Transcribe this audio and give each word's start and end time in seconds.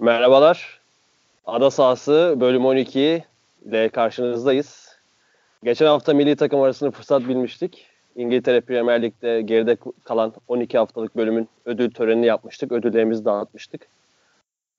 Merhabalar. 0.00 0.80
Ada 1.46 1.70
sahası 1.70 2.34
bölüm 2.40 2.66
12 2.66 3.24
ile 3.64 3.88
karşınızdayız. 3.88 4.96
Geçen 5.64 5.86
hafta 5.86 6.14
milli 6.14 6.36
takım 6.36 6.60
arasında 6.60 6.90
fırsat 6.90 7.28
bilmiştik. 7.28 7.86
İngiltere 8.16 8.60
Premier 8.60 9.02
Lig'de 9.02 9.42
geride 9.42 9.76
kalan 10.04 10.32
12 10.48 10.78
haftalık 10.78 11.16
bölümün 11.16 11.48
ödül 11.64 11.90
törenini 11.90 12.26
yapmıştık. 12.26 12.72
Ödüllerimizi 12.72 13.24
dağıtmıştık. 13.24 13.88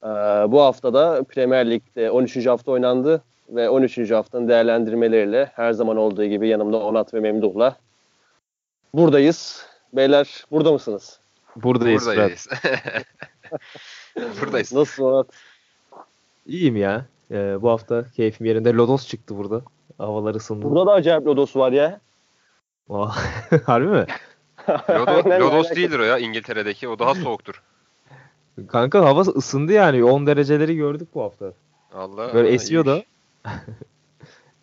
Ee, 0.03 0.07
bu 0.47 0.62
hafta 0.62 0.94
da 0.94 1.24
Premier 1.24 1.72
Lig'de 1.72 2.12
13. 2.12 2.46
hafta 2.46 2.72
oynandı 2.72 3.24
ve 3.49 3.70
13. 3.70 4.12
haftanın 4.12 4.47
değerlendirmeleriyle 4.47 5.52
her 5.56 5.72
zaman 5.72 5.97
olduğu 5.97 6.26
gibi 6.26 6.47
yanımda 6.47 6.78
Onat 6.78 7.13
ve 7.13 7.20
Memduh'la 7.20 7.78
buradayız. 8.94 9.65
Beyler 9.94 10.46
burada 10.52 10.72
mısınız? 10.72 11.20
Buradayız. 11.56 12.08
Buradayız. 12.08 12.47
Buradayız. 14.42 14.74
Nasıl 14.74 15.04
Onat? 15.04 15.28
İyiyim 16.45 16.75
ya. 16.75 17.05
Ee, 17.31 17.62
bu 17.62 17.70
hafta 17.70 18.05
keyfim 18.16 18.48
yerinde. 18.48 18.73
Lodos 18.73 19.08
çıktı 19.08 19.38
burada. 19.38 19.62
Havalar 19.98 20.35
ısındı. 20.35 20.66
Burada 20.66 20.85
da 20.85 20.94
acayip 20.94 21.27
lodos 21.27 21.55
var 21.55 21.71
ya. 21.71 21.99
Harbi 23.66 23.88
mi? 23.88 24.05
Lodos 25.39 25.66
aynen. 25.66 25.75
değildir 25.75 25.99
o 25.99 26.03
ya 26.03 26.17
İngiltere'deki. 26.17 26.88
O 26.88 26.99
daha 26.99 27.16
soğuktur. 27.16 27.61
Kanka 28.67 29.05
hava 29.05 29.22
ısındı 29.22 29.72
yani. 29.72 30.03
10 30.03 30.27
dereceleri 30.27 30.75
gördük 30.75 31.08
bu 31.16 31.23
hafta. 31.23 31.53
Allah. 31.94 32.34
Böyle 32.34 32.49
esiyor 32.49 32.86
da. 32.86 33.03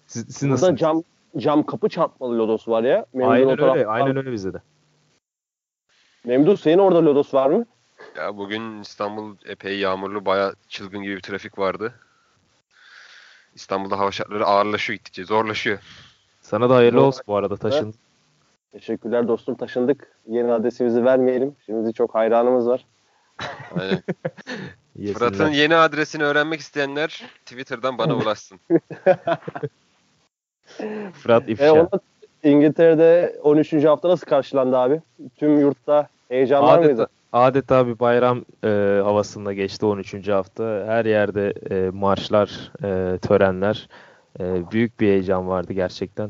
Siz, 0.07 0.27
siz 0.37 0.51
Burada 0.51 0.77
cam 0.77 1.03
cam 1.37 1.67
kapı 1.67 1.89
çarpmalı 1.89 2.39
lodos 2.39 2.69
var 2.69 2.83
ya. 2.85 3.07
Memduh'un 3.15 3.29
o 3.29 3.33
Aynen 3.33 3.59
öyle. 3.61 3.87
Aynen 3.87 4.17
öyle 4.17 4.33
bizde 4.33 4.53
de. 4.53 4.63
Memduh 6.25 6.57
senin 6.57 6.79
orada 6.79 7.05
lodos 7.05 7.35
var 7.35 7.51
mı? 7.51 7.67
Ya 8.17 8.37
bugün 8.37 8.81
İstanbul 8.81 9.37
epey 9.47 9.79
yağmurlu. 9.79 10.27
Baya 10.27 10.53
çılgın 10.69 11.03
gibi 11.03 11.17
bir 11.17 11.21
trafik 11.21 11.59
vardı. 11.59 11.95
İstanbul'da 13.55 13.99
hava 13.99 14.11
şartları 14.11 14.47
ağırlaşıyor 14.47 14.97
gittikçe. 14.97 15.25
Zorlaşıyor. 15.25 15.79
Sana 16.41 16.71
da 16.71 16.75
hayırlı 16.75 17.03
olsun 17.03 17.23
bu 17.27 17.37
arada 17.37 17.57
taşın. 17.57 17.95
Teşekkürler 18.73 19.29
dostum 19.29 19.55
taşındık. 19.55 20.09
Yeni 20.27 20.53
adresimizi 20.53 21.05
vermeyelim. 21.05 21.57
Şimdi 21.67 21.93
çok 21.95 22.15
hayranımız 22.15 22.69
var. 22.69 22.87
Aynen. 23.81 24.03
Fırat'ın 25.15 25.51
yeni 25.51 25.77
adresini 25.77 26.25
öğrenmek 26.25 26.61
isteyenler 26.61 27.23
Twitter'dan 27.47 27.99
bana 27.99 28.15
ulaşsın. 28.17 28.61
Fırat 31.13 31.49
E, 31.49 31.53
ifşa. 31.53 31.73
ona 31.73 31.89
İngiltere'de 32.43 33.39
13. 33.43 33.73
hafta 33.85 34.09
nasıl 34.09 34.27
karşılandı 34.27 34.77
abi? 34.79 35.01
Tüm 35.37 35.61
yurtta 35.61 36.09
heyecan 36.29 36.63
var 36.63 36.79
Adeta, 36.79 36.87
mıydı? 36.89 37.07
Adeta 37.35 37.87
bir 37.87 37.99
bayram 37.99 38.45
e, 38.65 38.69
havasında 39.05 39.53
geçti 39.53 39.87
13. 39.87 40.29
hafta. 40.29 40.85
Her 40.87 41.05
yerde 41.05 41.53
e, 41.71 41.91
marşlar, 41.91 42.73
e, 42.85 43.19
törenler. 43.19 43.89
E, 44.41 44.71
büyük 44.71 45.01
bir 45.01 45.07
heyecan 45.07 45.49
vardı 45.49 45.73
gerçekten. 45.73 46.27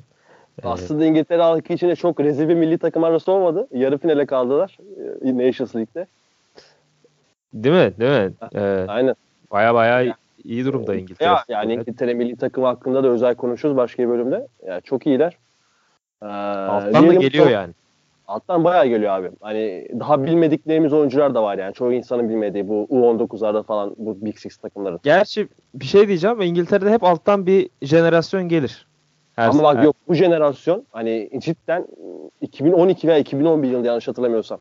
E, 0.62 0.68
Aslında 0.68 1.04
İngiltere 1.04 1.42
halkı 1.42 1.72
için 1.72 1.88
de 1.88 1.96
çok 1.96 2.20
rezil 2.20 2.48
bir 2.48 2.54
milli 2.54 2.78
takım 2.78 3.04
arası 3.04 3.32
olmadı. 3.32 3.68
Yarı 3.72 3.98
finale 3.98 4.26
kaldılar 4.26 4.78
e, 5.24 5.36
Nations 5.46 5.76
League'de. 5.76 6.06
Değil 7.54 7.74
mi? 7.86 7.92
Değil 8.00 8.20
mi? 8.24 8.32
E, 8.54 8.84
Aynen. 8.88 9.14
baya 9.50 9.74
baya 9.74 10.14
iyi 10.44 10.64
durumda 10.64 10.94
İngiltere. 10.94 11.28
Ya, 11.28 11.44
yani 11.48 11.72
Evet. 11.72 11.86
İngiltere 11.88 12.14
milli 12.14 12.36
takımı 12.36 12.66
hakkında 12.66 13.04
da 13.04 13.08
özel 13.08 13.34
konuşuruz 13.34 13.76
başka 13.76 14.02
bir 14.02 14.08
bölümde. 14.08 14.46
Ya, 14.66 14.80
çok 14.80 15.06
iyiler. 15.06 15.36
Ee, 16.22 16.26
Alttan 16.26 17.08
da 17.08 17.14
geliyor 17.14 17.44
çok- 17.44 17.52
yani. 17.52 17.72
Alttan 18.28 18.64
bayağı 18.64 18.86
geliyor 18.86 19.12
abi. 19.12 19.30
Hani 19.40 19.88
daha 20.00 20.24
bilmediklerimiz 20.24 20.92
oyuncular 20.92 21.34
da 21.34 21.42
var 21.42 21.58
yani. 21.58 21.74
Çoğu 21.74 21.92
insanın 21.92 22.28
bilmediği 22.28 22.68
bu 22.68 22.86
U19'larda 22.90 23.62
falan 23.62 23.94
bu 23.96 24.24
Big 24.26 24.38
Six 24.38 24.56
takımların. 24.56 25.00
Gerçi 25.02 25.48
bir 25.74 25.84
şey 25.84 26.08
diyeceğim. 26.08 26.40
İngiltere'de 26.40 26.90
hep 26.90 27.04
alttan 27.04 27.46
bir 27.46 27.70
jenerasyon 27.82 28.48
gelir. 28.48 28.86
Her 29.36 29.48
Ama 29.48 29.62
bak 29.62 29.76
her- 29.76 29.82
yok 29.82 29.96
bu 30.08 30.14
jenerasyon 30.14 30.84
hani 30.92 31.30
cidden 31.38 31.86
2012 32.40 33.08
veya 33.08 33.18
2011 33.18 33.68
yılında 33.68 33.86
yanlış 33.88 34.08
hatırlamıyorsam 34.08 34.58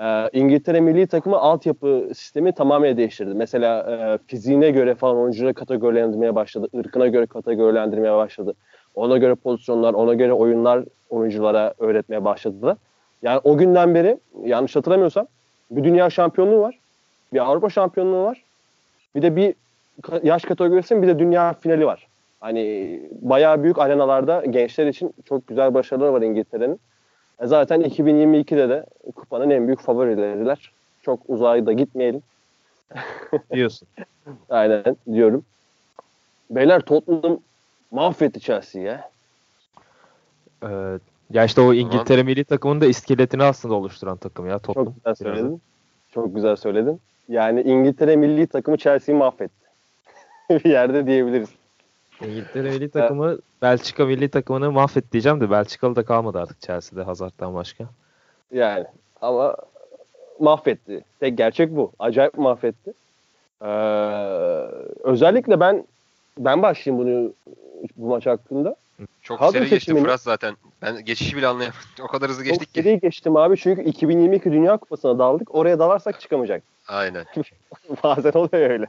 e, 0.00 0.28
İngiltere 0.32 0.80
milli 0.80 1.06
takımı 1.06 1.36
altyapı 1.36 2.08
sistemi 2.14 2.52
tamamen 2.52 2.96
değiştirdi. 2.96 3.34
Mesela 3.34 3.80
e, 3.90 4.18
fiziğine 4.26 4.70
göre 4.70 4.94
falan 4.94 5.16
oyuncuları 5.16 5.54
kategorilendirmeye 5.54 6.34
başladı. 6.34 6.68
ırkına 6.78 7.06
göre 7.06 7.26
kategorilendirmeye 7.26 8.14
başladı. 8.16 8.54
Ona 8.94 9.18
göre 9.18 9.34
pozisyonlar, 9.34 9.94
ona 9.94 10.14
göre 10.14 10.32
oyunlar 10.32 10.84
oyunculara 11.10 11.74
öğretmeye 11.78 12.24
başladılar. 12.24 12.76
Yani 13.22 13.40
o 13.44 13.58
günden 13.58 13.94
beri 13.94 14.18
yanlış 14.44 14.76
hatırlamıyorsam 14.76 15.26
bir 15.70 15.84
dünya 15.84 16.10
şampiyonluğu 16.10 16.60
var. 16.60 16.78
Bir 17.32 17.38
Avrupa 17.38 17.70
şampiyonluğu 17.70 18.24
var. 18.24 18.42
Bir 19.14 19.22
de 19.22 19.36
bir 19.36 19.54
yaş 20.22 20.42
kategorisinin 20.42 21.02
bir 21.02 21.08
de 21.08 21.18
dünya 21.18 21.52
finali 21.52 21.86
var. 21.86 22.06
Hani 22.40 23.00
bayağı 23.22 23.62
büyük 23.62 23.78
arenalarda 23.78 24.44
gençler 24.44 24.86
için 24.86 25.14
çok 25.24 25.46
güzel 25.46 25.74
başarılar 25.74 26.08
var 26.08 26.22
İngiltere'nin. 26.22 26.80
E 27.40 27.46
zaten 27.46 27.80
2022'de 27.80 28.68
de 28.68 28.86
kupanın 29.14 29.50
en 29.50 29.66
büyük 29.66 29.80
favorileriler. 29.80 30.72
Çok 31.02 31.20
uzağa 31.28 31.66
da 31.66 31.72
gitmeyelim. 31.72 32.22
diyorsun. 33.52 33.88
Aynen 34.50 34.96
diyorum. 35.12 35.44
Beyler 36.50 36.80
Tottenham 36.80 37.38
mahvetti 37.90 38.40
Chelsea'yi 38.40 38.86
ya. 38.86 39.10
Ee, 40.62 40.98
ya 41.32 41.44
işte 41.44 41.60
o 41.60 41.74
İngiltere 41.74 42.22
milli 42.22 42.44
takımının 42.44 42.80
da 42.80 42.86
iskeletini 42.86 43.42
aslında 43.42 43.74
oluşturan 43.74 44.16
takım 44.16 44.46
ya 44.46 44.58
Tottenham. 44.58 44.86
Çok 44.86 44.94
güzel 44.94 45.14
Biraz 45.20 45.38
söyledin. 45.38 45.62
Çok 46.10 46.34
güzel 46.34 46.56
söyledin. 46.56 47.00
Yani 47.28 47.62
İngiltere 47.62 48.16
milli 48.16 48.46
takımı 48.46 48.76
Chelsea'yi 48.76 49.18
mahvetti. 49.18 49.66
bir 50.50 50.70
yerde 50.70 51.06
diyebiliriz. 51.06 51.48
İngiltere 52.20 52.70
milli 52.70 52.90
takımı 52.90 53.38
Belçika 53.62 54.06
milli 54.06 54.28
takımını 54.28 54.72
mahvet 54.72 55.12
diyeceğim 55.12 55.40
de 55.40 55.50
Belçikalı 55.50 55.96
da 55.96 56.04
kalmadı 56.04 56.38
artık 56.38 56.60
Chelsea'de 56.60 57.02
Hazard'dan 57.02 57.54
başka. 57.54 57.84
Yani 58.52 58.84
ama 59.20 59.56
mahvetti. 60.40 61.04
Tek 61.20 61.38
gerçek 61.38 61.76
bu. 61.76 61.92
Acayip 61.98 62.38
mahvetti. 62.38 62.92
Ee, 63.62 63.66
özellikle 65.02 65.60
ben 65.60 65.84
ben 66.38 66.62
başlayayım 66.62 67.06
bunu 67.06 67.32
bu 67.96 68.08
maç 68.08 68.26
hakkında. 68.26 68.76
Çok 69.22 69.38
Kadro 69.38 69.52
seri 69.52 69.68
geçti 69.68 69.94
Fırat 69.94 70.20
zaten. 70.20 70.56
Ben 70.82 71.04
geçişi 71.04 71.36
bile 71.36 71.46
anlayamadım. 71.46 71.80
O 72.02 72.06
kadar 72.06 72.30
hızlı 72.30 72.44
Çok 72.44 72.50
geçtik 72.52 72.74
ki. 72.74 72.82
seri 72.82 73.00
geçtim 73.00 73.36
abi 73.36 73.56
çünkü 73.56 73.82
2022 73.82 74.52
Dünya 74.52 74.76
Kupası'na 74.76 75.18
daldık. 75.18 75.54
Oraya 75.54 75.78
dalarsak 75.78 76.20
çıkamayacak. 76.20 76.62
Aynen. 76.88 77.24
Bazen 78.04 78.32
oluyor 78.32 78.70
öyle. 78.70 78.86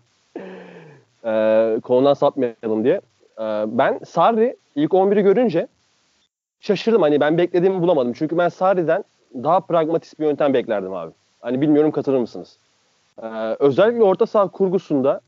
Ee, 1.26 1.80
konudan 1.80 2.14
sapmayalım 2.14 2.84
diye. 2.84 3.02
Ee, 3.40 3.64
ben 3.68 4.00
Sarri 4.06 4.56
ilk 4.76 4.92
11'i 4.92 5.22
görünce 5.22 5.68
şaşırdım. 6.60 7.02
Hani 7.02 7.20
ben 7.20 7.38
beklediğimi 7.38 7.82
bulamadım. 7.82 8.14
Çünkü 8.14 8.38
ben 8.38 8.50
Sarri'den 8.50 9.04
daha 9.34 9.60
pragmatist 9.60 10.20
bir 10.20 10.26
yöntem 10.26 10.54
beklerdim 10.54 10.94
abi. 10.94 11.12
Hani 11.42 11.62
bilmiyorum 11.62 11.92
katılır 11.92 12.18
mısınız? 12.18 12.58
Ee, 13.22 13.28
özellikle 13.60 14.04
orta 14.04 14.26
saha 14.26 14.48
kurgusunda 14.48 15.22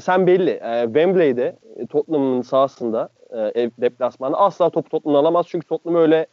sen 0.00 0.26
belli. 0.26 0.50
E, 0.50 0.82
Wembley'de 0.84 1.56
e, 1.76 1.86
Tottenham'ın 1.86 2.42
sahasında 2.42 3.08
e, 3.32 3.70
deplasmanda 3.80 4.38
asla 4.38 4.70
topu 4.70 4.88
Tottenham 4.88 5.16
alamaz. 5.16 5.46
Çünkü 5.48 5.66
Tottenham 5.66 6.00
öyle 6.00 6.26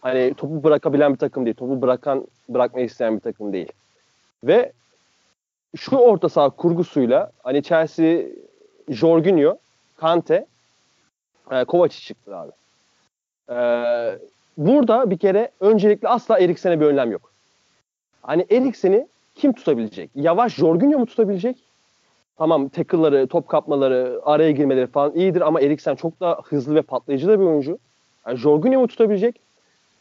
hani 0.00 0.34
topu 0.34 0.64
bırakabilen 0.64 1.12
bir 1.12 1.18
takım 1.18 1.44
değil. 1.44 1.56
Topu 1.56 1.82
bırakan 1.82 2.26
bırakmayı 2.48 2.86
isteyen 2.86 3.16
bir 3.16 3.20
takım 3.20 3.52
değil. 3.52 3.72
Ve 4.44 4.72
şu 5.76 5.96
orta 5.96 6.28
saha 6.28 6.50
kurgusuyla 6.50 7.30
hani 7.42 7.62
Chelsea 7.62 8.22
Jorginho, 8.88 9.56
Kante, 9.96 10.46
e, 11.50 11.64
Kovacic 11.64 12.00
çıktı 12.06 12.36
abi. 12.36 12.52
E, 13.50 13.56
burada 14.56 15.10
bir 15.10 15.18
kere 15.18 15.50
öncelikle 15.60 16.08
asla 16.08 16.38
Eriksen'e 16.38 16.80
bir 16.80 16.86
önlem 16.86 17.12
yok. 17.12 17.32
Hani 18.22 18.46
Eriksen'i 18.50 19.06
kim 19.34 19.52
tutabilecek? 19.52 20.10
Yavaş 20.14 20.54
Jorginho 20.54 20.98
mu 20.98 21.06
tutabilecek? 21.06 21.69
Tamam 22.40 22.68
tackle'ları, 22.68 23.26
top 23.26 23.48
kapmaları, 23.48 24.20
araya 24.24 24.50
girmeleri 24.50 24.86
falan 24.86 25.14
iyidir 25.14 25.40
ama 25.40 25.60
Eriksen 25.60 25.94
çok 25.94 26.20
daha 26.20 26.38
hızlı 26.44 26.74
ve 26.74 26.82
patlayıcı 26.82 27.28
da 27.28 27.40
bir 27.40 27.44
oyuncu. 27.44 27.78
Yani 28.26 28.38
Jorginho 28.38 28.80
mu 28.80 28.86
tutabilecek? 28.86 29.40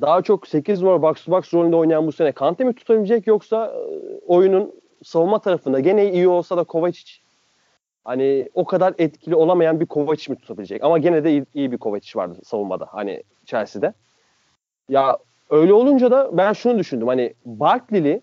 Daha 0.01 0.21
çok 0.21 0.47
8 0.47 0.81
numara 0.81 1.01
box 1.01 1.25
to 1.25 1.31
box 1.31 1.53
rolünde 1.53 1.75
oynayan 1.75 2.07
bu 2.07 2.11
sene 2.11 2.31
Kante 2.31 2.63
mi 2.63 2.73
tutabilecek 2.73 3.27
yoksa 3.27 3.65
e, 3.65 3.79
oyunun 4.27 4.71
savunma 5.03 5.39
tarafında 5.39 5.79
gene 5.79 6.11
iyi 6.11 6.27
olsa 6.27 6.57
da 6.57 6.63
Kovacic 6.63 7.11
hani 8.03 8.49
o 8.53 8.65
kadar 8.65 8.93
etkili 8.97 9.35
olamayan 9.35 9.79
bir 9.79 9.85
Kovacic 9.85 10.33
mi 10.33 10.39
tutabilecek? 10.39 10.83
Ama 10.83 10.97
gene 10.97 11.23
de 11.23 11.31
iyi, 11.31 11.45
iyi 11.53 11.71
bir 11.71 11.77
Kovacic 11.77 12.19
vardı 12.19 12.39
savunmada 12.43 12.87
hani 12.91 13.23
Chelsea'de. 13.45 13.93
Ya 14.89 15.17
öyle 15.49 15.73
olunca 15.73 16.11
da 16.11 16.37
ben 16.37 16.53
şunu 16.53 16.79
düşündüm 16.79 17.07
hani 17.07 17.33
Barkley'li 17.45 18.21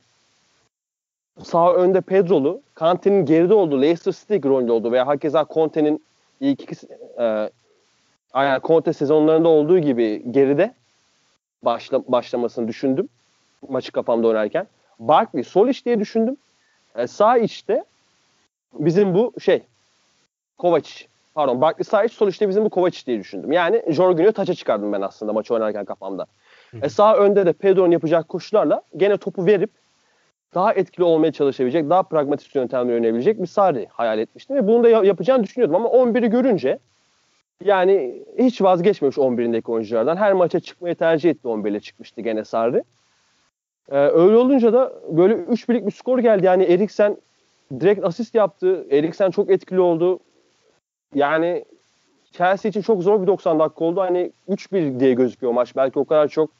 sağ 1.45 1.75
önde 1.75 2.01
Pedro'lu, 2.01 2.61
Kante'nin 2.75 3.27
geride 3.27 3.55
olduğu 3.55 3.83
Leicester 3.83 4.13
City 4.13 4.49
rolünde 4.49 4.73
olduğu 4.73 4.93
veya 4.93 5.07
hakeza 5.07 5.47
Conte'nin 5.55 6.05
ilk 6.41 6.63
iki 6.63 6.87
e, 7.19 7.51
aynen 8.33 8.61
Conte 8.65 8.93
sezonlarında 8.93 9.49
olduğu 9.49 9.79
gibi 9.79 10.33
geride 10.33 10.75
başla, 11.63 12.03
başlamasını 12.09 12.69
düşündüm 12.69 13.09
maçı 13.69 13.93
kafamda 13.93 14.27
oynarken. 14.27 14.67
Barkley 14.99 15.45
sol 15.45 15.69
iç 15.69 15.87
diye 15.87 16.01
düşündüm. 16.01 16.37
E, 16.97 17.07
sağ 17.07 17.39
içte 17.39 17.85
bizim 18.73 19.15
bu 19.15 19.33
şey 19.41 19.63
Kovacic 20.59 21.07
pardon 21.35 21.61
Barkley 21.61 21.85
Saric 21.85 22.15
sol 22.15 22.29
işte 22.29 22.49
bizim 22.49 22.65
bu 22.65 22.71
Kovacic 22.71 23.07
diye 23.07 23.19
düşündüm. 23.19 23.53
Yani 23.53 23.83
Jorginho'yu 23.89 24.33
taça 24.33 24.55
çıkardım 24.55 24.93
ben 24.93 25.01
aslında 25.01 25.33
maçı 25.33 25.55
oynarken 25.55 25.85
kafamda. 25.85 26.27
E 26.83 26.89
sağ 26.89 27.17
önde 27.17 27.47
de 27.47 27.53
Pedro'nun 27.53 27.91
yapacak 27.91 28.29
koşularla 28.29 28.83
gene 28.97 29.17
topu 29.17 29.47
verip 29.47 29.71
daha 30.57 30.73
etkili 30.73 31.05
olmaya 31.05 31.33
çalışabilecek, 31.33 31.91
daha 31.91 32.03
pragmatist 32.03 32.55
yöntemle 32.55 32.93
yönelebilecek 32.93 33.43
bir 33.43 33.47
Sarri 33.47 33.87
hayal 33.91 34.19
etmiştim. 34.19 34.57
Ve 34.57 34.67
bunu 34.67 34.85
da 34.85 34.89
yapacağını 34.89 35.43
düşünüyordum 35.43 35.77
ama 35.77 35.89
11'i 35.89 36.31
görünce 36.31 36.79
yani 37.65 38.23
hiç 38.39 38.63
vazgeçmemiş 38.63 39.17
11'indeki 39.17 39.71
oyunculardan. 39.71 40.17
Her 40.17 40.33
maça 40.33 40.61
çıkmayı 40.61 40.95
tercih 40.95 41.31
etti 41.31 41.49
11 41.49 41.71
ile 41.71 41.81
çıkmıştı 41.81 42.21
gene 42.21 42.45
Sarri. 42.45 42.85
Ee, 43.91 43.97
öyle 43.99 44.37
olunca 44.37 44.73
da 44.73 44.93
böyle 45.11 45.35
3 45.35 45.69
birlik 45.69 45.87
bir 45.87 45.93
skor 45.93 46.19
geldi. 46.19 46.47
Yani 46.47 46.65
Eriksen 46.65 47.17
direkt 47.81 48.05
asist 48.05 48.35
yaptı. 48.35 48.87
Eriksen 48.91 49.31
çok 49.31 49.51
etkili 49.51 49.81
oldu. 49.81 50.19
Yani 51.15 51.65
Chelsea 52.33 52.69
için 52.69 52.83
çok 52.83 53.03
zor 53.03 53.23
bir 53.23 53.27
90 53.27 53.59
dakika 53.59 53.85
oldu. 53.85 54.01
Hani 54.01 54.33
3-1 54.49 55.01
diye 55.01 55.13
gözüküyor 55.13 55.53
maç. 55.53 55.77
Belki 55.77 55.99
o 55.99 56.05
kadar 56.05 56.29
çok 56.29 56.51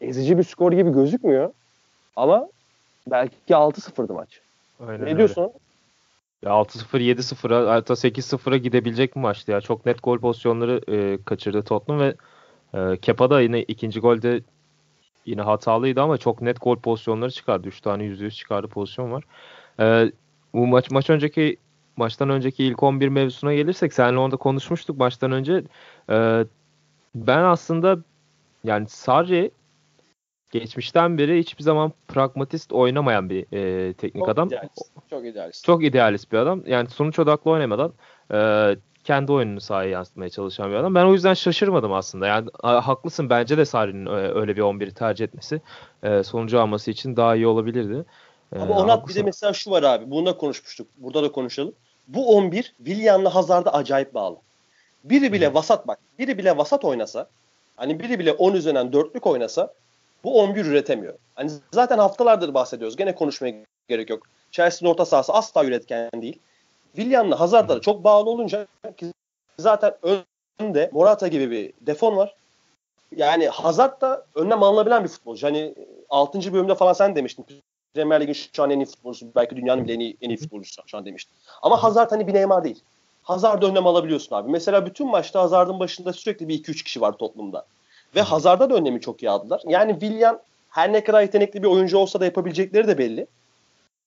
ezici 0.00 0.38
bir 0.38 0.42
skor 0.42 0.72
gibi 0.72 0.92
gözükmüyor. 0.92 1.52
Ama 2.16 2.48
belki 3.06 3.54
6-0'dı 3.54 4.14
maç. 4.14 4.40
Aynen 4.80 5.00
ne 5.00 5.04
öyle. 5.04 5.16
diyorsun? 5.16 5.50
Ya 6.42 6.50
6-0, 6.50 7.00
7-0'a 7.00 7.74
hatta 7.74 7.94
8-0'a 7.94 8.56
gidebilecek 8.56 9.16
bir 9.16 9.20
maçtı 9.20 9.50
ya. 9.50 9.60
Çok 9.60 9.86
net 9.86 10.02
gol 10.02 10.18
pozisyonları 10.18 10.80
e, 10.88 11.18
kaçırdı 11.24 11.62
Tottenham 11.62 12.00
ve 12.00 12.14
e, 12.74 12.96
Kepa 12.96 13.30
da 13.30 13.40
yine 13.40 13.62
ikinci 13.62 14.00
golde 14.00 14.42
yine 15.26 15.42
hatalıydı 15.42 16.02
ama 16.02 16.18
çok 16.18 16.42
net 16.42 16.60
gol 16.60 16.76
pozisyonları 16.76 17.30
çıkardı. 17.30 17.68
3 17.68 17.80
tane 17.80 18.04
%100 18.04 18.30
çıkardı 18.30 18.68
pozisyon 18.68 19.12
var. 19.12 19.24
E, 19.80 20.12
bu 20.54 20.66
maç 20.66 20.90
maç 20.90 21.10
önceki 21.10 21.56
maçtan 21.96 22.30
önceki 22.30 22.64
ilk 22.64 22.82
11 22.82 23.08
mevzusuna 23.08 23.54
gelirsek 23.54 23.92
senle 23.92 24.18
onda 24.18 24.36
konuşmuştuk 24.36 24.98
maçtan 24.98 25.32
önce. 25.32 25.64
E, 26.10 26.44
ben 27.14 27.42
aslında 27.42 27.98
yani 28.64 28.88
Sarri 28.88 29.50
geçmişten 30.52 31.18
beri 31.18 31.38
hiçbir 31.38 31.62
zaman 31.62 31.92
pragmatist 32.08 32.72
oynamayan 32.72 33.30
bir 33.30 33.46
e, 33.52 33.92
teknik 33.92 34.22
çok 34.22 34.28
adam. 34.28 34.48
Idealist. 34.48 34.82
Çok 35.10 35.26
idealist. 35.26 35.64
Çok 35.64 35.84
idealist 35.84 36.32
bir 36.32 36.38
adam. 36.38 36.62
Yani 36.66 36.88
sonuç 36.88 37.18
odaklı 37.18 37.50
oynamadan 37.50 37.92
e, 38.34 38.38
kendi 39.04 39.32
oyununu 39.32 39.60
sahaya 39.60 39.90
yansıtmaya 39.90 40.30
çalışan 40.30 40.70
bir 40.70 40.74
adam. 40.74 40.94
Ben 40.94 41.04
o 41.04 41.12
yüzden 41.12 41.34
şaşırmadım 41.34 41.92
aslında. 41.92 42.26
Yani 42.26 42.50
haklısın 42.62 43.30
bence 43.30 43.58
de 43.58 43.64
Sarri'nin 43.64 44.06
öyle 44.34 44.56
bir 44.56 44.62
11'i 44.62 44.94
tercih 44.94 45.24
etmesi 45.24 45.60
e, 46.02 46.22
sonucu 46.22 46.60
alması 46.60 46.90
için 46.90 47.16
daha 47.16 47.36
iyi 47.36 47.46
olabilirdi. 47.46 48.04
E, 48.56 48.58
Ama 48.58 48.78
Onat 48.78 49.08
bir 49.08 49.14
de 49.14 49.22
mesela 49.22 49.52
şu 49.52 49.70
var 49.70 49.82
abi. 49.82 50.10
Bunu 50.10 50.26
da 50.26 50.36
konuşmuştuk. 50.36 50.88
Burada 50.96 51.22
da 51.22 51.32
konuşalım. 51.32 51.74
Bu 52.08 52.36
11 52.36 52.74
Willian'la 52.76 53.34
Hazard'a 53.34 53.72
acayip 53.72 54.14
bağlı. 54.14 54.36
Biri 55.04 55.32
bile 55.32 55.50
Hı. 55.50 55.54
vasat 55.54 55.88
bak. 55.88 55.98
Biri 56.18 56.38
bile 56.38 56.56
vasat 56.56 56.84
oynasa 56.84 57.28
hani 57.76 58.00
biri 58.00 58.18
bile 58.18 58.32
10 58.32 58.52
üzerinden 58.52 58.92
dörtlük 58.92 59.26
oynasa 59.26 59.74
bu 60.24 60.40
11 60.40 60.64
üretemiyor. 60.64 61.14
Hani 61.34 61.50
zaten 61.72 61.98
haftalardır 61.98 62.54
bahsediyoruz. 62.54 62.96
Gene 62.96 63.14
konuşmaya 63.14 63.54
gerek 63.88 64.10
yok. 64.10 64.22
Chelsea'nin 64.50 64.92
orta 64.92 65.04
sahası 65.04 65.32
asla 65.32 65.64
üretken 65.64 66.10
değil. 66.16 66.38
William'la 66.96 67.40
Hazard'la 67.40 67.80
çok 67.80 68.04
bağlı 68.04 68.30
olunca 68.30 68.66
zaten 69.58 69.94
önde 70.58 70.90
Morata 70.92 71.28
gibi 71.28 71.50
bir 71.50 71.72
defon 71.80 72.16
var. 72.16 72.34
Yani 73.16 73.48
Hazard 73.48 74.00
da 74.00 74.26
önlem 74.34 74.62
alınabilen 74.62 75.04
bir 75.04 75.08
futbolcu. 75.08 75.46
Hani 75.46 75.74
6. 76.10 76.52
bölümde 76.52 76.74
falan 76.74 76.92
sen 76.92 77.16
demiştin. 77.16 77.46
Premier 77.94 78.20
Lig'in 78.20 78.32
şu 78.32 78.62
an 78.62 78.70
en 78.70 78.80
iyi 78.80 78.86
futbolcusu. 78.86 79.26
Belki 79.36 79.56
dünyanın 79.56 79.84
bile 79.84 79.92
en 79.92 80.00
iyi, 80.00 80.16
en 80.20 80.28
iyi 80.28 80.36
futbolcusu 80.36 80.82
şu 80.86 80.98
an 80.98 81.06
demiştin. 81.06 81.34
Ama 81.62 81.82
Hazard 81.82 82.10
hani 82.10 82.26
bir 82.26 82.34
Neymar 82.34 82.64
değil. 82.64 82.82
Hazard 83.22 83.62
önlem 83.62 83.86
alabiliyorsun 83.86 84.36
abi. 84.36 84.50
Mesela 84.50 84.86
bütün 84.86 85.06
maçta 85.06 85.40
Hazard'ın 85.40 85.80
başında 85.80 86.12
sürekli 86.12 86.48
bir 86.48 86.64
2-3 86.64 86.84
kişi 86.84 87.00
var 87.00 87.12
Tottenham'da. 87.12 87.66
Ve 88.16 88.20
Hazard'a 88.20 88.70
da 88.70 88.74
önlemi 88.74 89.00
çok 89.00 89.22
iyi 89.22 89.30
aldılar. 89.30 89.62
Yani 89.66 89.92
William 89.92 90.38
her 90.68 90.92
ne 90.92 91.04
kadar 91.04 91.22
yetenekli 91.22 91.62
bir 91.62 91.68
oyuncu 91.68 91.98
olsa 91.98 92.20
da 92.20 92.24
yapabilecekleri 92.24 92.88
de 92.88 92.98
belli. 92.98 93.26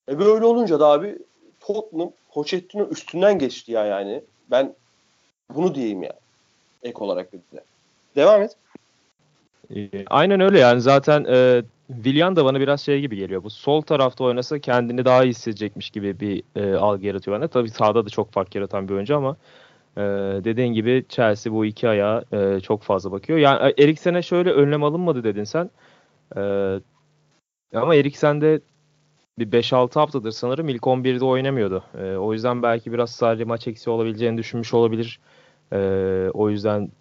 E 0.09 0.19
böyle 0.19 0.45
olunca 0.45 0.79
da 0.79 0.87
abi 0.87 1.17
Tottenham 1.59 2.11
Pochettino 2.29 2.87
üstünden 2.87 3.39
geçti 3.39 3.71
ya 3.71 3.85
yani. 3.85 4.21
Ben 4.51 4.73
bunu 5.55 5.75
diyeyim 5.75 6.03
ya. 6.03 6.13
Ek 6.83 6.97
olarak 6.99 7.33
bir 7.33 7.37
de. 7.37 7.63
Devam 8.15 8.41
et. 8.41 8.55
Ee, 9.75 10.05
aynen 10.07 10.39
öyle 10.39 10.59
yani 10.59 10.81
zaten 10.81 11.25
e, 11.29 11.63
Willian 11.87 12.35
da 12.35 12.45
bana 12.45 12.59
biraz 12.59 12.81
şey 12.81 13.01
gibi 13.01 13.15
geliyor. 13.15 13.43
Bu 13.43 13.49
sol 13.49 13.81
tarafta 13.81 14.23
oynasa 14.23 14.59
kendini 14.59 15.05
daha 15.05 15.23
iyi 15.23 15.29
hissedecekmiş 15.29 15.89
gibi 15.89 16.19
bir 16.19 16.43
e, 16.55 16.75
algı 16.75 17.05
yaratıyor 17.05 17.37
bende. 17.37 17.47
Tabii 17.47 17.69
sağda 17.69 18.05
da 18.05 18.09
çok 18.09 18.31
fark 18.31 18.55
yaratan 18.55 18.87
bir 18.87 18.93
oyuncu 18.93 19.17
ama 19.17 19.37
e, 19.97 20.01
dediğin 20.44 20.74
gibi 20.74 21.06
Chelsea 21.09 21.53
bu 21.53 21.65
iki 21.65 21.89
ayağa 21.89 22.24
e, 22.31 22.59
çok 22.59 22.83
fazla 22.83 23.12
bakıyor. 23.12 23.39
Yani 23.39 23.74
e, 23.77 23.83
Eriksen'e 23.83 24.21
şöyle 24.21 24.51
önlem 24.51 24.83
alınmadı 24.83 25.24
dedin 25.24 25.44
sen. 25.44 25.69
E, 26.38 26.42
ama 27.74 27.95
Eriksen 27.95 28.42
de 28.42 28.62
bir 29.39 29.51
5-6 29.51 30.00
haftadır 30.00 30.31
sanırım 30.31 30.69
ilk 30.69 30.83
11'de 30.83 31.25
oynamıyordu. 31.25 31.83
E, 31.97 32.15
o 32.15 32.33
yüzden 32.33 32.63
belki 32.63 32.94
biraz 32.94 33.12
sadece 33.12 33.44
maç 33.44 33.68
eksiği 33.68 33.95
olabileceğini 33.95 34.38
düşünmüş 34.38 34.74
olabilir. 34.74 35.19
E, 35.71 35.77
o 36.33 36.50
yüzden 36.50 36.91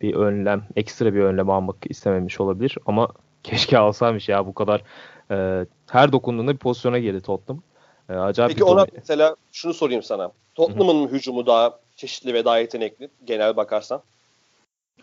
bir 0.00 0.14
önlem, 0.14 0.64
ekstra 0.76 1.14
bir 1.14 1.20
önlem 1.20 1.50
almak 1.50 1.76
istememiş 1.88 2.40
olabilir. 2.40 2.78
Ama 2.86 3.08
keşke 3.42 3.78
alsaymış 3.78 4.28
ya 4.28 4.46
bu 4.46 4.54
kadar. 4.54 4.82
E, 5.30 5.66
her 5.90 6.12
dokunduğunda 6.12 6.52
bir 6.52 6.58
pozisyona 6.58 6.98
girdi 6.98 7.20
Tottenham. 7.20 7.62
E, 8.08 8.12
acayip 8.12 8.52
Peki 8.52 8.64
ona 8.64 8.86
mesela 8.94 9.36
şunu 9.52 9.74
sorayım 9.74 10.02
sana. 10.02 10.32
Tottenham'ın 10.54 11.08
hücumu 11.08 11.46
daha 11.46 11.78
çeşitli 11.98 12.34
ve 12.34 12.44
daha 12.44 12.58
yetenekli 12.58 13.08
genel 13.24 13.56
bakarsan. 13.56 14.02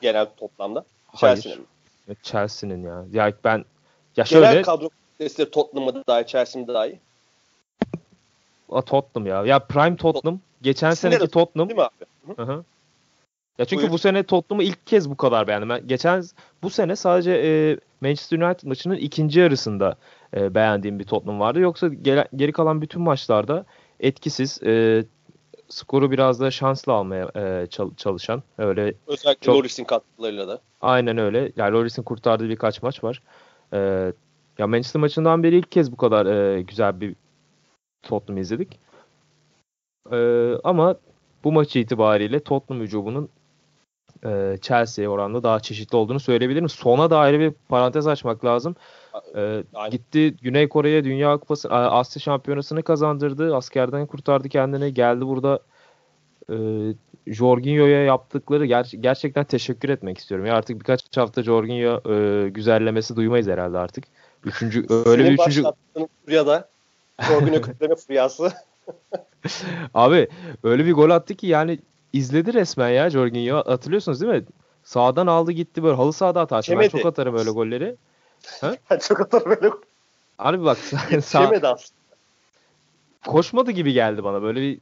Genel 0.02 0.28
toplamda. 0.38 0.86
Chelsea'nin 1.18 1.60
mi? 1.60 2.16
Chelsea'nin 2.24 2.84
ya. 2.84 3.06
Ya 3.12 3.34
ben 3.44 3.66
ya 4.18 4.26
şöyle 4.26 4.46
Genel 4.46 4.64
kadro 4.64 4.90
Leicester 5.22 5.46
Tottenham'ı 5.52 6.04
Chelsea'mi 6.28 6.68
daha 6.68 6.88
iyi. 6.88 7.00
A, 8.72 8.82
Tottenham 8.82 9.28
ya. 9.28 9.46
Ya 9.46 9.60
Prime 9.60 9.96
Tottenham. 9.96 10.40
Geçen 10.62 10.92
İkisinde 10.92 11.12
seneki 11.12 11.28
de, 11.28 11.32
Tottenham. 11.32 11.70
Değil 11.70 11.80
mi 11.80 11.84
abi? 11.84 12.36
Hı 12.36 12.44
hı. 12.54 12.64
Ya 13.58 13.66
çünkü 13.66 13.82
Buyur. 13.82 13.94
bu 13.94 13.98
sene 13.98 14.24
Tottenham'ı 14.24 14.64
ilk 14.64 14.88
kez 14.88 15.10
bu 15.10 15.18
kadar 15.18 15.48
beğendim. 15.48 15.70
Ben 15.70 15.88
geçen 15.88 16.24
bu 16.64 16.70
sene 16.70 16.96
sadece 16.96 17.32
e, 17.32 17.78
Manchester 18.02 18.40
United 18.40 18.68
maçının 18.68 18.96
ikinci 18.96 19.40
yarısında 19.40 19.96
e, 20.36 20.56
beğendiğim 20.56 21.00
bir 21.00 21.04
Tottenham 21.04 21.40
vardı. 21.40 21.60
Yoksa 21.60 21.88
geri, 21.88 22.26
geri 22.36 22.52
kalan 22.52 22.82
bütün 22.82 23.02
maçlarda 23.02 23.66
etkisiz. 24.00 24.64
E, 24.64 25.04
skoru 25.70 26.12
biraz 26.12 26.40
da 26.40 26.52
şansla 26.52 26.94
almaya 26.94 27.32
e, 27.36 27.68
çalışan 27.98 28.44
öyle 28.58 28.94
özellikle 29.08 29.46
çok, 29.46 29.56
Loris'in 29.56 29.84
katkılarıyla 29.84 30.48
da. 30.48 30.62
Aynen 30.82 31.18
öyle. 31.18 31.52
Yani 31.56 31.74
Loris'in 31.74 32.04
kurtardığı 32.04 32.50
birkaç 32.50 32.82
maç 32.84 33.04
var. 33.04 33.22
E, 33.74 33.78
ya 34.58 34.68
Manchester 34.68 35.00
maçından 35.00 35.44
beri 35.44 35.58
ilk 35.58 35.72
kez 35.72 35.92
bu 35.92 35.98
kadar 35.98 36.26
e, 36.26 36.62
güzel 36.62 37.02
bir 37.02 37.16
Tottenham 38.04 38.42
izledik. 38.42 38.80
E, 40.12 40.52
ama 40.64 40.96
bu 41.44 41.52
maç 41.52 41.76
itibariyle 41.76 42.40
Tottenham 42.40 42.84
hücumunun 42.84 43.30
e, 44.26 44.58
Chelsea'ye 44.62 45.10
oranla 45.10 45.44
daha 45.44 45.60
çeşitli 45.60 45.96
olduğunu 45.96 46.20
söyleyebilirim. 46.20 46.70
Sona 46.70 47.10
da 47.10 47.20
ayrı 47.20 47.40
bir 47.40 47.54
parantez 47.70 48.08
açmak 48.08 48.46
lazım. 48.46 48.76
E, 49.36 49.64
gitti 49.92 50.36
Güney 50.42 50.70
Kore'ye 50.70 51.04
Dünya 51.04 51.38
Kupası, 51.38 51.70
Asya 51.70 52.20
Şampiyonası'nı 52.20 52.84
kazandırdı. 52.84 53.56
Askerden 53.56 54.06
kurtardı 54.06 54.50
kendini. 54.50 54.94
Geldi 54.94 55.28
burada 55.28 55.60
e, 56.50 56.56
Jorginho'ya 57.28 58.04
yaptıkları 58.04 58.66
ger- 58.66 58.98
gerçekten 58.98 59.44
teşekkür 59.44 59.90
etmek 59.90 60.18
istiyorum. 60.18 60.46
Ya 60.46 60.56
artık 60.56 60.80
birkaç 60.80 61.18
hafta 61.18 61.44
Jorginho 61.44 62.12
e, 62.14 62.50
güzellemesi 62.50 63.16
duymayız 63.16 63.48
herhalde 63.48 63.78
artık. 63.78 64.04
Üçüncü 64.44 64.86
öyle 64.90 65.24
Senin 65.24 65.38
bir 65.38 65.44
üçüncü 65.44 65.70
furya 66.26 66.48
da 66.48 66.70
Jorginho 67.28 67.62
kütleme 67.62 67.96
furyası. 67.96 68.52
Abi 69.94 70.28
öyle 70.64 70.86
bir 70.86 70.94
gol 70.94 71.10
attı 71.10 71.36
ki 71.36 71.48
yani 71.48 71.80
izledi 72.14 72.54
resmen 72.54 72.90
ya 72.90 73.10
Jorginho. 73.10 73.56
Hatırlıyorsunuz 73.56 74.22
değil 74.22 74.34
mi? 74.34 74.44
Sağdan 74.84 75.28
aldı 75.28 75.52
gitti 75.52 75.84
böyle 75.84 75.96
halı 75.96 76.14
sahada. 76.14 76.62
Çemedi. 76.62 76.94
Ben 76.94 76.98
çok 77.00 77.06
atarım 77.06 77.38
öyle 77.38 77.50
golleri. 77.50 77.96
Ha? 78.62 78.76
Ben 78.90 79.00
çok 79.00 79.22
atarım 79.22 79.52
öyle 79.52 79.68
gol. 79.68 79.82
Abi 80.40 80.64
bak 80.64 80.78
sağ... 81.24 81.46
Çemedi 81.46 81.68
aslında. 81.68 82.00
Koşmadı 83.28 83.72
gibi 83.72 83.94
geldi 83.94 84.24
bana 84.24 84.42
böyle 84.42 84.62
bir... 84.62 84.80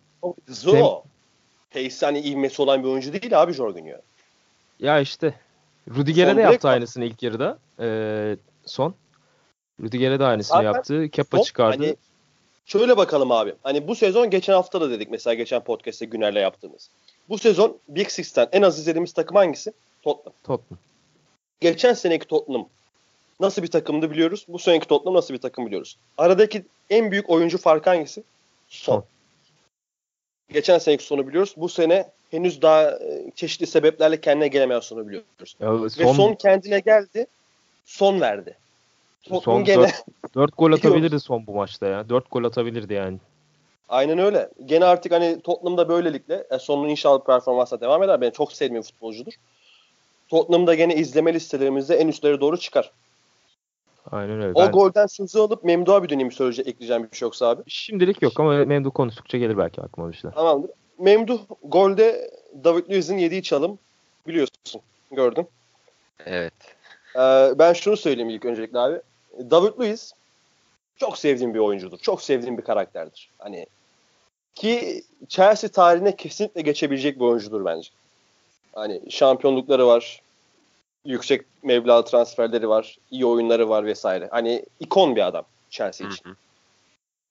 Zo. 0.48 0.72
Tem... 0.72 1.84
Pace 1.84 2.06
hani 2.06 2.20
ivmesi 2.20 2.62
olan 2.62 2.84
bir 2.84 2.88
oyuncu 2.88 3.14
değil 3.14 3.42
abi 3.42 3.54
Jorginho. 3.54 3.98
Ya 4.80 5.00
işte. 5.00 5.34
Rudiger'e 5.96 6.36
de 6.36 6.42
yaptı 6.42 6.68
aynısını 6.68 7.06
ilk 7.06 7.24
yarıda. 7.24 7.60
Ee, 7.80 8.38
son. 8.66 8.96
Rüdiger'e 9.82 10.20
de 10.20 10.26
aynısını 10.26 10.58
Zaten 10.58 10.74
yaptı. 10.74 11.10
Kepa 11.10 11.42
çıkardı. 11.42 11.84
Hani 11.84 11.96
şöyle 12.66 12.98
bakalım 12.98 13.32
abi. 13.32 13.54
Hani 13.64 13.88
bu 13.88 13.96
sezon 13.96 14.30
geçen 14.30 14.54
hafta 14.54 14.82
da 14.82 14.90
dedik 14.90 15.12
mesela 15.12 15.34
geçen 15.34 15.64
podcast'te 15.64 16.06
Güner'le 16.06 16.40
yaptığımız. 16.40 16.90
Bu 17.30 17.38
sezon 17.38 17.78
Big 17.88 18.10
Six'ten 18.10 18.48
en 18.52 18.62
az 18.62 18.80
izlediğimiz 18.80 19.14
takım 19.14 19.38
hangisi? 19.38 19.74
Tottenham. 20.02 20.34
Tottenham. 20.44 20.80
Geçen 21.62 21.94
seneki 21.94 22.28
Tottenham 22.28 22.68
nasıl 23.44 23.64
bir 23.64 23.68
takımdı 23.68 24.12
biliyoruz. 24.12 24.46
Bu 24.48 24.60
seneki 24.60 24.88
Tottenham 24.88 25.16
nasıl 25.16 25.34
bir 25.34 25.40
takım 25.40 25.66
biliyoruz. 25.66 25.98
Aradaki 26.18 26.66
en 26.90 27.12
büyük 27.12 27.30
oyuncu 27.30 27.58
farkı 27.58 27.90
hangisi? 27.90 28.24
Son. 28.68 29.06
geçen 30.50 30.78
seneki 30.78 31.04
sonu 31.04 31.28
biliyoruz. 31.28 31.54
Bu 31.58 31.70
sene 31.70 32.12
henüz 32.32 32.62
daha 32.62 32.92
e, 32.92 33.32
çeşitli 33.36 33.68
sebeplerle 33.68 34.22
kendine 34.22 34.48
gelemeyen 34.48 34.80
sonu 34.80 35.08
biliyoruz. 35.08 35.56
Ya 35.60 35.84
Ve 35.84 35.90
son, 35.90 36.14
son 36.14 36.34
kendine 36.34 36.80
geldi. 36.80 37.28
Son 37.86 38.22
verdi. 38.22 38.58
Tottenham 39.24 39.42
son 39.42 39.64
gene 39.64 39.82
4, 39.82 40.36
4 40.36 40.52
gol 40.58 40.72
atabilirdi 40.72 41.20
son 41.20 41.48
bu 41.48 41.54
maçta 41.54 41.88
ya. 41.88 42.10
4 42.10 42.32
gol 42.32 42.44
atabilirdi 42.44 42.94
yani. 42.94 43.18
aynen 43.90 44.18
öyle. 44.18 44.50
Gene 44.66 44.86
artık 44.86 45.12
hani 45.12 45.42
Tottenham'da 45.42 45.90
böylelikle 45.90 46.48
e, 46.52 46.60
sonun 46.60 46.90
inşallah 46.90 47.26
performansla 47.26 47.82
devam 47.82 48.04
eder. 48.04 48.22
Ben 48.22 48.32
çok 48.32 48.54
sevdiğim 48.54 48.84
futbolcudur. 48.84 49.34
Tottenham'da 50.30 50.76
gene 50.76 50.96
izleme 50.96 51.34
listelerimizde 51.34 51.96
en 51.96 52.08
üstlere 52.08 52.42
doğru 52.42 52.58
çıkar. 52.58 52.92
Aynen 54.12 54.42
öyle. 54.42 54.52
O 54.56 54.60
Ben- 54.60 54.72
golden 54.72 55.08
sözü 55.08 55.40
alıp 55.40 55.64
Memduh'a 55.64 56.04
bir 56.04 56.10
döneyim 56.10 56.32
söyleyecek 56.32 56.68
ekleyeceğim 56.68 57.08
bir 57.12 57.18
şey 57.18 57.26
yoksa 57.26 57.48
abi. 57.48 57.62
Şimdilik 57.68 58.22
yok 58.22 58.40
ama 58.40 58.66
Memdu 58.66 58.92
konuştukça 58.92 59.38
gelir 59.38 59.58
belki 59.58 59.82
aklıma 59.82 60.12
bir 60.12 60.18
şeyler. 60.18 60.36
Tamamdır. 60.36 60.72
Memduh 61.00 61.40
golde 61.64 62.32
David 62.64 62.90
Luiz'in 62.90 63.18
yediği 63.18 63.44
çalım 63.44 63.80
biliyorsun. 64.28 64.82
Gördün. 65.12 65.48
Evet. 66.26 66.54
Ee, 67.16 67.52
ben 67.60 67.74
şunu 67.74 67.98
söyleyeyim 67.98 68.30
ilk 68.30 68.46
öncelikle 68.46 68.80
abi. 68.80 69.02
David 69.52 69.80
Luiz 69.80 70.14
çok 70.98 71.18
sevdiğim 71.18 71.54
bir 71.54 71.60
oyuncudur. 71.60 71.98
Çok 71.98 72.22
sevdiğim 72.22 72.58
bir 72.58 72.64
karakterdir. 72.64 73.30
Hani 73.38 73.66
ki 74.56 75.04
Chelsea 75.28 75.70
tarihine 75.70 76.16
kesinlikle 76.16 76.62
geçebilecek 76.62 77.16
bir 77.20 77.26
oyuncudur 77.26 77.66
bence. 77.66 77.90
Hani 78.74 79.02
şampiyonlukları 79.10 79.88
var. 79.88 80.22
Yüksek 81.06 81.46
meblağ 81.64 82.06
transferleri 82.06 82.70
var. 82.70 82.98
iyi 83.12 83.26
oyunları 83.26 83.70
var 83.70 83.86
vesaire. 83.86 84.28
Hani 84.32 84.66
ikon 84.80 85.16
bir 85.16 85.28
adam 85.28 85.46
Chelsea 85.70 86.08
için. 86.08 86.26
Hı 86.26 86.30
hı. 86.30 86.36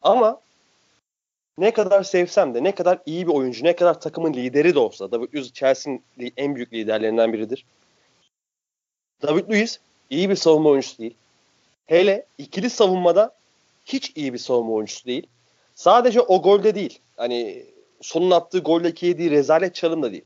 Ama 0.03 0.41
ne 1.59 1.71
kadar 1.71 2.03
sevsem 2.03 2.55
de 2.55 2.65
ne 2.65 2.75
kadar 2.75 2.99
iyi 3.07 3.27
bir 3.27 3.33
oyuncu, 3.33 3.65
ne 3.65 3.77
kadar 3.77 4.01
takımın 4.01 4.35
lideri 4.35 4.75
de 4.75 4.79
olsa 4.79 5.11
David 5.13 5.35
Luiz 5.35 5.53
Chelsea'nin 5.53 6.05
en 6.37 6.55
büyük 6.57 6.73
liderlerinden 6.73 7.33
biridir. 7.33 7.65
David 9.23 9.51
Luiz 9.51 9.81
iyi 10.11 10.31
bir 10.31 10.37
savunma 10.37 10.71
oyuncusu 10.71 10.99
değil. 10.99 11.15
Hele 11.87 12.27
ikili 12.39 12.71
savunmada 12.71 13.35
hiç 13.85 14.13
iyi 14.17 14.33
bir 14.33 14.39
savunma 14.39 14.73
oyuncusu 14.73 15.07
değil. 15.07 15.27
Sadece 15.75 16.21
o 16.21 16.43
golde 16.43 16.75
değil. 16.75 16.99
Hani 17.17 17.67
sonun 18.01 18.31
attığı 18.31 18.59
goldeki 18.59 19.07
yediği 19.07 19.31
rezalet 19.31 19.75
çalım 19.75 20.03
da 20.03 20.13
değil. 20.13 20.25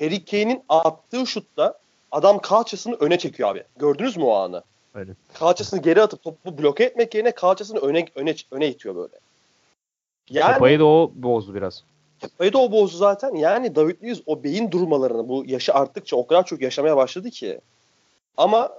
Harry 0.00 0.24
Kane'in 0.24 0.62
attığı 0.68 1.26
şutta 1.26 1.78
adam 2.12 2.38
kalçasını 2.38 2.94
öne 2.94 3.18
çekiyor 3.18 3.48
abi. 3.48 3.64
Gördünüz 3.76 4.16
mü 4.16 4.24
o 4.24 4.34
anı? 4.34 4.62
Aynen. 4.94 5.16
Kalçasını 5.34 5.82
geri 5.82 6.02
atıp 6.02 6.22
topu 6.22 6.58
bloke 6.58 6.84
etmek 6.84 7.14
yerine 7.14 7.32
kalçasını 7.32 7.78
öne 7.78 8.06
öne 8.14 8.34
öne 8.50 8.68
itiyor 8.68 8.96
böyle. 8.96 9.14
Yani 10.30 10.52
Kafayı 10.52 10.78
da 10.78 10.84
o 10.84 11.12
bozdu 11.14 11.54
biraz. 11.54 11.84
Kafayı 12.20 12.52
da 12.52 12.58
o 12.58 12.72
bozdu 12.72 12.96
zaten. 12.96 13.34
Yani 13.34 13.74
David 13.76 14.02
Luiz 14.02 14.22
o 14.26 14.44
beyin 14.44 14.70
durmalarını 14.70 15.28
bu 15.28 15.44
yaşı 15.46 15.74
arttıkça 15.74 16.16
o 16.16 16.26
kadar 16.26 16.46
çok 16.46 16.60
yaşamaya 16.60 16.96
başladı 16.96 17.30
ki. 17.30 17.60
Ama 18.36 18.72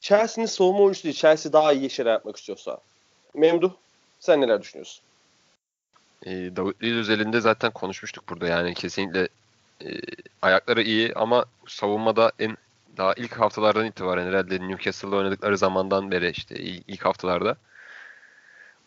Chelsea'nin 0.00 0.46
savunma 0.46 0.80
oyuncusu 0.80 1.04
değil. 1.04 1.14
Chelsea 1.14 1.52
daha 1.52 1.72
iyi 1.72 1.90
şeyler 1.90 2.12
yapmak 2.12 2.36
istiyorsa. 2.36 2.78
Memduh 3.34 3.70
sen 4.20 4.40
neler 4.40 4.62
düşünüyorsun? 4.62 5.02
E, 6.26 6.30
David 6.30 6.82
Luiz 6.82 6.96
özelinde 6.96 7.40
zaten 7.40 7.72
konuşmuştuk 7.72 8.28
burada 8.28 8.46
yani 8.46 8.74
kesinlikle 8.74 9.28
e, 9.84 10.00
ayakları 10.42 10.82
iyi 10.82 11.14
ama 11.14 11.44
savunmada 11.66 12.32
en 12.38 12.56
daha 12.96 13.14
ilk 13.14 13.40
haftalardan 13.40 13.86
itibaren 13.86 14.26
herhalde 14.26 14.68
Newcastle'da 14.68 15.16
oynadıkları 15.16 15.58
zamandan 15.58 16.10
beri 16.10 16.30
işte 16.30 16.54
il- 16.56 16.82
ilk 16.88 17.04
haftalarda 17.04 17.56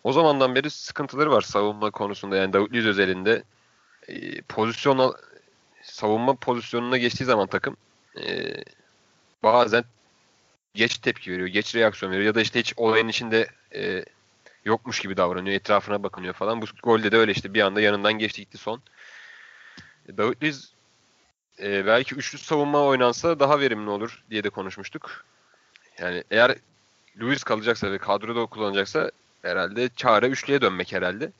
o 0.04 0.14
zamandan 0.14 0.56
beri 0.56 0.70
sıkıntıları 0.70 1.32
var 1.32 1.42
savunma 1.42 1.92
konusunda 1.92 2.36
yani 2.36 2.54
David 2.54 2.74
Luiz 2.74 2.86
özelinde 2.86 3.44
e, 4.08 4.42
pozisyon 4.42 5.16
savunma 5.82 6.36
pozisyonuna 6.36 6.98
geçtiği 6.98 7.26
zaman 7.26 7.48
takım 7.48 7.78
e, 8.22 8.56
bazen 9.44 9.84
geç 10.74 10.98
tepki 10.98 11.32
veriyor, 11.32 11.48
geç 11.48 11.76
reaksiyon 11.76 12.12
veriyor 12.12 12.26
ya 12.26 12.36
da 12.36 12.42
işte 12.42 12.60
hiç 12.60 12.74
olayın 12.78 13.08
içinde 13.08 13.48
e, 13.76 14.06
yokmuş 14.66 15.00
gibi 15.00 15.18
davranıyor, 15.18 15.56
etrafına 15.56 16.04
bakınıyor 16.04 16.34
falan. 16.34 16.62
Bu 16.62 16.66
golde 16.84 17.12
de 17.12 17.18
öyle 17.18 17.32
işte 17.32 17.54
bir 17.54 17.62
anda 17.62 17.82
yanından 17.82 18.14
geçti 18.14 18.42
gitti 18.42 18.58
son. 18.58 18.82
E, 20.10 20.18
David 20.18 20.42
Luiz 20.44 20.73
e, 21.60 21.86
belki 21.86 22.16
üçlü 22.16 22.38
savunma 22.38 22.82
oynansa 22.82 23.40
daha 23.40 23.60
verimli 23.60 23.90
olur 23.90 24.24
diye 24.30 24.44
de 24.44 24.50
konuşmuştuk. 24.50 25.26
Yani 26.00 26.24
eğer 26.32 26.56
Luiz 27.20 27.44
kalacaksa 27.44 27.92
ve 27.92 27.98
kadroda 27.98 28.46
kullanacaksa 28.46 29.12
herhalde 29.42 29.90
çare 29.96 30.28
üçlüye 30.28 30.62
dönmek 30.62 30.92
herhalde. 30.94 31.32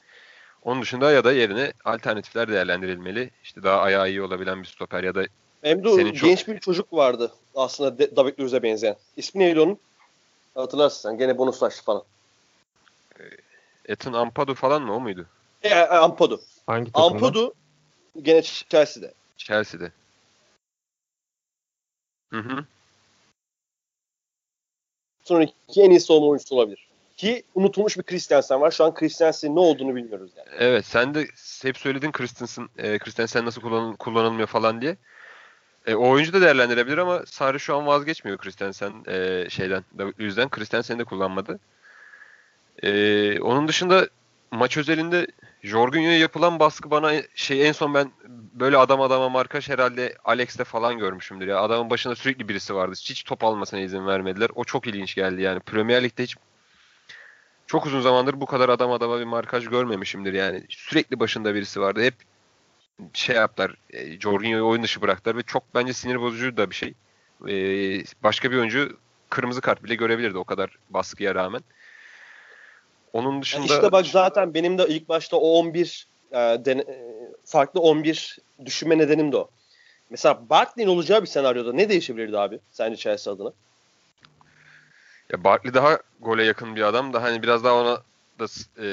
Onun 0.64 0.82
dışında 0.82 1.12
ya 1.12 1.24
da 1.24 1.32
yerine 1.34 1.74
alternatifler 1.86 2.48
değerlendirilmeli. 2.48 3.30
İşte 3.44 3.64
daha 3.64 3.82
ayağı 3.82 4.10
iyi 4.10 4.22
olabilen 4.22 4.62
bir 4.62 4.68
stoper 4.68 5.04
ya 5.04 5.16
da 5.16 5.26
Memduh 5.64 5.96
Senin 5.96 6.14
çok- 6.14 6.30
genç 6.30 6.48
bir 6.48 6.60
çocuk 6.60 6.94
vardı 6.94 7.32
aslında 7.56 7.98
De- 7.98 8.16
David 8.16 8.40
Luiz'e 8.40 8.64
benzeyen. 8.64 8.96
İsmi 9.18 9.40
neydi 9.44 9.60
onun? 9.60 9.78
Hatırlarsın 10.56 11.10
sen. 11.10 11.18
Gene 11.18 11.38
bonuslaştı 11.38 11.84
falan. 11.84 12.04
Ethan 13.86 14.14
Ampadu 14.14 14.56
falan 14.56 14.82
mı 14.82 14.96
o 14.96 15.00
muydu? 15.00 15.26
E, 15.64 15.70
e, 15.70 15.76
Ampadu. 15.76 16.42
Hangi 16.68 16.92
takımda? 16.92 17.16
Ampadu 17.16 17.54
gene 18.22 18.42
Chelsea'de. 18.42 19.14
Chelsea'de. 19.38 19.92
Hı 22.34 22.40
hı. 22.40 22.66
Sonraki 25.24 25.54
en 25.78 25.90
iyi 25.90 26.00
savunma 26.00 26.28
oyuncusu 26.28 26.56
olabilir. 26.56 26.88
Ki 27.18 27.44
unutulmuş 27.56 27.98
bir 27.98 28.04
Christensen 28.04 28.62
var. 28.62 28.72
Şu 28.72 28.84
an 28.84 28.94
Christensen'in 28.94 29.56
ne 29.56 29.60
olduğunu 29.60 29.96
bilmiyoruz 29.96 30.32
yani. 30.38 30.48
Evet 30.60 30.86
sen 30.86 31.16
de 31.16 31.28
hep 31.62 31.78
söyledin 31.78 32.12
Christensen, 32.12 32.70
e, 32.78 33.00
Christensen 33.00 33.46
nasıl 33.46 33.62
kullanıl- 33.62 33.98
kullanılmıyor 33.98 34.48
falan 34.48 34.82
diye. 34.82 34.98
E, 35.86 35.96
o 35.96 36.10
oyuncu 36.10 36.34
da 36.34 36.42
değerlendirebilir 36.42 36.98
ama 36.98 37.26
Sarri 37.26 37.60
şu 37.60 37.76
an 37.76 37.88
vazgeçmiyor 37.88 38.38
Christensen 38.38 38.94
e, 39.08 39.46
şeyden, 39.50 39.84
David 39.98 40.20
Luiz'den. 40.20 40.50
Christensen'i 40.50 41.00
de 41.00 41.04
kullanmadı. 41.04 41.60
E, 42.84 43.40
onun 43.42 43.68
dışında 43.68 44.08
maç 44.54 44.78
özelinde 44.78 45.28
Jorginho'ya 45.64 46.18
yapılan 46.18 46.60
baskı 46.60 46.92
bana 46.92 47.14
şey 47.36 47.68
en 47.68 47.72
son 47.72 47.94
ben 47.94 48.12
böyle 48.54 48.78
adam 48.78 49.02
adama 49.02 49.30
markaj 49.30 49.70
herhalde 49.70 50.16
Alex'te 50.26 50.64
falan 50.64 50.98
görmüşümdür 50.98 51.48
ya. 51.48 51.62
Adamın 51.62 51.90
başında 51.90 52.16
sürekli 52.16 52.50
birisi 52.50 52.76
vardı. 52.76 52.96
Hiç 52.96 53.24
top 53.24 53.44
almasına 53.44 53.80
izin 53.80 54.08
vermediler. 54.08 54.50
O 54.56 54.64
çok 54.64 54.88
ilginç 54.88 55.16
geldi 55.16 55.42
yani. 55.42 55.60
Premier 55.60 56.04
Lig'de 56.04 56.24
hiç 56.24 56.36
çok 57.68 57.86
uzun 57.86 58.02
zamandır 58.02 58.42
bu 58.42 58.46
kadar 58.46 58.70
adam 58.70 58.92
adama 58.92 59.20
bir 59.20 59.26
markaj 59.26 59.68
görmemişimdir 59.68 60.34
yani. 60.34 60.64
Sürekli 60.70 61.20
başında 61.20 61.56
birisi 61.56 61.82
vardı. 61.82 62.04
Hep 62.04 62.16
şey 63.14 63.36
yaptılar. 63.36 63.76
E, 63.90 64.20
Jorginho'yu 64.20 64.68
oyun 64.68 64.84
dışı 64.84 65.02
bıraktılar 65.02 65.38
ve 65.38 65.44
çok 65.44 65.64
bence 65.76 65.94
sinir 65.94 66.22
bozucu 66.22 66.58
da 66.58 66.70
bir 66.70 66.76
şey. 66.76 66.94
E, 67.48 67.56
başka 68.24 68.52
bir 68.52 68.58
oyuncu 68.58 68.98
kırmızı 69.30 69.62
kart 69.62 69.84
bile 69.84 69.96
görebilirdi 69.96 70.38
o 70.38 70.44
kadar 70.44 70.78
baskıya 70.90 71.36
rağmen. 71.36 71.62
Onun 73.14 73.32
Yani 73.32 73.42
dışında 73.42 73.66
işte 73.66 73.92
bak 73.92 74.06
zaten 74.06 74.54
benim 74.54 74.78
de 74.78 74.88
ilk 74.88 75.10
başta 75.10 75.38
o 75.38 75.48
11 75.48 76.08
e, 76.32 76.36
dene- 76.38 76.82
e, 76.82 77.14
farklı 77.46 77.80
11 77.82 78.38
düşünme 78.66 78.98
nedenim 78.98 79.32
de 79.32 79.38
o. 79.38 79.50
Mesela 80.10 80.50
Barkley'in 80.50 80.90
olacağı 80.90 81.22
bir 81.22 81.28
senaryoda 81.28 81.74
ne 81.74 81.90
değişebilirdi 81.90 82.38
abi 82.38 82.60
sence 82.72 82.96
Chelsea 82.96 83.34
adına? 83.34 83.54
ya 85.30 85.44
Barkley 85.44 85.74
daha 85.74 86.00
gole 86.20 86.44
yakın 86.44 86.76
bir 86.76 86.82
adam 86.82 87.14
da 87.14 87.24
hani 87.24 87.44
biraz 87.44 87.64
daha 87.64 87.74
ona 87.74 88.02
da 88.40 88.46
e, 88.78 88.88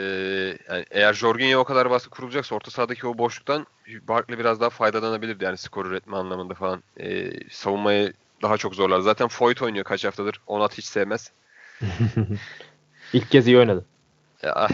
yani 0.68 0.84
eğer 0.90 1.12
Jorginho 1.12 1.58
o 1.58 1.64
kadar 1.64 1.90
baskı 1.90 2.10
kurulacaksa 2.10 2.54
orta 2.54 2.70
sahadaki 2.70 3.06
o 3.06 3.18
boşluktan 3.18 3.66
Barkley 4.08 4.38
biraz 4.38 4.60
daha 4.60 4.70
faydalanabilirdi 4.70 5.44
yani 5.44 5.58
skor 5.58 5.86
üretme 5.86 6.16
anlamında 6.16 6.54
falan. 6.54 6.82
E, 7.00 7.30
savunmayı 7.50 8.12
daha 8.42 8.56
çok 8.56 8.74
zorlar. 8.74 9.00
Zaten 9.00 9.28
Foyt 9.28 9.62
oynuyor 9.62 9.84
kaç 9.84 10.04
haftadır. 10.04 10.40
Onat 10.46 10.78
hiç 10.78 10.84
sevmez. 10.84 11.32
İlk 13.12 13.30
kez 13.30 13.46
iyi 13.46 13.58
oynadı. 13.58 13.84
Ya, 14.42 14.68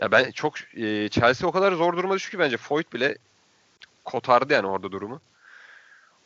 ya 0.00 0.12
ben 0.12 0.30
çok 0.30 0.54
e, 0.76 1.08
Chelsea 1.08 1.48
o 1.48 1.52
kadar 1.52 1.72
zor 1.72 1.96
duruma 1.96 2.14
düştü 2.14 2.30
ki 2.30 2.38
bence 2.38 2.56
Foyt 2.56 2.92
bile 2.92 3.16
kotardı 4.04 4.52
yani 4.52 4.66
orada 4.66 4.92
durumu. 4.92 5.20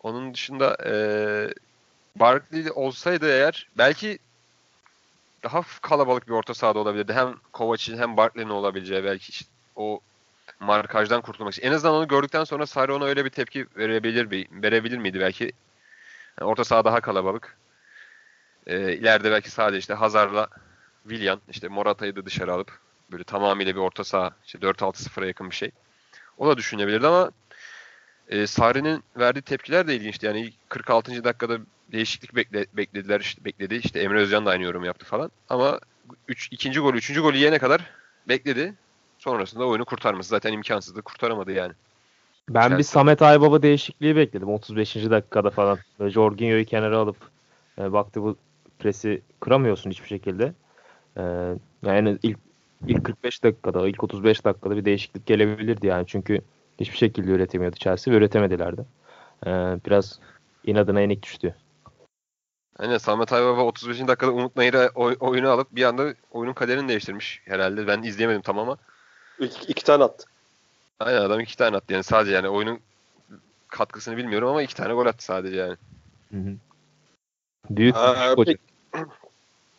Onun 0.02 0.34
dışında 0.34 0.76
e, 0.86 0.94
Barkley 2.16 2.70
olsaydı 2.74 3.28
eğer 3.28 3.68
belki 3.78 4.18
daha 5.42 5.62
kalabalık 5.82 6.28
bir 6.28 6.32
orta 6.32 6.54
sahada 6.54 6.78
olabilirdi. 6.78 7.12
Hem 7.12 7.34
Kovac'in 7.52 7.98
hem 7.98 8.16
Barkley'nin 8.16 8.50
olabileceği 8.50 9.04
belki 9.04 9.30
işte 9.30 9.50
o 9.76 10.00
markajdan 10.60 11.22
kurtulmak 11.22 11.54
için. 11.54 11.66
En 11.66 11.72
azından 11.72 11.94
onu 11.94 12.08
gördükten 12.08 12.44
sonra 12.44 12.66
Sarri 12.66 12.92
ona 12.92 13.04
öyle 13.04 13.24
bir 13.24 13.30
tepki 13.30 13.66
verebilir 13.76 14.30
bir 14.30 14.48
verebilir 14.50 14.98
miydi 14.98 15.20
belki? 15.20 15.52
Yani 16.40 16.50
orta 16.50 16.64
saha 16.64 16.84
daha 16.84 17.00
kalabalık. 17.00 17.58
E, 18.66 18.92
ileride 18.92 19.30
belki 19.30 19.50
sadece 19.50 19.78
işte 19.78 19.94
Hazard'la 19.94 20.48
Willian, 21.08 21.40
işte 21.50 21.68
Morata'yı 21.68 22.16
da 22.16 22.26
dışarı 22.26 22.52
alıp 22.52 22.78
böyle 23.12 23.24
tamamıyla 23.24 23.74
bir 23.74 23.80
orta 23.80 24.04
saha, 24.04 24.30
işte 24.46 24.58
4-6-0'a 24.58 25.26
yakın 25.26 25.50
bir 25.50 25.54
şey. 25.54 25.70
O 26.38 26.48
da 26.48 26.56
düşünebilirdi 26.56 27.06
ama 27.06 27.30
e, 28.28 28.46
Sarri'nin 28.46 29.04
verdiği 29.16 29.42
tepkiler 29.42 29.88
de 29.88 29.96
ilginçti. 29.96 30.26
Yani 30.26 30.40
ilk 30.40 30.54
46. 30.68 31.24
dakikada 31.24 31.58
değişiklik 31.92 32.36
bekle, 32.36 32.66
beklediler, 32.72 33.20
işte 33.20 33.44
bekledi. 33.44 33.74
İşte 33.74 34.00
Emre 34.00 34.18
Özcan 34.18 34.46
da 34.46 34.50
aynı 34.50 34.62
yorum 34.62 34.84
yaptı 34.84 35.06
falan. 35.06 35.30
Ama 35.48 35.80
üç, 36.28 36.48
ikinci 36.50 36.80
golü, 36.80 36.96
üçüncü 36.96 37.20
golü 37.20 37.36
yiyene 37.36 37.58
kadar 37.58 37.80
bekledi. 38.28 38.74
Sonrasında 39.18 39.66
oyunu 39.66 39.84
kurtarması 39.84 40.28
zaten 40.28 40.52
imkansızdı. 40.52 41.02
Kurtaramadı 41.02 41.52
yani. 41.52 41.72
Ben 42.48 42.64
bir 42.64 42.76
Chelsea. 42.76 42.92
Samet 42.92 43.22
Aybaba 43.22 43.62
değişikliği 43.62 44.16
bekledim 44.16 44.48
35. 44.48 44.94
dakikada 44.94 45.50
falan. 45.50 45.78
Jorginho'yu 46.00 46.64
kenara 46.64 46.98
alıp 46.98 47.16
e, 47.78 47.92
baktı 47.92 48.22
bu 48.22 48.36
presi 48.78 49.22
kıramıyorsun 49.40 49.90
hiçbir 49.90 50.08
şekilde. 50.08 50.52
E, 51.16 51.22
yani 51.82 52.18
ilk 52.22 52.38
ilk 52.86 53.04
45 53.04 53.42
dakikada, 53.42 53.88
ilk 53.88 54.04
35 54.04 54.44
dakikada 54.44 54.76
bir 54.76 54.84
değişiklik 54.84 55.26
gelebilirdi 55.26 55.86
yani. 55.86 56.04
Çünkü 56.06 56.40
hiçbir 56.80 56.96
şekilde 56.96 57.30
üretemiyordu 57.30 57.76
Chelsea 57.76 58.14
ve 58.14 58.18
üretemediler 58.18 58.76
de. 58.76 58.84
E, 59.46 59.50
biraz 59.86 60.20
inadına 60.64 61.00
yenik 61.00 61.22
düştü. 61.22 61.54
Aynen 62.78 62.98
Samet 62.98 63.32
Aybaba 63.32 63.64
35. 63.64 64.08
dakikada 64.08 64.32
Umut 64.32 64.56
Nayır'a 64.56 64.90
oy- 64.94 65.16
oyunu 65.20 65.50
alıp 65.50 65.68
bir 65.72 65.84
anda 65.84 66.14
oyunun 66.32 66.52
kaderini 66.52 66.88
değiştirmiş 66.88 67.42
herhalde. 67.44 67.86
Ben 67.86 68.02
izleyemedim 68.02 68.42
tam 68.42 68.58
ama. 68.58 68.76
İki, 69.38 69.72
iki 69.72 69.84
tane 69.84 70.04
attı. 70.04 70.26
Aynen 71.00 71.20
adam 71.20 71.40
iki 71.40 71.56
tane 71.56 71.76
attı 71.76 71.92
yani 71.92 72.04
sadece 72.04 72.34
yani 72.34 72.48
oyunun 72.48 72.80
katkısını 73.68 74.16
bilmiyorum 74.16 74.48
ama 74.48 74.62
iki 74.62 74.74
tane 74.74 74.94
gol 74.94 75.06
attı 75.06 75.24
sadece 75.24 75.56
yani. 75.56 75.76
Hı 76.30 76.36
hı. 76.36 76.56
Büyük, 77.70 77.96
Aa, 77.96 78.34
peki- 78.36 78.58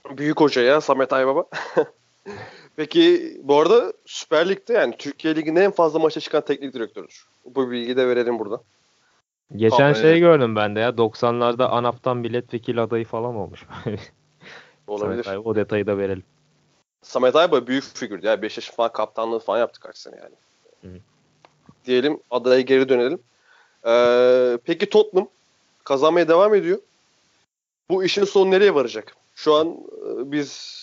Büyük 0.09 0.39
hoca 0.39 0.61
ya 0.61 0.81
Samet 0.81 1.13
Aybaba. 1.13 1.45
Peki 2.75 3.37
bu 3.43 3.59
arada 3.59 3.93
Süper 4.05 4.49
Lig'de 4.49 4.73
yani 4.73 4.95
Türkiye 4.97 5.35
Ligi'nin 5.35 5.61
en 5.61 5.71
fazla 5.71 5.99
maça 5.99 6.19
çıkan 6.19 6.45
teknik 6.45 6.73
direktörüdür. 6.73 7.27
Bu 7.45 7.71
bilgiyi 7.71 7.97
de 7.97 8.07
verelim 8.07 8.39
burada. 8.39 8.61
Geçen 9.55 9.91
Aa, 9.91 9.93
şey 9.93 10.19
gördüm 10.19 10.55
ben 10.55 10.75
de 10.75 10.79
ya 10.79 10.89
90'larda 10.89 11.63
ANAP'tan 11.63 12.17
milletvekili 12.17 12.81
adayı 12.81 13.05
falan 13.05 13.35
olmuş. 13.35 13.65
Olabilir. 14.87 15.23
Samet 15.23 15.27
Aybaba, 15.27 15.49
o 15.49 15.55
detayı 15.55 15.87
da 15.87 15.97
verelim. 15.97 16.23
Samet 17.01 17.35
Aybaba 17.35 17.67
büyük 17.67 17.83
figürdü 17.83 18.25
ya. 18.25 18.41
Beşiktaş'ın 18.41 18.75
falan 18.75 18.91
kaptanlığı 18.91 19.39
falan 19.39 19.59
yaptı 19.59 19.79
kaç 19.79 19.97
sene 19.97 20.15
yani. 20.15 20.35
Hı. 20.81 20.99
Diyelim 21.85 22.19
adaya 22.31 22.61
geri 22.61 22.89
dönelim. 22.89 23.19
Ee, 23.87 24.57
peki 24.65 24.89
Tottenham 24.89 25.27
kazanmaya 25.83 26.27
devam 26.27 26.55
ediyor. 26.55 26.79
Bu 27.89 28.03
işin 28.03 28.23
sonu 28.23 28.51
nereye 28.51 28.75
varacak? 28.75 29.15
Şu 29.37 29.55
an 29.55 29.67
e, 29.67 30.31
biz 30.31 30.77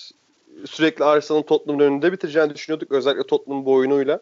sürekli 0.67 1.05
Arsenal'ın 1.05 1.43
Tottenham'ın 1.43 1.85
önünde 1.85 2.13
bitireceğini 2.13 2.55
düşünüyorduk. 2.55 2.93
Özellikle 2.93 3.27
Tottenham 3.27 3.65
bu 3.65 3.73
oyunuyla. 3.73 4.21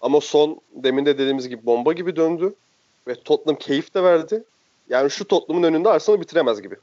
Ama 0.00 0.20
son 0.20 0.60
demin 0.74 1.06
de 1.06 1.18
dediğimiz 1.18 1.48
gibi 1.48 1.66
bomba 1.66 1.92
gibi 1.92 2.16
döndü. 2.16 2.54
Ve 3.08 3.14
Tottenham 3.14 3.58
keyif 3.58 3.94
de 3.94 4.02
verdi. 4.02 4.44
Yani 4.88 5.10
şu 5.10 5.28
Tottenham'ın 5.28 5.66
önünde 5.66 5.88
Arsenal 5.88 6.20
bitiremez 6.20 6.62
gibi. 6.62 6.76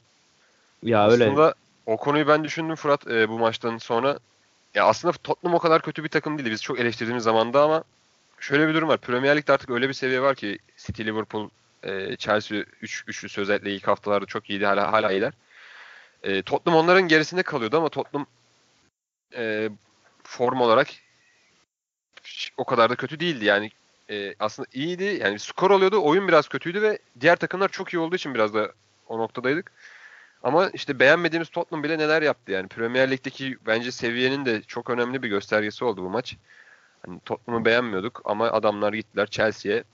Ya 0.82 1.10
öyle. 1.10 1.24
Aslında 1.24 1.54
o 1.86 1.96
konuyu 1.96 2.28
ben 2.28 2.44
düşündüm 2.44 2.76
Fırat 2.76 3.06
e, 3.06 3.28
bu 3.28 3.38
maçtan 3.38 3.78
sonra. 3.78 4.18
Ya 4.74 4.84
aslında 4.84 5.12
Tottenham 5.12 5.54
o 5.54 5.58
kadar 5.58 5.82
kötü 5.82 6.04
bir 6.04 6.08
takım 6.08 6.38
değildi. 6.38 6.50
Biz 6.50 6.62
çok 6.62 6.80
eleştirdiğimiz 6.80 7.24
zamanda 7.24 7.62
ama 7.62 7.84
şöyle 8.40 8.68
bir 8.68 8.74
durum 8.74 8.88
var. 8.88 8.98
Premier 8.98 9.36
Lig'de 9.36 9.52
artık 9.52 9.70
öyle 9.70 9.88
bir 9.88 9.94
seviye 9.94 10.22
var 10.22 10.34
ki 10.34 10.58
City, 10.76 11.02
Liverpool, 11.02 11.48
e, 11.82 12.16
Chelsea 12.16 12.58
3 12.82 13.04
üçlü 13.06 13.42
özellikle 13.42 13.74
ilk 13.74 13.86
haftalarda 13.86 14.26
çok 14.26 14.50
iyiydi. 14.50 14.66
Hala 14.66 14.92
hala 14.92 15.12
iyiler. 15.12 15.32
E, 16.22 16.42
Tottenham 16.42 16.80
onların 16.80 17.08
gerisinde 17.08 17.42
kalıyordu 17.42 17.76
ama 17.76 17.88
Tottenham 17.88 18.26
e, 19.36 19.70
form 20.22 20.60
olarak 20.60 20.88
o 22.56 22.64
kadar 22.64 22.90
da 22.90 22.96
kötü 22.96 23.20
değildi. 23.20 23.44
Yani 23.44 23.70
e, 24.10 24.34
aslında 24.38 24.68
iyiydi. 24.72 25.04
Yani 25.04 25.38
skor 25.38 25.70
alıyordu. 25.70 26.02
Oyun 26.02 26.28
biraz 26.28 26.48
kötüydü 26.48 26.82
ve 26.82 26.98
diğer 27.20 27.36
takımlar 27.36 27.68
çok 27.68 27.94
iyi 27.94 27.98
olduğu 27.98 28.16
için 28.16 28.34
biraz 28.34 28.54
da 28.54 28.72
o 29.08 29.18
noktadaydık. 29.18 29.72
Ama 30.42 30.70
işte 30.70 30.98
beğenmediğimiz 30.98 31.48
Tottenham 31.48 31.84
bile 31.84 31.98
neler 31.98 32.22
yaptı 32.22 32.52
yani. 32.52 32.68
Premier 32.68 33.10
Lig'deki 33.10 33.58
bence 33.66 33.92
seviyenin 33.92 34.46
de 34.46 34.62
çok 34.62 34.90
önemli 34.90 35.22
bir 35.22 35.28
göstergesi 35.28 35.84
oldu 35.84 36.02
bu 36.02 36.10
maç. 36.10 36.36
Hani 37.06 37.20
Tottenham'ı 37.20 37.64
beğenmiyorduk 37.64 38.22
ama 38.24 38.50
adamlar 38.50 38.92
gittiler 38.92 39.26
Chelsea'ye 39.26 39.84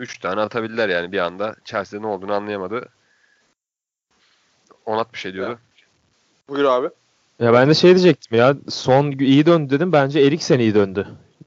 3 0.00 0.18
tane 0.18 0.40
atabildiler 0.40 0.88
yani 0.88 1.12
bir 1.12 1.18
anda. 1.18 1.56
Chelsea'de 1.64 2.02
ne 2.02 2.06
olduğunu 2.06 2.32
anlayamadı. 2.34 2.88
Onat 4.86 5.12
bir 5.12 5.18
şey 5.18 5.32
diyordu. 5.32 5.58
Buyur 6.48 6.64
abi. 6.64 6.88
Ya 7.40 7.52
ben 7.52 7.68
de 7.68 7.74
şey 7.74 7.90
diyecektim 7.90 8.38
ya 8.38 8.56
son 8.68 9.10
iyi 9.10 9.46
döndü 9.46 9.70
dedim 9.74 9.92
bence 9.92 10.20
Eriksen 10.20 10.58
iyi 10.58 10.74
döndü. 10.74 11.06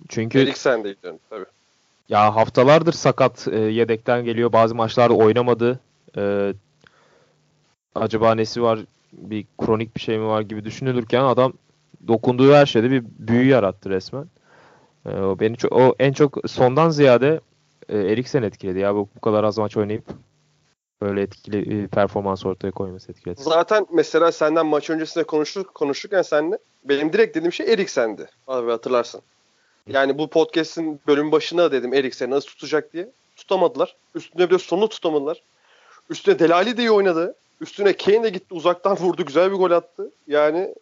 Çünkü 0.10 0.39
Eriksen 0.39 0.84
de 0.84 0.93
gidiyorum 0.93 1.19
tabii. 1.29 1.45
ya 2.10 2.36
haftalardır 2.36 2.93
sakat 2.93 3.47
e, 3.51 3.60
yedekten 3.60 4.25
geliyor 4.25 4.53
bazı 4.53 4.75
maçlarda 4.75 5.13
oynamadı. 5.13 5.79
E, 6.17 6.53
acaba 7.95 8.36
nesi 8.36 8.62
var 8.62 8.79
bir 9.13 9.45
kronik 9.58 9.95
bir 9.95 10.01
şey 10.01 10.17
mi 10.17 10.27
var 10.27 10.41
gibi 10.41 10.65
düşünülürken 10.65 11.23
adam 11.23 11.53
dokunduğu 12.08 12.53
her 12.53 12.65
şeyde 12.65 12.91
bir 12.91 13.03
büyü 13.19 13.47
yarattı 13.47 13.89
resmen. 13.89 14.25
E, 15.05 15.10
o 15.10 15.39
beni 15.39 15.58
çok 15.58 15.71
o 15.71 15.95
en 15.99 16.13
çok 16.13 16.38
sondan 16.47 16.89
ziyade 16.89 17.39
e, 17.89 17.97
Eriksen 17.97 18.43
etkiledi 18.43 18.79
ya 18.79 18.95
bu, 18.95 19.10
bu 19.15 19.19
kadar 19.19 19.43
az 19.43 19.58
maç 19.58 19.77
oynayıp 19.77 20.03
böyle 21.05 21.21
etkili 21.21 21.69
bir 21.69 21.87
performans 21.87 22.45
ortaya 22.45 22.71
koyması 22.71 23.11
etkiledi. 23.11 23.43
Zaten 23.43 23.87
mesela 23.93 24.31
senden 24.31 24.65
maç 24.65 24.89
öncesinde 24.89 25.23
konuştuk, 25.23 25.75
konuşurken 25.75 26.21
seninle 26.21 26.57
benim 26.83 27.13
direkt 27.13 27.35
dediğim 27.35 27.53
şey 27.53 27.73
Eriksen'di. 27.73 28.29
Abi 28.47 28.71
hatırlarsın. 28.71 29.21
Yani 29.87 30.17
bu 30.17 30.29
podcast'in 30.29 30.99
bölüm 31.07 31.31
başına 31.31 31.71
dedim 31.71 31.93
Eriksen 31.93 32.29
nasıl 32.29 32.47
tutacak 32.47 32.93
diye. 32.93 33.09
Tutamadılar. 33.35 33.95
Üstüne 34.15 34.49
bir 34.49 34.53
de 34.53 34.59
sonunu 34.59 34.89
tutamadılar. 34.89 35.41
Üstüne 36.09 36.39
Delali 36.39 36.77
de 36.77 36.81
iyi 36.81 36.91
oynadı. 36.91 37.35
Üstüne 37.61 37.97
Kane 37.97 38.23
de 38.23 38.29
gitti 38.29 38.53
uzaktan 38.53 38.97
vurdu. 38.97 39.25
Güzel 39.25 39.51
bir 39.51 39.55
gol 39.55 39.71
attı. 39.71 40.11
Yani 40.27 40.75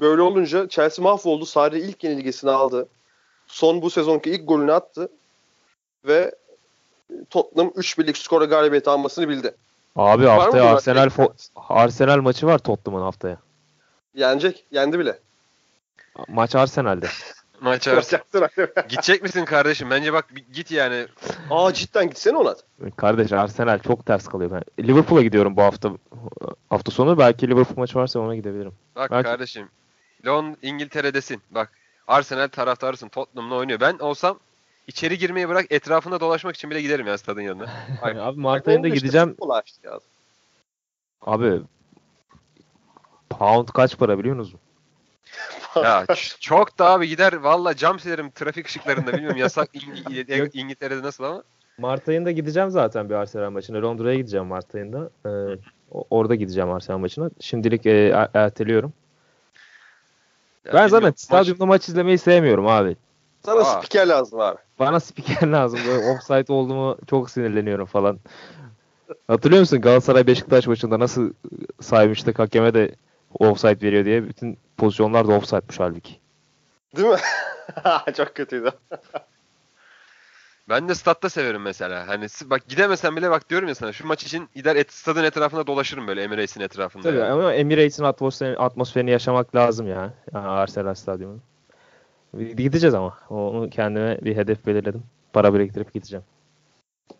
böyle 0.00 0.22
olunca 0.22 0.68
Chelsea 0.68 1.02
mahvoldu. 1.02 1.46
Sarri 1.46 1.80
ilk 1.80 2.04
yenilgisini 2.04 2.50
aldı. 2.50 2.88
Son 3.46 3.82
bu 3.82 3.90
sezonki 3.90 4.30
ilk 4.30 4.48
golünü 4.48 4.72
attı. 4.72 5.08
Ve 6.06 6.34
Tottenham 7.30 7.68
3-1'lik 7.68 8.16
skora 8.18 8.44
galibiyeti 8.44 8.90
almasını 8.90 9.28
bildi. 9.28 9.54
Abi 9.96 10.26
Var 10.26 10.38
haftaya 10.38 10.74
Arsenal 10.74 11.06
fo- 11.06 11.32
Arsenal 11.56 12.20
maçı 12.20 12.46
var 12.46 12.58
Tottenham'ın 12.58 13.04
haftaya. 13.04 13.36
Yenecek. 14.14 14.64
Yendi 14.70 14.98
bile. 14.98 15.18
Maç 16.28 16.54
Arsenal'de. 16.54 17.06
Maç 17.60 17.88
arası. 17.88 18.20
Gidecek 18.88 19.22
misin 19.22 19.44
kardeşim? 19.44 19.90
Bence 19.90 20.12
bak 20.12 20.26
git 20.52 20.70
yani. 20.70 21.06
Aa 21.50 21.72
cidden 21.72 22.08
gitsene 22.08 22.36
ona. 22.36 22.56
Kardeş 22.96 23.32
Arsenal 23.32 23.78
çok 23.78 24.06
ters 24.06 24.28
kalıyor 24.28 24.50
ben. 24.50 24.84
Liverpool'a 24.86 25.22
gidiyorum 25.22 25.56
bu 25.56 25.62
hafta 25.62 25.90
hafta 26.70 26.90
sonu. 26.90 27.18
Belki 27.18 27.48
Liverpool 27.48 27.76
maçı 27.76 27.98
varsa 27.98 28.20
ona 28.20 28.34
gidebilirim. 28.36 28.72
Bak 28.96 29.10
Belki- 29.10 29.28
kardeşim. 29.28 29.68
Lon 30.26 30.56
İngiltere'desin. 30.62 31.42
Bak 31.50 31.70
Arsenal 32.08 32.48
taraftarısın. 32.48 33.08
Tottenham'la 33.08 33.54
oynuyor. 33.54 33.80
Ben 33.80 33.98
olsam 33.98 34.38
içeri 34.86 35.18
girmeyi 35.18 35.48
bırak 35.48 35.66
etrafında 35.70 36.20
dolaşmak 36.20 36.56
için 36.56 36.70
bile 36.70 36.82
giderim 36.82 37.06
ya 37.06 37.18
stadın 37.18 37.40
yanına. 37.40 37.66
Abi 38.02 38.40
Mart 38.40 38.68
ayında 38.68 38.88
gideceğim. 38.88 39.36
Abi 41.22 41.60
pound 43.30 43.68
kaç 43.68 43.98
para 43.98 44.18
biliyor 44.18 44.36
musunuz? 44.36 44.60
ya 45.76 46.06
çok 46.40 46.78
da 46.78 46.90
abi 46.90 47.08
gider 47.08 47.32
valla 47.32 47.76
cam 47.76 47.98
silerim 48.00 48.30
trafik 48.30 48.66
ışıklarında 48.66 49.12
bilmiyorum 49.12 49.36
yasak 49.38 49.74
İng-. 49.74 50.50
İngiltere'de 50.54 51.02
nasıl 51.02 51.24
ama. 51.24 51.42
Mart 51.78 52.08
ayında 52.08 52.30
gideceğim 52.30 52.70
zaten 52.70 53.10
bir 53.10 53.14
Arsenal 53.14 53.50
maçına. 53.50 53.82
Londra'ya 53.82 54.16
gideceğim 54.16 54.46
Mart 54.46 54.74
ayında. 54.74 55.10
Ee, 55.26 55.28
orada 55.90 56.34
gideceğim 56.34 56.70
Arsenal 56.70 56.98
maçına. 56.98 57.30
Şimdilik 57.40 57.86
e, 57.86 57.90
er- 58.08 58.30
erteliyorum. 58.34 58.92
Ya 60.64 60.72
ben 60.72 60.88
zaten 60.88 61.08
maç- 61.08 61.20
stadyumda 61.20 61.66
maç 61.66 61.88
izlemeyi 61.88 62.18
sevmiyorum 62.18 62.66
abi. 62.66 62.96
Sana 63.46 63.60
Aa. 63.60 63.64
spiker 63.64 64.06
lazım 64.06 64.40
abi. 64.40 64.58
Bana 64.78 65.00
spiker 65.00 65.48
lazım. 65.48 65.80
Böyle 65.86 66.10
offside 66.10 66.52
olduğumu 66.52 66.98
çok 67.10 67.30
sinirleniyorum 67.30 67.86
falan. 67.86 68.18
Hatırlıyor 69.28 69.60
musun 69.60 69.80
Galatasaray 69.80 70.26
Beşiktaş 70.26 70.66
maçında 70.66 70.98
nasıl 70.98 71.32
saymıştık 71.80 72.38
hakeme 72.38 72.74
de 72.74 72.94
offside 73.38 73.86
veriyor 73.86 74.04
diye 74.04 74.28
bütün 74.28 74.58
pozisyonlar 74.76 75.28
da 75.28 75.32
offside'mış 75.32 75.80
halbuki. 75.80 76.18
Değil 76.96 77.08
mi? 77.08 77.16
Çok 78.16 78.34
kötüydü. 78.34 78.70
Ben 80.68 80.88
de 80.88 80.94
statta 80.94 81.28
severim 81.28 81.62
mesela. 81.62 82.08
Hani 82.08 82.26
bak 82.44 82.68
gidemesem 82.68 83.16
bile 83.16 83.30
bak 83.30 83.50
diyorum 83.50 83.68
ya 83.68 83.74
sana 83.74 83.92
şu 83.92 84.06
maç 84.06 84.24
için 84.24 84.48
gider 84.54 84.76
et, 84.76 84.92
stadın 84.92 85.24
etrafında 85.24 85.66
dolaşırım 85.66 86.08
böyle 86.08 86.22
Emirates'in 86.22 86.60
etrafında. 86.60 87.02
Tabii 87.02 87.18
yani. 87.18 87.32
ama 87.32 87.52
Emirates'in 87.52 88.04
atmosferini, 88.04 88.56
atmosferini 88.56 89.10
yaşamak 89.10 89.56
lazım 89.56 89.88
ya. 89.88 90.12
Yani 90.34 90.46
Arsenal 90.46 90.94
stadyumu. 90.94 91.40
Gideceğiz 92.38 92.94
ama. 92.94 93.18
Onu 93.30 93.70
kendime 93.70 94.18
bir 94.22 94.36
hedef 94.36 94.66
belirledim. 94.66 95.02
Para 95.32 95.54
biriktirip 95.54 95.92
gideceğim. 95.94 96.24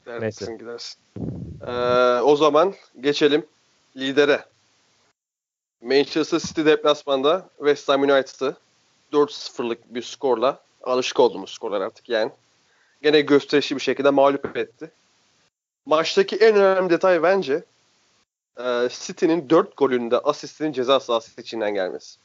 Gidersin 0.06 0.58
gidersin. 0.58 1.00
Ee, 1.66 1.72
o 2.20 2.36
zaman 2.36 2.74
geçelim 3.00 3.46
lidere. 3.96 4.44
Manchester 5.82 6.38
City 6.38 6.64
deplasmanda 6.64 7.48
West 7.56 7.88
Ham 7.88 8.02
United'ı 8.02 8.56
4-0'lık 9.12 9.94
bir 9.94 10.02
skorla 10.02 10.60
alışık 10.82 11.20
olduğumuz 11.20 11.50
skorlar 11.50 11.80
artık 11.80 12.08
yani. 12.08 12.30
Gene 13.02 13.20
gösterişli 13.20 13.76
bir 13.76 13.80
şekilde 13.80 14.10
mağlup 14.10 14.56
etti. 14.56 14.90
Maçtaki 15.86 16.36
en 16.36 16.56
önemli 16.56 16.90
detay 16.90 17.22
bence 17.22 17.64
e, 18.58 18.88
City'nin 18.90 19.50
4 19.50 19.76
golünde 19.76 20.18
asistinin 20.18 20.72
ceza 20.72 21.00
sahası 21.00 21.40
içinden 21.40 21.74
gelmesi. 21.74 22.18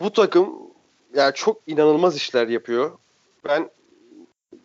Bu 0.00 0.12
takım 0.12 0.70
yani 1.18 1.34
çok 1.34 1.60
inanılmaz 1.66 2.16
işler 2.16 2.48
yapıyor. 2.48 2.98
Ben 3.44 3.70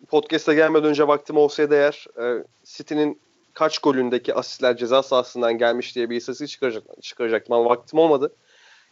podcast'a 0.08 0.54
gelmeden 0.54 0.88
önce 0.88 1.08
vaktim 1.08 1.36
olsaydı 1.36 1.74
eğer 1.74 2.06
e, 2.22 2.44
City'nin 2.64 3.20
kaç 3.54 3.78
golündeki 3.78 4.34
asistler 4.34 4.76
ceza 4.76 5.02
sahasından 5.02 5.58
gelmiş 5.58 5.96
diye 5.96 6.10
bir 6.10 6.16
istatistik 6.16 6.48
çıkaracak, 6.48 7.02
çıkaracaktım 7.02 7.52
ama 7.54 7.70
vaktim 7.70 7.98
olmadı. 7.98 8.32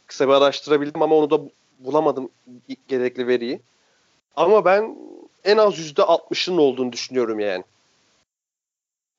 Kısa 0.06 0.28
bir 0.28 0.32
araştırabildim 0.32 1.02
ama 1.02 1.16
onu 1.16 1.30
da 1.30 1.40
bulamadım 1.78 2.30
gerekli 2.88 3.26
veriyi. 3.26 3.60
Ama 4.36 4.64
ben 4.64 4.96
en 5.44 5.56
az 5.56 5.78
%60'ın 5.78 6.58
olduğunu 6.58 6.92
düşünüyorum 6.92 7.40
yani. 7.40 7.64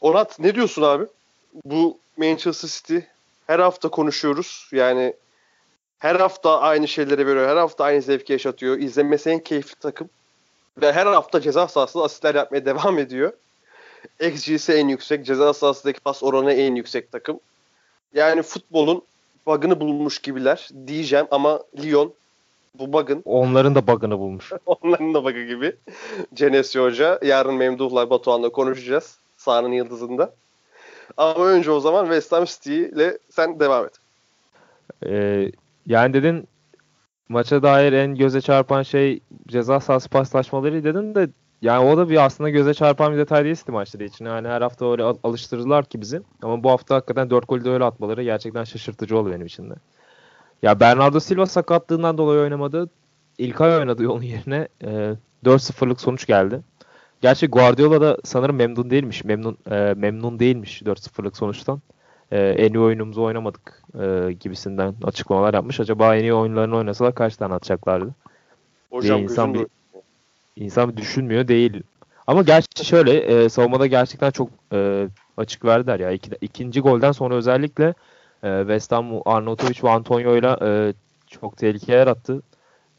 Onat 0.01 0.39
ne 0.39 0.55
diyorsun 0.55 0.81
abi? 0.81 1.05
Bu 1.65 1.97
Manchester 2.17 2.69
City 2.69 2.97
her 3.47 3.59
hafta 3.59 3.89
konuşuyoruz. 3.89 4.69
Yani 4.71 5.13
her 6.03 6.15
hafta 6.15 6.59
aynı 6.59 6.87
şeyleri 6.87 7.27
veriyor. 7.27 7.47
Her 7.47 7.57
hafta 7.57 7.83
aynı 7.83 8.01
zevki 8.01 8.33
yaşatıyor. 8.33 8.77
İzlenmesi 8.77 9.29
en 9.29 9.39
keyifli 9.39 9.75
takım. 9.75 10.09
Ve 10.81 10.93
her 10.93 11.05
hafta 11.05 11.41
ceza 11.41 11.67
sahasında 11.67 12.03
asistler 12.03 12.35
yapmaya 12.35 12.65
devam 12.65 12.99
ediyor. 12.99 13.33
XG'si 14.19 14.73
en 14.73 14.87
yüksek. 14.87 15.25
Ceza 15.25 15.53
sahasındaki 15.53 15.99
pas 15.99 16.23
oranı 16.23 16.53
en 16.53 16.75
yüksek 16.75 17.11
takım. 17.11 17.39
Yani 18.13 18.41
futbolun 18.41 19.01
bug'ını 19.45 19.79
bulmuş 19.79 20.19
gibiler 20.19 20.69
diyeceğim 20.87 21.27
ama 21.31 21.63
Lyon 21.83 22.13
bu 22.79 22.93
bug'ın. 22.93 23.21
Onların 23.25 23.75
da 23.75 23.87
bug'ını 23.87 24.19
bulmuş. 24.19 24.51
onların 24.65 25.13
da 25.13 25.23
bug'ı 25.23 25.43
gibi. 25.43 25.75
Cenesi 26.33 26.79
Hoca. 26.79 27.19
Yarın 27.21 27.55
Memduh'la 27.55 28.09
Batuhan'la 28.09 28.49
konuşacağız. 28.49 29.17
Sahanın 29.37 29.71
yıldızında. 29.71 30.33
Ama 31.17 31.45
önce 31.45 31.71
o 31.71 31.79
zaman 31.79 32.05
West 32.05 32.31
Ham 32.31 32.45
City 32.45 32.81
ile 32.83 33.17
sen 33.29 33.59
devam 33.59 33.85
et. 33.85 33.93
Ee, 35.05 35.51
yani 35.87 36.13
dedin 36.13 36.47
maça 37.29 37.63
dair 37.63 37.93
en 37.93 38.15
göze 38.15 38.41
çarpan 38.41 38.83
şey 38.83 39.19
ceza 39.47 39.79
sahası 39.79 40.09
paslaşmaları 40.09 40.83
dedin 40.83 41.15
de 41.15 41.29
yani 41.61 41.85
o 41.85 41.97
da 41.97 42.09
bir 42.09 42.25
aslında 42.25 42.49
göze 42.49 42.73
çarpan 42.73 43.13
bir 43.13 43.17
detay 43.17 43.45
değil 43.45 43.57
maçları 43.67 44.03
için. 44.03 44.25
Yani 44.25 44.47
her 44.47 44.61
hafta 44.61 44.91
öyle 44.91 45.03
alıştırırlar 45.03 45.85
ki 45.85 46.01
bizi. 46.01 46.21
Ama 46.41 46.63
bu 46.63 46.69
hafta 46.69 46.95
hakikaten 46.95 47.29
4 47.29 47.47
golü 47.47 47.65
de 47.65 47.69
öyle 47.69 47.83
atmaları 47.83 48.23
gerçekten 48.23 48.63
şaşırtıcı 48.63 49.17
oldu 49.17 49.31
benim 49.31 49.45
için 49.45 49.69
de. 49.69 49.73
Ya 50.63 50.79
Bernardo 50.79 51.19
Silva 51.19 51.45
sakatlığından 51.45 52.17
dolayı 52.17 52.39
oynamadı. 52.41 52.89
İlkay 53.37 53.77
oynadı 53.77 54.09
onun 54.09 54.21
yerine. 54.21 54.67
E, 54.83 55.15
4-0'lık 55.45 56.01
sonuç 56.01 56.25
geldi. 56.25 56.61
Gerçi 57.21 57.47
Guardiola 57.47 58.01
da 58.01 58.17
sanırım 58.23 58.55
memnun 58.55 58.89
değilmiş. 58.89 59.23
Memnun 59.23 59.57
e, 59.71 59.93
memnun 59.97 60.39
değilmiş 60.39 60.81
4-0'lık 60.81 61.37
sonuçtan. 61.37 61.81
E, 62.33 62.39
en 62.39 62.73
iyi 62.73 62.79
oyunumuzu 62.79 63.21
oynamadık 63.23 63.81
e, 63.99 64.33
gibisinden 64.33 64.95
açıklamalar 65.03 65.53
yapmış. 65.53 65.79
Acaba 65.79 66.15
en 66.15 66.21
iyi 66.21 66.33
oyunlarını 66.33 66.77
oynasalar 66.77 67.15
kaç 67.15 67.37
tane 67.37 67.53
atacaklardı? 67.53 68.15
Hocam 68.89 69.19
insan 69.23 69.53
bir, 69.53 69.67
insan 70.55 70.91
bir 70.91 70.97
düşünmüyor 70.97 71.47
değil. 71.47 71.83
Ama 72.27 72.41
gerçi 72.41 72.85
şöyle 72.85 73.17
e, 73.17 73.49
savunmada 73.49 73.87
gerçekten 73.87 74.31
çok 74.31 74.49
e, 74.73 75.07
açık 75.37 75.65
verdiler 75.65 75.99
ya. 75.99 76.11
İki, 76.11 76.31
ikinci 76.41 76.81
golden 76.81 77.11
sonra 77.11 77.35
özellikle 77.35 77.93
e, 78.43 78.59
West 78.59 78.91
Ham 78.91 79.21
Arnautovic 79.25 79.83
ve 79.83 79.89
Antonio 79.89 80.35
ile 80.35 80.93
çok 81.27 81.57
tehlike 81.57 81.93
yarattı. 81.93 82.41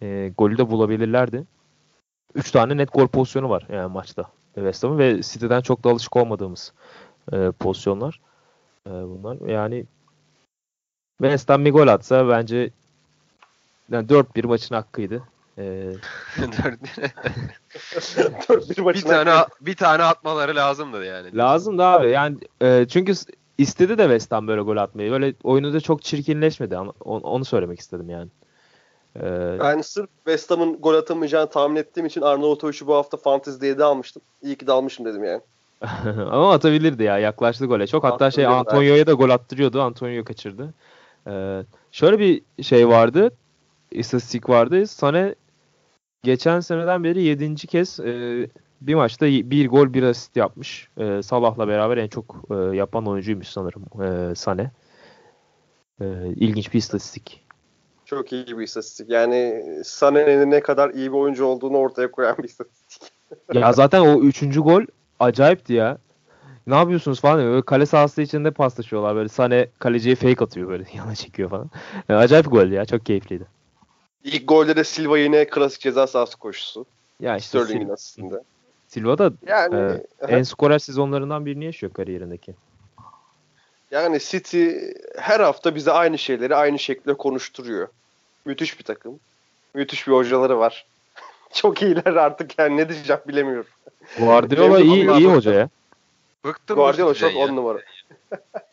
E, 0.03 0.33
golü 0.39 0.59
de 0.59 0.71
bulabilirlerdi. 0.71 1.45
3 2.35 2.51
tane 2.51 2.77
net 2.77 2.93
gol 2.93 3.07
pozisyonu 3.07 3.51
var 3.51 3.67
yani 3.73 3.93
maçta 3.93 4.25
West 4.55 4.85
Ham'ın 4.85 4.99
ve 4.99 5.23
City'den 5.23 5.61
çok 5.61 5.85
da 5.85 5.91
alışık 5.91 6.17
olmadığımız 6.17 6.73
e, 7.33 7.51
pozisyonlar 7.51 8.21
e, 8.87 8.91
bunlar. 8.91 9.49
Yani 9.49 9.85
West 11.19 11.49
Ham 11.49 11.65
bir 11.65 11.73
gol 11.73 11.89
atsa 11.89 12.29
bence 12.29 12.71
yani 13.91 14.07
4-1 14.07 14.47
maçın 14.47 14.75
hakkıydı. 14.75 15.23
Ee, 15.59 15.93
bir 18.95 19.03
tane 19.03 19.45
bir 19.61 19.77
tane 19.77 20.03
atmaları 20.03 20.57
lazımdı 20.57 21.05
yani. 21.05 21.37
Lazım 21.37 21.79
da 21.79 21.87
abi. 21.87 22.11
Yani 22.11 22.37
e, 22.63 22.87
çünkü 22.89 23.13
istedi 23.59 23.99
de 23.99 24.03
West 24.03 24.33
Ham 24.33 24.49
böyle 24.49 24.63
gol 24.63 24.77
atmayı. 24.77 25.11
Böyle 25.11 25.35
oyunu 25.43 25.73
da 25.73 25.81
çok 25.81 26.03
çirkinleşmedi. 26.03 26.77
Onu, 26.77 26.95
onu 27.05 27.45
söylemek 27.45 27.81
istedim 27.81 28.11
yani. 28.11 28.29
Ee, 29.17 29.57
ben 29.61 29.81
sırf 29.81 30.11
West 30.17 30.51
Ham'ın 30.51 30.81
gol 30.81 30.95
atamayacağını 30.95 31.51
tahmin 31.51 31.77
ettiğim 31.77 32.07
için 32.07 32.21
Arnavutovic'i 32.21 32.87
bu 32.87 32.95
hafta 32.95 33.17
Fantasy'de 33.17 33.79
de 33.79 33.85
almıştım. 33.85 34.23
İyi 34.43 34.57
ki 34.57 34.67
de 34.67 34.73
almışım 34.73 35.05
dedim 35.05 35.25
yani. 35.25 35.41
Ama 36.31 36.53
atabilirdi 36.53 37.03
ya. 37.03 37.19
Yaklaştı 37.19 37.67
gole 37.67 37.87
çok. 37.87 38.05
Hatta 38.05 38.31
şey 38.31 38.47
Antonio'ya 38.47 39.07
da 39.07 39.13
gol 39.13 39.31
attırıyordu. 39.31 39.83
Antonio 39.83 40.25
kaçırdı. 40.25 40.75
Ee, 41.27 41.63
şöyle 41.93 42.19
bir 42.19 42.43
şey 42.63 42.89
vardı. 42.89 43.31
İstatistik 43.91 44.49
vardı. 44.49 44.87
Sane 44.87 45.35
geçen 46.23 46.61
seneden 46.61 47.05
beri 47.05 47.23
7. 47.23 47.55
kez 47.55 48.01
e, 48.01 48.47
bir 48.81 48.95
maçta 48.95 49.27
bir 49.27 49.69
gol 49.69 49.95
bir 49.95 50.03
asist 50.03 50.37
yapmış. 50.37 50.89
E, 50.99 51.23
Salah'la 51.23 51.69
beraber 51.69 51.97
en 51.97 52.09
çok 52.09 52.37
e, 52.51 52.55
yapan 52.77 53.07
oyuncuymuş 53.07 53.49
sanırım 53.49 54.03
e, 54.03 54.35
Sane. 54.35 54.71
E, 56.01 56.05
ilginç 56.37 56.73
bir 56.73 56.79
istatistik. 56.79 57.45
Çok 58.05 58.33
iyi 58.33 58.59
bir 58.59 58.65
istatistik. 58.65 59.11
Yani 59.11 59.65
Sané'nin 59.85 60.51
ne 60.51 60.61
kadar 60.61 60.91
iyi 60.91 61.13
bir 61.13 61.17
oyuncu 61.17 61.45
olduğunu 61.45 61.77
ortaya 61.77 62.11
koyan 62.11 62.39
bir 62.39 62.45
istatistik. 62.45 63.03
ya 63.55 63.73
zaten 63.73 64.01
o 64.01 64.21
üçüncü 64.21 64.61
gol 64.61 64.83
acayipti 65.21 65.73
ya. 65.73 65.99
Ne 66.67 66.75
yapıyorsunuz 66.75 67.21
falan 67.21 67.39
diyor. 67.41 67.51
Böyle 67.51 67.63
kale 67.63 67.87
sahası 67.87 68.23
içinde 68.23 68.51
paslaşıyorlar. 68.51 69.17
Böyle 69.17 69.29
Sané 69.29 69.69
kaleciye 69.79 70.15
fake 70.15 70.45
atıyor 70.45 70.69
böyle 70.69 70.85
yana 70.95 71.15
çekiyor 71.15 71.51
falan. 71.51 71.71
Yani 72.09 72.19
acayip 72.21 72.51
gol 72.51 72.67
ya. 72.67 72.85
Çok 72.85 73.07
keyifliydi. 73.07 73.47
İlk 74.25 74.49
golde 74.49 74.77
de 74.77 74.85
Silva 74.85 75.19
yine 75.19 75.47
klasik 75.47 75.81
ceza 75.81 76.07
sahası 76.07 76.37
koşusu. 76.37 76.87
Ya 77.21 77.37
işte 77.37 77.61
Sterling'in 77.61 77.89
aslında. 77.89 78.43
Silva 78.89 79.19
da 79.19 79.33
yani, 79.47 80.01
e, 80.21 80.27
en 80.27 80.43
skorer 80.43 80.79
sezonlarından 80.79 81.47
birini 81.47 81.65
yaşıyor 81.65 81.93
kariyerindeki. 81.93 82.55
Yani 83.91 84.21
City 84.21 84.71
her 85.19 85.41
hafta 85.41 85.75
bize 85.75 85.93
aynı 85.93 86.19
şeyleri 86.19 86.57
aynı 86.57 86.79
şekilde 86.79 87.15
konuşturuyor. 87.15 87.89
Müthiş 88.45 88.79
bir 88.79 88.85
takım. 88.85 89.21
Müthiş 89.75 90.07
bir 90.07 90.13
hocaları 90.13 90.59
var. 90.59 90.87
Çok 91.53 91.83
iyiler 91.83 92.15
artık 92.15 92.59
yani 92.59 92.77
ne 92.77 92.89
diyeceğim 92.89 93.23
bilemiyorum. 93.29 93.71
Guardiola 94.19 94.81
iyi 94.81 95.11
iyi 95.11 95.29
hoca 95.29 95.53
ya. 95.53 95.69
Bıktım 96.45 96.77
Guardiola 96.77 97.15
çok 97.15 97.37
on 97.37 97.57
numara. 97.57 97.79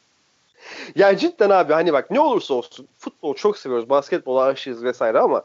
yani 0.96 1.18
cidden 1.18 1.50
abi 1.50 1.74
hani 1.74 1.94
bak 1.94 2.12
ne 2.12 2.20
olursa 2.20 2.54
olsun 2.54 2.88
futbol 2.98 3.36
çok 3.36 3.58
seviyoruz. 3.58 3.90
Basketbol 3.90 4.38
aşığız 4.38 4.84
vesaire 4.84 5.20
ama 5.20 5.44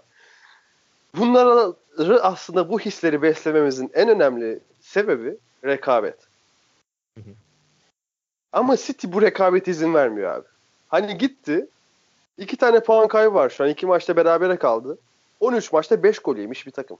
bunları 1.16 1.74
aslında 2.22 2.68
bu 2.70 2.80
hisleri 2.80 3.22
beslememizin 3.22 3.90
en 3.94 4.08
önemli 4.08 4.60
sebebi 4.80 5.36
rekabet. 5.64 6.16
Ama 8.52 8.76
City 8.76 9.06
bu 9.10 9.22
rekabet 9.22 9.68
izin 9.68 9.94
vermiyor 9.94 10.34
abi. 10.34 10.46
Hani 10.88 11.18
gitti. 11.18 11.66
iki 12.38 12.56
tane 12.56 12.80
puan 12.80 13.08
kaybı 13.08 13.34
var 13.34 13.50
şu 13.50 13.64
an. 13.64 13.70
iki 13.70 13.86
maçta 13.86 14.16
berabere 14.16 14.56
kaldı. 14.56 14.98
13 15.40 15.72
maçta 15.72 16.02
5 16.02 16.18
gol 16.18 16.36
yemiş 16.36 16.66
bir 16.66 16.70
takım. 16.70 16.98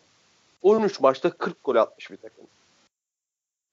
13 0.62 1.00
maçta 1.00 1.30
40 1.30 1.64
gol 1.64 1.76
atmış 1.76 2.10
bir 2.10 2.16
takım. 2.16 2.44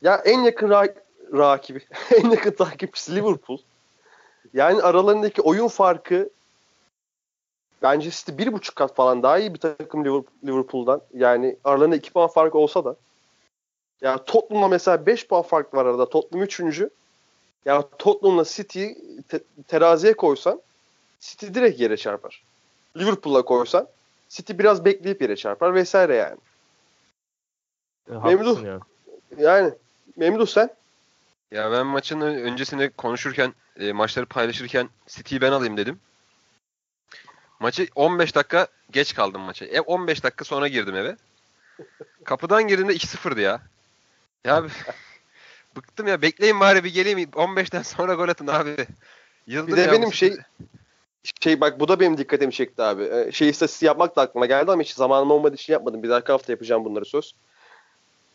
Ya 0.03 0.15
en 0.25 0.39
yakın 0.41 0.69
ra- 0.69 0.95
rakibi, 1.33 1.81
en 2.23 2.29
yakın 2.29 2.51
takipçisi 2.51 3.15
Liverpool. 3.15 3.57
Yani 4.53 4.81
aralarındaki 4.81 5.41
oyun 5.41 5.67
farkı 5.67 6.29
bence 7.81 8.11
City 8.11 8.31
bir 8.37 8.53
buçuk 8.53 8.75
kat 8.75 8.95
falan 8.95 9.23
daha 9.23 9.39
iyi 9.39 9.53
bir 9.53 9.59
takım 9.59 10.05
Liverpool'dan. 10.45 11.01
Yani 11.13 11.57
aralarında 11.63 11.95
2 11.95 12.13
puan 12.13 12.27
farkı 12.27 12.57
olsa 12.57 12.85
da. 12.85 12.95
Ya 14.01 14.23
Tottenham'la 14.23 14.67
mesela 14.67 15.05
5 15.05 15.27
puan 15.27 15.41
fark 15.41 15.73
var 15.73 15.85
arada. 15.85 16.09
Tottenham 16.09 16.43
3. 16.45 16.61
Ya 17.65 17.89
Tottenham'la 17.97 18.43
City'yi 18.45 19.21
te- 19.29 19.43
teraziye 19.67 20.13
koysan 20.13 20.61
City 21.19 21.45
direkt 21.47 21.79
yere 21.79 21.97
çarpar. 21.97 22.43
Liverpool'a 22.97 23.41
koysan 23.41 23.87
City 24.29 24.53
biraz 24.59 24.85
bekleyip 24.85 25.21
yere 25.21 25.35
çarpar 25.35 25.75
vesaire 25.75 26.15
yani. 26.15 26.37
E, 28.11 28.13
Memduh. 28.13 28.63
Ya. 28.63 28.79
Yani 29.37 29.73
Memduh 30.15 30.47
sen? 30.47 30.69
Ya 31.51 31.71
ben 31.71 31.85
maçın 31.85 32.21
öncesinde 32.21 32.89
konuşurken, 32.89 33.53
e, 33.79 33.93
maçları 33.93 34.25
paylaşırken 34.25 34.89
City'yi 35.07 35.41
ben 35.41 35.51
alayım 35.51 35.77
dedim. 35.77 35.99
Maçı 37.59 37.87
15 37.95 38.35
dakika 38.35 38.67
geç 38.91 39.13
kaldım 39.13 39.41
maça. 39.41 39.65
E, 39.65 39.81
15 39.81 40.23
dakika 40.23 40.45
sonra 40.45 40.67
girdim 40.67 40.95
eve. 40.95 41.15
Kapıdan 42.23 42.67
girdiğimde 42.67 42.95
2-0'dı 42.95 43.41
ya. 43.41 43.61
Ya 44.45 44.63
Bıktım 45.75 46.07
ya 46.07 46.21
bekleyin 46.21 46.59
bari 46.59 46.83
bir 46.83 46.93
geleyim 46.93 47.19
15'ten 47.19 47.81
sonra 47.81 48.13
gol 48.13 48.29
atın 48.29 48.47
abi. 48.47 48.75
Yıldım 49.47 49.67
bir 49.67 49.77
de 49.77 49.91
benim 49.91 50.13
şey 50.13 50.37
şey 51.41 51.61
bak 51.61 51.79
bu 51.79 51.87
da 51.87 51.99
benim 51.99 52.17
dikkatimi 52.17 52.53
çekti 52.53 52.81
abi. 52.81 53.03
Ee, 53.03 53.31
şey 53.31 53.49
istatistiği 53.49 53.87
yapmak 53.87 54.15
da 54.15 54.21
aklıma 54.21 54.45
geldi 54.45 54.71
ama 54.71 54.81
hiç 54.81 54.93
zamanım 54.93 55.31
olmadığı 55.31 55.55
için 55.55 55.73
yapmadım. 55.73 56.03
Bir 56.03 56.09
dahaki 56.09 56.31
hafta 56.31 56.51
yapacağım 56.51 56.85
bunları 56.85 57.05
söz. 57.05 57.35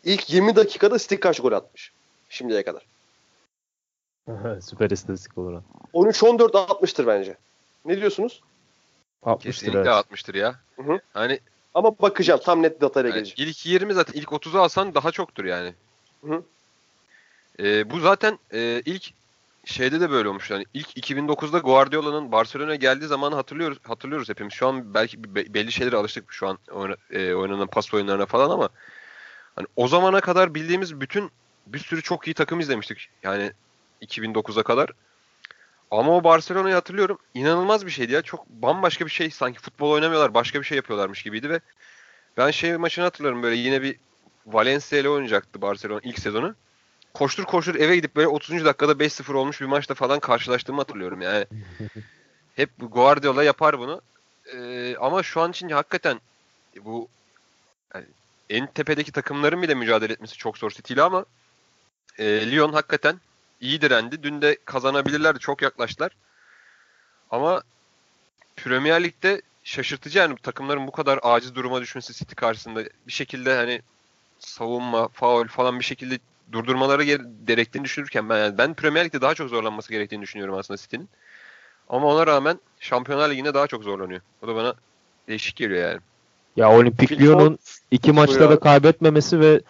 İlk 0.03 0.29
20 0.29 0.55
dakikada 0.55 0.99
Stick 0.99 1.23
kaç 1.23 1.39
gol 1.39 1.51
atmış 1.51 1.91
şimdiye 2.29 2.63
kadar? 2.63 2.85
Süper 4.61 4.89
istatistik 4.89 5.37
olur. 5.37 5.61
13-14 5.93 6.57
atmıştır 6.57 7.07
bence. 7.07 7.37
Ne 7.85 7.97
diyorsunuz? 7.97 8.41
60'tır 9.23 9.39
Kesinlikle 9.43 9.79
evet. 9.79 9.87
60'tır 9.87 10.37
ya. 10.37 10.55
Hı 10.75 10.81
hı. 10.81 10.99
Hani 11.13 11.39
Ama 11.73 11.99
bakacağım 11.99 12.39
tam 12.43 12.63
net 12.63 12.81
datayla 12.81 13.09
Yani 13.09 13.15
geleceğim. 13.23 13.49
ilk 13.51 13.65
20 13.65 13.93
zaten 13.93 14.13
ilk 14.13 14.29
30'u 14.29 14.59
alsan 14.59 14.95
daha 14.95 15.11
çoktur 15.11 15.45
yani. 15.45 15.73
Hı. 16.23 16.43
Ee, 17.59 17.89
bu 17.89 17.99
zaten 17.99 18.39
e, 18.53 18.81
ilk 18.85 19.13
şeyde 19.65 20.01
de 20.01 20.09
böyle 20.11 20.29
olmuş 20.29 20.49
yani 20.51 20.65
ilk 20.73 20.97
2009'da 21.09 21.59
Guardiola'nın 21.59 22.31
Barcelona'ya 22.31 22.75
geldiği 22.75 23.05
zamanı 23.05 23.35
hatırlıyoruz 23.35 23.77
hatırlıyoruz 23.83 24.29
hepimiz. 24.29 24.53
Şu 24.53 24.67
an 24.67 24.93
belki 24.93 25.35
be- 25.35 25.53
belli 25.53 25.71
şeylere 25.71 25.95
alıştık 25.95 26.31
şu 26.33 26.47
an 26.47 26.57
oyna, 26.71 26.95
e, 27.11 27.33
oynanan 27.33 27.67
pas 27.67 27.93
oyunlarına 27.93 28.25
falan 28.25 28.49
ama 28.49 28.69
hani 29.59 29.67
o 29.75 29.87
zamana 29.87 30.21
kadar 30.21 30.55
bildiğimiz 30.55 31.01
bütün 31.01 31.31
bir 31.67 31.79
sürü 31.79 32.01
çok 32.01 32.27
iyi 32.27 32.33
takım 32.33 32.59
izlemiştik. 32.59 33.09
Yani 33.23 33.51
2009'a 34.01 34.63
kadar. 34.63 34.89
Ama 35.91 36.15
o 36.15 36.23
Barcelona'yı 36.23 36.75
hatırlıyorum. 36.75 37.17
İnanılmaz 37.33 37.85
bir 37.85 37.91
şeydi 37.91 38.13
ya. 38.13 38.21
Çok 38.21 38.49
bambaşka 38.49 39.05
bir 39.05 39.11
şey. 39.11 39.29
Sanki 39.31 39.59
futbol 39.59 39.91
oynamıyorlar. 39.91 40.33
Başka 40.33 40.59
bir 40.59 40.65
şey 40.65 40.75
yapıyorlarmış 40.75 41.23
gibiydi 41.23 41.49
ve 41.49 41.59
ben 42.37 42.51
şey 42.51 42.77
maçını 42.77 43.05
hatırlıyorum 43.05 43.43
böyle 43.43 43.55
yine 43.55 43.81
bir 43.81 43.95
Valencia 44.45 44.99
ile 44.99 45.09
oynayacaktı 45.09 45.61
Barcelona 45.61 45.99
ilk 46.03 46.19
sezonu. 46.19 46.55
Koştur 47.13 47.43
koştur 47.43 47.75
eve 47.75 47.95
gidip 47.95 48.15
böyle 48.15 48.27
30. 48.27 48.65
dakikada 48.65 48.91
5-0 48.91 49.33
olmuş 49.33 49.61
bir 49.61 49.65
maçta 49.65 49.93
falan 49.93 50.19
karşılaştığımı 50.19 50.77
hatırlıyorum 50.77 51.21
yani. 51.21 51.45
Hep 52.55 52.69
Guardiola 52.79 53.43
yapar 53.43 53.79
bunu. 53.79 54.01
Ee, 54.53 54.95
ama 54.99 55.23
şu 55.23 55.41
an 55.41 55.51
için 55.51 55.69
hakikaten 55.69 56.21
bu 56.81 57.07
yani 57.93 58.05
en 58.49 58.67
tepedeki 58.67 59.11
takımların 59.11 59.61
bile 59.61 59.75
mücadele 59.75 60.13
etmesi 60.13 60.37
çok 60.37 60.57
zor 60.57 60.71
City 60.71 60.93
ile 60.93 61.01
ama 61.01 61.25
e, 62.17 62.51
Lyon 62.51 62.73
hakikaten 62.73 63.19
iyi 63.61 63.81
direndi. 63.81 64.23
Dün 64.23 64.41
de 64.41 64.57
kazanabilirlerdi. 64.65 65.39
Çok 65.39 65.61
yaklaştılar. 65.61 66.11
Ama 67.31 67.61
Premier 68.55 69.03
Lig'de 69.03 69.41
şaşırtıcı 69.63 70.19
yani 70.19 70.35
takımların 70.43 70.87
bu 70.87 70.91
kadar 70.91 71.19
aciz 71.23 71.55
duruma 71.55 71.81
düşmesi 71.81 72.13
City 72.13 72.35
karşısında 72.35 72.83
bir 73.07 73.11
şekilde 73.11 73.55
hani 73.55 73.81
savunma, 74.39 75.07
faul 75.07 75.47
falan 75.47 75.79
bir 75.79 75.85
şekilde 75.85 76.19
durdurmaları 76.51 77.03
gere- 77.03 77.23
gerektiğini 77.47 77.83
düşünürken 77.83 78.29
ben 78.29 78.37
yani 78.37 78.57
ben 78.57 78.73
Premier 78.73 79.05
Lig'de 79.05 79.21
daha 79.21 79.35
çok 79.35 79.49
zorlanması 79.49 79.91
gerektiğini 79.91 80.21
düşünüyorum 80.21 80.55
aslında 80.55 80.77
City'nin. 80.77 81.09
Ama 81.89 82.07
ona 82.07 82.27
rağmen 82.27 82.59
Şampiyonlar 82.79 83.29
Ligi'nde 83.29 83.53
daha 83.53 83.67
çok 83.67 83.83
zorlanıyor. 83.83 84.21
O 84.41 84.47
da 84.47 84.55
bana 84.55 84.73
değişik 85.27 85.55
geliyor 85.55 85.89
yani. 85.91 86.01
Ya 86.59 86.71
Olimpik 86.77 87.11
Lyon'un 87.21 87.59
iki 87.91 88.11
maçta 88.11 88.39
da 88.49 88.59
kaybetmemesi 88.59 89.39
ve 89.39 89.61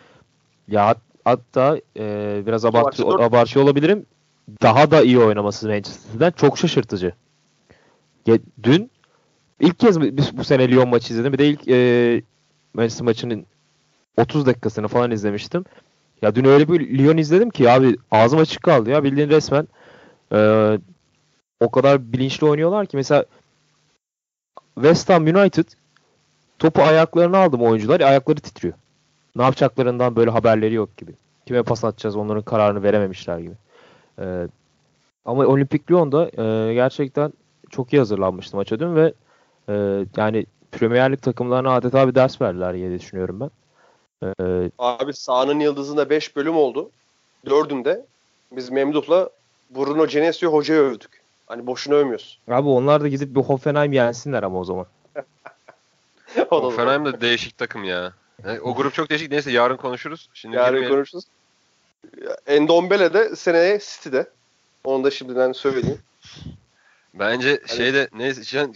ya 0.67 0.87
hat- 0.87 1.01
hatta 1.25 1.77
e, 1.99 2.43
biraz 2.47 2.65
abartı, 2.65 3.03
abartıyor 3.23 3.65
olabilirim. 3.65 4.05
Daha 4.61 4.91
da 4.91 5.01
iyi 5.01 5.19
oynaması 5.19 5.67
Manchester'dan 5.67 6.31
çok 6.31 6.57
şaşırtıcı. 6.57 7.13
Ya, 8.25 8.37
dün 8.63 8.91
ilk 9.59 9.79
kez 9.79 10.01
bu, 10.01 10.03
bu 10.37 10.43
sene 10.43 10.69
Lyon 10.71 10.89
maçı 10.89 11.13
izledim. 11.13 11.33
Bir 11.33 11.37
de 11.37 11.47
ilk 11.49 11.67
e, 11.67 12.21
Manchester 12.73 13.05
maçının 13.05 13.45
30 14.17 14.45
dakikasını 14.45 14.87
falan 14.87 15.11
izlemiştim. 15.11 15.65
Ya 16.21 16.35
dün 16.35 16.45
öyle 16.45 16.67
bir 16.67 16.97
Lyon 16.97 17.17
izledim 17.17 17.49
ki 17.49 17.69
abi 17.71 17.95
ağzım 18.11 18.39
açık 18.39 18.63
kaldı 18.63 18.89
ya 18.89 19.03
bildiğin 19.03 19.29
resmen 19.29 19.67
e, 20.33 20.37
o 21.59 21.71
kadar 21.71 22.13
bilinçli 22.13 22.47
oynuyorlar 22.47 22.85
ki 22.85 22.97
mesela 22.97 23.25
West 24.75 25.09
Ham 25.09 25.23
United 25.27 25.65
topu 26.59 26.81
ayaklarına 26.81 27.37
aldım 27.37 27.61
oyuncular 27.61 28.01
ayakları 28.01 28.39
titriyor. 28.39 28.73
Ne 29.35 29.43
yapacaklarından 29.43 30.15
böyle 30.15 30.29
haberleri 30.29 30.73
yok 30.73 30.97
gibi. 30.97 31.11
Kime 31.45 31.63
pas 31.63 31.83
atacağız 31.83 32.15
onların 32.15 32.43
kararını 32.43 32.83
verememişler 32.83 33.39
gibi. 33.39 33.55
E, 34.19 34.47
ama 35.25 35.45
Olimpik 35.45 35.91
Lyon'da 35.91 36.25
e, 36.43 36.73
gerçekten 36.73 37.33
çok 37.69 37.93
iyi 37.93 37.97
hazırlanmıştı 37.97 38.57
maça 38.57 38.79
dün 38.79 38.95
ve 38.95 39.13
e, 39.69 40.05
yani 40.17 40.45
Premier 40.71 41.11
Lig 41.11 41.21
takımlarına 41.21 41.75
adeta 41.75 42.07
bir 42.07 42.15
ders 42.15 42.41
verdiler 42.41 42.73
diye 42.73 42.99
düşünüyorum 42.99 43.39
ben. 43.39 43.49
E, 44.23 44.71
Abi 44.77 45.13
sahanın 45.13 45.59
yıldızında 45.59 46.09
5 46.09 46.35
bölüm 46.35 46.55
oldu. 46.55 46.89
Dördünde 47.45 48.05
biz 48.51 48.69
Memduh'la 48.71 49.29
Bruno 49.75 50.07
Genesio 50.07 50.53
hocayı 50.53 50.81
övdük. 50.81 51.21
Hani 51.47 51.67
boşuna 51.67 51.95
övmüyoruz. 51.95 52.39
Abi 52.47 52.69
onlar 52.69 53.01
da 53.01 53.07
gidip 53.07 53.35
bir 53.35 53.41
Hoffenheim 53.41 53.93
yensinler 53.93 54.43
ama 54.43 54.59
o 54.59 54.63
zaman. 54.63 54.85
Hoffenheim 56.49 57.05
de 57.05 57.21
değişik 57.21 57.57
takım 57.57 57.83
ya. 57.83 58.13
Yani 58.45 58.61
o 58.61 58.75
grup 58.75 58.93
çok 58.93 59.09
değişik. 59.09 59.31
Neyse 59.31 59.51
yarın 59.51 59.77
konuşuruz. 59.77 60.29
Şimdi 60.33 60.55
Yarın 60.55 60.69
girmeyelim. 60.69 60.95
konuşuruz. 60.95 61.23
Endombele 62.47 63.13
de 63.13 63.35
seneye 63.35 63.79
City'de. 63.79 64.29
Onu 64.83 65.03
da 65.03 65.11
şimdiden 65.11 65.51
söyleyeyim. 65.51 65.99
Bence 67.13 67.49
Hani- 67.67 67.77
şeyde 67.77 68.09
neyse 68.13 68.67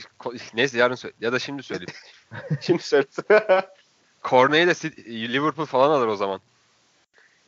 neyse 0.53 0.77
yarın 0.77 0.95
söyle 0.95 1.15
ya 1.21 1.33
da 1.33 1.39
şimdi 1.39 1.63
söyleyeyim. 1.63 1.93
Şimdi 2.61 2.83
söyle. 2.83 3.05
Cornet'i 4.23 4.67
de 4.67 4.71
City- 4.71 5.33
Liverpool 5.33 5.65
falan 5.65 5.89
alır 5.89 6.07
o 6.07 6.15
zaman. 6.15 6.39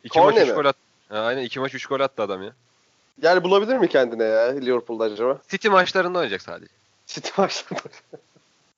İki 0.04 0.14
Cornet 0.20 0.34
maç 0.36 0.44
3 0.44 0.50
mi? 0.50 0.56
gol 0.56 0.66
at. 0.66 0.76
Ha, 1.10 1.18
aynen 1.20 1.42
iki 1.44 1.60
maç 1.60 1.76
3 1.76 1.86
gol 1.86 2.00
attı 2.00 2.24
adam 2.24 2.44
ya. 2.44 2.54
Yer 3.24 3.44
bulabilir 3.44 3.78
mi 3.78 3.88
kendine 3.88 4.24
ya 4.24 4.42
Liverpool'da 4.52 5.04
acaba? 5.04 5.40
City 5.50 5.68
maçlarında 5.70 6.18
oynayacak 6.20 6.42
sadece. 6.42 6.72
City 7.08 7.30
maçlarında. 7.42 7.90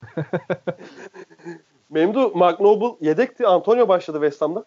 Memdu, 1.90 2.32
Mark 2.34 2.60
Noble 2.60 3.06
yedekti. 3.08 3.46
Antonio 3.46 3.88
başladı 3.88 4.18
West 4.20 4.40
Ham'da. 4.42 4.64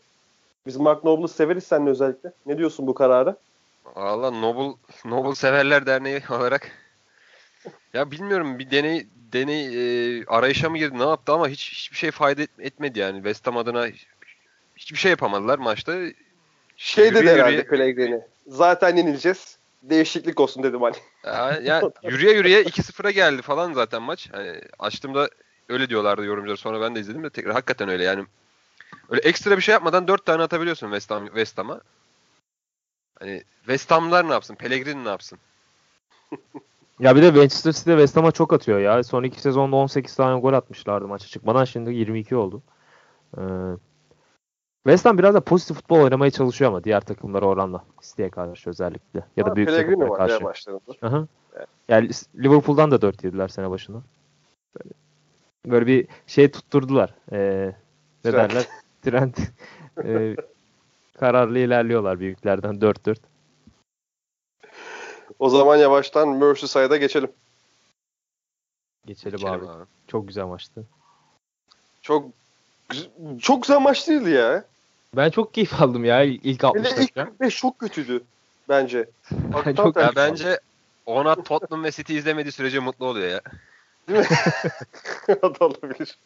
Biz 0.67 0.75
Mark 0.77 1.03
Noble'ı 1.03 1.27
severiz 1.27 1.63
seninle 1.63 1.89
özellikle. 1.89 2.31
Ne 2.45 2.57
diyorsun 2.57 2.87
bu 2.87 2.93
karara? 2.93 3.35
Valla 3.95 4.31
Noble 4.31 4.77
Noble 5.05 5.35
Severler 5.35 5.85
Derneği 5.85 6.21
olarak 6.29 6.71
ya 7.93 8.11
bilmiyorum 8.11 8.59
bir 8.59 8.71
deney 8.71 9.07
deney 9.33 9.65
e, 10.19 10.25
arayışa 10.25 10.69
mı 10.69 10.77
girdi 10.77 10.99
ne 10.99 11.03
yaptı 11.09 11.31
ama 11.33 11.47
hiç 11.47 11.71
hiçbir 11.73 11.97
şey 11.97 12.11
fayda 12.11 12.41
et- 12.41 12.59
etmedi 12.59 12.99
yani 12.99 13.15
West 13.15 13.47
Ham 13.47 13.57
adına 13.57 13.87
hiç- 13.87 14.07
hiçbir 14.77 14.97
şey 14.97 15.09
yapamadılar 15.09 15.59
maçta. 15.59 15.93
Şey 16.77 17.13
dedi 17.15 17.29
herhalde 17.29 17.67
Pellegrini. 17.67 18.21
Zaten 18.47 18.95
yenileceğiz. 18.95 19.57
Değişiklik 19.81 20.39
olsun 20.39 20.63
dedim 20.63 20.81
hani. 20.81 20.95
Ya, 21.25 21.59
ya 21.63 21.81
yürüye 22.03 22.33
yürüye 22.33 22.63
2-0'a 22.63 23.11
geldi 23.11 23.41
falan 23.41 23.73
zaten 23.73 24.01
maç. 24.01 24.29
Hani 24.31 24.61
açtığımda 24.79 25.29
öyle 25.69 25.89
diyorlardı 25.89 26.25
yorumcular. 26.25 26.55
Sonra 26.55 26.81
ben 26.81 26.95
de 26.95 26.99
izledim 26.99 27.23
de 27.23 27.29
tekrar 27.29 27.53
hakikaten 27.53 27.89
öyle 27.89 28.03
yani. 28.03 28.25
Öyle 29.09 29.21
ekstra 29.21 29.57
bir 29.57 29.61
şey 29.61 29.73
yapmadan 29.73 30.07
4 30.07 30.25
tane 30.25 30.43
atabiliyorsun 30.43 30.87
West 30.87 31.11
Ham 31.11 31.25
West 31.25 31.57
Ham'a. 31.57 31.81
Hani 33.19 33.43
West 33.59 33.91
Ham'lar 33.91 34.29
ne 34.29 34.33
yapsın? 34.33 34.55
Pellegrini 34.55 35.03
ne 35.05 35.09
yapsın? 35.09 35.39
Ya 36.99 37.15
bir 37.15 37.21
de 37.21 37.31
Manchester 37.31 37.71
City 37.71 37.89
West 37.89 38.17
Ham'a 38.17 38.31
çok 38.31 38.53
atıyor 38.53 38.79
ya. 38.79 39.03
Son 39.03 39.23
iki 39.23 39.41
sezonda 39.41 39.75
18 39.75 40.15
tane 40.15 40.39
gol 40.39 40.53
atmışlardı 40.53 41.07
maça 41.07 41.27
çıkmadan. 41.27 41.65
Şimdi 41.65 41.93
22 41.93 42.35
oldu. 42.35 42.61
Ee, 43.37 43.41
West 44.83 45.05
Ham 45.05 45.17
biraz 45.17 45.35
da 45.35 45.41
pozitif 45.41 45.77
futbol 45.77 45.99
oynamaya 45.99 46.31
çalışıyor 46.31 46.71
ama 46.71 46.83
diğer 46.83 47.01
takımlara 47.01 47.45
oranla. 47.45 47.85
City'ye 48.01 48.29
karşı 48.29 48.69
özellikle. 48.69 49.23
Ya 49.37 49.45
da 49.45 49.55
büyük 49.55 49.69
takımlara 49.69 50.13
karşı. 50.13 50.43
başlarında. 50.43 50.81
Aha. 51.01 51.27
Yani 51.87 52.09
Liverpool'dan 52.35 52.91
da 52.91 53.01
4 53.01 53.23
yediler 53.23 53.47
sene 53.47 53.69
başında. 53.69 54.01
Böyle, 54.75 54.93
böyle 55.65 55.87
bir 55.87 56.07
şey 56.27 56.51
tutturdular. 56.51 57.13
Ee, 57.31 57.73
ne 58.25 58.31
Trend. 58.31 58.49
derler? 58.49 58.67
Trend. 59.01 59.33
Ee, 60.03 60.35
kararlı 61.19 61.59
ilerliyorlar 61.59 62.19
büyüklerden 62.19 62.75
4-4. 62.75 63.17
O 65.39 65.49
zaman 65.49 65.77
yavaştan 65.77 66.29
Merseyside'a 66.29 66.97
geçelim. 66.97 67.31
Geçelim, 69.05 69.37
Geçelim 69.37 69.53
abi. 69.53 69.69
abi. 69.69 69.83
Çok 70.07 70.27
güzel 70.27 70.45
maçtı. 70.45 70.85
Çok 72.01 72.29
çok 73.39 73.63
güzel 73.63 73.79
maç 73.81 74.07
değildi 74.07 74.29
ya. 74.29 74.65
Ben 75.15 75.29
çok 75.29 75.53
keyif 75.53 75.81
aldım 75.81 76.05
ya 76.05 76.23
ilk 76.23 76.63
60 76.63 76.83
Hele 76.83 76.89
ilk 76.91 76.97
dakika. 76.97 77.25
45 77.25 77.55
çok 77.57 77.79
kötüydü 77.79 78.23
bence. 78.69 79.09
Ben 79.65 79.73
çok- 79.75 79.95
Ya 79.95 80.11
bence 80.15 80.59
ona 81.05 81.43
Tottenham 81.43 81.83
ve 81.83 81.91
City 81.91 82.17
izlemediği 82.17 82.51
sürece 82.51 82.79
mutlu 82.79 83.05
oluyor 83.05 83.27
ya. 83.29 83.41
Değil 84.07 84.19
mi? 84.19 84.25
o 85.41 85.59
da 85.59 85.65
olabilir. 85.65 86.17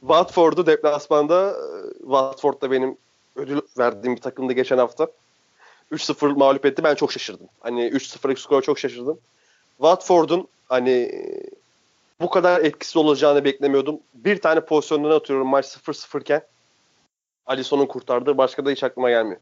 Watford'u 0.00 0.66
deplasmanda 0.66 1.56
Watford 2.00 2.62
da 2.62 2.70
benim 2.70 2.96
ödül 3.36 3.60
verdiğim 3.78 4.16
bir 4.16 4.20
takımdı 4.20 4.52
geçen 4.52 4.78
hafta. 4.78 5.08
3-0 5.92 6.36
mağlup 6.38 6.66
etti. 6.66 6.84
Ben 6.84 6.94
çok 6.94 7.12
şaşırdım. 7.12 7.46
Hani 7.60 7.88
3-0'lık 7.88 8.38
skora 8.38 8.62
çok 8.62 8.78
şaşırdım. 8.78 9.18
Watford'un 9.76 10.48
hani 10.68 11.22
bu 12.20 12.30
kadar 12.30 12.60
etkisiz 12.60 12.96
olacağını 12.96 13.44
beklemiyordum. 13.44 14.00
Bir 14.14 14.40
tane 14.40 14.60
pozisyondan 14.60 15.10
atıyorum 15.10 15.46
maç 15.48 15.66
0-0 15.66 16.20
iken. 16.20 16.42
Alisson'un 17.46 17.86
kurtardığı 17.86 18.38
başka 18.38 18.64
da 18.64 18.70
hiç 18.70 18.84
aklıma 18.84 19.10
gelmiyor. 19.10 19.40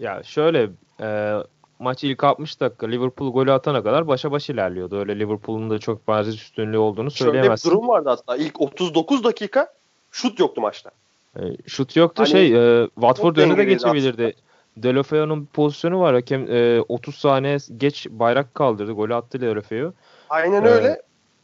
Ya 0.00 0.22
şöyle 0.22 0.70
e, 1.00 1.36
maç 1.78 2.04
ilk 2.04 2.24
60 2.24 2.60
dakika 2.60 2.86
Liverpool 2.86 3.32
golü 3.32 3.52
atana 3.52 3.82
kadar 3.82 4.08
başa 4.08 4.32
baş 4.32 4.50
ilerliyordu. 4.50 4.98
Öyle 4.98 5.18
Liverpool'un 5.18 5.70
da 5.70 5.78
çok 5.78 6.08
bariz 6.08 6.28
üstünlüğü 6.34 6.78
olduğunu 6.78 7.10
Şöyle 7.10 7.32
bir 7.32 7.36
söyleyemezsin. 7.36 7.70
durum 7.70 7.88
vardı 7.88 8.08
hatta. 8.08 8.36
İlk 8.36 8.60
39 8.60 9.24
dakika 9.24 9.72
şut 10.10 10.38
yoktu 10.38 10.60
maçta. 10.60 10.90
E, 11.36 11.40
şut 11.66 11.96
yoktu 11.96 12.22
Hani 12.22 12.30
şey 12.30 12.82
e, 12.82 12.86
Watford 12.94 13.36
önüne 13.36 13.56
de 13.56 13.64
geçebilirdi. 13.64 14.34
Delofeo'nun 14.76 15.40
bir 15.42 15.46
pozisyonu 15.46 16.00
var. 16.00 16.14
Hakem 16.14 16.52
e, 16.52 16.80
30 16.80 17.14
saniye 17.14 17.58
geç 17.76 18.06
bayrak 18.10 18.54
kaldırdı. 18.54 18.92
Golü 18.92 19.14
attı 19.14 19.40
Delofeo. 19.40 19.92
Aynen 20.30 20.64
Ee, 20.64 20.68
öyle. 20.68 21.02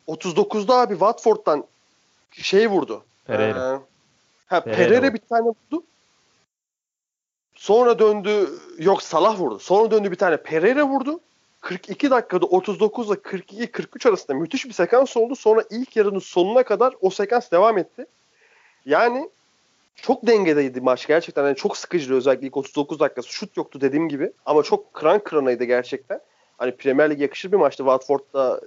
39'da 0.08 0.74
abi 0.74 0.92
Watford'dan 0.92 1.64
şey 2.32 2.70
vurdu. 2.70 3.02
Pereira. 3.26 3.74
Ee, 3.74 3.78
ha, 4.46 4.60
Pereira 4.60 4.88
Pereira 4.88 5.14
bir 5.14 5.18
tane 5.18 5.44
vurdu. 5.44 5.82
Sonra 7.58 7.98
döndü 7.98 8.48
yok 8.78 9.02
Salah 9.02 9.40
vurdu. 9.40 9.58
Sonra 9.58 9.90
döndü 9.90 10.10
bir 10.10 10.16
tane 10.16 10.36
Pereira 10.36 10.88
vurdu. 10.88 11.20
42 11.60 12.10
dakikada 12.10 12.46
39 12.46 13.08
ile 13.08 13.14
42-43 13.14 14.08
arasında 14.08 14.36
müthiş 14.36 14.66
bir 14.66 14.72
sekans 14.72 15.16
oldu. 15.16 15.36
Sonra 15.36 15.64
ilk 15.70 15.96
yarının 15.96 16.18
sonuna 16.18 16.62
kadar 16.62 16.94
o 17.00 17.10
sekans 17.10 17.50
devam 17.50 17.78
etti. 17.78 18.06
Yani 18.86 19.30
çok 19.96 20.26
dengedeydi 20.26 20.80
maç 20.80 21.06
gerçekten. 21.06 21.44
Yani 21.44 21.56
çok 21.56 21.76
sıkıcıydı 21.76 22.14
özellikle 22.14 22.46
ilk 22.46 22.56
39 22.56 23.00
dakikası. 23.00 23.32
Şut 23.32 23.56
yoktu 23.56 23.80
dediğim 23.80 24.08
gibi. 24.08 24.32
Ama 24.46 24.62
çok 24.62 24.94
kıran 24.94 25.18
kıranaydı 25.18 25.64
gerçekten. 25.64 26.20
Hani 26.58 26.76
Premier 26.76 27.10
Lig 27.10 27.20
yakışır 27.20 27.52
bir 27.52 27.56
maçtı. 27.56 27.82
Watford'da 27.82 28.60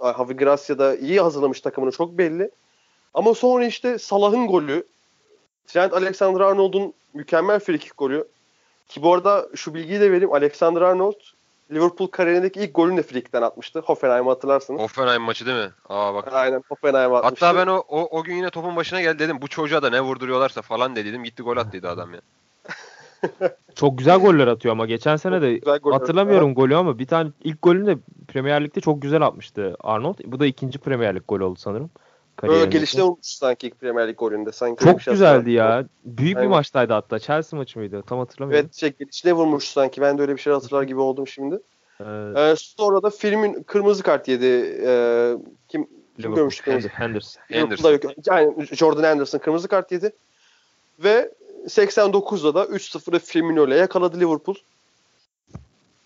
Javi 0.00 0.36
Gracia'da 0.36 0.96
iyi 0.96 1.20
hazırlamış 1.20 1.60
takımını 1.60 1.90
çok 1.90 2.18
belli. 2.18 2.50
Ama 3.14 3.34
sonra 3.34 3.66
işte 3.66 3.98
Salah'ın 3.98 4.46
golü, 4.46 4.86
Trent 5.66 5.92
Alexander-Arnold'un 5.92 6.94
mükemmel 7.14 7.60
frikik 7.60 7.98
golü. 7.98 8.33
Ki 8.88 9.02
bu 9.02 9.14
arada 9.14 9.48
şu 9.54 9.74
bilgiyi 9.74 10.00
de 10.00 10.12
vereyim. 10.12 10.32
Alexander-Arnold 10.32 11.20
Liverpool 11.72 12.08
kariyerindeki 12.08 12.60
ilk 12.60 12.74
golünü 12.74 12.96
de 12.96 13.02
frikikten 13.02 13.42
atmıştı. 13.42 13.80
Hoffenheim'i 13.80 14.28
hatırlarsınız. 14.28 14.80
Hoffenheim 14.80 15.22
maçı 15.22 15.46
değil 15.46 15.58
mi? 15.58 15.72
Aa 15.88 16.14
bak. 16.14 16.32
Aynen 16.32 16.62
Hoffenheim'i 16.68 17.16
atmıştı. 17.16 17.46
Hatta 17.46 17.58
ben 17.58 17.66
o, 17.66 17.84
o, 17.88 18.18
o 18.18 18.22
gün 18.22 18.34
yine 18.34 18.50
topun 18.50 18.76
başına 18.76 19.00
geldi 19.00 19.18
dedim 19.18 19.38
bu 19.42 19.48
çocuğa 19.48 19.82
da 19.82 19.90
ne 19.90 20.00
vurduruyorlarsa 20.00 20.62
falan 20.62 20.96
dedim. 20.96 21.24
Gitti 21.24 21.42
gol 21.42 21.56
attıydı 21.56 21.88
adam 21.88 22.14
ya. 22.14 22.20
Çok 23.74 23.98
güzel 23.98 24.18
goller 24.18 24.46
atıyor 24.46 24.72
ama 24.72 24.86
geçen 24.86 25.16
sene 25.16 25.42
de 25.42 25.60
hatırlamıyorum 25.90 26.54
golü 26.54 26.76
ama 26.76 26.98
bir 26.98 27.06
tane 27.06 27.30
ilk 27.44 27.62
golünü 27.62 27.86
de 27.86 27.98
Premier 28.28 28.64
Lig'de 28.64 28.80
çok 28.80 29.02
güzel 29.02 29.22
atmıştı 29.22 29.76
Arnold. 29.80 30.18
Bu 30.24 30.40
da 30.40 30.46
ikinci 30.46 30.78
Premier 30.78 31.14
Lig 31.14 31.22
golü 31.28 31.44
oldu 31.44 31.58
sanırım. 31.58 31.90
Böyle 32.42 32.66
gelişte 32.66 33.02
olmuş 33.02 33.18
sanki 33.22 33.66
ilk 33.66 33.80
Premier 33.80 34.08
Lig 34.08 34.18
golünde. 34.18 34.52
Sanki 34.52 34.84
Çok 34.84 34.98
bir 34.98 35.02
şey 35.02 35.12
güzeldi 35.14 35.50
ya. 35.50 35.84
Büyük 36.04 36.34
bir 36.34 36.40
Aynen. 36.40 36.50
maçtaydı 36.50 36.92
hatta. 36.92 37.18
Chelsea 37.18 37.58
maçı 37.58 37.78
mıydı? 37.78 38.02
Tam 38.06 38.18
hatırlamıyorum. 38.18 38.64
Evet 38.66 38.74
şey, 38.76 38.92
gelişte 38.98 39.32
vurmuş 39.32 39.64
sanki. 39.64 40.00
Ben 40.00 40.18
de 40.18 40.22
öyle 40.22 40.36
bir 40.36 40.40
şey 40.40 40.52
hatırlar 40.52 40.82
gibi 40.82 41.00
oldum 41.00 41.28
şimdi. 41.28 41.58
Ee, 42.00 42.04
Ee, 42.36 42.54
sonra 42.56 43.02
da 43.02 43.10
filmin 43.10 43.62
kırmızı 43.62 44.02
kart 44.02 44.28
yedi. 44.28 44.78
Ee, 44.84 45.34
kim 45.68 45.86
kim 46.20 46.34
görmüştü 46.34 46.64
kırmızı? 46.64 46.88
Henderson. 46.88 47.42
Henderson. 47.48 47.88
Liverpool'da 47.88 48.08
yok. 48.08 48.26
Yani 48.26 48.66
Jordan 48.66 49.02
Anderson 49.02 49.38
kırmızı 49.38 49.68
kart 49.68 49.92
yedi. 49.92 50.12
Ve 50.98 51.30
89'da 51.66 52.54
da 52.54 52.64
3-0'ı 52.64 53.18
Firmino 53.18 53.66
ile 53.66 53.76
yakaladı 53.76 54.20
Liverpool. 54.20 54.56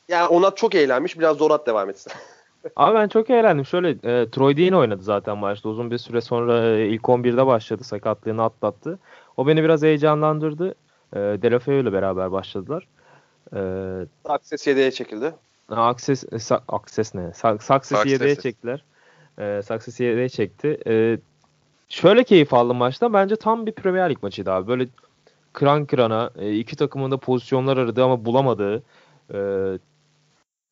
Yani 0.08 0.26
ona 0.28 0.50
çok 0.50 0.74
eğlenmiş. 0.74 1.18
Biraz 1.18 1.36
Zorat 1.36 1.66
devam 1.66 1.90
etsin. 1.90 2.12
Ama 2.76 2.94
ben 2.94 3.08
çok 3.08 3.30
eğlendim. 3.30 3.64
Şöyle 3.64 3.90
e, 3.90 4.30
Troy 4.30 4.56
Deeney 4.56 4.78
oynadı 4.78 5.02
zaten 5.02 5.38
maçta. 5.38 5.68
Uzun 5.68 5.90
bir 5.90 5.98
süre 5.98 6.20
sonra 6.20 6.76
e, 6.76 6.88
ilk 6.88 7.02
11'de 7.02 7.46
başladı. 7.46 7.84
Sakatlığını 7.84 8.42
atlattı. 8.42 8.98
O 9.36 9.46
beni 9.46 9.62
biraz 9.64 9.82
heyecanlandırdı. 9.82 10.74
E, 11.12 11.18
Delafeu 11.18 11.74
ile 11.74 11.92
beraber 11.92 12.32
başladılar. 12.32 12.86
E, 13.56 13.60
Akses 14.24 14.66
yedeğe 14.66 14.90
çekildi. 14.90 15.34
Akses, 15.68 16.24
e, 16.32 16.38
sa, 16.38 16.62
Akses 16.68 17.14
ne? 17.14 17.32
Sa, 17.32 17.52
Success'i 17.58 17.94
Success. 17.94 18.12
yedeğe 18.12 18.36
çektiler. 18.36 18.84
E, 19.38 19.62
Success'i 19.62 20.04
yedeğe 20.04 20.28
çekti. 20.28 20.78
E, 20.86 21.18
şöyle 21.88 22.24
keyif 22.24 22.54
aldım 22.54 22.76
maçtan. 22.76 23.12
Bence 23.12 23.36
tam 23.36 23.66
bir 23.66 23.72
Premier 23.72 24.10
Lig 24.10 24.22
maçıydı 24.22 24.52
abi. 24.52 24.68
Böyle 24.68 24.88
kıran 25.52 25.86
kırana 25.86 26.30
e, 26.38 26.54
iki 26.54 26.76
takımın 26.76 27.10
da 27.10 27.16
pozisyonlar 27.16 27.76
aradığı 27.76 28.04
ama 28.04 28.24
bulamadığı 28.24 28.82
e, 29.34 29.38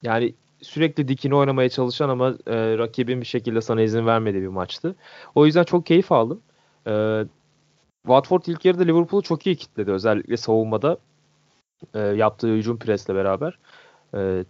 yani 0.02 0.34
sürekli 0.62 1.08
dikini 1.08 1.34
oynamaya 1.34 1.68
çalışan 1.68 2.08
ama 2.08 2.28
e, 2.46 2.78
rakibin 2.78 3.20
bir 3.20 3.26
şekilde 3.26 3.60
sana 3.60 3.82
izin 3.82 4.06
vermediği 4.06 4.42
bir 4.42 4.48
maçtı. 4.48 4.96
O 5.34 5.46
yüzden 5.46 5.64
çok 5.64 5.86
keyif 5.86 6.12
aldım. 6.12 6.40
E, 6.86 7.24
Watford 8.02 8.42
ilk 8.46 8.64
yarıda 8.64 8.82
Liverpool'u 8.82 9.22
çok 9.22 9.46
iyi 9.46 9.56
kitledi. 9.56 9.90
Özellikle 9.90 10.36
savunmada 10.36 10.98
e, 11.94 11.98
yaptığı 12.00 12.48
hücum 12.48 12.78
presle 12.78 13.14
beraber. 13.14 13.58
E, 14.14 14.44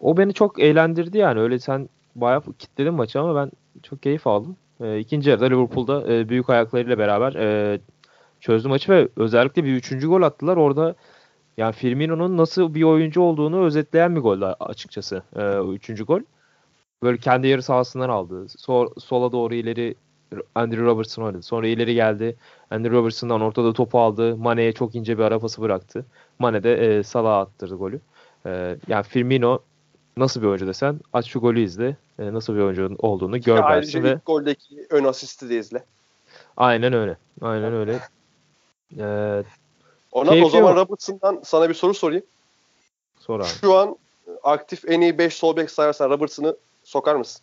o 0.00 0.16
beni 0.16 0.34
çok 0.34 0.60
eğlendirdi 0.60 1.18
yani. 1.18 1.40
Öyle 1.40 1.58
sen 1.58 1.88
bayağı 2.14 2.42
kitledin 2.58 2.94
maçı 2.94 3.20
ama 3.20 3.34
ben 3.34 3.50
çok 3.82 4.02
keyif 4.02 4.26
aldım. 4.26 4.56
E, 4.80 4.98
ikinci 4.98 5.30
yarıda 5.30 5.46
Liverpool'da 5.46 6.12
e, 6.12 6.28
büyük 6.28 6.50
ayaklarıyla 6.50 6.98
beraber 6.98 7.34
e, 7.34 7.80
çözdü 8.40 8.68
maçı 8.68 8.92
ve 8.92 9.08
özellikle 9.16 9.64
bir 9.64 9.74
üçüncü 9.74 10.08
gol 10.08 10.22
attılar. 10.22 10.56
Orada 10.56 10.94
yani 11.60 11.72
Firmino'nun 11.72 12.36
nasıl 12.36 12.74
bir 12.74 12.82
oyuncu 12.82 13.20
olduğunu 13.20 13.64
özetleyen 13.64 14.16
bir 14.16 14.20
gol 14.20 14.42
açıkçası. 14.60 15.22
E, 15.36 15.42
o 15.42 15.72
üçüncü 15.72 16.04
gol. 16.04 16.20
Böyle 17.02 17.18
kendi 17.18 17.46
yarı 17.48 17.62
sahasından 17.62 18.08
aldı. 18.08 18.44
So- 18.44 19.00
sola 19.00 19.32
doğru 19.32 19.54
ileri 19.54 19.94
Andrew 20.54 20.84
Robertson 20.86 21.22
oynadı. 21.22 21.42
Sonra 21.42 21.66
ileri 21.66 21.94
geldi. 21.94 22.36
Andrew 22.70 22.96
Robertson'dan 22.96 23.40
ortada 23.40 23.72
topu 23.72 24.00
aldı. 24.00 24.36
Mane'ye 24.36 24.72
çok 24.72 24.94
ince 24.94 25.18
bir 25.18 25.22
ara 25.22 25.38
pası 25.38 25.62
bıraktı. 25.62 26.04
Mane 26.38 26.62
de 26.62 26.98
e, 26.98 27.02
Salah'a 27.02 27.40
attırdı 27.40 27.74
golü. 27.74 28.00
E, 28.46 28.76
yani 28.88 29.02
Firmino 29.02 29.58
nasıl 30.16 30.42
bir 30.42 30.46
oyuncu 30.46 30.66
desen 30.66 31.00
aç 31.12 31.26
şu 31.26 31.40
golü 31.40 31.60
izle. 31.60 31.96
E, 32.18 32.32
nasıl 32.32 32.54
bir 32.54 32.60
oyuncu 32.60 32.96
olduğunu 32.98 33.40
gör 33.40 33.56
Ya 33.56 33.62
dersin 33.62 33.72
ayrıca 33.72 34.02
ve 34.02 34.12
ilk 34.16 34.26
goldeki 34.26 34.86
ön 34.90 35.04
asisti 35.04 35.48
de 35.48 35.58
izle. 35.58 35.84
aynen 36.56 36.92
öyle. 36.92 37.16
Aynen 37.40 37.72
öyle. 37.74 37.98
E, 38.98 39.42
Ona 40.12 40.30
Keyfi 40.30 40.46
o 40.46 40.48
zaman 40.48 40.68
yok. 40.68 40.76
Robertson'dan 40.76 41.40
sana 41.44 41.68
bir 41.68 41.74
soru 41.74 41.94
sorayım. 41.94 42.24
sonra 43.18 43.42
abi. 43.42 43.50
Şu 43.60 43.74
an 43.74 43.96
aktif 44.42 44.88
en 44.88 45.00
iyi 45.00 45.18
5 45.18 45.34
sol 45.34 45.56
bek 45.56 45.70
sayarsan 45.70 46.10
Robertson'ı 46.10 46.56
sokar 46.84 47.14
mısın? 47.14 47.42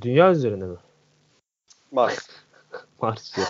Dünya 0.00 0.30
üzerinde 0.30 0.64
mi? 0.64 0.76
Mars. 1.92 2.28
Mars 3.02 3.38
ya. 3.38 3.44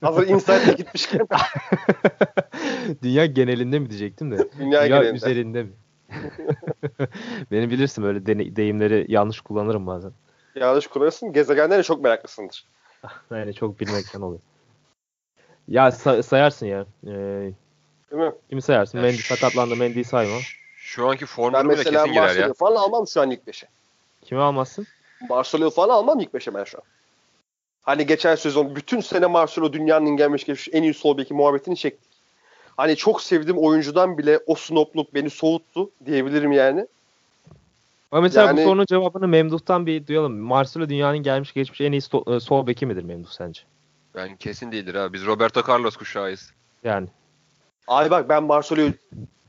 Hazır 0.00 0.26
Inside'e 0.26 0.72
gitmişken 0.72 1.20
Dünya 3.02 3.26
genelinde 3.26 3.78
mi 3.78 3.90
diyecektim 3.90 4.30
de. 4.30 4.36
dünya, 4.58 4.84
Dünya 4.84 4.86
genelinde. 4.86 5.16
üzerinde 5.16 5.62
mi? 5.62 5.72
Beni 7.50 7.70
bilirsin 7.70 8.04
böyle 8.04 8.26
deyimleri 8.56 9.06
yanlış 9.08 9.40
kullanırım 9.40 9.86
bazen. 9.86 10.12
Yanlış 10.54 10.86
kullanırsın. 10.86 11.32
Gezegenlere 11.32 11.82
çok 11.82 12.02
meraklısındır. 12.02 12.66
Yani 13.30 13.54
çok 13.54 13.80
bilmekten 13.80 14.20
oluyor. 14.20 14.40
Ya 15.68 15.88
sa- 15.88 16.22
sayarsın 16.22 16.66
ya. 16.66 16.86
Ee, 17.06 17.08
Değil 18.10 18.22
mi? 18.22 18.32
kimi 18.50 18.62
sayarsın? 18.62 18.98
Ya 18.98 19.02
Mendy 19.02 19.16
şu- 19.16 19.36
sakatlandı. 19.36 19.76
Mendy'yi 19.76 20.04
sayma. 20.04 20.36
Şu 20.76 21.08
anki 21.08 21.26
form 21.26 21.52
Ben 21.52 21.60
durumuyla 21.60 21.78
mesela 21.84 22.02
kesin 22.02 22.12
girer 22.12 22.22
ya. 22.22 22.26
Marcelo'yu 22.28 22.54
falan 22.54 22.76
almam 22.76 23.06
şu 23.08 23.20
an 23.20 23.30
ilk 23.30 23.46
5'e. 23.46 23.68
Kimi 24.22 24.40
almazsın? 24.40 24.86
Marcelo'yu 25.30 25.70
falan 25.70 25.94
almam 25.94 26.20
ilk 26.20 26.34
5'e 26.34 26.54
ben 26.54 26.64
şu 26.64 26.78
an. 26.78 26.84
Hani 27.82 28.06
geçen 28.06 28.34
sezon 28.34 28.76
bütün 28.76 29.00
sene 29.00 29.26
Marcelo 29.26 29.72
dünyanın 29.72 30.16
gelmiş 30.16 30.44
geçmiş 30.44 30.68
en 30.72 30.82
iyi 30.82 30.94
sol 30.94 31.18
beki 31.18 31.34
muhabbetini 31.34 31.76
çektik. 31.76 32.08
Hani 32.76 32.96
çok 32.96 33.22
sevdiğim 33.22 33.58
oyuncudan 33.58 34.18
bile 34.18 34.40
o 34.46 34.54
snopluk 34.54 35.14
beni 35.14 35.30
soğuttu 35.30 35.90
diyebilirim 36.06 36.52
yani. 36.52 36.86
Ama 38.12 38.20
mesela 38.20 38.46
Yani- 38.46 38.60
bu 38.60 38.64
sorunun 38.64 38.84
cevabını 38.84 39.28
Memduh'tan 39.28 39.86
bir 39.86 40.06
duyalım. 40.06 40.38
Marcelo 40.38 40.88
dünyanın 40.88 41.18
gelmiş 41.18 41.52
geçmiş 41.52 41.80
en 41.80 41.92
iyi 41.92 42.00
sto- 42.00 42.36
e, 42.36 42.40
sol 42.40 42.66
beki 42.66 42.86
midir 42.86 43.02
Memduh 43.02 43.28
sence? 43.30 43.60
Ben 44.14 44.36
kesin 44.36 44.72
değildir 44.72 44.94
abi. 44.94 45.12
Biz 45.12 45.26
Roberto 45.26 45.62
Carlos 45.68 45.96
kuşağıyız. 45.96 46.52
Yani 46.84 47.08
Ay 47.86 48.10
bak 48.10 48.28
ben 48.28 48.42
Marcelo'yu 48.42 48.92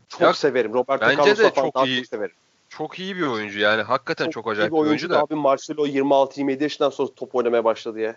çok 0.10 0.22
Ya, 0.22 0.34
severim. 0.34 0.74
Roberto 0.74 1.06
bence 1.06 1.18
Carlos'tan 1.18 1.46
de 1.46 1.54
çok 1.56 1.88
iyi. 1.88 1.98
çok 1.98 2.08
severim. 2.08 2.36
Çok 2.70 3.00
iyi 3.00 3.16
bir 3.18 3.22
oyuncu 3.22 3.60
yani. 3.60 3.82
Hakikaten 3.82 4.30
çok, 4.30 4.46
iyi 4.48 4.50
acayip 4.50 4.72
bir 4.72 4.78
bir 4.78 4.82
oyuncu 4.82 5.10
da 5.10 5.14
da. 5.14 5.20
Abi 5.20 5.36
Marcelo 5.36 5.88
26-27 5.88 6.64
yaşından 6.64 6.90
sonra 6.90 7.10
top 7.16 7.36
oynamaya 7.36 7.64
başladı 7.64 8.00
ya. 8.00 8.16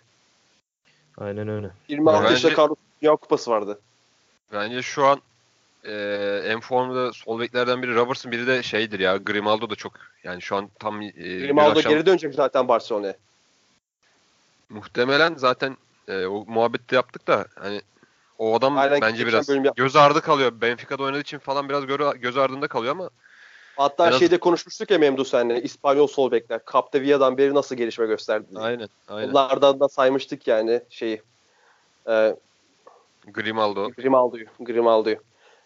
aynen 1.19 1.49
öyle. 1.49 1.71
26 1.89 2.23
Bence- 2.25 2.33
yaşında 2.35 2.63
Carlos 2.63 2.77
Dünya 3.03 3.17
Kupası 3.17 3.51
vardı. 3.51 3.81
Bence 4.53 4.83
şu 4.83 5.05
an 5.07 5.21
e, 5.85 5.93
en 6.47 6.61
formda 6.61 7.13
sol 7.13 7.41
beklerden 7.41 7.83
biri 7.83 7.95
Robertson 7.95 8.33
biri 8.33 8.47
de 8.47 8.63
şeydir 8.63 9.01
ya. 9.01 9.17
Grimaldo 9.17 9.71
da 9.71 9.75
çok 9.75 9.93
yani 10.25 10.43
şu 10.43 10.57
an 10.57 10.71
tam 10.79 11.03
e, 11.03 11.11
Grimaldo 11.11 11.79
akşam- 11.79 11.93
geri 11.93 12.07
dönecek 12.07 12.35
zaten 12.35 12.69
Barcelona'ya. 12.69 13.15
muhtemelen 14.71 15.35
zaten 15.35 15.77
e, 16.13 16.27
o 16.27 16.45
muhabbette 16.47 16.97
yaptık 16.97 17.27
da 17.27 17.47
hani 17.55 17.81
o 18.39 18.57
adam 18.57 18.79
Aynen, 18.79 19.01
bence 19.01 19.27
biraz 19.27 19.47
göz 19.77 19.97
ardı 19.97 20.21
kalıyor. 20.21 20.53
Benfica'da 20.61 21.03
oynadığı 21.03 21.21
için 21.21 21.39
falan 21.39 21.69
biraz 21.69 21.87
göre, 21.87 22.05
göz 22.19 22.37
ardında 22.37 22.69
kalıyor 22.69 22.93
ama 22.93 23.11
Hatta 23.77 24.09
Biraz- 24.09 24.19
şeyde 24.19 24.39
konuşmuştuk 24.39 24.91
ya 24.91 24.99
Memdu 24.99 25.25
senle 25.25 25.63
İspanyol 25.63 26.07
sol 26.07 26.31
bekler. 26.31 26.61
Capdevia'dan 26.73 27.39
beri 27.39 27.55
nasıl 27.55 27.77
gelişme 27.77 28.07
gösterdi 28.07 28.47
diye. 28.51 28.61
aynen 28.65 28.89
aynen. 29.09 29.29
Onlardan 29.29 29.81
da 29.81 29.89
saymıştık 29.89 30.47
yani 30.47 30.81
şeyi. 30.91 31.23
E, 32.09 32.37
Grimaldo. 33.27 33.91
Grimaldo'yu. 33.91 34.47
Grimaldo'yu. 34.61 35.17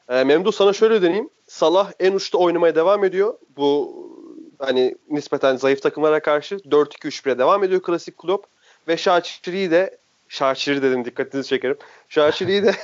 E, 0.09 0.25
Memdu 0.25 0.53
sana 0.53 0.73
şöyle 0.73 1.03
deneyeyim. 1.03 1.31
Salah 1.47 1.93
en 2.01 2.13
uçta 2.13 2.39
oynamaya 2.39 2.75
devam 2.75 3.05
ediyor. 3.05 3.39
Bu 3.57 3.97
hani 4.59 4.97
nispeten 5.11 5.57
zayıf 5.57 5.83
takımlara 5.83 6.21
karşı 6.21 6.55
4-2-3-1'e 6.55 7.39
devam 7.39 7.65
ediyor 7.65 7.83
klasik 7.83 8.17
kulüp. 8.17 8.45
Ve 8.89 8.97
Şaçiri'yi 8.97 9.71
de 9.71 9.99
Şaçiri 10.29 10.83
dedim 10.83 11.05
dikkatinizi 11.05 11.49
çekerim. 11.49 11.77
Şaçiri'yi 12.09 12.63
de 12.63 12.75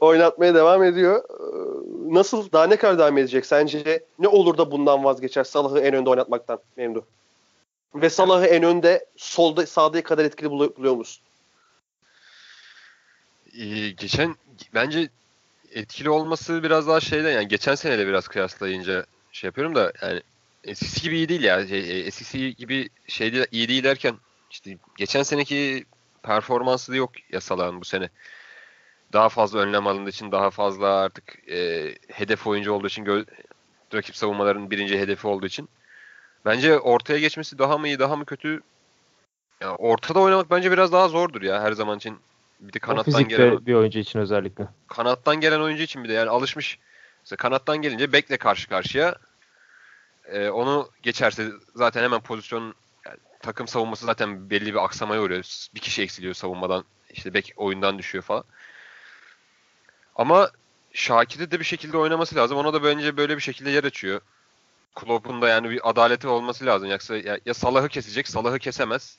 oynatmaya 0.00 0.54
devam 0.54 0.84
ediyor. 0.84 1.24
Ee, 1.30 2.14
Nasıl? 2.14 2.52
Daha 2.52 2.66
ne 2.66 2.76
kadar 2.76 2.98
devam 2.98 3.18
edecek? 3.18 3.46
Sence 3.46 4.04
ne 4.18 4.28
olur 4.28 4.58
da 4.58 4.70
bundan 4.70 5.04
vazgeçer 5.04 5.44
Salah'ı 5.44 5.80
en 5.80 5.94
önde 5.94 6.10
oynatmaktan 6.10 6.58
Memdu? 6.76 7.06
Ve 7.94 8.10
Salah'ı 8.10 8.46
en 8.46 8.62
önde 8.62 9.06
solda 9.16 9.66
sağda 9.66 10.02
kadar 10.02 10.24
etkili 10.24 10.50
buluyor 10.50 10.96
musun? 10.96 11.22
Ee, 13.58 13.90
geçen 13.90 14.36
bence 14.74 15.08
etkili 15.72 16.10
olması 16.10 16.62
biraz 16.62 16.88
daha 16.88 17.00
şeyden 17.00 17.32
yani 17.32 17.48
geçen 17.48 17.74
seneyle 17.74 18.06
biraz 18.06 18.28
kıyaslayınca 18.28 19.06
şey 19.32 19.48
yapıyorum 19.48 19.74
da 19.74 19.92
yani 20.02 20.20
eskisi 20.64 21.02
gibi 21.02 21.16
iyi 21.16 21.28
değil 21.28 21.42
ya. 21.42 21.66
Şey, 21.66 21.78
e, 21.78 22.04
eskisi 22.04 22.56
gibi 22.56 22.88
şey 23.08 23.32
değil, 23.32 23.46
iyi 23.52 23.68
değil 23.68 23.84
derken 23.84 24.14
işte 24.52 24.78
geçen 24.96 25.22
seneki 25.22 25.84
performansı 26.22 26.92
da 26.92 26.96
yok 26.96 27.10
ya 27.32 27.40
Salah'ın 27.40 27.80
bu 27.80 27.84
sene. 27.84 28.08
Daha 29.12 29.28
fazla 29.28 29.58
önlem 29.58 29.86
alındığı 29.86 30.10
için 30.10 30.32
daha 30.32 30.50
fazla 30.50 30.86
artık 30.86 31.48
e, 31.48 31.94
hedef 32.08 32.46
oyuncu 32.46 32.72
olduğu 32.72 32.86
için 32.86 33.04
gö- 33.04 33.26
rakip 33.94 34.16
savunmaların 34.16 34.70
birinci 34.70 34.98
hedefi 34.98 35.26
olduğu 35.26 35.46
için 35.46 35.68
bence 36.44 36.78
ortaya 36.78 37.18
geçmesi 37.18 37.58
daha 37.58 37.78
mı 37.78 37.86
iyi 37.86 37.98
daha 37.98 38.16
mı 38.16 38.24
kötü 38.24 38.60
ya 39.60 39.76
ortada 39.76 40.20
oynamak 40.20 40.50
bence 40.50 40.72
biraz 40.72 40.92
daha 40.92 41.08
zordur 41.08 41.42
ya 41.42 41.62
her 41.62 41.72
zaman 41.72 41.98
için. 41.98 42.18
Bir 42.60 42.72
de 42.72 42.78
kanattan 42.78 43.28
gelen 43.28 43.66
bir 43.66 43.74
oyuncu 43.74 43.98
için 43.98 44.18
özellikle. 44.18 44.68
Kanattan 44.88 45.40
gelen 45.40 45.60
oyuncu 45.60 45.82
için 45.82 46.04
bir 46.04 46.08
de 46.08 46.12
yani 46.12 46.30
alışmış. 46.30 46.78
Mesela 47.22 47.36
kanattan 47.36 47.82
gelince 47.82 48.12
bekle 48.12 48.36
karşı 48.36 48.68
karşıya. 48.68 49.16
Ee, 50.26 50.48
onu 50.48 50.90
geçerse 51.02 51.48
zaten 51.74 52.02
hemen 52.02 52.20
pozisyon 52.20 52.62
yani 52.62 52.74
takım 53.42 53.68
savunması 53.68 54.06
zaten 54.06 54.50
belli 54.50 54.74
bir 54.74 54.84
aksamaya 54.84 55.22
uğruyor. 55.22 55.44
Bir 55.74 55.80
kişi 55.80 56.02
eksiliyor 56.02 56.34
savunmadan. 56.34 56.84
İşte 57.10 57.34
bek 57.34 57.52
oyundan 57.56 57.98
düşüyor 57.98 58.24
falan. 58.24 58.44
Ama 60.16 60.50
Şakir'de 60.92 61.50
de 61.50 61.60
bir 61.60 61.64
şekilde 61.64 61.98
oynaması 61.98 62.36
lazım. 62.36 62.58
Ona 62.58 62.72
da 62.72 62.84
bence 62.84 63.16
böyle 63.16 63.36
bir 63.36 63.42
şekilde 63.42 63.70
yer 63.70 63.84
açıyor. 63.84 64.20
Klopp'un 64.94 65.42
da 65.42 65.48
yani 65.48 65.70
bir 65.70 65.90
adaleti 65.90 66.28
olması 66.28 66.66
lazım. 66.66 66.90
Yoksa 66.90 67.16
ya, 67.16 67.38
ya 67.46 67.54
Salah'ı 67.54 67.88
kesecek, 67.88 68.28
Salah'ı 68.28 68.58
kesemez. 68.58 69.18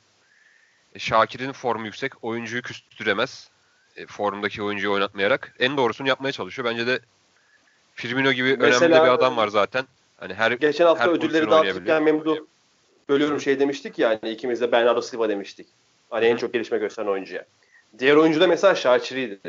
E, 0.95 0.99
Şakir'in 0.99 1.51
formu 1.51 1.85
yüksek, 1.85 2.23
oyuncuyu 2.23 2.61
küstüremez. 2.61 3.49
E, 3.95 4.05
formdaki 4.05 4.63
oyuncuyu 4.63 4.93
oynatmayarak. 4.93 5.55
En 5.59 5.77
doğrusunu 5.77 6.07
yapmaya 6.07 6.31
çalışıyor. 6.31 6.69
Bence 6.69 6.87
de 6.87 6.99
Firmino 7.95 8.31
gibi 8.31 8.57
Mesela, 8.57 8.85
önemli 8.85 9.07
bir 9.07 9.13
adam 9.13 9.37
var 9.37 9.47
zaten. 9.47 9.87
Hani 10.17 10.33
her 10.33 10.51
Geçen 10.51 10.85
hafta 10.85 11.03
her 11.03 11.09
ödülleri 11.09 11.51
dağıtırken 11.51 12.03
Memdu 12.03 12.47
bölüyorum 13.09 13.41
şey 13.41 13.59
demiştik 13.59 13.99
ya 13.99 14.09
hani 14.21 14.31
ikimiz 14.31 14.61
de 14.61 14.71
Bernardo 14.71 15.01
Silva 15.01 15.29
demiştik. 15.29 15.67
Hani 16.09 16.25
en 16.25 16.37
çok 16.37 16.53
gelişme 16.53 16.77
gösteren 16.77 17.07
oyuncuya. 17.07 17.45
Diğer 17.99 18.15
oyuncu 18.15 18.41
da 18.41 18.47
mesela 18.47 18.75
Şakir'iydi. 18.75 19.39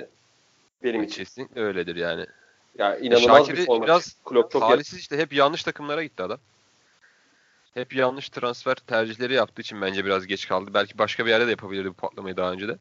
Benim 0.83 1.03
için. 1.03 1.25
Kesinlikle 1.25 1.61
öyledir 1.61 1.97
yani. 1.97 2.27
Ya 2.79 2.97
inanılmaz 2.97 3.39
Şakir'i 3.39 3.57
bir 3.57 3.67
format. 3.67 3.89
biraz 3.89 4.17
Klopp 4.25 4.53
çok 4.53 4.63
talihsiz 4.63 4.99
işte 4.99 5.19
hep 5.19 5.33
yanlış 5.33 5.63
takımlara 5.63 6.03
gitti 6.03 6.23
adam. 6.23 6.39
Hep 7.75 7.95
yanlış 7.95 8.29
transfer 8.29 8.75
tercihleri 8.75 9.35
yaptığı 9.35 9.63
için 9.63 9.81
bence 9.81 10.05
biraz 10.05 10.27
geç 10.27 10.49
kaldı. 10.49 10.71
Belki 10.75 10.99
başka 10.99 11.27
bir 11.27 11.31
yerde 11.31 11.47
de 11.47 11.51
yapabilirdi 11.51 11.89
bu 11.89 11.93
patlamayı 11.93 12.37
daha 12.37 12.53
önce 12.53 12.69
de. 12.69 12.79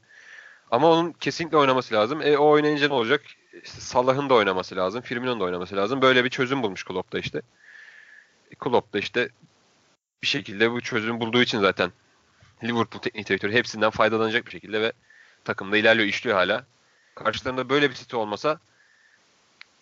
Ama 0.71 0.91
onun 0.91 1.11
kesinlikle 1.11 1.57
oynaması 1.57 1.93
lazım. 1.95 2.21
E 2.21 2.37
o 2.37 2.49
oynayınca 2.49 2.87
ne 2.87 2.93
olacak? 2.93 3.21
İşte 3.63 3.81
Salah'ın 3.81 4.29
da 4.29 4.33
oynaması 4.33 4.75
lazım. 4.75 5.01
Firmino'nun 5.01 5.39
da 5.39 5.43
oynaması 5.43 5.75
lazım. 5.75 6.01
Böyle 6.01 6.23
bir 6.23 6.29
çözüm 6.29 6.63
bulmuş 6.63 6.83
Klopp 6.83 7.13
da 7.13 7.19
işte. 7.19 7.41
E, 8.51 8.55
Klopp 8.55 8.93
da 8.93 8.99
işte 8.99 9.29
bir 10.23 10.27
şekilde 10.27 10.71
bu 10.71 10.81
çözüm 10.81 11.19
bulduğu 11.19 11.41
için 11.41 11.59
zaten 11.59 11.91
Liverpool 12.63 13.01
teknik 13.01 13.29
direktörü 13.29 13.53
hepsinden 13.53 13.89
faydalanacak 13.89 14.45
bir 14.45 14.51
şekilde 14.51 14.81
ve 14.81 14.93
takımda 15.43 15.77
ilerliyor, 15.77 16.07
işliyor 16.07 16.37
hala. 16.37 16.65
Karşılarında 17.15 17.69
böyle 17.69 17.89
bir 17.89 17.95
City 17.95 18.15
olmasa 18.15 18.59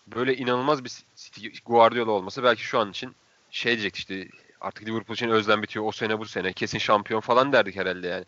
böyle 0.06 0.36
inanılmaz 0.36 0.84
bir 0.84 0.92
City 1.16 1.48
Guardiola 1.66 2.10
olmasa 2.10 2.42
belki 2.42 2.62
şu 2.62 2.78
an 2.78 2.90
için 2.90 3.16
şey 3.50 3.72
diyecek 3.72 3.96
işte 3.96 4.28
artık 4.60 4.88
Liverpool 4.88 5.14
için 5.14 5.28
özlem 5.28 5.62
bitiyor 5.62 5.84
o 5.84 5.92
sene 5.92 6.18
bu 6.18 6.24
sene 6.24 6.52
kesin 6.52 6.78
şampiyon 6.78 7.20
falan 7.20 7.52
derdik 7.52 7.76
herhalde 7.76 8.08
yani. 8.08 8.24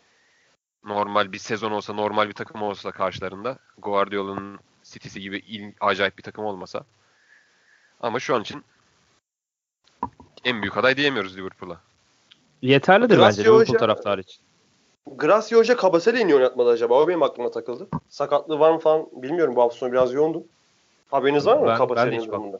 Normal 0.84 1.32
bir 1.32 1.38
sezon 1.38 1.70
olsa 1.70 1.92
normal 1.92 2.28
bir 2.28 2.32
takım 2.32 2.62
olsa 2.62 2.92
karşılarında 2.92 3.58
Guardiola'nın 3.78 4.60
City'si 4.82 5.20
gibi 5.20 5.38
il, 5.38 5.72
acayip 5.80 6.18
bir 6.18 6.22
takım 6.22 6.44
olmasa. 6.44 6.84
Ama 8.00 8.20
şu 8.20 8.34
an 8.34 8.42
için 8.42 8.64
en 10.44 10.62
büyük 10.62 10.76
aday 10.76 10.96
diyemiyoruz 10.96 11.36
Liverpool'a. 11.36 11.93
Yeterlidir 12.64 13.16
Gracia 13.16 13.28
bence 13.28 13.42
Liverpool 13.42 13.60
Hoca, 13.60 13.78
taraftarı 13.78 14.20
için. 14.20 14.42
Gracia 15.06 15.58
Hoca 15.58 15.76
Kabasele 15.76 16.26
niye 16.26 16.36
oynatmadı 16.36 16.70
acaba? 16.70 16.94
O 16.94 17.08
benim 17.08 17.22
aklıma 17.22 17.50
takıldı. 17.50 17.88
Sakatlığı 18.08 18.58
var 18.58 18.72
mı 18.72 18.78
falan 18.78 19.06
bilmiyorum. 19.12 19.56
Bu 19.56 19.62
hafta 19.62 19.78
sonu 19.78 19.92
biraz 19.92 20.12
yoğundum. 20.12 20.44
Haberiniz 21.10 21.46
var 21.46 21.58
mı 21.58 21.66
ben, 21.66 21.76
Kabasele'nin 21.76 22.26
durumunda? 22.26 22.58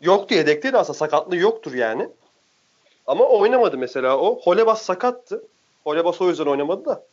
Yoktu 0.00 0.34
yedekteydi 0.34 0.76
aslında. 0.78 0.98
Sakatlığı 0.98 1.36
yoktur 1.36 1.74
yani. 1.74 2.08
Ama 3.06 3.24
oynamadı 3.24 3.78
mesela 3.78 4.18
o. 4.18 4.40
Holebas 4.40 4.82
sakattı. 4.82 5.42
Holebas 5.84 6.20
o 6.20 6.28
yüzden 6.28 6.46
oynamadı 6.46 6.84
da. 6.84 7.06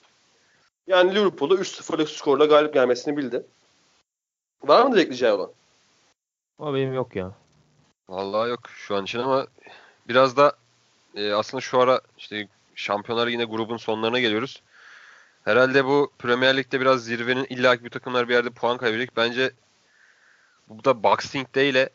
Yani 0.88 1.16
Liverpool'da 1.16 1.56
3-0'lık 1.56 2.10
skorla 2.10 2.46
galip 2.46 2.74
gelmesini 2.74 3.18
bildi. 3.18 3.46
Var 4.64 4.86
mı 4.86 5.00
ekleyeceği 5.00 5.32
olan? 5.32 5.52
Ama 6.60 6.74
benim 6.74 6.94
yok 6.94 7.16
ya. 7.16 7.32
Vallahi 8.10 8.50
yok 8.50 8.60
şu 8.70 8.96
an 8.96 9.04
için 9.04 9.20
ama 9.20 9.48
biraz 10.08 10.38
da 10.38 10.54
e, 11.16 11.34
aslında 11.34 11.62
şu 11.62 11.80
ara 11.80 12.02
işte 12.18 12.48
Şampiyonlar 12.76 13.28
yine 13.28 13.44
grubun 13.44 13.78
sonlarına 13.78 14.20
geliyoruz. 14.20 14.62
Herhalde 15.46 15.86
bu 15.86 16.12
Premier 16.20 16.58
Lig'de 16.58 16.82
biraz 16.82 17.06
zirvenin 17.06 17.46
illaki 17.50 17.86
bir 17.86 17.90
takımlar 17.90 18.30
bir 18.30 18.34
yerde 18.34 18.50
puan 18.50 18.78
kaybedecek. 18.78 19.18
Bence 19.18 19.52
bu 20.70 20.84
da 20.84 21.04
Boxing 21.04 21.48
Day 21.56 21.70
ile 21.70 21.90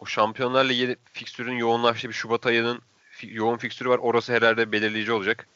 o 0.00 0.06
Şampiyonlar 0.06 0.64
Ligi 0.64 0.96
fikstürün 1.12 1.56
yoğunlaştığı 1.56 2.08
bir 2.08 2.14
Şubat 2.14 2.46
ayının 2.46 2.80
yoğun 3.22 3.56
fikstürü 3.56 3.88
var. 3.88 3.98
Orası 3.98 4.32
herhalde 4.32 4.72
belirleyici 4.72 5.12
olacak. 5.12 5.46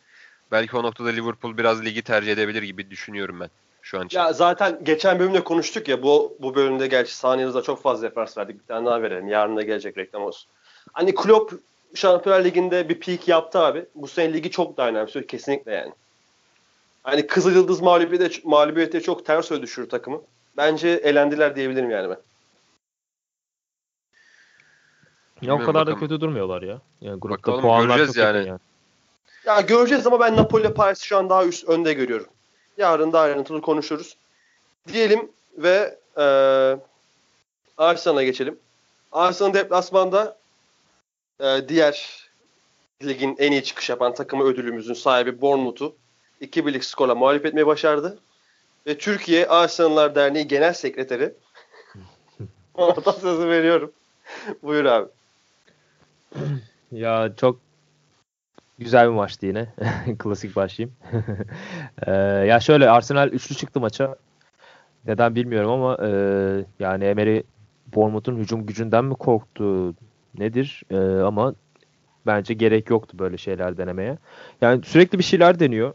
Belki 0.53 0.77
o 0.77 0.83
noktada 0.83 1.09
Liverpool 1.09 1.57
biraz 1.59 1.85
ligi 1.85 2.03
tercih 2.03 2.33
edebilir 2.33 2.63
gibi 2.63 2.91
düşünüyorum 2.91 3.41
ben 3.41 3.49
şu 3.83 4.01
an 4.01 4.07
için. 4.07 4.19
Ya 4.19 4.33
zaten 4.33 4.79
geçen 4.83 5.19
bölümde 5.19 5.45
konuştuk 5.45 5.89
ya 5.89 6.03
bu 6.03 6.37
bu 6.41 6.55
bölümde 6.55 6.87
gerçi 6.87 7.17
saniyenize 7.17 7.63
çok 7.63 7.83
fazla 7.83 8.07
referans 8.07 8.39
verdik. 8.39 8.63
Bir 8.63 8.67
tane 8.67 8.87
daha 8.87 9.03
verelim. 9.03 9.29
Yarın 9.29 9.57
da 9.57 9.63
gelecek 9.63 9.99
reklam 9.99 10.23
olsun. 10.23 10.51
Hani 10.93 11.15
Klopp 11.15 11.55
Şampiyonlar 11.95 12.45
Ligi'nde 12.45 12.88
bir 12.88 13.01
peak 13.01 13.28
yaptı 13.28 13.59
abi. 13.59 13.86
Bu 13.95 14.09
sene 14.09 14.32
ligi 14.32 14.51
çok 14.51 14.76
daha 14.76 14.88
önemli. 14.88 15.26
Kesinlikle 15.26 15.72
yani. 15.72 15.93
Hani 17.03 17.26
Kızıl 17.26 17.55
Yıldız 17.55 17.80
mağlubiyete, 17.80 18.41
mağlubiyete 18.45 19.01
çok 19.01 19.26
ters 19.26 19.51
öyle 19.51 19.62
düşürür 19.62 19.88
takımı. 19.88 20.22
Bence 20.57 20.88
elendiler 20.88 21.57
diyebilirim 21.57 21.91
yani 21.91 22.11
ben. 22.11 22.18
Ya 25.43 25.55
o 25.55 25.59
kadar 25.59 25.74
bakalım. 25.74 25.86
da 25.86 26.01
kötü 26.01 26.20
durmuyorlar 26.20 26.62
ya. 26.62 26.80
Yani 27.01 27.20
grupta 27.20 27.53
bakalım, 27.53 27.62
puanlar 27.62 28.07
çok 28.07 28.16
yani. 28.16 28.49
yani. 28.49 28.59
Ya 29.47 29.61
göreceğiz 29.61 30.07
ama 30.07 30.20
ben 30.20 30.36
Napoli 30.36 30.62
ile 30.62 30.74
Paris'i 30.74 31.07
şu 31.07 31.18
an 31.18 31.30
daha 31.30 31.45
üst 31.45 31.68
önde 31.68 31.93
görüyorum. 31.93 32.26
Yarın 32.78 33.12
daha 33.12 33.22
ayrıntılı 33.22 33.61
konuşuruz. 33.61 34.16
Diyelim 34.93 35.32
ve 35.57 35.99
e, 36.16 36.24
Arsenal'a 37.76 38.22
geçelim. 38.22 38.59
Arsenal 39.12 39.55
deplasmanda 39.55 40.39
e, 41.41 41.68
diğer 41.68 42.26
ligin 43.05 43.36
en 43.38 43.53
iyi 43.53 43.64
çıkış 43.64 43.91
yapan 43.91 44.14
takımı 44.14 44.45
ödülümüzün 44.45 44.95
sahibi 44.95 45.41
Bournemouth'u 45.41 45.97
2-1'lik 46.43 46.84
skorla 46.84 47.14
mağlup 47.14 47.47
etmeyi 47.47 47.66
başardı. 47.66 48.18
Ve 48.86 48.99
Türkiye 48.99 49.47
Arsenal'lar 49.47 50.14
Derneği 50.14 50.49
Genel 50.49 50.72
Sekreteri 50.72 51.34
Ona 52.74 53.12
sözü 53.12 53.49
veriyorum. 53.49 53.93
Buyur 54.62 54.84
abi. 54.84 55.09
Ya 56.93 57.32
çok 57.36 57.61
güzel 58.78 59.09
bir 59.09 59.14
maçtı 59.14 59.47
yine. 59.47 59.68
Klasik 60.18 60.57
başlayayım. 60.57 60.97
ee, 62.07 62.12
ya 62.47 62.61
şöyle 62.61 62.91
Arsenal 62.91 63.28
üçlü 63.28 63.55
çıktı 63.55 63.80
maça. 63.80 64.16
Neden 65.07 65.34
bilmiyorum 65.34 65.70
ama 65.70 66.07
e, 66.07 66.11
yani 66.78 67.05
Emery 67.05 67.43
Bournemouth'un 67.95 68.36
hücum 68.36 68.66
gücünden 68.66 69.05
mi 69.05 69.14
korktu 69.14 69.95
nedir? 70.39 70.83
E, 70.91 70.97
ama 71.22 71.55
bence 72.26 72.55
gerek 72.55 72.91
yoktu 72.91 73.18
böyle 73.18 73.37
şeyler 73.37 73.76
denemeye. 73.76 74.18
Yani 74.61 74.85
sürekli 74.85 75.18
bir 75.18 75.24
şeyler 75.24 75.61
deniyor. 75.61 75.95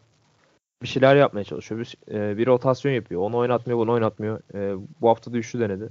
Bir 0.82 0.88
şeyler 0.88 1.16
yapmaya 1.16 1.44
çalışıyor. 1.44 1.82
Bir, 1.82 2.16
e, 2.16 2.38
bir 2.38 2.48
rotasyon 2.48 2.92
yapıyor. 2.92 3.22
Onu 3.22 3.38
oynatmıyor, 3.38 3.80
bunu 3.80 3.92
oynatmıyor. 3.92 4.40
E, 4.54 4.78
bu 5.02 5.10
hafta 5.10 5.34
da 5.34 5.38
üçlü 5.38 5.60
denedi. 5.60 5.90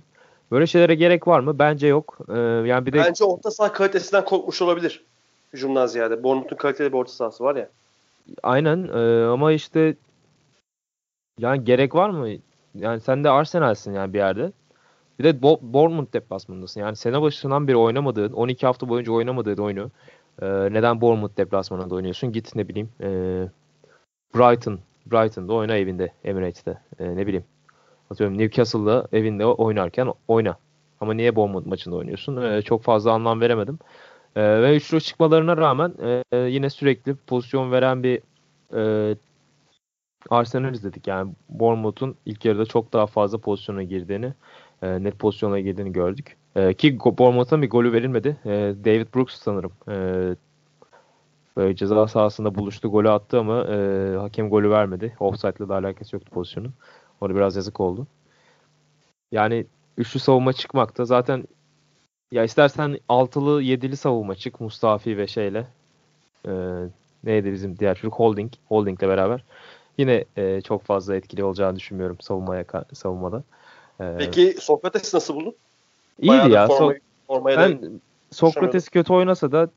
Böyle 0.51 0.67
şeylere 0.67 0.95
gerek 0.95 1.29
var 1.29 1.41
mı? 1.41 1.59
Bence 1.59 1.87
yok. 1.87 2.19
Ee, 2.29 2.39
yani 2.39 2.87
bir 2.87 2.93
de 2.93 2.99
Bence 2.99 3.25
orta 3.25 3.51
saha 3.51 3.73
kalitesinden 3.73 4.25
korkmuş 4.25 4.63
olabilir. 4.63 5.05
Hücumdan 5.53 5.87
ziyade. 5.87 6.23
Bournemouth'un 6.23 6.57
kaliteli 6.57 6.93
bir 6.93 6.99
orta 6.99 7.13
sahası 7.13 7.45
var 7.45 7.57
ya. 7.57 7.69
Aynen 8.43 8.89
e, 8.95 9.25
ama 9.25 9.53
işte 9.53 9.95
yani 11.39 11.65
gerek 11.65 11.95
var 11.95 12.11
mı? 12.11 12.29
Yani 12.75 13.01
sen 13.01 13.25
de 13.25 13.31
Arsenal'sin 13.31 13.93
yani 13.93 14.13
bir 14.13 14.19
yerde. 14.19 14.53
Bir 15.19 15.25
de 15.25 15.31
Bo- 15.31 15.59
Bournemouth 15.63 16.13
deplasmanındasın. 16.13 16.81
Yani 16.81 16.97
sene 16.97 17.23
başından 17.23 17.69
beri 17.69 17.77
oynamadığın, 17.77 18.33
12 18.33 18.67
hafta 18.67 18.89
boyunca 18.89 19.13
oynamadığın 19.13 19.63
oyunu 19.63 19.91
e, 20.43 20.47
neden 20.47 21.01
Bournemouth 21.01 21.37
deplasmanında 21.37 21.95
oynuyorsun? 21.95 22.33
Git 22.33 22.57
ne 22.57 22.69
bileyim 22.69 22.89
e, 23.01 23.09
Brighton, 24.35 24.79
Brighton'da 25.07 25.53
oyna 25.53 25.77
evinde, 25.77 26.13
Emirates'te. 26.25 26.79
E, 26.99 27.17
ne 27.17 27.27
bileyim 27.27 27.45
atıyorum 28.11 28.39
Newcastle'da 28.39 29.09
evinde 29.13 29.47
oynarken 29.47 30.13
oyna. 30.29 30.57
Ama 31.01 31.15
niye 31.15 31.37
Bournemouth 31.37 31.67
maçında 31.67 31.97
oynuyorsun? 31.97 32.43
Ee, 32.43 32.63
çok 32.63 32.83
fazla 32.83 33.13
anlam 33.13 33.41
veremedim. 33.41 33.79
E, 34.37 34.63
ve 34.63 34.77
üçlü 34.77 35.01
çıkmalarına 35.01 35.57
rağmen 35.57 35.95
e, 36.33 36.37
yine 36.37 36.71
sürekli 36.71 37.15
pozisyon 37.15 37.73
veren 37.73 38.03
bir 38.03 38.21
e, 38.75 39.17
Arsenal 40.31 40.75
izledik. 40.75 41.07
Yani 41.07 41.33
Bournemouth'un 41.49 42.17
ilk 42.27 42.45
yarıda 42.45 42.67
çok 42.67 42.93
daha 42.93 43.07
fazla 43.07 43.39
pozisyona 43.39 43.83
girdiğini, 43.83 44.35
e, 44.85 45.05
net 45.05 45.19
pozisyona 45.19 45.61
girdiğini 45.61 45.93
gördük. 45.93 46.37
E, 46.57 46.75
ki 46.75 46.99
Bournemouth'a 46.99 47.63
bir 47.63 47.71
golü 47.71 47.93
verilmedi. 47.93 48.37
E, 48.45 48.51
David 48.85 49.15
Brooks 49.15 49.35
sanırım 49.35 49.73
e, 49.89 49.97
böyle 51.57 51.77
ceza 51.77 52.09
sahasında 52.09 52.55
buluştu, 52.55 52.91
golü 52.91 53.11
attı 53.11 53.39
ama 53.39 53.65
e, 53.65 54.17
hakem 54.17 54.51
golü 54.51 54.71
vermedi. 54.71 55.17
Offside'la 55.21 55.69
da 55.69 55.75
alakası 55.75 56.17
yoktu 56.17 56.31
pozisyonun. 56.31 56.75
Orada 57.21 57.37
biraz 57.37 57.57
yazık 57.57 57.81
oldu. 57.81 58.07
Yani 59.33 59.67
üçlü 59.99 60.21
savunma 60.21 60.53
çıkmakta 60.53 61.05
zaten 61.05 61.45
ya 62.33 62.45
istersen 62.45 62.99
altılı 63.09 63.63
yedili 63.63 63.97
savunma 63.97 64.35
çık 64.35 64.61
Mustafi 64.61 65.19
ve 65.19 65.27
şeyle 65.27 65.67
e, 66.49 66.53
neydi 67.25 67.53
bizim 67.53 67.79
diğer 67.79 67.95
çocuk 67.95 68.15
Holding 68.15 68.53
Holding'le 68.69 69.03
beraber 69.03 69.45
yine 69.99 70.25
e, 70.37 70.61
çok 70.61 70.83
fazla 70.83 71.17
etkili 71.17 71.45
olacağını 71.45 71.77
düşünmüyorum 71.77 72.17
savunmaya 72.21 72.65
savunmada. 72.93 73.43
E, 74.01 74.17
Peki 74.19 74.57
Sokrates 74.61 75.15
nasıl 75.15 75.35
buldun? 75.35 75.55
İyiydi 76.19 76.51
ya. 76.51 76.67
Formayı, 76.67 77.01
formayı 77.27 77.57
ben 77.57 78.01
Sokrates 78.31 78.89
kötü 78.89 79.13
oynasa 79.13 79.53
da 79.53 79.71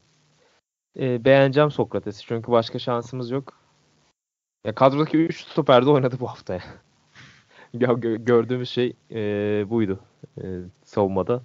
e, 0.99 1.25
beğeneceğim 1.25 1.71
Sokrates'i 1.71 2.25
çünkü 2.25 2.51
başka 2.51 2.79
şansımız 2.79 3.31
yok. 3.31 3.53
Ya 4.65 4.75
kadrodaki 4.75 5.17
3 5.17 5.45
stoper 5.45 5.85
de 5.85 5.89
oynadı 5.89 6.15
bu 6.19 6.27
hafta 6.27 6.53
ya. 6.53 6.63
gördüğümüz 8.17 8.69
şey 8.69 8.93
e, 9.11 9.19
buydu 9.69 9.99
e, 10.41 10.43
savunmada. 10.83 11.41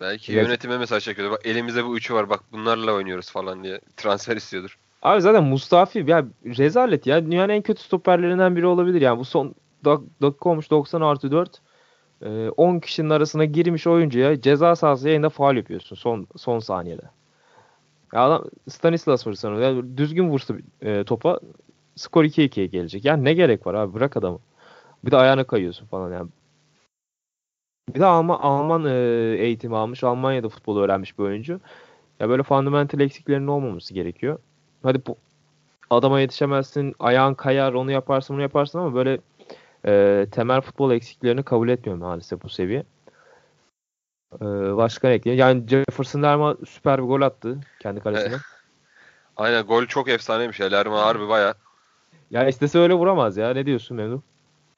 Belki 0.00 0.32
Biraz... 0.32 0.46
yönetime 0.46 0.78
mesaj 0.78 1.04
çekiyordu. 1.04 1.32
Bak 1.32 1.46
elimizde 1.46 1.84
bu 1.84 1.96
üçü 1.96 2.14
var 2.14 2.30
bak 2.30 2.40
bunlarla 2.52 2.92
oynuyoruz 2.92 3.30
falan 3.30 3.64
diye 3.64 3.80
transfer 3.96 4.36
istiyordur. 4.36 4.78
Abi 5.02 5.20
zaten 5.20 5.44
Mustafi 5.44 6.04
ya 6.06 6.24
rezalet 6.44 7.06
ya. 7.06 7.26
Dünyanın 7.26 7.52
en 7.52 7.62
kötü 7.62 7.82
stoperlerinden 7.82 8.56
biri 8.56 8.66
olabilir. 8.66 9.00
Yani 9.00 9.18
bu 9.18 9.24
son 9.24 9.54
dak 9.84 10.00
dakika 10.22 10.48
olmuş 10.48 10.70
90 10.70 11.00
artı 11.00 11.30
4. 11.30 11.60
Ee, 12.22 12.48
10 12.56 12.78
kişinin 12.78 13.10
arasına 13.10 13.44
girmiş 13.44 13.86
oyuncuya 13.86 14.40
ceza 14.40 14.76
sahası 14.76 15.08
yayında 15.08 15.28
faal 15.28 15.56
yapıyorsun 15.56 15.96
son 15.96 16.26
son 16.36 16.58
saniyede. 16.58 17.02
Ya 18.14 18.20
adam 18.20 18.44
Stanislas 18.68 19.24
sanırım. 19.36 19.62
Yani 19.62 19.96
düzgün 19.96 20.28
vursa 20.28 20.54
e, 20.82 21.04
topa 21.04 21.40
skor 21.96 22.24
2-2'ye 22.24 22.66
gelecek. 22.66 23.04
Yani 23.04 23.24
ne 23.24 23.34
gerek 23.34 23.66
var 23.66 23.74
abi 23.74 23.94
bırak 23.94 24.16
adamı. 24.16 24.38
Bir 25.04 25.10
de 25.10 25.16
ayağına 25.16 25.44
kayıyorsun 25.44 25.86
falan 25.86 26.12
yani. 26.12 26.28
Bir 27.94 28.00
de 28.00 28.04
Alman, 28.06 28.38
Alman 28.38 28.84
e, 28.84 28.92
eğitimi 29.38 29.76
almış. 29.76 30.04
Almanya'da 30.04 30.48
futbol 30.48 30.78
öğrenmiş 30.78 31.18
bir 31.18 31.24
oyuncu. 31.24 31.60
Ya 32.20 32.28
böyle 32.28 32.42
fundamental 32.42 33.00
eksiklerinin 33.00 33.46
olmaması 33.46 33.94
gerekiyor. 33.94 34.38
Hadi 34.82 35.06
bu 35.06 35.16
adama 35.90 36.20
yetişemezsin, 36.20 36.94
ayağın 36.98 37.34
kayar, 37.34 37.72
onu 37.72 37.90
yaparsın, 37.90 38.34
bunu 38.34 38.42
yaparsın 38.42 38.78
ama 38.78 38.94
böyle 38.94 39.18
e, 39.86 40.26
temel 40.30 40.60
futbol 40.60 40.92
eksiklerini 40.92 41.42
kabul 41.42 41.68
etmiyor 41.68 41.98
maalesef 41.98 42.42
bu 42.42 42.48
seviye. 42.48 42.84
E, 44.34 44.44
başka 44.76 45.08
ne 45.08 45.14
ekleyeyim? 45.14 45.40
Yani 45.40 45.68
Jefferson 45.68 46.22
Lerma 46.22 46.56
süper 46.68 47.02
bir 47.02 47.08
gol 47.08 47.20
attı 47.20 47.58
kendi 47.80 48.00
kalesine. 48.00 48.36
Aynen 49.36 49.62
gol 49.62 49.86
çok 49.86 50.08
efsaneymiş 50.08 50.60
ya. 50.60 50.66
Lerma 50.66 51.02
harbi 51.02 51.28
baya. 51.28 51.54
Ya 52.30 52.48
istese 52.48 52.78
öyle 52.78 52.94
vuramaz 52.94 53.36
ya. 53.36 53.52
Ne 53.52 53.66
diyorsun 53.66 53.96
Memduh? 53.96 54.20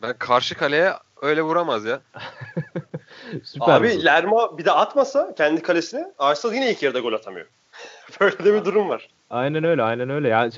Ben 0.03 0.15
karşı 0.19 0.55
kaleye 0.55 0.93
öyle 1.23 1.43
vuramaz 1.43 1.85
ya. 1.85 2.01
Süper 3.43 3.81
Abi 3.81 3.93
oldu. 3.93 4.05
Lerma 4.05 4.59
bir 4.59 4.65
de 4.65 4.73
atmasa 4.73 5.35
kendi 5.35 5.63
kalesine 5.63 6.13
Arsenal 6.19 6.55
yine 6.55 6.71
ilk 6.71 6.83
yarıda 6.83 7.01
gol 7.01 7.13
atamıyor. 7.13 7.47
Böyle 8.21 8.39
de 8.39 8.55
bir 8.55 8.65
durum 8.65 8.89
var. 8.89 9.09
Aynen 9.31 9.65
öyle 9.65 9.83
aynen 9.83 10.11
öyle. 10.11 10.29
Yani 10.29 10.53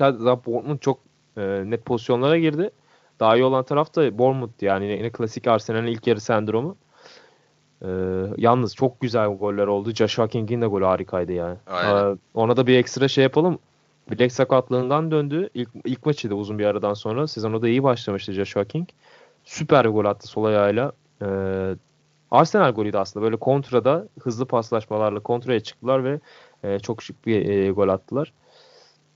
Bournemouth 0.45 0.81
çok 0.81 0.99
e, 1.37 1.41
net 1.65 1.85
pozisyonlara 1.85 2.37
girdi. 2.37 2.71
Daha 3.19 3.35
iyi 3.35 3.43
olan 3.43 3.63
taraf 3.63 3.95
da 3.95 4.17
Bournemouth 4.17 4.63
yani 4.63 4.85
yine, 4.85 4.97
yine 4.97 5.09
klasik 5.09 5.47
Arsenal'in 5.47 5.87
ilk 5.87 6.07
yarı 6.07 6.21
sendromu. 6.21 6.75
Ee, 7.81 7.87
yalnız 8.37 8.75
çok 8.75 9.01
güzel 9.01 9.27
goller 9.27 9.67
oldu. 9.67 9.91
Joshua 9.91 10.27
King'in 10.27 10.61
de 10.61 10.65
golü 10.65 10.85
harikaydı 10.85 11.31
yani. 11.31 11.57
Aynen. 11.67 12.13
Ee, 12.13 12.17
ona 12.33 12.57
da 12.57 12.67
bir 12.67 12.77
ekstra 12.77 13.07
şey 13.07 13.23
yapalım. 13.23 13.59
Bilek 14.11 14.31
sakatlığından 14.31 15.11
döndü. 15.11 15.49
İlk, 15.53 15.69
ilk 15.85 16.05
maçı 16.05 16.29
da 16.29 16.35
uzun 16.35 16.59
bir 16.59 16.65
aradan 16.65 16.93
sonra. 16.93 17.27
Sezona 17.27 17.61
da 17.61 17.69
iyi 17.69 17.83
başlamıştı 17.83 18.33
Joshua 18.33 18.65
King. 18.65 18.89
Süper 19.45 19.85
bir 19.85 19.89
gol 19.89 20.05
attı 20.05 20.27
sol 20.27 20.43
ayağıyla. 20.43 20.91
Ee, 21.21 21.75
Arsenal 22.31 22.71
golüydü 22.71 22.97
aslında. 22.97 23.23
Böyle 23.23 23.35
kontrada 23.35 24.07
hızlı 24.19 24.45
paslaşmalarla 24.45 25.19
kontraya 25.19 25.59
çıktılar 25.59 26.03
ve 26.03 26.19
e, 26.63 26.79
çok 26.79 27.03
şık 27.03 27.25
bir 27.25 27.49
e, 27.49 27.71
gol 27.71 27.87
attılar. 27.87 28.33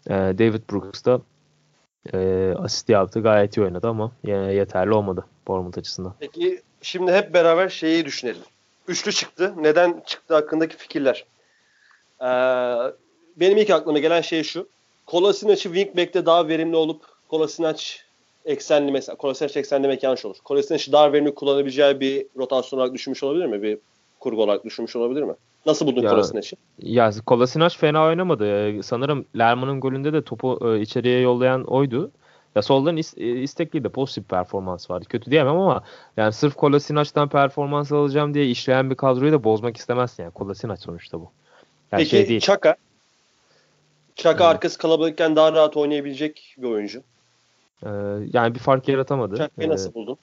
E, 0.08 0.14
David 0.14 0.62
Brooks 0.72 1.06
da 1.06 1.22
e, 2.14 2.54
asist 2.58 2.89
yaptı. 2.89 3.20
Gayet 3.20 3.58
iyi 3.58 3.62
oynadı 3.62 3.88
ama 3.88 4.12
yani 4.24 4.56
yeterli 4.56 4.93
olmadı 4.93 5.26
Bournemouth 5.47 5.78
açısından. 5.78 6.14
Peki 6.20 6.62
şimdi 6.82 7.12
hep 7.12 7.34
beraber 7.34 7.70
şeyi 7.70 8.06
düşünelim. 8.06 8.41
Üçlü 8.88 9.12
çıktı. 9.12 9.54
Neden 9.58 10.04
çıktı 10.06 10.34
hakkındaki 10.34 10.76
fikirler. 10.78 11.26
Ee, 12.22 12.26
benim 13.36 13.58
ilk 13.58 13.70
aklıma 13.70 13.99
gelen 13.99 14.22
şey 14.22 14.43
şu. 14.43 14.68
Kolasinac'ı 15.06 15.74
wingback'te 15.74 16.26
daha 16.26 16.47
verimli 16.47 16.76
olup 16.76 17.01
Kolasinac 17.30 17.84
eksenli 18.45 18.91
mesela 18.91 19.16
Kolasinac 19.16 19.60
eksenli 19.60 19.84
demek 19.84 20.04
yanlış 20.04 20.26
olur. 20.26 20.38
Kolasinac 20.43 20.91
daha 20.91 21.14
verimli 21.14 21.36
kullanabileceği 21.36 21.99
bir 21.99 22.26
rotasyon 22.38 22.80
olarak 22.80 22.93
düşünmüş 22.93 23.24
olabilir 23.24 23.45
mi? 23.45 23.62
Bir 23.62 23.78
kurgu 24.20 24.43
olarak 24.43 24.66
düşünmüş 24.66 24.95
olabilir 24.95 25.24
mi? 25.24 25.34
Nasıl 25.66 25.88
buldun 25.88 26.01
Kolasinac'ı? 26.07 26.55
Ya 26.80 27.11
Kolasinac 27.26 27.78
fena 27.78 28.03
oynamadı. 28.03 28.47
Ee, 28.47 28.84
sanırım 28.84 29.26
Lerman'ın 29.38 29.80
golünde 29.80 30.14
de 30.14 30.22
topu 30.22 30.59
e, 30.61 30.82
içeriye 30.82 31.20
yollayan 31.20 31.64
oydu. 31.64 32.11
Ya 32.55 32.61
soldan 32.61 32.97
is- 32.97 33.20
e, 33.22 33.41
istekliydi. 33.41 33.89
Pozitif 33.89 34.30
performans 34.30 34.89
vardı. 34.89 35.05
Kötü 35.09 35.32
diyemem 35.32 35.57
ama 35.57 35.84
yani 36.18 36.34
sırf 36.34 36.55
Kolasinac'tan 36.55 37.30
performans 37.30 37.91
alacağım 37.91 38.34
diye 38.34 38.49
işleyen 38.49 38.89
bir 38.89 38.95
kadroyu 38.95 39.32
da 39.32 39.43
bozmak 39.43 39.78
istemezsin. 39.78 40.24
Yani 40.24 40.34
Kolasinac 40.34 40.82
sonuçta 40.82 41.20
bu. 41.20 41.32
Yani 41.91 41.99
Peki 41.99 42.09
şey 42.09 42.28
değil. 42.28 42.39
Çaka? 42.39 42.76
Çaka 44.16 44.43
evet. 44.43 44.55
arkası 44.55 44.78
kalabalıkken 44.78 45.36
daha 45.36 45.53
rahat 45.53 45.78
oynayabilecek 45.78 46.55
bir 46.57 46.68
oyuncu. 46.68 47.03
Ee, 47.84 47.89
yani 48.34 48.55
bir 48.55 48.59
fark 48.59 48.88
yaratamadı. 48.88 49.38
Çaka'yı 49.38 49.68
ee, 49.68 49.72
nasıl 49.72 49.93
buldun? 49.93 50.18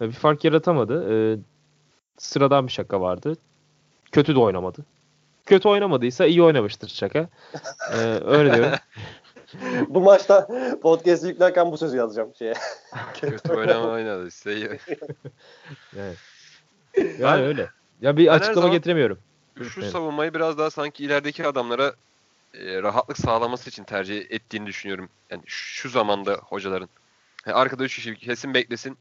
Bir 0.00 0.12
fark 0.12 0.44
yaratamadı. 0.44 1.12
Ee, 1.12 1.38
sıradan 2.18 2.66
bir 2.66 2.72
şaka 2.72 3.00
vardı. 3.00 3.36
Kötü 4.12 4.34
de 4.34 4.38
oynamadı. 4.38 4.84
Kötü 5.46 5.68
oynamadıysa 5.68 6.26
iyi 6.26 6.42
oynamıştır 6.42 6.88
şaka. 6.88 7.28
Ee, 7.92 8.20
öyle 8.24 8.54
diyorum. 8.54 8.78
bu 9.88 10.00
maçta 10.00 10.48
podcast 10.82 11.24
yüklerken 11.24 11.72
bu 11.72 11.78
sözü 11.78 11.96
yazacağım 11.96 12.32
şeye. 12.38 12.54
Kötü 13.20 13.52
oynama 13.52 13.88
oynadı. 13.88 14.28
iyi. 14.46 14.68
evet. 15.96 16.16
Yani 17.18 17.42
öyle. 17.42 17.70
Ya 18.00 18.16
bir 18.16 18.34
açıklama 18.34 18.68
getiremiyorum. 18.68 19.18
Şu 19.62 19.80
evet. 19.80 19.92
savunmayı 19.92 20.34
biraz 20.34 20.58
daha 20.58 20.70
sanki 20.70 21.04
ilerideki 21.04 21.46
adamlara 21.46 21.94
e, 22.54 22.82
rahatlık 22.82 23.18
sağlaması 23.18 23.70
için 23.70 23.84
tercih 23.84 24.30
ettiğini 24.30 24.66
düşünüyorum. 24.66 25.08
Yani 25.30 25.42
şu 25.46 25.88
zamanda 25.88 26.32
hocaların. 26.32 26.88
Yani 27.46 27.56
arkada 27.56 27.84
3 27.84 27.96
kişi 27.96 28.16
kesin 28.16 28.54
beklesin. 28.54 28.98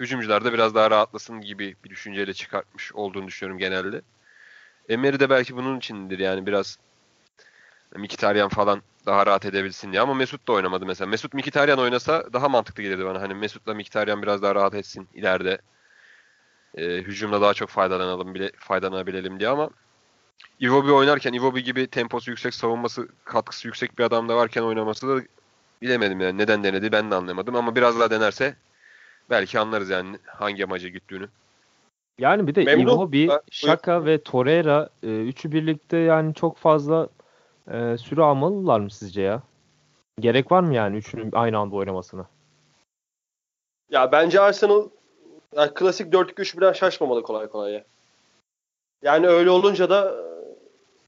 Hücumcular 0.00 0.44
da 0.44 0.52
biraz 0.52 0.74
daha 0.74 0.90
rahatlasın 0.90 1.40
gibi 1.40 1.76
bir 1.84 1.90
düşünceyle 1.90 2.34
çıkartmış 2.34 2.92
olduğunu 2.92 3.26
düşünüyorum 3.26 3.58
genelde. 3.58 4.02
Emery 4.90 5.20
de 5.20 5.30
belki 5.30 5.56
bunun 5.56 5.78
içindir 5.78 6.18
yani 6.18 6.46
biraz 6.46 6.78
Mkhitaryan 7.96 8.48
falan 8.48 8.82
daha 9.06 9.26
rahat 9.26 9.44
edebilsin 9.44 9.92
diye 9.92 10.00
ama 10.02 10.14
Mesut 10.14 10.48
da 10.48 10.52
oynamadı 10.52 10.86
mesela. 10.86 11.08
Mesut 11.08 11.34
Mkhitaryan 11.34 11.78
oynasa 11.78 12.32
daha 12.32 12.48
mantıklı 12.48 12.82
gelirdi 12.82 13.04
bana. 13.04 13.20
Hani 13.20 13.34
Mesut'la 13.34 13.74
Mkhitaryan 13.74 14.22
biraz 14.22 14.42
daha 14.42 14.54
rahat 14.54 14.74
etsin 14.74 15.08
ileride. 15.14 15.58
E, 16.74 16.84
hücumda 16.84 17.40
daha 17.40 17.54
çok 17.54 17.68
faydalanalım 17.68 18.34
bile 18.34 18.50
faydalanabilelim 18.58 19.40
diye 19.40 19.48
ama 19.48 19.70
Iwobi 20.60 20.92
oynarken 20.92 21.32
Iwobi 21.32 21.62
gibi 21.64 21.86
temposu 21.86 22.30
yüksek, 22.30 22.54
savunması 22.54 23.08
katkısı 23.24 23.68
yüksek 23.68 23.98
bir 23.98 24.04
adam 24.04 24.28
da 24.28 24.36
varken 24.36 24.62
oynaması 24.62 25.08
da 25.08 25.22
bilemedim 25.82 26.20
yani. 26.20 26.38
Neden 26.38 26.64
denedi 26.64 26.92
ben 26.92 27.10
de 27.10 27.14
anlamadım 27.14 27.56
ama 27.56 27.76
biraz 27.76 28.00
daha 28.00 28.10
denerse 28.10 28.56
belki 29.30 29.58
anlarız 29.58 29.90
yani 29.90 30.18
hangi 30.26 30.64
amaca 30.64 30.88
gittiğini. 30.88 31.26
Yani 32.20 32.46
bir 32.46 32.54
de 32.54 32.64
Memnun. 32.64 32.82
Iwobi, 32.82 33.28
Şaka 33.50 34.04
ve 34.04 34.22
Torreira 34.22 34.88
e, 35.02 35.06
üçü 35.06 35.52
birlikte 35.52 35.96
yani 35.96 36.34
çok 36.34 36.56
fazla 36.56 37.08
e, 37.72 37.96
süre 37.98 38.22
almalılar 38.22 38.80
mı 38.80 38.90
sizce 38.90 39.22
ya? 39.22 39.42
Gerek 40.20 40.52
var 40.52 40.60
mı 40.60 40.74
yani 40.74 40.96
üçünün 40.96 41.30
aynı 41.32 41.58
anda 41.58 41.76
oynamasına? 41.76 42.26
Ya 43.90 44.12
bence 44.12 44.40
Arsenal 44.40 44.88
yani 45.56 45.74
klasik 45.74 46.12
4-2-3-1'den 46.12 46.72
şaşmamalı 46.72 47.22
kolay 47.22 47.46
kolay 47.46 47.72
ya. 47.72 47.84
Yani 49.02 49.26
öyle 49.26 49.50
olunca 49.50 49.90
da 49.90 50.14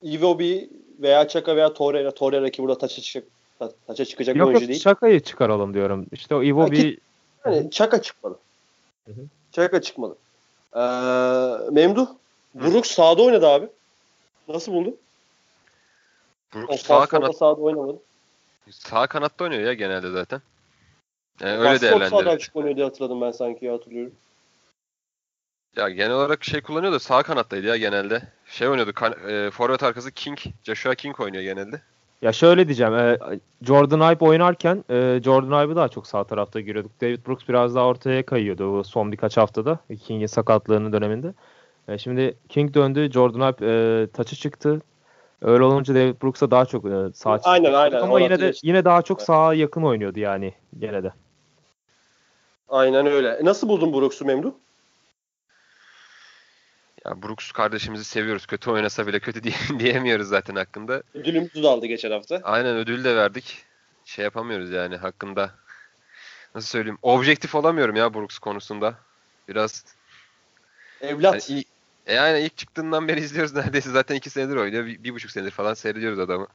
Iwobi 0.02 0.70
veya 0.98 1.28
Çaka 1.28 1.56
veya 1.56 1.72
Torreira, 1.72 2.10
Torreira 2.10 2.50
ki 2.50 2.62
burada 2.62 2.78
taça 2.78 3.02
çıkacak, 3.02 3.28
taça 3.86 4.04
çıkacak 4.04 4.36
yok, 4.36 4.48
oyuncu 4.48 4.68
değil. 4.68 4.80
Çaka'yı 4.80 5.20
çıkaralım 5.20 5.74
diyorum. 5.74 6.06
İşte 6.12 6.34
o 6.34 6.42
Iwobi... 6.42 6.98
Yani 7.46 7.70
Çaka 7.70 8.02
çıkmalı. 8.02 8.38
Hı 9.06 9.12
hı. 9.12 9.20
Çaka 9.52 9.82
çıkmalı. 9.82 10.16
Ee, 10.77 10.81
Memduh, 11.70 12.07
Brooks 12.55 12.91
sağda 12.91 13.23
oynadı 13.23 13.47
abi. 13.47 13.68
Nasıl 14.49 14.73
buldun? 14.73 14.97
Brooks 16.55 16.83
sağ 16.83 17.07
kanat 17.07 17.37
sahada 17.37 17.61
oynamadı. 17.61 17.99
sağ 18.70 19.07
kanatta 19.07 19.45
oynuyor 19.45 19.62
ya 19.62 19.73
genelde 19.73 20.11
zaten. 20.11 20.41
Yani 21.41 21.59
öyle 21.59 21.79
sağda 21.79 21.81
değerlendirilir. 21.81 22.27
açık 22.27 22.57
oynuyor 22.57 22.77
diye 22.77 22.87
hatırladım 22.87 23.20
ben 23.20 23.31
sanki 23.31 23.64
ya, 23.64 23.73
hatırlıyorum. 23.73 24.14
Ya 25.77 25.89
genel 25.89 26.12
olarak 26.12 26.45
şey 26.45 26.61
kullanıyor 26.61 26.93
da 26.93 26.99
sağ 26.99 27.23
kanattaydı 27.23 27.66
ya 27.66 27.77
genelde. 27.77 28.23
Şey 28.47 28.68
oynuyordu. 28.68 28.93
Kan, 28.93 29.14
e, 29.29 29.51
forvet 29.51 29.83
arkası 29.83 30.12
King. 30.12 30.39
Joshua 30.64 30.95
King 30.95 31.20
oynuyor 31.20 31.43
genelde. 31.43 31.83
Ya 32.23 32.33
şöyle 32.33 32.68
diyeceğim. 32.68 32.95
e, 32.95 33.18
Jordan 33.62 34.12
Ibe 34.12 34.25
oynarken 34.25 34.85
e, 34.91 35.20
Jordan 35.25 35.64
Ibe'ı 35.64 35.77
daha 35.77 35.89
çok 35.89 36.07
sağ 36.07 36.25
tarafta 36.25 36.61
görüyorduk. 36.61 37.01
David 37.01 37.27
Brooks 37.27 37.49
biraz 37.49 37.75
daha 37.75 37.87
ortaya 37.87 38.27
kayıyordu 38.27 38.79
o 38.79 38.83
son 38.83 39.12
birkaç 39.12 39.37
haftada. 39.37 39.79
King'in 40.05 40.27
sakatlığının 40.27 40.93
döneminde. 40.93 41.35
E, 41.89 41.99
şimdi 41.99 42.37
King 42.49 42.75
döndü. 42.75 43.11
Jordan 43.12 43.53
Ibe 43.53 43.66
e, 43.66 44.07
taçı 44.07 44.37
çıktı. 44.37 44.81
Öyle 45.43 45.64
olunca 45.64 45.95
David 45.95 46.23
Brooks'a 46.23 46.51
daha 46.51 46.64
çok 46.66 46.85
e, 46.85 47.12
sağ 47.14 47.37
çıktı. 47.37 47.51
Aynen, 47.51 47.73
aynen. 47.73 48.01
Ama 48.01 48.20
yine 48.20 48.41
de 48.41 48.53
yine 48.62 48.85
daha 48.85 49.03
çok 49.03 49.23
sağa 49.23 49.55
yakın 49.55 49.83
oynuyordu 49.83 50.20
yani 50.20 50.53
gene 50.79 51.03
de. 51.03 51.12
Aynen 52.68 53.07
öyle. 53.07 53.29
E, 53.29 53.45
Nasıl 53.45 53.68
buldun 53.68 53.93
Brooks'u 53.93 54.25
Memduh? 54.25 54.53
Ya 57.05 57.22
Brooks 57.22 57.53
kardeşimizi 57.53 58.05
seviyoruz. 58.05 58.46
Kötü 58.46 58.70
oynasa 58.70 59.07
bile 59.07 59.20
kötü 59.20 59.42
diye, 59.42 59.55
diyemiyoruz 59.78 60.28
zaten 60.28 60.55
hakkında. 60.55 61.03
Ödülümüzü 61.14 61.62
de 61.62 61.68
aldı 61.68 61.86
geçen 61.86 62.11
hafta. 62.11 62.40
Aynen 62.42 62.76
ödül 62.76 63.05
de 63.05 63.16
verdik. 63.16 63.64
Şey 64.05 64.24
yapamıyoruz 64.24 64.70
yani 64.70 64.96
hakkında. 64.96 65.55
Nasıl 66.55 66.68
söyleyeyim? 66.68 66.98
Objektif 67.03 67.55
olamıyorum 67.55 67.96
ya 67.96 68.14
Brooks 68.14 68.38
konusunda. 68.38 68.94
Biraz 69.48 69.84
Evlat. 71.00 71.48
Yani, 71.50 71.59
iyi- 71.59 71.64
e 72.07 72.14
yani 72.14 72.40
ilk 72.40 72.57
çıktığından 72.57 73.09
beri 73.09 73.20
izliyoruz 73.20 73.55
neredeyse 73.55 73.90
zaten 73.90 74.14
iki 74.14 74.30
senedir 74.30 74.57
oynuyor. 74.57 74.86
Bir, 74.86 75.05
bir 75.05 75.14
buçuk 75.14 75.30
senedir 75.30 75.50
falan 75.50 75.74
seyrediyoruz 75.74 76.18
adamı. 76.18 76.46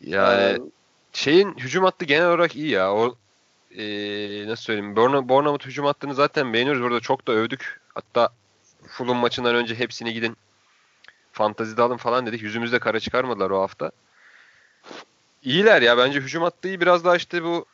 Yani 0.00 0.42
Ee, 0.42 0.58
şeyin 1.12 1.54
hücum 1.58 1.84
hattı 1.84 2.04
genel 2.04 2.26
olarak 2.28 2.56
iyi 2.56 2.70
ya. 2.70 2.92
O 2.94 3.16
e, 3.70 3.84
nasıl 4.46 4.62
söyleyeyim? 4.62 4.96
Bournemouth 4.96 5.66
hücum 5.66 5.86
hattını 5.86 6.14
zaten 6.14 6.52
beğeniyoruz. 6.52 6.82
Burada 6.82 7.00
çok 7.00 7.26
da 7.26 7.32
övdük. 7.32 7.80
Hatta 7.96 8.28
Fulham 8.88 9.16
maçından 9.16 9.54
önce 9.54 9.74
hepsini 9.74 10.12
gidin 10.12 10.36
fantazide 11.32 11.82
alın 11.82 11.96
falan 11.96 12.26
dedik. 12.26 12.42
Yüzümüzde 12.42 12.78
kara 12.78 13.00
çıkarmadılar 13.00 13.50
o 13.50 13.60
hafta. 13.60 13.90
İyiler 15.42 15.82
ya. 15.82 15.98
Bence 15.98 16.20
hücum 16.20 16.42
hattı 16.42 16.68
iyi. 16.68 16.80
Biraz 16.80 17.04
daha 17.04 17.16
işte 17.16 17.44
bu 17.44 17.66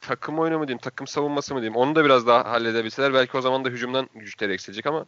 takım 0.00 0.38
oyunu 0.38 0.58
mu 0.58 0.68
diyeyim, 0.68 0.80
takım 0.80 1.06
savunması 1.06 1.54
mı 1.54 1.60
diyeyim. 1.60 1.76
Onu 1.76 1.94
da 1.94 2.04
biraz 2.04 2.26
daha 2.26 2.50
halledebilseler 2.50 3.14
belki 3.14 3.36
o 3.36 3.40
zaman 3.40 3.64
da 3.64 3.68
hücumdan 3.68 4.08
güçleri 4.14 4.52
eksilecek 4.52 4.86
ama 4.86 5.06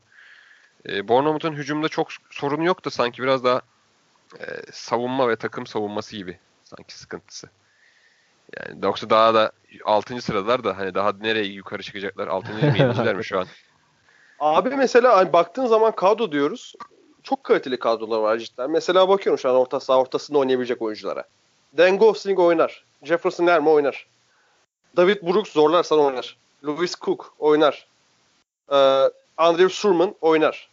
e, 0.88 1.08
Bournemouth'un 1.08 1.52
hücumda 1.52 1.88
çok 1.88 2.08
sorunu 2.30 2.64
yok 2.64 2.84
da 2.84 2.90
sanki 2.90 3.22
biraz 3.22 3.44
daha 3.44 3.62
e, 4.40 4.46
savunma 4.72 5.28
ve 5.28 5.36
takım 5.36 5.66
savunması 5.66 6.16
gibi 6.16 6.38
sanki 6.64 6.98
sıkıntısı. 6.98 7.50
Yani 8.60 8.84
yoksa 8.84 9.10
daha 9.10 9.34
da 9.34 9.52
6. 9.84 10.22
sıralar 10.22 10.64
da 10.64 10.78
hani 10.78 10.94
daha 10.94 11.12
nereye 11.20 11.44
yukarı 11.44 11.82
çıkacaklar? 11.82 12.28
6. 12.28 12.52
mi 12.52 12.60
7.'ler 12.60 13.14
mi 13.14 13.24
şu 13.24 13.40
an? 13.40 13.46
Abi 14.40 14.76
mesela 14.76 15.16
hani 15.16 15.32
baktığın 15.32 15.66
zaman 15.66 15.92
kadro 15.92 16.32
diyoruz. 16.32 16.74
Çok 17.22 17.44
kaliteli 17.44 17.78
kadrolar 17.78 18.18
var 18.18 18.38
cidden. 18.38 18.70
Mesela 18.70 19.08
bakıyorum 19.08 19.38
şu 19.38 19.50
an 19.50 19.56
orta 19.56 19.80
saha 19.80 19.98
ortasında 19.98 20.38
oynayabilecek 20.38 20.82
oyunculara. 20.82 21.24
Dan 21.78 21.98
Gosling 21.98 22.38
oynar. 22.38 22.84
Jefferson 23.02 23.46
Lerma 23.46 23.70
oynar. 23.70 24.06
David 24.96 25.22
Brooks 25.22 25.52
zorlarsan 25.52 25.98
oynar. 25.98 26.36
Lewis 26.66 26.94
Cook 27.00 27.34
oynar. 27.38 27.86
Ee, 28.72 29.10
Andrew 29.36 29.68
Surman 29.68 30.14
oynar. 30.20 30.68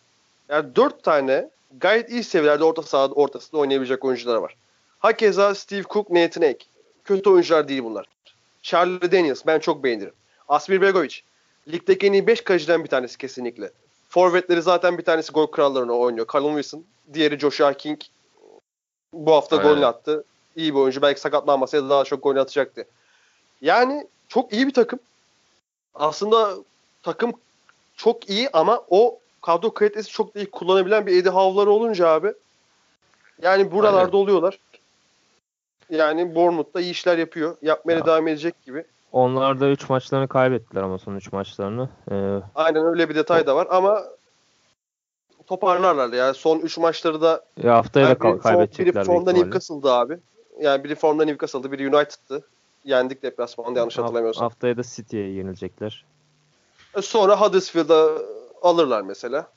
Yani 0.49 0.75
dört 0.75 1.03
tane 1.03 1.49
gayet 1.79 2.09
iyi 2.09 2.23
seviyelerde 2.23 2.63
orta 2.63 2.81
saha 2.81 3.07
ortasında 3.07 3.61
oynayabilecek 3.61 4.05
oyuncular 4.05 4.35
var. 4.35 4.55
Hakeza 4.99 5.55
Steve 5.55 5.83
Cook, 5.83 6.09
Nathan 6.09 6.41
Ake. 6.41 6.65
Kötü 7.09 7.29
oyuncular 7.29 7.67
değil 7.67 7.83
bunlar. 7.83 8.05
Charlie 8.61 9.11
Daniels 9.11 9.45
ben 9.45 9.59
çok 9.59 9.83
beğenirim. 9.83 10.13
Asmir 10.47 10.81
Begovic. 10.81 11.15
Ligdeki 11.67 12.07
en 12.07 12.13
iyi 12.13 12.27
5 12.27 12.41
kaleciden 12.41 12.83
bir 12.83 12.89
tanesi 12.89 13.17
kesinlikle. 13.17 13.71
Forvetleri 14.09 14.61
zaten 14.61 14.97
bir 14.97 15.03
tanesi 15.03 15.31
gol 15.31 15.47
krallarına 15.47 15.93
oynuyor. 15.93 16.27
Callum 16.33 16.53
Wilson. 16.53 16.85
Diğeri 17.13 17.39
Joshua 17.39 17.73
King. 17.73 18.01
Bu 19.13 19.31
hafta 19.31 19.57
Aynen. 19.57 19.69
golünü 19.69 19.85
attı. 19.85 20.23
İyi 20.55 20.73
bir 20.73 20.79
oyuncu. 20.79 21.01
Belki 21.01 21.19
sakatlanmasaydı 21.19 21.89
daha 21.89 22.03
çok 22.03 22.23
gol 22.23 22.35
atacaktı. 22.35 22.85
Yani 23.61 24.07
çok 24.27 24.53
iyi 24.53 24.67
bir 24.67 24.73
takım. 24.73 24.99
Aslında 25.95 26.55
takım 27.03 27.33
çok 27.95 28.29
iyi 28.29 28.49
ama 28.53 28.83
o 28.89 29.19
kadro 29.41 29.73
kalitesi 29.73 30.11
çok 30.11 30.35
da 30.35 30.39
iyi 30.39 30.51
kullanabilen 30.51 31.05
bir 31.07 31.17
Eddie 31.17 31.31
Howe'ları 31.31 31.71
olunca 31.71 32.07
abi 32.07 32.33
yani 33.41 33.71
buralarda 33.71 33.99
Aynen. 33.99 34.11
oluyorlar. 34.11 34.59
Yani 35.89 36.35
Bournemouth'ta 36.35 36.81
iyi 36.81 36.91
işler 36.91 37.17
yapıyor. 37.17 37.57
Yapmaya 37.61 37.97
Ya. 37.97 38.05
devam 38.05 38.27
edecek 38.27 38.61
gibi. 38.65 38.83
Onlar 39.11 39.59
da 39.59 39.69
3 39.69 39.89
maçlarını 39.89 40.27
kaybettiler 40.27 40.81
ama 40.81 40.97
son 40.97 41.15
3 41.15 41.31
maçlarını. 41.31 41.89
Ee, 42.11 42.39
Aynen 42.55 42.85
öyle 42.85 43.09
bir 43.09 43.15
detay 43.15 43.47
da 43.47 43.55
var 43.55 43.67
ama 43.71 44.03
toparlarlar 45.47 46.13
ya. 46.13 46.33
Son 46.33 46.59
3 46.59 46.77
maçları 46.77 47.21
da 47.21 47.41
ya 47.63 47.75
haftaya 47.77 48.05
da 48.05 48.09
yani 48.09 48.17
ka- 48.17 48.23
biri, 48.23 48.31
form, 48.31 48.39
kaybedecekler 48.41 48.85
biri 48.85 48.95
büyük 48.95 49.05
formda 49.05 49.31
ihtimalle. 49.31 49.45
Newcastle'dı 49.49 49.91
abi. 49.91 50.17
Yani 50.61 50.83
biri 50.83 50.95
formda 50.95 51.25
Newcastle'dı, 51.25 51.71
biri 51.71 51.87
United'tı. 51.95 52.43
Yendik 52.85 53.23
deplasmanda 53.23 53.79
yanlış 53.79 53.97
hatırlamıyorsam. 53.97 54.41
Haftaya 54.43 54.77
da 54.77 54.81
City'ye 54.83 55.27
yenilecekler. 55.31 56.05
E, 56.97 57.01
Sonra 57.01 57.41
Huddersfield'a 57.41 58.09
alırlar 58.61 59.01
mesela. 59.01 59.47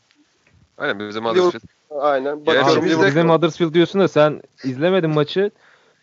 Aynen 0.79 0.99
bizim 1.09 1.25
Huddersfield. 1.25 1.63
Aynen. 1.91 2.47
Bakıyorum 2.47 2.85
bizim 2.85 3.01
Liverpool- 3.01 3.37
Huddersfield 3.37 3.75
diyorsun 3.75 4.01
da 4.01 4.09
sen 4.09 4.43
izlemedin 4.65 5.11
maçı. 5.11 5.51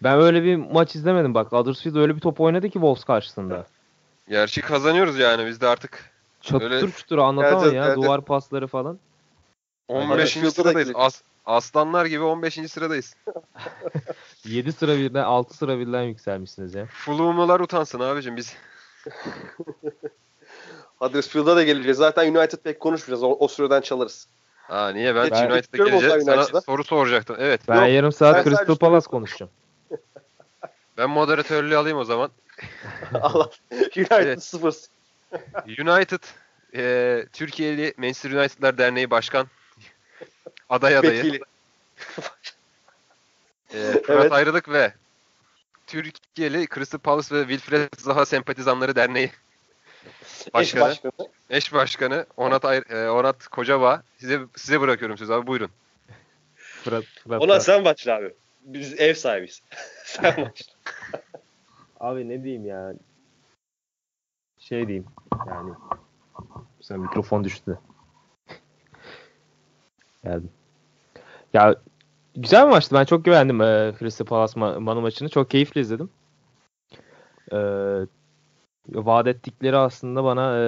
Ben 0.04 0.20
öyle 0.22 0.44
bir 0.44 0.56
maç 0.56 0.96
izlemedim 0.96 1.34
bak. 1.34 1.52
Huddersfield 1.52 1.96
öyle 1.96 2.16
bir 2.16 2.22
top 2.22 2.42
oynadı 2.42 2.68
ki 2.68 2.74
Wolves 2.74 3.04
karşısında. 3.04 3.66
Gerçi 4.30 4.62
kazanıyoruz 4.62 5.20
yani 5.20 5.46
biz 5.48 5.62
de 5.62 5.68
artık 5.68 6.12
Çatır 6.42 6.72
Öyle- 6.72 6.92
çutur 6.92 7.18
anlatamam 7.18 7.64
Evet, 7.64 7.74
ya. 7.74 7.86
evet. 7.86 7.96
Duvar 7.98 8.22
pasları 8.22 8.68
falan. 8.68 9.00
15. 9.88 10.10
Huddersfield'da 10.10 10.48
da 10.48 10.52
sıradayız. 10.52 10.92
As- 10.96 11.22
aslanlar 11.46 12.06
gibi 12.06 12.24
15. 12.24 12.68
sıradayız. 12.72 13.16
7 14.46 14.72
sıra 14.74 14.98
birden 14.98 15.24
6 15.24 15.58
sıra 15.58 15.80
birden 15.80 16.02
yükselmişsiniz 16.04 16.76
ya. 16.76 16.86
Fulham'lılar 16.86 17.60
utansın 17.60 18.00
abicim 18.00 18.38
biz. 18.38 18.56
Huddersfield'a 21.00 21.56
da 21.56 21.64
geleceğiz. 21.64 21.98
Zaten 21.98 22.36
United 22.36 22.58
pek 22.58 22.80
konuşmayacağız. 22.80 23.24
O, 23.24 23.38
o 23.40 23.48
süreden 23.48 23.82
çalarız. 23.82 24.28
Ha 24.68 24.90
niye 24.90 25.16
ben, 25.16 25.32
Ben- 25.32 25.52
United'a 25.52 26.00
zaman 26.20 26.44
sana 26.44 26.62
soru 26.62 26.84
soracaktım. 26.84 27.36
Evet. 27.40 27.62
Ben 27.68 27.76
Yok, 27.86 27.90
yarım 27.94 28.12
saat 28.12 28.36
ben 28.36 28.44
Crystal 28.44 28.76
Palace 28.76 29.08
konuşacağım. 29.08 29.52
Ben 31.00 31.10
moderatörlüğü 31.10 31.78
alayım 31.78 31.98
o 31.98 32.04
zaman. 32.04 32.32
Allah. 33.22 33.50
United 33.72 34.12
Evet. 34.12 34.44
0. 34.44 34.74
United 35.66 36.24
e, 36.76 37.26
Türkiye'li 37.34 37.94
Manchester 37.98 38.32
United'lar 38.32 38.78
Derneği 38.78 39.12
Başkan 39.12 39.48
aday 40.70 40.98
adayı. 40.98 41.24
Vekili. 41.24 41.40
E, 43.74 43.92
Fırat 43.92 44.10
Evet. 44.10 44.32
Ayrılık 44.32 44.70
ve 44.70 44.94
Türkiye'li 45.88 46.68
Crystal 46.76 47.00
Palace 47.00 47.36
ve 47.36 47.42
Wilfred 47.42 47.90
Zaha 47.98 48.26
Sempatizanları 48.26 48.96
Derneği 48.96 49.32
Eş 50.46 50.54
Başkanı, 50.54 50.82
başkanı. 50.84 51.12
eş 51.50 51.74
başkanı 51.74 52.26
Onat, 52.38 52.64
Ayr- 52.64 53.06
e, 53.06 53.10
Onat 53.10 53.48
Kocabağ. 53.48 54.04
Size 54.18 54.40
size 54.56 54.82
bırakıyorum 54.82 55.18
söz 55.18 55.32
abi 55.32 55.48
buyurun. 55.48 55.70
Fırat, 56.56 57.04
Fırat, 57.24 57.42
Ona 57.42 57.52
Fırat. 57.52 57.64
sen 57.64 57.86
başla 57.86 58.16
abi. 58.16 58.34
Biz 58.62 59.00
ev 59.00 59.14
sahibiyiz. 59.14 59.64
sen 60.06 60.24
başla. 60.38 60.74
Abi 62.00 62.30
ne 62.30 62.44
diyeyim 62.44 62.66
ya. 62.66 62.94
Şey 64.60 64.88
diyeyim 64.88 65.06
yani. 65.48 65.72
Sen 66.82 67.00
mikrofon 67.00 67.44
düştü. 67.44 67.80
Geldim. 70.24 70.50
Ya 71.54 71.76
güzel 72.36 72.66
bir 72.66 72.72
maçtı. 72.72 72.96
Ben 72.96 73.06
çok 73.06 73.26
güvendim 73.26 73.62
e, 73.62 73.94
Crystal 74.00 74.26
Palace 74.26 74.60
ma- 74.60 74.80
Manu 74.80 75.02
maçını. 75.02 75.30
Çok 75.30 75.50
keyifli 75.50 75.82
izledim. 75.82 76.10
E, 77.52 77.58
vaat 78.90 79.28
ettikleri 79.28 79.78
aslında 79.78 80.24
bana 80.24 80.58
e, 80.60 80.66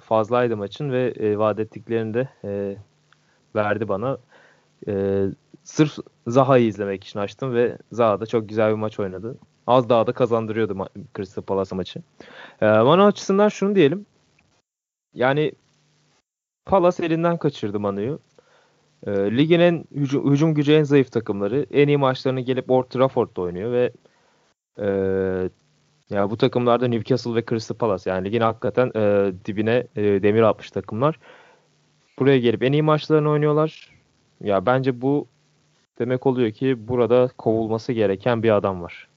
fazlaydı 0.00 0.56
maçın 0.56 0.92
ve 0.92 1.08
e, 1.08 1.38
vaat 1.38 1.58
ettiklerini 1.60 2.14
de 2.14 2.28
e, 2.44 2.76
verdi 3.54 3.88
bana. 3.88 4.18
E, 4.88 5.24
sırf 5.66 5.98
Zaha'yı 6.26 6.66
izlemek 6.66 7.04
için 7.04 7.18
açtım 7.18 7.54
ve 7.54 7.78
Zaha 7.92 8.20
da 8.20 8.26
çok 8.26 8.48
güzel 8.48 8.70
bir 8.70 8.76
maç 8.76 9.00
oynadı. 9.00 9.38
Az 9.66 9.88
daha 9.88 10.06
da 10.06 10.12
kazandırıyordu 10.12 10.72
ma- 10.72 10.88
Crystal 11.16 11.42
Palace 11.42 11.76
maçı. 11.76 12.02
E, 12.60 12.66
Manu 12.66 13.04
açısından 13.04 13.48
şunu 13.48 13.74
diyelim. 13.74 14.06
Yani 15.14 15.52
Palace 16.66 17.04
elinden 17.04 17.36
kaçırdı 17.38 17.80
Manu'yu. 17.80 18.18
E, 19.06 19.12
ligin 19.12 19.60
en 19.60 19.84
hücum, 19.90 20.32
hücum 20.32 20.54
gücü 20.54 20.72
en 20.72 20.82
zayıf 20.82 21.12
takımları. 21.12 21.66
En 21.70 21.88
iyi 21.88 21.96
maçlarını 21.96 22.40
gelip 22.40 22.70
Old 22.70 22.84
Trafford'da 22.84 23.40
oynuyor 23.40 23.72
ve 23.72 23.92
e, 24.78 24.86
ya 26.10 26.30
bu 26.30 26.36
takımlarda 26.36 26.88
Newcastle 26.88 27.34
ve 27.34 27.44
Crystal 27.50 27.76
Palace 27.76 28.10
yani 28.10 28.24
ligin 28.24 28.40
hakikaten 28.40 28.92
e, 28.96 29.32
dibine 29.44 29.86
e, 29.96 30.02
demir 30.02 30.42
atmış 30.42 30.70
takımlar. 30.70 31.18
Buraya 32.18 32.38
gelip 32.38 32.62
en 32.62 32.72
iyi 32.72 32.82
maçlarını 32.82 33.30
oynuyorlar. 33.30 33.90
Ya 34.40 34.66
bence 34.66 35.00
bu 35.00 35.28
demek 35.98 36.26
oluyor 36.26 36.50
ki 36.50 36.88
burada 36.88 37.28
kovulması 37.38 37.92
gereken 37.92 38.42
bir 38.42 38.56
adam 38.56 38.82
var. 38.82 39.08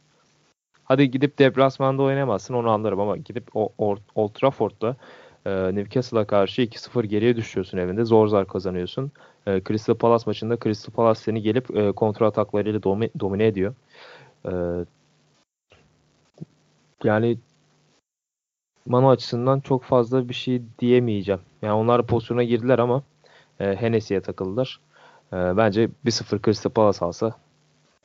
Hadi 0.83 1.11
gidip 1.11 1.39
deplasmanda 1.39 2.03
oynamazsın 2.03 2.53
onu 2.53 2.69
anlarım 2.69 2.99
ama 2.99 3.17
gidip 3.17 3.55
o 3.55 3.73
Old 4.15 4.33
Trafford'da 4.33 4.95
e, 5.45 5.75
Newcastle'a 5.75 6.27
karşı 6.27 6.61
2-0 6.61 7.05
geriye 7.05 7.35
düşüyorsun 7.35 7.77
evinde. 7.77 8.05
Zor 8.05 8.27
zar 8.27 8.47
kazanıyorsun. 8.47 9.11
E, 9.47 9.61
Crystal 9.67 9.95
Palace 9.95 10.23
maçında 10.27 10.57
Crystal 10.63 10.93
Palace 10.93 11.19
seni 11.19 11.41
gelip 11.41 11.77
e, 11.77 11.91
kontra 11.91 12.27
ataklarıyla 12.27 12.83
domi, 12.83 13.09
domine 13.19 13.47
ediyor. 13.47 13.73
E, 14.45 14.51
yani 17.03 17.37
Manu 18.85 19.09
açısından 19.09 19.59
çok 19.59 19.83
fazla 19.83 20.29
bir 20.29 20.33
şey 20.33 20.61
diyemeyeceğim. 20.79 21.41
Yani 21.61 21.73
onlar 21.73 22.07
pozisyona 22.07 22.43
girdiler 22.43 22.79
ama 22.79 23.03
e, 23.59 23.75
Hennessy'ye 23.75 24.21
takıldılar. 24.21 24.79
E, 25.33 25.57
bence 25.57 25.89
1-0 26.05 26.45
Crystal 26.45 26.71
Palace 26.71 27.05
alsa. 27.05 27.35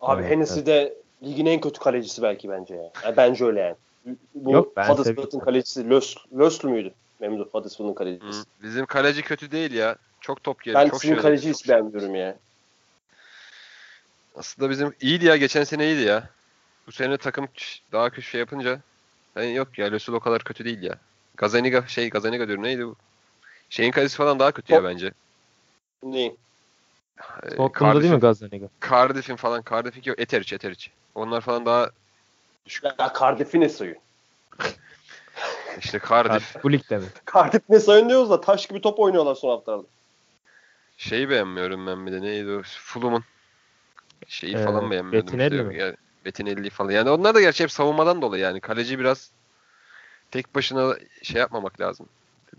Abi 0.01 0.23
evet, 0.23 0.31
Hennessy 0.31 0.55
evet. 0.55 0.67
de 0.67 0.95
ligin 1.23 1.47
en 1.47 1.61
kötü 1.61 1.81
kalecisi 1.81 2.23
belki 2.23 2.49
bence 2.49 2.75
ya. 2.75 2.91
Yani 3.05 3.17
bence 3.17 3.45
öyle 3.45 3.61
yani. 3.61 3.77
Bu 4.35 4.53
Yok, 4.53 4.77
ben 4.77 4.89
Huddersfield'ın 4.89 5.39
kalecisi 5.39 5.91
Lös, 5.91 6.17
Löslü 6.39 6.69
müydü? 6.69 6.95
Memduh 7.21 7.47
Huddersfield'ın 7.53 7.95
kalecisi. 7.95 8.41
Hı, 8.41 8.45
bizim 8.63 8.87
kaleci 8.87 9.23
kötü 9.23 9.51
değil 9.51 9.73
ya. 9.73 9.97
Çok 10.21 10.45
top 10.45 10.63
geliyor. 10.63 10.85
Ben 10.85 10.91
çok 10.91 11.01
sizin 11.01 11.17
kaleciyi 11.17 11.55
hiç 11.55 11.69
beğenmiyorum 11.69 12.15
ya. 12.15 12.37
Aslında 14.37 14.71
bizim 14.71 14.95
iyiydi 15.01 15.25
ya. 15.25 15.37
Geçen 15.37 15.65
sene 15.65 15.87
iyiydi 15.87 16.03
ya. 16.03 16.29
Bu 16.87 16.93
sene 16.93 17.17
takım 17.17 17.49
daha 17.93 18.11
kötü 18.11 18.23
şey 18.23 18.41
yapınca 18.41 18.81
yani 19.37 19.55
yok 19.55 19.79
ya 19.79 19.91
Lösül 19.91 20.13
o 20.13 20.21
kadar 20.21 20.45
kötü 20.45 20.65
değil 20.65 20.83
ya. 20.83 20.99
Gazaniga 21.37 21.87
şey 21.87 22.11
Gazaniga 22.11 22.47
diyorum 22.47 22.65
neydi 22.65 22.87
bu? 22.87 22.97
Şeyin 23.71 23.91
kalecisi 23.91 24.17
falan 24.17 24.39
daha 24.39 24.53
kötü 24.53 24.69
top. 24.69 24.77
ya 24.77 24.85
bence. 24.85 25.13
Neyin? 26.03 26.39
Tottenham'da 27.57 28.03
değil 28.03 28.15
mi 28.15 28.21
Gazaniga? 28.21 28.67
Cardiff'in 28.91 29.37
falan 29.37 29.63
Cardiff'in 29.71 30.03
yok 30.05 30.21
Eteriç 30.21 30.53
Eteriç. 30.53 30.91
Onlar 31.15 31.41
falan 31.41 31.67
daha 31.67 31.91
düşük. 32.67 32.85
Ya 32.85 33.13
Cardiff'i 33.21 33.61
ne 33.61 33.69
sayıyor? 33.69 33.97
İşte 35.79 36.01
Cardiff. 36.09 36.65
Bu 36.65 36.73
ligde 36.73 36.99
mi? 36.99 37.05
Cardiff 37.35 37.63
ne 37.69 37.81
sayın 37.81 38.09
diyoruz 38.09 38.31
da 38.31 38.41
taş 38.41 38.67
gibi 38.67 38.81
top 38.81 39.01
oynuyorlar 39.01 39.35
son 39.35 39.51
haftalarda. 39.51 39.87
Şeyi 40.97 41.31
beğenmiyorum 41.31 41.87
ben 41.87 42.07
bir 42.07 42.13
de 42.13 42.23
neydi 42.23 42.51
o 42.51 42.63
Fulham'ın 42.65 43.25
şeyi 44.29 44.55
ee, 44.55 44.65
falan 44.65 44.91
beğenmiyordum. 44.91 45.27
Bettinelli 45.27 45.55
işte. 45.55 45.69
mi? 45.69 45.77
Yani, 45.77 46.71
falan. 46.71 46.91
Yani 46.91 47.11
onlar 47.11 47.35
da 47.35 47.41
gerçi 47.41 47.63
hep 47.63 47.71
savunmadan 47.71 48.23
dolayı 48.23 48.43
yani. 48.43 48.61
Kaleci 48.61 48.99
biraz 48.99 49.31
tek 50.31 50.55
başına 50.55 50.97
şey 51.23 51.41
yapmamak 51.41 51.81
lazım. 51.81 52.09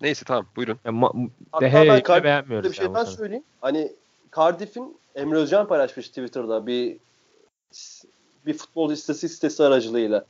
Neyse 0.02 0.26
tamam 0.26 0.48
buyurun. 0.56 0.80
Ya, 0.86 0.92
ma- 0.92 1.30
Hatta 1.52 1.88
ben 1.88 2.02
Cardiff'te 2.02 2.64
bir 2.64 2.74
şey 2.74 2.94
daha 2.94 3.06
söyleyeyim. 3.06 3.44
Hani 3.62 3.92
Cardiff'in 4.36 4.98
Emre 5.16 5.38
Özcan 5.38 5.68
paylaşmış 5.68 6.08
Twitter'da 6.08 6.68
bir 6.68 6.98
bir 8.46 8.58
futbol 8.58 8.92
istatistik 8.92 9.32
sitesi 9.32 9.64
aracılığıyla 9.64 10.26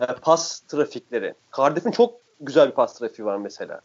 e, 0.00 0.06
pas 0.06 0.60
trafikleri. 0.60 1.34
Cardiff'in 1.56 1.90
çok 1.90 2.14
güzel 2.40 2.68
bir 2.68 2.74
pas 2.74 2.98
trafiği 2.98 3.26
var 3.26 3.36
mesela. 3.36 3.80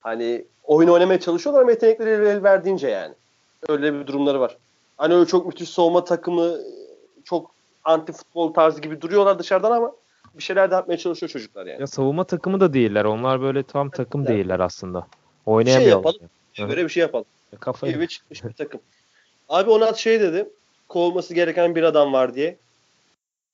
Hani 0.00 0.44
oyun 0.64 0.88
oynamaya 0.88 1.20
çalışıyorlar 1.20 1.62
ama 1.62 1.70
yetenekleri 1.70 2.28
el 2.28 2.42
verdiğince 2.42 2.88
yani. 2.88 3.14
Öyle 3.68 3.94
bir 3.94 4.06
durumları 4.06 4.40
var. 4.40 4.56
Hani 4.96 5.14
öyle 5.14 5.26
çok 5.26 5.46
müthiş 5.46 5.68
soğuma 5.68 6.04
takımı 6.04 6.58
çok 7.24 7.50
anti 7.84 8.12
futbol 8.12 8.52
tarzı 8.52 8.80
gibi 8.80 9.00
duruyorlar 9.00 9.38
dışarıdan 9.38 9.70
ama 9.70 9.92
bir 10.34 10.42
şeyler 10.42 10.70
de 10.70 10.74
yapmaya 10.74 10.96
çalışıyor 10.96 11.30
çocuklar 11.30 11.66
yani. 11.66 11.80
Ya 11.80 11.86
savunma 11.86 12.24
takımı 12.24 12.60
da 12.60 12.72
değiller. 12.72 13.04
Onlar 13.04 13.40
böyle 13.40 13.62
tam 13.62 13.90
takım 13.90 14.20
evet. 14.20 14.30
değiller 14.30 14.60
aslında. 14.60 15.06
Oynayamıyorlar. 15.46 16.14
Bir 16.14 16.18
şey 16.18 16.28
yapalım. 16.58 16.70
Böyle 16.70 16.84
bir 16.84 16.88
şey 16.88 17.00
yapalım. 17.00 17.24
Ya 17.52 17.58
kafayı. 17.58 17.96
Eve 17.96 18.08
çıkmış 18.08 18.44
bir 18.44 18.52
takım. 18.52 18.80
Abi 19.48 19.70
Onat 19.70 19.96
şey 19.96 20.20
dedi. 20.20 20.48
Kovulması 20.88 21.34
gereken 21.34 21.74
bir 21.74 21.82
adam 21.82 22.12
var 22.12 22.34
diye. 22.34 22.58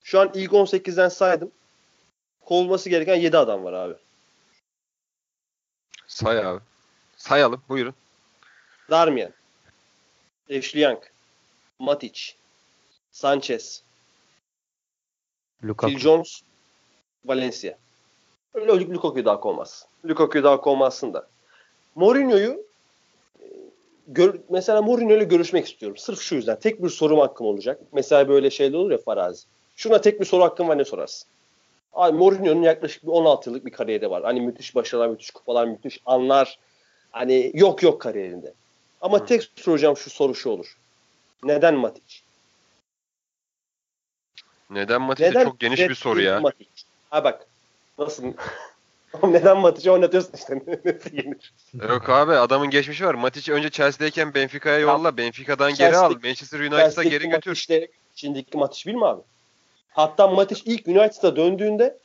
Şu 0.02 0.20
an 0.20 0.30
ilk 0.34 0.52
18'den 0.52 1.08
saydım. 1.08 1.50
Kovulması 2.40 2.90
gereken 2.90 3.14
7 3.14 3.36
adam 3.38 3.64
var 3.64 3.72
abi. 3.72 3.94
Say 6.06 6.38
abi. 6.38 6.60
Sayalım. 7.16 7.62
Buyurun. 7.68 7.94
Darmian. 8.90 9.32
Ashley 10.50 10.82
Young. 10.82 11.02
Matic. 11.78 12.32
Sanchez. 13.10 13.82
Lukaku. 15.64 15.92
Phil 15.92 15.98
Jones. 15.98 16.42
Valencia. 17.24 17.78
Öyle 18.54 18.72
Lukaku'yu 18.72 19.24
daha 19.24 19.40
kovmaz. 19.40 19.86
Lukaku'yu 20.04 20.44
daha 20.44 20.60
kovmazsın 20.60 21.14
da. 21.14 21.28
Mourinho'yu 21.94 22.67
gör, 24.08 24.34
mesela 24.48 24.82
Mourinho 24.82 25.14
ile 25.14 25.24
görüşmek 25.24 25.66
istiyorum. 25.66 25.96
Sırf 25.96 26.20
şu 26.20 26.34
yüzden. 26.34 26.58
Tek 26.58 26.82
bir 26.82 26.88
sorum 26.88 27.18
hakkım 27.18 27.46
olacak. 27.46 27.80
Mesela 27.92 28.28
böyle 28.28 28.50
şeyler 28.50 28.78
olur 28.78 28.90
ya 28.90 28.98
farazi. 28.98 29.44
Şuna 29.76 30.00
tek 30.00 30.20
bir 30.20 30.24
soru 30.24 30.42
hakkım 30.42 30.68
var 30.68 30.78
ne 30.78 30.84
sorarsın? 30.84 31.28
Abi 31.92 32.18
Mourinho'nun 32.18 32.62
yaklaşık 32.62 33.02
bir 33.02 33.08
16 33.08 33.50
yıllık 33.50 33.66
bir 33.66 33.70
kariyeri 33.70 34.10
var. 34.10 34.22
Hani 34.22 34.40
müthiş 34.40 34.74
başarılar, 34.74 35.08
müthiş 35.08 35.30
kupalar, 35.30 35.66
müthiş 35.66 36.00
anlar. 36.06 36.58
Hani 37.10 37.50
yok 37.54 37.82
yok 37.82 38.00
kariyerinde. 38.00 38.54
Ama 39.00 39.20
Hı. 39.20 39.26
tek 39.26 39.52
soracağım 39.56 39.96
şu 39.96 40.10
soru 40.10 40.34
şu 40.34 40.50
olur. 40.50 40.76
Neden 41.44 41.74
Matic? 41.74 42.20
Neden 44.70 45.02
Matic 45.02 45.30
Neden 45.30 45.44
çok 45.44 45.60
geniş 45.60 45.80
bir 45.80 45.94
soru 45.94 46.22
ya. 46.22 46.40
Matic? 46.40 46.68
Ha 47.10 47.24
bak. 47.24 47.46
Nasıl 47.98 48.32
neden 49.22 49.58
Matic'i 49.58 49.90
oynatıyorsun 49.90 50.32
işte? 50.34 50.62
Yok 51.88 52.08
abi 52.08 52.32
adamın 52.32 52.70
geçmişi 52.70 53.06
var. 53.06 53.14
Matic 53.14 53.52
önce 53.52 53.70
Chelsea'deyken 53.70 54.34
Benfica'ya 54.34 54.78
yolla. 54.78 55.16
Benfica'dan 55.16 55.74
geri 55.74 55.96
al. 55.96 56.14
Manchester 56.22 56.60
United'a 56.60 57.02
geri 57.02 57.28
götür. 57.28 57.52
Işte, 57.52 57.88
şimdiki 58.14 58.58
Matic 58.58 58.90
bilme 58.90 59.06
abi. 59.06 59.22
Hatta 59.90 60.26
Matic 60.26 60.62
ilk 60.64 60.88
United'a 60.88 61.36
döndüğünde 61.36 61.96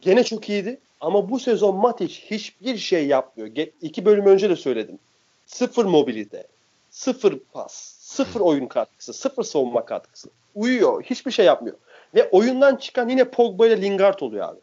gene 0.00 0.24
çok 0.24 0.48
iyiydi. 0.48 0.78
Ama 1.00 1.30
bu 1.30 1.40
sezon 1.40 1.76
Matic 1.76 2.14
hiçbir 2.14 2.76
şey 2.76 3.06
yapmıyor. 3.06 3.66
İki 3.82 4.04
bölüm 4.04 4.26
önce 4.26 4.50
de 4.50 4.56
söyledim. 4.56 4.98
Sıfır 5.46 5.84
mobilite, 5.84 6.46
sıfır 6.90 7.38
pas, 7.52 7.72
sıfır 8.00 8.40
oyun 8.40 8.66
katkısı, 8.66 9.12
sıfır 9.12 9.44
savunma 9.44 9.84
katkısı. 9.84 10.28
Uyuyor, 10.54 11.02
hiçbir 11.02 11.30
şey 11.30 11.46
yapmıyor. 11.46 11.76
Ve 12.14 12.28
oyundan 12.30 12.76
çıkan 12.76 13.08
yine 13.08 13.24
Pogba 13.24 13.66
ile 13.66 13.82
Lingard 13.82 14.20
oluyor 14.20 14.48
abi. 14.48 14.58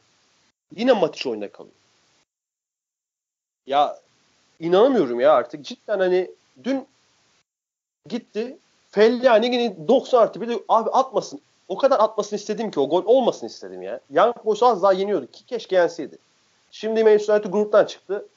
Yine 0.75 0.93
Matic 0.93 1.29
oyunda 1.29 1.51
kalıyor. 1.51 1.75
Ya 3.65 3.99
inanamıyorum 4.59 5.19
ya 5.19 5.33
artık. 5.33 5.65
Cidden 5.65 5.99
hani 5.99 6.31
dün 6.63 6.87
gitti. 8.09 8.57
Fellaini 8.91 9.45
yine 9.45 9.87
90 9.87 10.21
artı 10.21 10.41
bir 10.41 10.47
de 10.47 10.59
abi 10.67 10.89
atmasın. 10.89 11.41
O 11.67 11.77
kadar 11.77 11.99
atmasını 11.99 12.39
istedim 12.39 12.71
ki 12.71 12.79
o 12.79 12.89
gol 12.89 13.05
olmasın 13.05 13.47
istedim 13.47 13.81
ya. 13.81 13.99
Young 14.09 14.45
Boys 14.45 14.63
az 14.63 14.83
daha 14.83 14.93
yeniyordu 14.93 15.31
ki 15.31 15.45
keşke 15.45 15.75
yenseydi. 15.75 16.17
Şimdi 16.71 17.03
Manchester 17.03 17.33
United 17.33 17.51
gruptan 17.51 17.85
çıktı. 17.85 18.27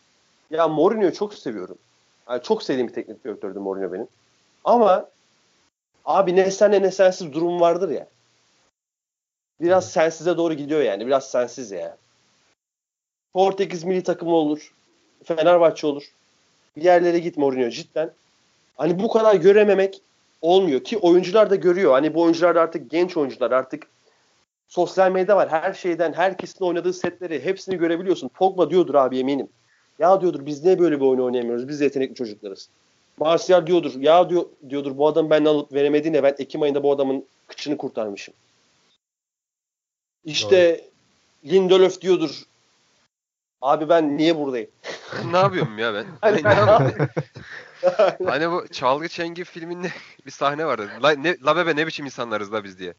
Ya 0.50 0.68
Mourinho'yu 0.68 1.12
çok 1.12 1.34
seviyorum. 1.34 1.78
Yani 2.28 2.42
çok 2.42 2.62
sevdiğim 2.62 2.88
bir 2.88 2.92
teknik 2.92 3.24
direktördü 3.24 3.58
Mourinho 3.58 3.92
benim. 3.92 4.08
Ama 4.64 5.08
abi 6.04 6.36
ne 6.36 6.50
senle 6.50 6.82
ne 6.82 6.90
sensiz 6.90 7.32
durum 7.32 7.60
vardır 7.60 7.88
ya. 7.88 8.08
Biraz 9.60 9.92
sensize 9.92 10.36
doğru 10.36 10.54
gidiyor 10.54 10.80
yani. 10.80 11.06
Biraz 11.06 11.30
sensiz 11.30 11.70
ya. 11.70 11.96
Portekiz 13.32 13.84
milli 13.84 14.02
takımı 14.02 14.34
olur. 14.34 14.74
Fenerbahçe 15.24 15.86
olur. 15.86 16.04
Bir 16.76 16.82
yerlere 16.82 17.18
git 17.18 17.36
Mourinho 17.36 17.70
cidden. 17.70 18.10
Hani 18.76 19.02
bu 19.02 19.08
kadar 19.08 19.34
görememek 19.34 20.00
olmuyor 20.42 20.84
ki 20.84 20.98
oyuncular 20.98 21.50
da 21.50 21.56
görüyor. 21.56 21.92
Hani 21.92 22.14
bu 22.14 22.22
oyuncular 22.22 22.54
da 22.54 22.60
artık 22.60 22.90
genç 22.90 23.16
oyuncular 23.16 23.50
artık 23.50 23.86
sosyal 24.68 25.12
medya 25.12 25.36
var. 25.36 25.48
Her 25.48 25.72
şeyden, 25.72 26.12
herkesin 26.12 26.64
oynadığı 26.64 26.92
setleri 26.92 27.44
hepsini 27.44 27.76
görebiliyorsun. 27.76 28.28
Pogba 28.28 28.70
diyordur 28.70 28.94
abi 28.94 29.18
eminim. 29.18 29.48
Ya 29.98 30.20
diyordur 30.20 30.46
biz 30.46 30.64
niye 30.64 30.78
böyle 30.78 31.00
bir 31.00 31.04
oyun 31.04 31.20
oynayamıyoruz? 31.20 31.68
Biz 31.68 31.80
de 31.80 31.84
yetenekli 31.84 32.14
çocuklarız. 32.14 32.68
Martial 33.18 33.66
diyordur. 33.66 33.92
Ya 34.00 34.30
diyor, 34.30 34.46
diyordur 34.68 34.98
bu 34.98 35.06
adam 35.06 35.30
ben 35.30 35.44
alıp 35.44 35.72
veremediğine 35.72 36.22
ben 36.22 36.34
Ekim 36.38 36.62
ayında 36.62 36.82
bu 36.82 36.92
adamın 36.92 37.24
kıçını 37.46 37.76
kurtarmışım. 37.76 38.34
İşte 40.24 40.78
Doğru. 40.78 41.52
Lindelöf 41.52 42.00
diyordur. 42.00 42.42
Abi 43.62 43.88
ben 43.88 44.16
niye 44.16 44.36
buradayım? 44.36 44.70
ne 45.24 45.38
yapıyorum 45.38 45.78
ya 45.78 45.94
ben? 45.94 46.06
hani, 46.20 46.42
hani 48.26 48.50
bu 48.50 48.68
Çalgı 48.68 49.08
Çengi 49.08 49.44
filminde 49.44 49.88
bir 50.26 50.30
sahne 50.30 50.66
vardı. 50.66 50.90
La, 51.02 51.10
ne, 51.10 51.36
la 51.44 51.56
bebe 51.56 51.76
ne 51.76 51.86
biçim 51.86 52.04
insanlarız 52.04 52.52
la 52.52 52.64
biz 52.64 52.78
diye. 52.78 52.94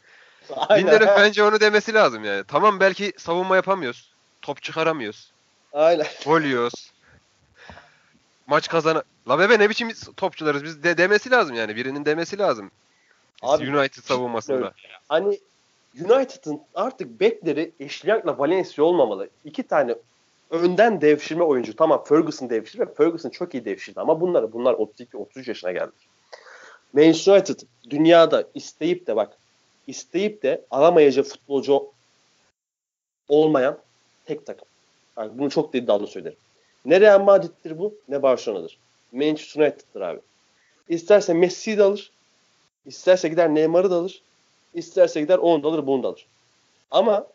Lindelöf 0.71 1.09
bence 1.17 1.43
onu 1.43 1.59
demesi 1.59 1.93
lazım 1.93 2.23
yani. 2.23 2.43
Tamam 2.47 2.79
belki 2.79 3.13
savunma 3.17 3.55
yapamıyoruz. 3.55 4.11
Top 4.41 4.61
çıkaramıyoruz. 4.61 5.31
Aynen. 5.73 6.07
Gol 6.25 6.41
yiyoruz. 6.41 6.91
Maç 8.47 8.67
kazan. 8.67 9.03
La 9.29 9.39
bebe 9.39 9.59
ne 9.59 9.69
biçim 9.69 9.91
topçularız 10.17 10.63
biz 10.63 10.83
de 10.83 10.97
demesi 10.97 11.31
lazım 11.31 11.55
yani. 11.55 11.75
Birinin 11.75 12.05
demesi 12.05 12.37
lazım. 12.37 12.71
Abi, 13.41 13.77
United 13.77 14.03
savunmasında. 14.03 14.73
Hani 15.09 15.39
United'ın 15.99 16.61
artık 16.75 17.19
bekleri 17.19 17.71
Eşliyak'la 17.79 18.37
Valencia 18.37 18.83
olmamalı. 18.83 19.29
İki 19.45 19.63
tane 19.63 19.95
önden 20.51 21.01
devşirme 21.01 21.43
oyuncu. 21.43 21.75
Tamam 21.75 22.03
Ferguson 22.03 22.49
devşirdi 22.49 22.81
ve 22.81 22.93
Ferguson 22.93 23.29
çok 23.29 23.53
iyi 23.53 23.65
devşirdi 23.65 23.99
ama 23.99 24.21
bunları 24.21 24.53
bunlar 24.53 24.73
32-33 24.73 25.49
yaşına 25.49 25.71
geldi. 25.71 25.91
Manchester 26.93 27.33
United 27.33 27.59
dünyada 27.89 28.47
isteyip 28.53 29.07
de 29.07 29.15
bak 29.15 29.37
isteyip 29.87 30.43
de 30.43 30.65
alamayacağı 30.71 31.23
futbolcu 31.23 31.91
olmayan 33.27 33.77
tek 34.25 34.45
takım. 34.45 34.67
Yani 35.17 35.31
bunu 35.39 35.49
çok 35.49 35.75
iddialı 35.75 36.07
söylerim. 36.07 36.37
Ne 36.85 37.01
Real 37.01 37.21
Madrid'dir 37.21 37.77
bu 37.79 37.95
ne 38.07 38.23
Barcelona'dır. 38.23 38.77
Manchester 39.11 39.61
United'dır 39.61 40.01
abi. 40.01 40.19
İsterse 40.89 41.33
Messi'yi 41.33 41.77
de 41.77 41.83
alır. 41.83 42.11
İsterse 42.85 43.29
gider 43.29 43.55
Neymar'ı 43.55 43.91
da 43.91 43.95
alır. 43.95 44.21
İsterse 44.73 45.21
gider 45.21 45.37
onu 45.37 45.63
da 45.63 45.67
alır 45.67 45.87
bunu 45.87 46.03
da 46.03 46.07
alır. 46.07 46.25
Ama 46.91 47.27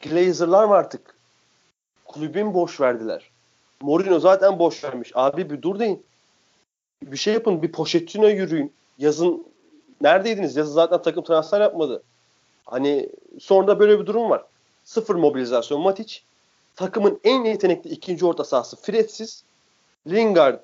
Glazer'lar 0.00 0.64
mı 0.64 0.74
artık? 0.74 1.14
Kulübün 2.14 2.54
boş 2.54 2.80
verdiler. 2.80 3.30
Mourinho 3.82 4.20
zaten 4.20 4.58
boş 4.58 4.84
vermiş. 4.84 5.12
Abi 5.14 5.50
bir 5.50 5.62
dur 5.62 5.78
deyin. 5.78 6.06
Bir 7.02 7.16
şey 7.16 7.34
yapın. 7.34 7.62
Bir 7.62 7.72
Pochettino 7.72 8.26
yürüyün. 8.26 8.72
Yazın 8.98 9.46
neredeydiniz? 10.00 10.56
Yazın 10.56 10.72
zaten 10.72 11.02
takım 11.02 11.24
transfer 11.24 11.60
yapmadı. 11.60 12.02
Hani 12.66 13.08
sonra 13.40 13.78
böyle 13.78 14.00
bir 14.00 14.06
durum 14.06 14.30
var. 14.30 14.44
Sıfır 14.84 15.14
mobilizasyon 15.14 15.80
Matic. 15.80 16.20
Takımın 16.76 17.20
en 17.24 17.44
yetenekli 17.44 17.90
ikinci 17.90 18.26
orta 18.26 18.44
sahası 18.44 18.76
Fredsiz. 18.76 19.44
Lingard 20.06 20.60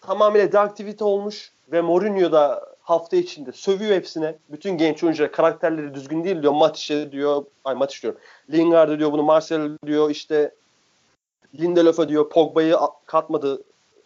tamamıyla 0.00 0.52
deaktivite 0.52 1.04
olmuş 1.04 1.52
ve 1.72 1.80
Mourinho 1.80 2.32
da 2.32 2.64
hafta 2.82 3.16
içinde 3.16 3.52
sövüyor 3.52 3.96
hepsine. 3.96 4.36
Bütün 4.48 4.78
genç 4.78 5.04
oyuncular 5.04 5.32
karakterleri 5.32 5.94
düzgün 5.94 6.24
değil 6.24 6.42
diyor. 6.42 6.52
Matic'e 6.52 7.12
diyor. 7.12 7.44
Ay 7.64 7.74
Matic 7.74 8.02
diyorum. 8.02 8.20
Lingard'a 8.52 8.98
diyor 8.98 9.12
bunu 9.12 9.22
Marcel 9.22 9.78
diyor 9.86 10.10
işte 10.10 10.54
Lindelöf'e 11.58 12.08
diyor 12.08 12.30
Pogba'yı 12.30 12.76
katmadı 13.06 13.62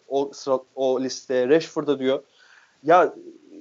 o 0.07 0.31
sıra 0.33 0.59
o 0.75 1.01
listeye. 1.01 1.49
Rashford'a 1.49 1.99
diyor. 1.99 2.23
Ya 2.83 3.13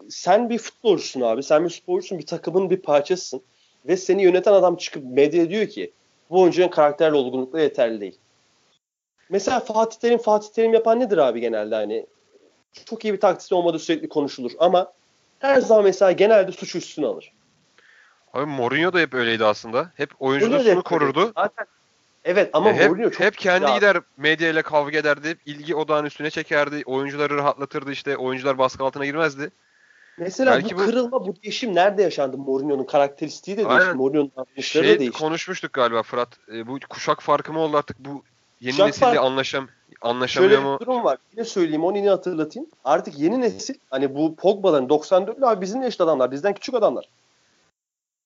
sen 0.09 0.51
bir 0.51 0.59
futbolcusun 0.59 1.21
abi. 1.21 1.43
Sen 1.43 1.65
bir 1.65 1.71
sporcusun. 1.71 2.19
Bir 2.19 2.27
takımın 2.27 2.71
bir 2.71 2.83
parçasısın. 2.83 3.43
Ve 3.87 3.97
seni 3.97 4.23
yöneten 4.23 4.53
adam 4.53 4.77
çıkıp 4.77 5.05
medya 5.05 5.51
diyor 5.51 5.67
ki 5.67 5.93
bu 6.31 6.41
oyuncunun 6.41 6.69
karakterli 6.69 7.17
olgunlukla 7.17 7.61
yeterli 7.61 8.01
değil. 8.01 8.19
Mesela 9.29 9.61
Fatih 9.61 9.99
Terim 9.99 10.19
Fatih 10.19 10.49
Terim 10.49 10.75
yapan 10.75 11.01
nedir 11.01 11.19
abi 11.19 11.41
genelde 11.41 11.75
hani 11.75 12.07
çok 12.85 13.05
iyi 13.05 13.13
bir 13.13 13.21
taktiği 13.21 13.57
olmadığı 13.57 13.79
sürekli 13.79 14.09
konuşulur 14.09 14.53
ama 14.59 14.93
her 15.39 15.61
zaman 15.61 15.85
mesela 15.85 16.13
genelde 16.13 16.53
suç 16.53 16.77
üstüne 16.77 17.07
alır. 17.07 17.33
Abi 18.33 18.47
Mourinho 18.47 18.93
da 18.93 18.99
hep 18.99 19.15
öyleydi 19.15 19.45
aslında. 19.45 19.93
Hep 19.95 20.11
oyuncu 20.19 20.53
dostluğunu 20.53 20.83
korurdu. 20.83 21.33
Zaten 21.37 21.67
Evet 22.25 22.51
ama 22.53 22.71
e 22.71 22.75
hep, 22.75 22.91
Mourinho 22.91 23.11
çok 23.11 23.21
hep 23.21 23.39
kendi 23.39 23.65
ya. 23.65 23.77
gider 23.77 23.97
medyayla 24.17 24.63
kavga 24.63 24.99
ederdi. 24.99 25.37
ilgi 25.47 25.75
odağın 25.75 26.05
üstüne 26.05 26.31
çekerdi. 26.31 26.83
Oyuncuları 26.87 27.37
rahatlatırdı 27.37 27.93
işte. 27.93 28.17
Oyuncular 28.17 28.59
baskı 28.59 28.85
altına 28.85 29.07
girmezdi. 29.07 29.51
Mesela 30.19 30.53
Belki 30.53 30.77
bu, 30.77 30.85
kırılma, 30.85 31.27
bu 31.27 31.35
değişim 31.43 31.75
nerede 31.75 32.03
yaşandı? 32.03 32.39
Mourinho'nun 32.39 32.85
karakteristiği 32.85 33.57
de 33.57 33.69
değişti. 33.69 33.93
Mourinho'nun 33.95 34.61
şey, 34.61 34.95
da 34.95 34.99
değişti. 34.99 35.19
konuşmuştuk 35.19 35.73
galiba 35.73 36.03
Fırat. 36.03 36.29
E, 36.53 36.67
bu 36.67 36.79
kuşak 36.89 37.23
farkı 37.23 37.53
mı 37.53 37.61
oldu 37.61 37.77
artık? 37.77 37.99
Bu 37.99 38.23
yeni 38.61 38.73
kuşak 38.73 38.87
nesille 38.87 39.07
farkı. 39.07 39.21
anlaşam 39.21 39.69
anlaşamıyor 40.03 40.53
Şöyle 40.53 40.65
mu? 40.65 40.79
bir 40.81 40.87
durum 40.87 41.05
var. 41.05 41.19
Yine 41.33 41.45
söyleyeyim 41.45 41.85
onu 41.85 41.97
yine 41.97 42.09
hatırlatayım. 42.09 42.69
Artık 42.85 43.19
yeni 43.19 43.41
nesil 43.41 43.75
hani 43.91 44.15
bu 44.15 44.37
Pogba'ların 44.37 44.89
94'lü 44.89 45.47
abi 45.47 45.61
bizim 45.61 45.83
yaşlı 45.83 46.05
adamlar. 46.05 46.33
Bizden 46.33 46.55
küçük 46.55 46.75
adamlar. 46.75 47.09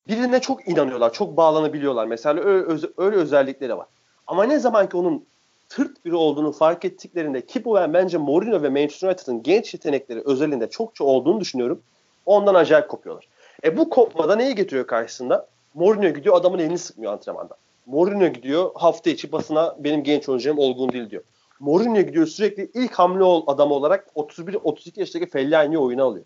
Birine 0.09 0.41
çok 0.41 0.69
inanıyorlar. 0.69 1.13
Çok 1.13 1.37
bağlanabiliyorlar. 1.37 2.07
Mesela 2.07 2.41
öyle, 2.41 2.87
öyle 2.97 3.17
özellikleri 3.17 3.77
var. 3.77 3.87
Ama 4.27 4.45
ne 4.45 4.59
zaman 4.59 4.89
ki 4.89 4.97
onun 4.97 5.25
tırt 5.69 6.05
biri 6.05 6.15
olduğunu 6.15 6.53
fark 6.53 6.85
ettiklerinde 6.85 7.47
ki 7.47 7.65
bu 7.65 7.75
ben 7.75 7.95
bence 7.95 8.19
Mourinho 8.19 8.63
ve 8.63 8.69
Manchester 8.69 9.09
United'ın 9.09 9.43
genç 9.43 9.75
yetenekleri 9.75 10.23
özelinde 10.25 10.71
çokça 10.71 11.05
olduğunu 11.05 11.41
düşünüyorum. 11.41 11.83
Ondan 12.27 12.55
acayip 12.55 12.89
kopuyorlar. 12.89 13.29
E 13.65 13.77
bu 13.77 13.91
kopmada 13.91 14.37
neyi 14.37 14.55
getiriyor 14.55 14.87
karşısında? 14.87 15.49
Mourinho 15.75 16.09
gidiyor 16.09 16.37
adamın 16.37 16.59
elini 16.59 16.79
sıkmıyor 16.79 17.13
antrenmanda. 17.13 17.57
Mourinho 17.87 18.27
gidiyor 18.27 18.71
hafta 18.75 19.11
içi 19.11 19.33
basına 19.33 19.77
benim 19.79 20.03
genç 20.03 20.29
oyuncum 20.29 20.59
olgun 20.59 20.93
değil 20.93 21.11
diyor. 21.11 21.23
Mourinho 21.61 22.01
gidiyor 22.01 22.27
sürekli 22.27 22.71
ilk 22.75 22.93
hamle 22.93 23.25
ol 23.25 23.45
adam 23.47 23.73
olarak 23.73 24.07
31-32 24.17 25.01
yaşındaki 25.01 25.31
Fellaini'yi 25.31 25.79
oyuna 25.79 26.05
alıyor. 26.05 26.25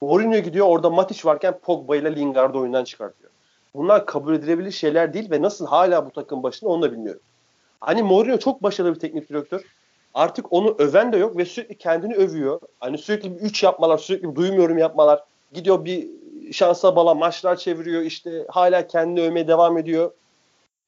Mourinho 0.00 0.38
gidiyor 0.38 0.66
orada 0.66 0.90
Matic 0.90 1.20
varken 1.24 1.58
Pogba 1.58 1.96
ile 1.96 2.16
Lingard'ı 2.16 2.58
oyundan 2.58 2.84
çıkartıyor. 2.84 3.30
Bunlar 3.74 4.06
kabul 4.06 4.34
edilebilir 4.34 4.70
şeyler 4.70 5.14
değil 5.14 5.30
ve 5.30 5.42
nasıl 5.42 5.66
hala 5.66 6.06
bu 6.06 6.10
takım 6.10 6.42
başında 6.42 6.70
onu 6.70 6.82
da 6.82 6.92
bilmiyorum. 6.92 7.20
Hani 7.80 8.02
Mourinho 8.02 8.38
çok 8.38 8.62
başarılı 8.62 8.94
bir 8.94 9.00
teknik 9.00 9.28
direktör. 9.28 9.64
Artık 10.14 10.52
onu 10.52 10.74
öven 10.78 11.12
de 11.12 11.16
yok 11.16 11.36
ve 11.36 11.44
sürekli 11.44 11.78
kendini 11.78 12.14
övüyor. 12.14 12.60
Hani 12.80 12.98
sürekli 12.98 13.36
bir 13.36 13.40
üç 13.40 13.62
yapmalar, 13.62 13.98
sürekli 13.98 14.30
bir 14.30 14.34
duymuyorum 14.34 14.78
yapmalar. 14.78 15.22
Gidiyor 15.52 15.84
bir 15.84 16.08
şansa 16.52 16.96
bala 16.96 17.14
maçlar 17.14 17.56
çeviriyor 17.56 18.02
işte 18.02 18.46
hala 18.48 18.86
kendini 18.86 19.20
övmeye 19.20 19.48
devam 19.48 19.78
ediyor. 19.78 20.10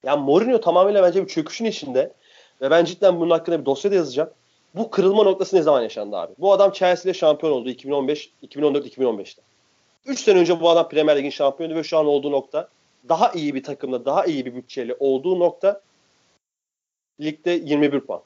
Yani 0.03 0.23
Mourinho 0.23 0.61
tamamıyla 0.61 1.03
bence 1.03 1.23
bir 1.23 1.27
çöküşün 1.27 1.65
içinde. 1.65 2.13
Ve 2.61 2.71
ben 2.71 2.85
cidden 2.85 3.19
bunun 3.19 3.29
hakkında 3.29 3.59
bir 3.59 3.65
dosya 3.65 3.91
da 3.91 3.95
yazacağım. 3.95 4.29
Bu 4.77 4.89
kırılma 4.89 5.23
noktası 5.23 5.55
ne 5.55 5.61
zaman 5.61 5.81
yaşandı 5.81 6.17
abi? 6.17 6.33
Bu 6.39 6.53
adam 6.53 6.71
Chelsea'de 6.71 7.13
şampiyon 7.13 7.53
oldu 7.53 7.69
2015, 7.69 8.31
2014-2015'te. 8.43 9.41
3 10.05 10.19
sene 10.19 10.39
önce 10.39 10.59
bu 10.59 10.69
adam 10.69 10.89
Premier 10.89 11.17
Lig'in 11.17 11.29
şampiyonu 11.29 11.75
ve 11.75 11.83
şu 11.83 11.97
an 11.97 12.05
olduğu 12.05 12.31
nokta 12.31 12.69
daha 13.09 13.31
iyi 13.31 13.55
bir 13.55 13.63
takımda, 13.63 14.05
daha 14.05 14.25
iyi 14.25 14.45
bir 14.45 14.55
bütçeyle 14.55 14.95
olduğu 14.99 15.39
nokta 15.39 15.81
ligde 17.21 17.51
21 17.51 17.99
puan. 17.99 18.21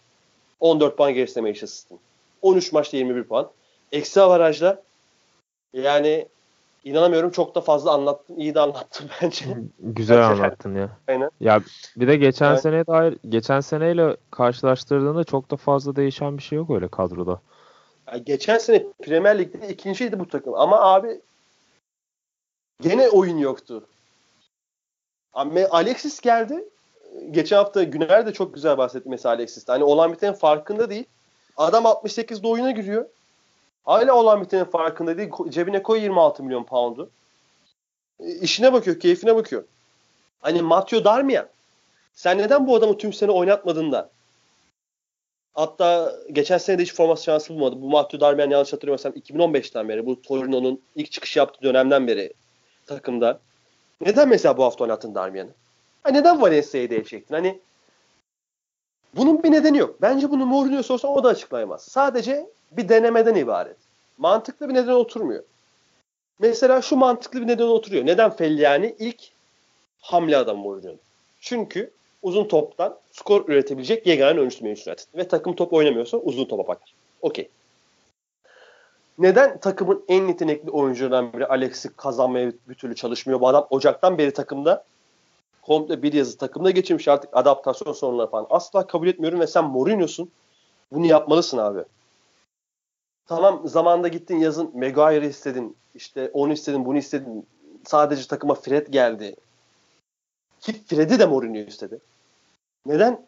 14 0.60 0.98
puan 0.98 1.14
gerisinde 1.14 1.42
Manchester 1.42 1.82
City. 1.82 1.94
13 2.42 2.72
maçta 2.72 2.98
21 2.98 3.24
puan. 3.24 3.52
Eksi 3.92 4.22
avarajda 4.22 4.84
yani 5.74 6.28
inanamıyorum 6.84 7.32
çok 7.32 7.56
da 7.56 7.62
fazla 7.62 7.92
anlattım. 7.92 8.40
İyi 8.40 8.56
de 8.56 8.60
anlattım 8.60 9.08
bence. 9.22 9.46
Güzel 9.80 10.18
bence. 10.18 10.44
anlattın 10.44 10.76
ya. 10.76 10.90
Aynen. 11.08 11.30
Ya 11.40 11.62
bir 11.96 12.08
de 12.08 12.16
geçen 12.16 12.52
evet. 12.52 12.62
seneye 12.62 12.88
dair 12.88 13.18
geçen 13.30 13.60
seneyle 13.60 14.18
karşılaştırdığında 14.32 15.24
çok 15.24 15.52
da 15.52 15.56
fazla 15.56 15.96
değişen 15.96 16.38
bir 16.38 16.44
şey 16.44 16.58
yok 16.58 16.70
öyle 16.70 16.88
kadroda. 16.88 17.42
Ya 18.12 18.18
geçen 18.18 18.58
sene 18.58 18.86
Premier 19.04 19.40
Lig'de 19.40 19.70
ikinciydi 19.70 20.20
bu 20.20 20.28
takım 20.28 20.54
ama 20.54 20.82
abi 20.82 21.22
gene 22.82 23.10
oyun 23.10 23.38
yoktu. 23.38 23.88
Ama 25.34 25.60
Alexis 25.70 26.20
geldi. 26.20 26.64
Geçen 27.32 27.58
hafta 27.58 27.84
Güner 27.84 28.26
de 28.26 28.34
çok 28.34 28.54
güzel 28.54 28.78
bahsetti 28.78 29.10
mesela 29.10 29.36
Alexis'te. 29.36 29.72
Hani 29.72 29.84
olan 29.84 30.14
bitenin 30.14 30.34
farkında 30.34 30.90
değil. 30.90 31.06
Adam 31.58 31.84
68'de 31.84 32.48
oyuna 32.48 32.72
giriyor. 32.72 33.06
Hala 33.86 34.14
olan 34.14 34.42
bitenin 34.42 34.64
farkında 34.64 35.18
değil. 35.18 35.30
Cebine 35.50 35.84
koy 35.84 36.02
26 36.02 36.44
milyon 36.44 36.64
pound'u. 36.64 37.10
E, 38.20 38.36
işine 38.36 38.74
bakıyor, 38.74 39.00
keyfine 39.00 39.36
bakıyor. 39.36 39.64
Hani 40.42 40.62
Matteo 40.62 41.04
Darmian. 41.04 41.48
Sen 42.14 42.38
neden 42.38 42.68
bu 42.68 42.76
adamı 42.76 42.98
tüm 42.98 43.14
sene 43.14 43.32
oynatmadın 43.32 43.92
da? 43.92 44.10
Hatta 45.54 46.16
geçen 46.32 46.58
sene 46.58 46.78
de 46.78 46.84
hiç 46.84 46.94
forması 46.94 47.24
şansı 47.24 47.54
bulmadı. 47.54 47.82
Bu 47.82 47.90
Matteo 47.90 48.20
Darmian 48.20 48.50
yanlış 48.50 48.74
hatırlamıyorsam 48.74 49.14
2015'ten 49.14 49.90
beri 49.90 50.06
bu 50.06 50.22
Torino'nun 50.22 50.82
ilk 50.96 51.12
çıkış 51.12 51.38
yaptığı 51.38 51.62
dönemden 51.64 52.08
beri 52.08 52.34
takımda. 52.86 53.40
Neden 54.02 54.30
mesela 54.30 54.58
bu 54.58 54.64
hafta 54.64 54.84
oynattın 54.84 55.16
Darmian'ı? 55.16 55.52
Ha, 56.04 56.10
neden 56.10 56.42
Valencia'yı 56.42 56.90
değil? 56.90 57.24
Hani 57.30 57.60
bunun 59.16 59.44
bir 59.44 59.52
nedeni 59.52 59.78
yok. 59.78 60.02
Bence 60.02 60.30
bunu 60.30 60.46
Mourinho 60.46 60.84
sorsa 60.84 61.08
o 61.08 61.24
da 61.24 61.30
açıklayamaz. 61.30 61.84
Sadece 61.84 62.50
bir 62.72 62.90
denemeden 62.90 63.36
ibaret. 63.36 63.78
Mantıklı 64.18 64.70
bir 64.70 64.74
neden 64.74 64.92
oturmuyor. 64.92 65.44
Mesela 66.40 66.82
şu 66.82 66.96
mantıklı 66.96 67.42
bir 67.42 67.48
neden 67.48 67.68
oturuyor. 67.68 68.06
Neden 68.06 68.32
Felliani 68.32 68.96
ilk 69.00 69.22
hamle 70.02 70.38
adam 70.38 70.58
Mourinho'nun? 70.58 71.00
Çünkü 71.40 71.92
uzun 72.22 72.48
toptan 72.48 72.98
skor 73.12 73.50
üretebilecek 73.50 74.08
yegane 74.08 74.40
oyuncusu 74.40 74.66
Manchester 74.66 74.92
United. 74.92 75.18
Ve 75.18 75.28
takım 75.28 75.56
top 75.56 75.74
oynamıyorsa 75.74 76.18
uzun 76.18 76.46
topa 76.46 76.68
bakar. 76.68 76.94
Okey. 77.22 77.50
Neden 79.18 79.58
takımın 79.58 80.06
en 80.08 80.28
yetenekli 80.28 80.72
oyuncularından 80.72 81.34
biri 81.34 81.46
Alex'i 81.48 81.90
kazanmaya 81.94 82.52
bir 82.70 82.76
türlü 82.76 82.96
çalışmıyor? 82.96 83.40
Bu 83.40 83.48
adam 83.48 83.68
Ocak'tan 83.70 84.18
beri 84.18 84.34
takımda 84.34 84.84
komple 85.62 86.04
bir 86.04 86.14
yazı 86.14 86.38
takımda 86.38 86.72
geçirmiş 86.72 87.08
artık 87.08 87.30
adaptasyon 87.34 87.94
sorunları 87.94 88.30
falan. 88.30 88.48
Asla 88.50 88.88
kabul 88.88 89.08
etmiyorum 89.08 89.40
ve 89.40 89.48
sen 89.48 89.64
Mourinho'sun. 89.64 90.32
Bunu 90.92 91.06
yapmalısın 91.06 91.58
abi. 91.58 91.80
Tamam 93.28 93.68
zamanda 93.68 94.08
gittin 94.08 94.38
yazın 94.38 94.72
Maguire 94.74 95.28
istedin. 95.28 95.78
işte 95.96 96.30
onu 96.34 96.54
istedin 96.54 96.86
bunu 96.86 96.98
istedin. 96.98 97.48
Sadece 97.86 98.28
takıma 98.28 98.56
Fred 98.56 98.88
geldi. 98.88 99.36
Ki 100.60 100.84
Fred'i 100.86 101.20
de 101.20 101.26
Mourinho 101.26 101.60
istedi. 101.60 102.00
Neden 102.86 103.26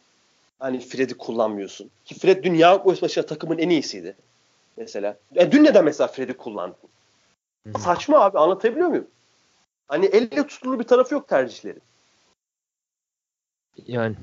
hani 0.60 0.80
Fred'i 0.80 1.18
kullanmıyorsun? 1.18 1.90
Ki 2.06 2.20
Fred 2.20 2.44
dünya 2.44 2.84
kupası 2.84 3.26
takımın 3.26 3.58
en 3.58 3.70
iyisiydi. 3.70 4.16
Mesela. 4.78 5.18
E, 5.36 5.52
dün 5.52 5.64
neden 5.64 5.86
mesela 5.86 6.08
Fred'i 6.08 6.38
kullandın? 6.38 6.78
Hı-hı. 7.68 7.82
Saçma 7.82 8.20
abi 8.20 8.40
anlatabiliyor 8.40 8.88
muyum? 8.88 9.08
Hani 9.88 10.06
elle 10.06 10.48
tutulur 10.48 10.80
bir 10.80 10.84
tarafı 10.84 11.14
yok 11.14 11.28
tercihleri. 11.28 11.80
Yani 13.88 14.16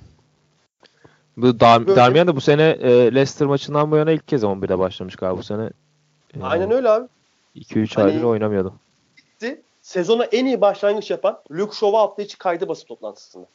bu 1.36 1.60
Dar 1.60 1.86
Böyle. 1.86 1.96
Darmian 1.96 2.26
da 2.26 2.36
bu 2.36 2.40
sene 2.40 2.62
e, 2.62 2.90
Leicester 2.90 3.48
maçından 3.48 3.90
bu 3.90 3.96
yana 3.96 4.10
ilk 4.10 4.28
kez 4.28 4.42
11'de 4.42 4.78
başlamış 4.78 5.16
galiba 5.16 5.38
bu 5.38 5.42
sene. 5.42 5.70
Yani, 6.34 6.44
Aynen 6.44 6.70
öyle 6.70 6.88
abi. 6.90 7.08
2-3 7.56 7.96
Hani- 7.96 8.12
aydır 8.12 8.22
oynamıyordum. 8.24 8.74
Gitti. 9.16 9.62
Sezona 9.80 10.24
en 10.24 10.44
iyi 10.46 10.60
başlangıç 10.60 11.10
yapan 11.10 11.38
Luke 11.50 11.76
Shaw'a 11.76 12.00
hafta 12.00 12.22
içi 12.22 12.38
kaydı 12.38 12.68
basın 12.68 12.86
toplantısında. 12.86 13.46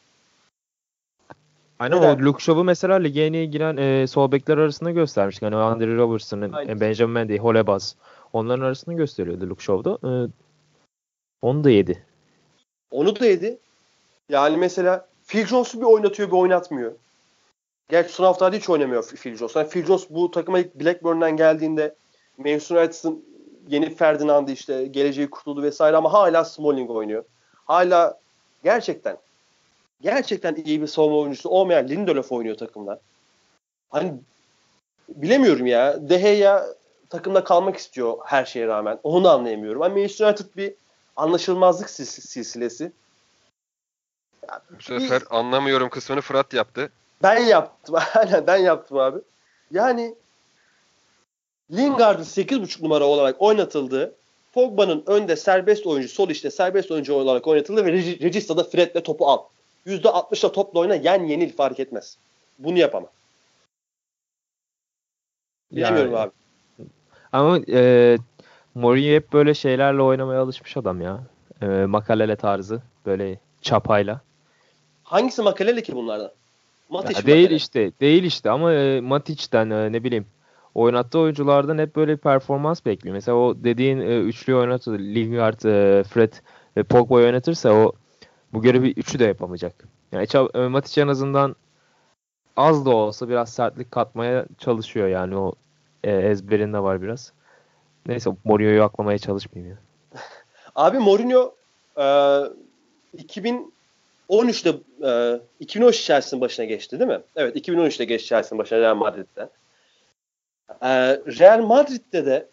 Aynen 1.80 1.98
Neden? 1.98 2.16
o 2.16 2.26
Luke 2.26 2.44
Shaw'u 2.44 2.64
mesela 2.64 2.96
lige 2.96 3.26
en 3.26 3.34
iyi 3.34 3.52
giren 3.52 3.78
e, 3.78 4.08
sol 4.08 4.32
bekler 4.32 4.58
arasında 4.58 4.92
göstermiştik. 4.92 5.44
Hani 5.44 5.56
Andre 5.56 5.96
Robertson, 5.96 6.42
Aynen. 6.42 6.68
e, 6.78 6.82
Benjamin 6.82 7.14
Mendy, 7.14 7.38
Holebas 7.38 7.96
onların 8.34 8.64
arasında 8.66 8.96
gösteriyordu 8.96 9.50
Luke 9.50 9.64
Shaw'da. 9.64 9.98
E, 10.04 10.12
onu 11.42 11.64
da 11.64 11.70
yedi. 11.70 12.04
Onu 12.92 13.20
da 13.20 13.26
yedi. 13.26 13.58
Yani 14.30 14.58
mesela 14.58 15.08
Phil 15.28 15.46
Jones'u 15.46 15.80
bir 15.80 15.86
oynatıyor 15.86 16.30
bir 16.30 16.36
oynatmıyor. 16.38 16.92
Gerçi 17.90 18.14
son 18.14 18.26
haftalarda 18.26 18.56
hiç 18.56 18.70
oynamıyor 18.70 19.08
Phil 19.08 19.36
Jones. 19.36 19.56
Yani 19.56 19.70
Phil 19.70 19.86
Jones 19.86 20.10
bu 20.10 20.32
takıma 20.32 20.60
ilk 20.60 20.76
Blackburn'dan 20.76 21.38
geldiğinde 21.38 21.96
Manchester 22.38 22.76
United'ın 22.76 23.26
yeni 23.68 23.96
Ferdinand'ı 23.96 24.52
işte 24.52 24.86
geleceği 24.86 25.30
kurtuldu 25.30 25.64
vesaire 25.64 25.98
ama 25.98 26.14
hala 26.14 26.46
Smalling 26.46 26.92
oynuyor. 26.92 27.24
Hala 27.66 28.20
gerçekten 28.64 29.18
gerçekten 30.02 30.56
iyi 30.56 30.82
bir 30.82 30.88
savunma 30.88 31.18
oyuncusu 31.18 31.50
olmayan 31.50 31.88
Lindelöf 31.90 32.32
oynuyor 32.32 32.58
takımda. 32.58 33.00
Hani 33.90 34.14
bilemiyorum 35.10 35.66
ya. 35.66 36.10
De 36.10 36.18
Gea 36.18 36.66
takımda 37.10 37.44
kalmak 37.44 37.78
istiyor 37.78 38.18
her 38.26 38.46
şeye 38.46 38.68
rağmen. 38.68 39.00
Onu 39.04 39.30
anlayamıyorum. 39.30 39.82
Ama 39.82 39.96
Manchester 39.96 40.28
United 40.28 40.46
bir 40.58 40.74
anlaşılmazlık 41.16 41.90
sil- 41.96 42.22
silsilesi. 42.28 42.92
Bu 44.78 44.82
sefer 44.84 45.24
anlamıyorum 45.30 45.90
kısmını 45.90 46.22
Fırat 46.22 46.54
yaptı. 46.54 46.92
Ben 47.24 47.40
yaptım. 47.40 47.96
Aynen 48.16 48.48
ben 48.48 48.58
yaptım 48.58 48.98
abi. 48.98 49.20
Yani 49.72 50.16
Lingard'ın 51.72 52.24
8.5 52.24 52.84
numara 52.84 53.04
olarak 53.04 53.42
oynatıldığı 53.42 54.16
Pogba'nın 54.54 55.04
önde 55.08 55.36
serbest 55.36 55.88
oyuncu, 55.88 56.10
sol 56.10 56.30
işte 56.30 56.52
serbest 56.52 56.92
oyuncu 56.92 57.14
olarak 57.14 57.48
oynatıldı 57.48 57.86
ve 57.86 57.90
Regi- 57.92 58.22
Regista'da 58.24 58.64
Fred'le 58.64 59.04
topu 59.04 59.28
al. 59.28 59.44
%60'la 59.86 60.52
topla 60.52 60.80
oyna 60.80 60.96
yen 60.96 61.24
yenil 61.24 61.56
fark 61.56 61.80
etmez. 61.80 62.18
Bunu 62.60 62.78
yapamam. 62.78 63.10
Bilmiyorum 65.72 66.12
Yani- 66.14 66.18
abi. 66.18 66.32
Ama 67.32 67.60
e, 67.70 68.18
Mourinho 68.76 69.16
hep 69.16 69.34
böyle 69.34 69.54
şeylerle 69.54 70.02
oynamaya 70.02 70.42
alışmış 70.42 70.78
adam 70.78 71.02
ya. 71.02 71.20
E, 71.62 71.66
makalele 71.66 72.36
tarzı. 72.36 72.82
Böyle 73.06 73.40
çapayla. 73.62 74.22
Hangisi 75.04 75.42
makaleli 75.42 75.84
ki 75.84 75.96
bunlardan? 75.96 76.32
Ya 76.92 77.00
mi 77.00 77.26
değil 77.26 77.42
Makele? 77.42 77.56
işte. 77.56 77.92
Değil 78.00 78.24
işte 78.24 78.50
ama 78.52 78.74
e, 78.74 79.02
Matic'ten 79.02 79.70
e, 79.70 79.92
ne 79.92 80.04
bileyim 80.04 80.26
oynattığı 80.76 81.20
oyunculardan 81.20 81.78
hep 81.78 81.96
böyle 81.96 82.12
bir 82.12 82.18
performans 82.18 82.86
bekliyor. 82.86 83.16
Mesela 83.16 83.38
o 83.38 83.56
dediğin 83.64 84.00
e, 84.00 84.20
üçlüyü 84.20 84.58
oynatır. 84.58 85.00
Lingard, 85.00 85.64
e, 85.64 86.04
Fred 86.04 86.34
ve 86.78 86.84
Pogba'yı 86.84 87.26
oynatırsa 87.26 87.74
o 87.74 87.92
bu 88.54 88.62
görevi 88.62 88.92
üçü 88.92 89.20
de 89.20 89.26
yapamayacak. 89.26 89.88
Yani 90.12 90.28
e, 90.54 90.60
Matic 90.60 91.02
en 91.02 91.08
azından 91.08 91.56
az 92.58 92.86
da 92.86 92.90
olsa 92.90 93.30
biraz 93.30 93.54
sertlik 93.54 93.92
katmaya 93.92 94.46
çalışıyor 94.58 95.08
yani 95.08 95.38
o 95.38 95.54
e, 96.04 96.12
ezberinde 96.12 96.80
var 96.80 97.02
biraz. 97.02 97.34
Neyse 98.08 98.30
Mourinho'yu 98.44 98.84
aklamaya 98.84 99.18
çalışmayayım 99.18 99.76
ya. 99.76 100.20
Abi 100.76 101.00
Mourinho 101.00 101.56
e, 101.98 102.06
2013'te 104.30 104.70
e, 105.08 105.40
2013 105.60 106.06
Chelsea'nin 106.06 106.42
başına 106.42 106.66
geçti 106.66 107.00
değil 107.00 107.12
mi? 107.12 107.22
Evet 107.36 107.56
2013'te 107.56 108.06
geçti 108.06 108.28
Chelsea'nin 108.28 108.60
başına 108.60 108.80
Real 108.80 108.96
Madrid'den. 108.96 109.50
E, 110.82 110.90
Real 111.40 111.62
Madrid'de 111.62 112.26
de 112.26 112.48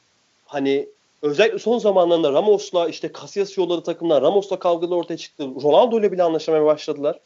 hani 0.47 0.89
özellikle 1.23 1.59
son 1.59 1.79
zamanlarında 1.79 2.33
Ramos'la 2.33 2.89
işte 2.89 3.12
Casillas 3.20 3.59
yolladı 3.59 3.83
takımlar. 3.83 4.23
Ramos'la 4.23 4.59
kavgalar 4.59 4.97
ortaya 4.97 5.16
çıktı. 5.16 5.45
Ronaldo 5.62 6.01
ile 6.01 6.12
bile 6.12 6.23
anlaşamaya 6.23 6.64
başladılar. 6.64 7.20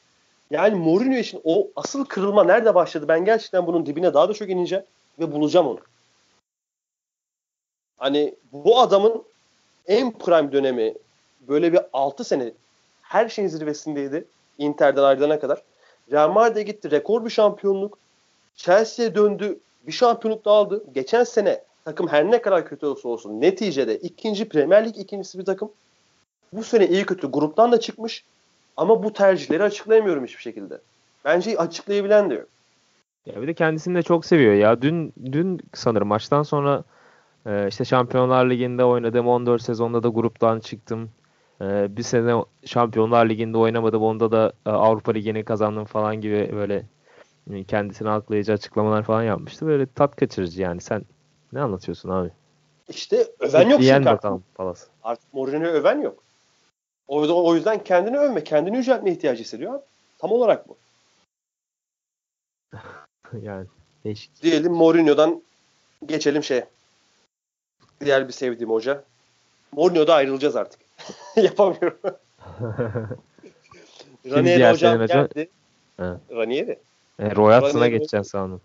Yani 0.51 0.75
Mourinho 0.75 1.17
için 1.17 1.41
o 1.45 1.69
asıl 1.77 2.05
kırılma 2.05 2.45
nerede 2.45 2.75
başladı? 2.75 3.09
Ben 3.09 3.25
gerçekten 3.25 3.67
bunun 3.67 3.87
dibine 3.87 4.15
daha 4.15 4.29
da 4.29 4.35
çok 4.35 4.51
ineceğim 4.51 4.85
ve 5.19 5.33
bulacağım 5.33 5.67
onu. 5.67 5.81
Hani 7.99 8.35
bu 8.53 8.81
adamın 8.81 9.23
en 9.87 10.13
prime 10.19 10.53
dönemi 10.53 10.95
böyle 11.49 11.73
bir 11.73 11.81
6 11.93 12.25
sene 12.25 12.53
her 13.03 13.29
şeyin 13.29 13.49
zirvesindeydi. 13.49 14.25
Inter'den 14.59 15.03
ayrılana 15.03 15.41
kadar. 15.41 15.63
Real 16.13 16.33
Madrid'e 16.33 16.63
gitti. 16.63 16.91
Rekor 16.91 17.25
bir 17.25 17.31
şampiyonluk. 17.31 17.99
Chelsea'ye 18.55 19.15
döndü. 19.15 19.59
Bir 19.87 19.93
şampiyonluk 19.93 20.45
da 20.45 20.51
aldı. 20.51 20.85
Geçen 20.95 21.25
sene 21.25 21.63
takım 21.85 22.09
her 22.09 22.31
ne 22.31 22.43
kadar 22.43 22.67
kötü 22.67 22.87
olsa 22.87 23.09
olsun 23.09 23.41
neticede 23.41 23.97
ikinci 23.99 24.49
Premier 24.49 24.87
Lig 24.89 24.99
ikincisi 24.99 25.39
bir 25.39 25.45
takım. 25.45 25.71
Bu 26.53 26.65
sene 26.65 26.89
iyi 26.89 27.07
kötü 27.07 27.31
gruptan 27.31 27.73
da 27.73 27.81
çıkmış. 27.81 28.25
Ama 28.77 29.03
bu 29.03 29.13
tercihleri 29.13 29.63
açıklayamıyorum 29.63 30.25
hiçbir 30.25 30.43
şekilde. 30.43 30.81
Bence 31.25 31.59
açıklayabilen 31.59 32.31
de 32.31 32.35
yok. 32.35 32.49
Ya 33.27 33.43
bir 33.43 33.47
de 33.47 33.55
kendisini 33.55 33.99
de 33.99 34.03
çok 34.03 34.27
seviyor 34.27 34.55
ya. 34.55 34.83
Dün 34.83 35.13
dün 35.33 35.61
sanırım 35.75 36.09
maçtan 36.09 36.43
sonra 36.43 36.85
e, 37.47 37.69
işte 37.69 37.85
Şampiyonlar 37.85 38.51
Ligi'nde 38.51 38.85
oynadım. 38.85 39.29
14 39.29 39.63
sezonda 39.63 40.03
da 40.03 40.09
gruptan 40.09 40.61
çıktım. 40.61 41.11
E, 41.61 41.97
bir 41.97 42.03
sene 42.03 42.45
Şampiyonlar 42.65 43.29
Ligi'nde 43.29 43.59
oynamadım. 43.59 44.03
Onda 44.03 44.33
da 44.33 44.53
e, 44.67 44.71
Avrupa 44.71 45.13
Ligi'ni 45.13 45.45
kazandım 45.45 45.85
falan 45.85 46.21
gibi 46.21 46.51
böyle 46.53 46.87
e, 47.51 47.65
kendisini 47.65 48.11
aklayıcı 48.11 48.53
açıklamalar 48.53 49.03
falan 49.03 49.23
yapmıştı. 49.23 49.67
Böyle 49.67 49.87
tat 49.87 50.17
kaçırıcı 50.17 50.63
yani. 50.63 50.81
Sen 50.81 51.03
ne 51.53 51.61
anlatıyorsun 51.61 52.09
abi? 52.09 52.31
İşte 52.89 53.27
öven 53.41 53.69
yok 53.69 53.81
Diyen 53.81 54.05
bakalım 54.05 54.45
Palas. 54.55 54.87
Artık 55.03 55.35
Mourinho'ya 55.35 55.73
öven 55.73 56.01
yok. 56.01 56.23
O 57.09 57.55
yüzden 57.55 57.85
kendini 57.85 58.19
övme, 58.19 58.45
kendini 58.45 58.77
yüceltme 58.77 59.11
ihtiyacı 59.11 59.43
hissediyor 59.43 59.75
abi. 59.75 59.83
Tam 60.19 60.33
olarak 60.33 60.69
bu. 60.69 60.77
yani 63.43 63.67
değişik. 64.05 64.43
Diyelim 64.43 64.73
Mourinho'dan 64.73 65.43
geçelim 66.07 66.43
şeye. 66.43 66.69
Diğer 68.05 68.29
bir 68.29 68.33
sevdiğim 68.33 68.71
hoca. 68.71 69.05
Mourinho'da 69.73 70.15
ayrılacağız 70.15 70.57
artık. 70.57 70.86
Yapamıyorum. 71.37 71.99
Ranieri 74.31 74.57
diğer 74.59 74.73
hocam 74.73 74.93
senin 74.93 75.03
hocam? 75.03 75.29
geldi. 75.35 75.49
Ha. 75.97 76.21
Ranieri. 76.31 76.79
E, 77.19 77.35
Royatson'a 77.37 77.85
Ranieri- 77.87 77.91
geçeceksin 77.91 78.23
sandım. 78.23 78.61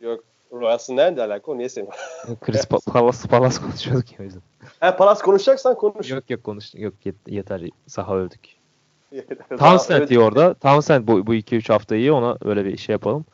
Yok. 0.00 0.24
Royals'ın 0.52 0.96
nerede 0.96 1.22
alaka? 1.22 1.52
O 1.52 1.58
niye 1.58 1.68
sevmiyorum? 1.68 2.00
Chris 2.40 2.64
Pa- 2.64 2.92
Palas 2.92 3.26
Palas 3.26 3.58
konuşuyorduk 3.60 4.12
ya 4.12 4.18
o 4.20 4.22
yüzden. 4.22 4.42
Palas 4.98 5.22
konuşacaksan 5.22 5.74
konuş. 5.74 6.10
Yok 6.10 6.30
yok 6.30 6.44
konuş. 6.44 6.74
Yok 6.74 6.94
yet- 7.06 7.14
yeter. 7.26 7.60
Saha 7.86 8.16
öldük. 8.16 8.40
Townsend 9.58 10.08
iyi 10.08 10.20
orada. 10.20 10.54
Townsend 10.54 11.08
bu, 11.08 11.26
bu 11.26 11.34
2-3 11.34 11.72
hafta 11.72 11.96
iyi. 11.96 12.12
Ona 12.12 12.36
öyle 12.44 12.64
bir 12.64 12.76
şey 12.76 12.92
yapalım. 12.92 13.24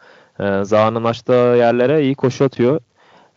Ee, 0.40 0.64
Zaha'nın 0.64 1.04
açtığı 1.04 1.32
yerlere 1.32 2.02
iyi 2.02 2.14
koşu 2.14 2.44
atıyor. 2.44 2.80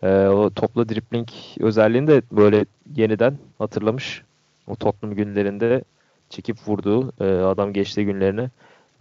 Ee, 0.04 0.28
o 0.28 0.50
toplu 0.50 0.90
dribbling 0.90 1.28
özelliğini 1.60 2.08
de 2.08 2.22
böyle 2.32 2.66
yeniden 2.96 3.38
hatırlamış. 3.60 4.24
O 4.68 4.76
Tottenham 4.76 5.16
günlerinde 5.16 5.84
çekip 6.30 6.58
vurduğu 6.68 7.14
e, 7.24 7.44
adam 7.44 7.74
geçtiği 7.74 8.06
günlerini 8.06 8.50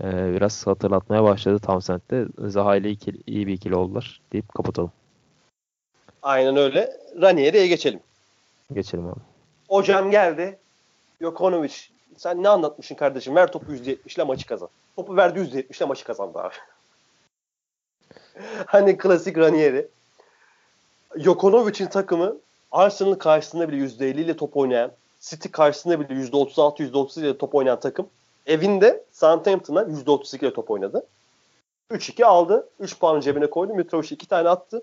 e, 0.00 0.34
biraz 0.34 0.66
hatırlatmaya 0.66 1.24
başladı 1.24 1.58
Townsend'de. 1.58 2.26
Zaha 2.38 2.76
ile 2.76 2.90
ikili- 2.90 3.22
iyi 3.26 3.46
bir 3.46 3.52
ikili 3.52 3.74
oldular 3.76 4.20
deyip 4.32 4.48
kapatalım. 4.54 4.92
Aynen 6.22 6.56
öyle. 6.56 6.96
Ranieri'ye 7.20 7.66
geçelim. 7.66 8.00
Geçelim 8.72 9.06
abi. 9.06 9.20
Hocam 9.68 10.10
geldi. 10.10 10.58
Jokonovic 11.20 11.74
sen 12.16 12.42
ne 12.42 12.48
anlatmışsın 12.48 12.94
kardeşim? 12.94 13.34
Ver 13.36 13.52
topu 13.52 13.72
%70'le 13.72 14.22
maçı 14.22 14.46
kazan. 14.46 14.68
Topu 14.96 15.16
verdi 15.16 15.38
%70'le 15.38 15.84
maçı 15.86 16.04
kazandı 16.04 16.38
abi. 16.38 16.54
hani 18.66 18.98
klasik 18.98 19.38
Ranieri. 19.38 19.88
Jokonovic'in 21.16 21.86
takımı 21.86 22.36
Arsenal 22.72 23.14
karşısında 23.14 23.68
bile 23.68 23.76
%50 23.76 24.20
ile 24.20 24.36
top 24.36 24.56
oynayan, 24.56 24.92
City 25.26 25.48
karşısında 25.48 26.00
bile 26.00 26.20
%36 26.20 26.82
%30 26.82 27.20
ile 27.20 27.38
top 27.38 27.54
oynayan 27.54 27.80
takım 27.80 28.08
evinde 28.46 29.04
Southampton'a 29.12 29.82
%32 29.82 30.38
ile 30.38 30.52
top 30.52 30.70
oynadı. 30.70 31.06
3-2 31.90 32.24
aldı. 32.24 32.68
3 32.80 32.98
puanı 32.98 33.20
cebine 33.20 33.50
koydu. 33.50 33.74
Mitrovic 33.74 34.08
2 34.10 34.28
tane 34.28 34.48
attı. 34.48 34.82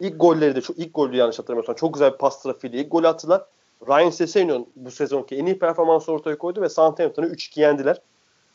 İlk 0.00 0.20
golleri 0.20 0.56
de 0.56 0.60
çok 0.60 0.78
ilk 0.78 0.94
golü 0.94 1.16
yanlış 1.16 1.38
hatırlamıyorsam 1.38 1.74
çok 1.74 1.94
güzel 1.94 2.12
bir 2.12 2.18
pas 2.18 2.42
trafiğiyle 2.42 2.80
ilk 2.80 2.92
golü 2.92 3.08
attılar. 3.08 3.42
Ryan 3.88 4.10
Sessegnon 4.10 4.66
bu 4.76 4.90
sezonki 4.90 5.36
en 5.36 5.46
iyi 5.46 5.58
performansı 5.58 6.12
ortaya 6.12 6.38
koydu 6.38 6.62
ve 6.62 6.68
Southampton'ı 6.68 7.26
3-2 7.26 7.60
yendiler. 7.60 8.00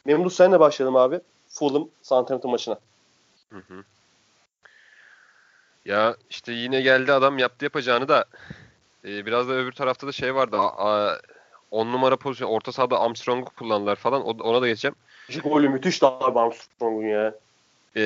Memduh 0.05 0.29
senle 0.29 0.59
başlayalım 0.59 0.95
abi. 0.95 1.19
Fulham 1.47 1.87
Southampton 2.01 2.51
maçına. 2.51 2.79
Hı 3.49 3.57
hı. 3.57 3.83
Ya 5.85 6.15
işte 6.29 6.53
yine 6.53 6.81
geldi 6.81 7.13
adam 7.13 7.37
yaptı 7.37 7.65
yapacağını 7.65 8.07
da 8.07 8.25
e, 9.05 9.25
biraz 9.25 9.49
da 9.49 9.53
öbür 9.53 9.71
tarafta 9.71 10.07
da 10.07 10.11
şey 10.11 10.35
vardı. 10.35 10.57
10 11.71 11.91
numara 11.91 12.15
pozisyon 12.15 12.49
orta 12.49 12.71
sahada 12.71 12.99
Armstrong'u 13.01 13.45
kullandılar 13.45 13.95
falan. 13.95 14.21
O- 14.23 14.43
Ona 14.43 14.61
da 14.61 14.67
geçeceğim. 14.67 14.95
İlk 15.29 15.43
golü 15.43 15.69
müthiş 15.69 16.01
daha 16.01 16.17
Armstrong'un 16.41 17.07
ya. 17.07 17.35
E, 17.97 18.03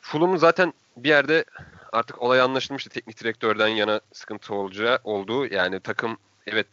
Fulham'ın 0.00 0.36
zaten 0.36 0.72
bir 0.96 1.08
yerde 1.08 1.44
artık 1.92 2.22
olay 2.22 2.40
anlaşılmıştı. 2.40 2.90
Teknik 2.90 3.20
direktörden 3.20 3.68
yana 3.68 4.00
sıkıntı 4.12 4.54
olacağı 4.54 4.98
olduğu. 5.04 5.46
Yani 5.46 5.80
takım 5.80 6.16
evet 6.46 6.66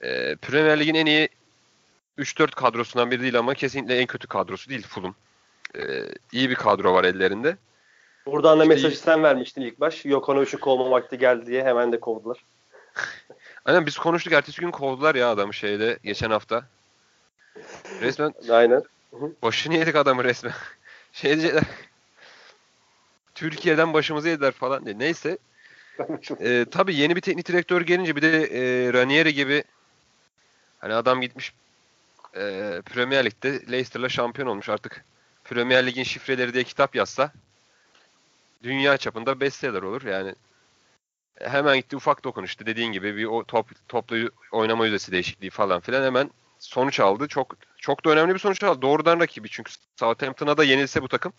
e, 0.00 0.36
Premier 0.36 0.80
Lig'in 0.80 0.94
en 0.94 1.06
iyi 1.06 1.28
3-4 2.18 2.50
kadrosundan 2.50 3.10
biri 3.10 3.22
değil 3.22 3.38
ama 3.38 3.54
kesinlikle 3.54 3.98
en 3.98 4.06
kötü 4.06 4.26
kadrosu 4.28 4.70
değil 4.70 4.86
Fulham. 4.86 5.14
E, 5.76 5.80
iyi 6.32 6.50
bir 6.50 6.54
kadro 6.54 6.94
var 6.94 7.04
ellerinde. 7.04 7.56
Buradan 8.32 8.58
da 8.58 8.62
işte 8.62 8.74
mesajı 8.74 8.98
sen 8.98 9.22
vermiştin 9.22 9.62
ilk 9.62 9.80
baş. 9.80 10.04
Yokanovic'i 10.04 10.56
kovma 10.56 10.90
vakti 10.90 11.18
geldi 11.18 11.46
diye 11.46 11.64
hemen 11.64 11.92
de 11.92 12.00
kovdular. 12.00 12.44
Aynen 13.64 13.86
biz 13.86 13.98
konuştuk. 13.98 14.32
Ertesi 14.32 14.60
gün 14.60 14.70
kovdular 14.70 15.14
ya 15.14 15.30
adamı 15.30 15.54
şeyde 15.54 15.98
geçen 16.04 16.30
hafta. 16.30 16.64
Resmen 18.00 18.34
Aynen. 18.50 18.82
Başını 19.42 19.74
yedik 19.74 19.96
adamı 19.96 20.24
resmen. 20.24 20.52
şey 21.12 21.30
diyecekler. 21.30 21.62
Türkiye'den 23.34 23.94
başımızı 23.94 24.28
yediler 24.28 24.52
falan 24.52 24.84
diye. 24.84 24.98
Neyse. 24.98 25.38
e, 26.40 26.64
tabii 26.70 26.94
yeni 26.94 27.16
bir 27.16 27.20
teknik 27.20 27.48
direktör 27.48 27.80
gelince 27.80 28.16
bir 28.16 28.22
de 28.22 28.42
e, 28.42 28.92
Ranieri 28.92 29.34
gibi 29.34 29.64
hani 30.78 30.94
adam 30.94 31.20
gitmiş 31.20 31.52
e, 32.34 32.40
Premier 32.84 33.24
Lig'de 33.24 33.52
Leicester'la 33.52 34.08
şampiyon 34.08 34.48
olmuş 34.48 34.68
artık. 34.68 35.04
Premier 35.44 35.86
Lig'in 35.86 36.02
şifreleri 36.02 36.54
diye 36.54 36.64
kitap 36.64 36.94
yazsa 36.94 37.32
dünya 38.62 38.96
çapında 38.96 39.40
bestseller 39.40 39.82
olur. 39.82 40.02
Yani 40.02 40.34
hemen 41.40 41.76
gitti 41.76 41.96
ufak 41.96 42.24
dokunuştu 42.24 42.66
dediğin 42.66 42.92
gibi 42.92 43.16
bir 43.16 43.24
o 43.24 43.44
top 43.44 43.88
toplu 43.88 44.30
oynama 44.52 44.84
yüzdesi 44.84 45.12
değişikliği 45.12 45.50
falan 45.50 45.80
filan 45.80 46.02
hemen 46.04 46.30
sonuç 46.58 47.00
aldı. 47.00 47.28
Çok 47.28 47.56
çok 47.78 48.04
da 48.04 48.10
önemli 48.10 48.34
bir 48.34 48.38
sonuç 48.38 48.62
aldı. 48.62 48.82
Doğrudan 48.82 49.20
rakibi 49.20 49.48
çünkü 49.48 49.72
Southampton'a 49.96 50.56
da 50.56 50.64
yenilse 50.64 51.02
bu 51.02 51.08
takım 51.08 51.32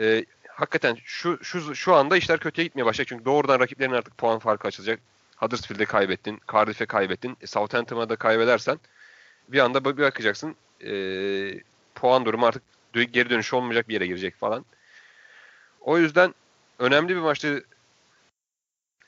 e, 0.00 0.24
hakikaten 0.48 0.96
şu 1.04 1.44
şu 1.44 1.74
şu 1.74 1.94
anda 1.94 2.16
işler 2.16 2.40
kötüye 2.40 2.66
gitmeye 2.66 2.84
başlayacak. 2.84 3.08
Çünkü 3.08 3.24
doğrudan 3.24 3.60
rakiplerin 3.60 3.92
artık 3.92 4.18
puan 4.18 4.38
farkı 4.38 4.68
açılacak. 4.68 5.00
Huddersfield'e 5.36 5.84
kaybettin, 5.84 6.40
Cardiff'e 6.52 6.86
kaybettin. 6.86 7.36
E, 7.40 7.46
Southampton'a 7.46 8.08
da 8.08 8.16
kaybedersen 8.16 8.78
bir 9.48 9.58
anda 9.58 9.84
bir 9.84 10.02
bakacaksın 10.02 10.56
e, 10.84 10.92
puan 11.94 12.24
durumu 12.24 12.46
artık 12.46 12.62
geri 12.92 13.30
dönüş 13.30 13.54
olmayacak 13.54 13.88
bir 13.88 13.94
yere 13.94 14.06
girecek 14.06 14.36
falan. 14.36 14.64
O 15.84 15.98
yüzden 15.98 16.34
önemli 16.78 17.08
bir 17.08 17.20
maçtı 17.20 17.64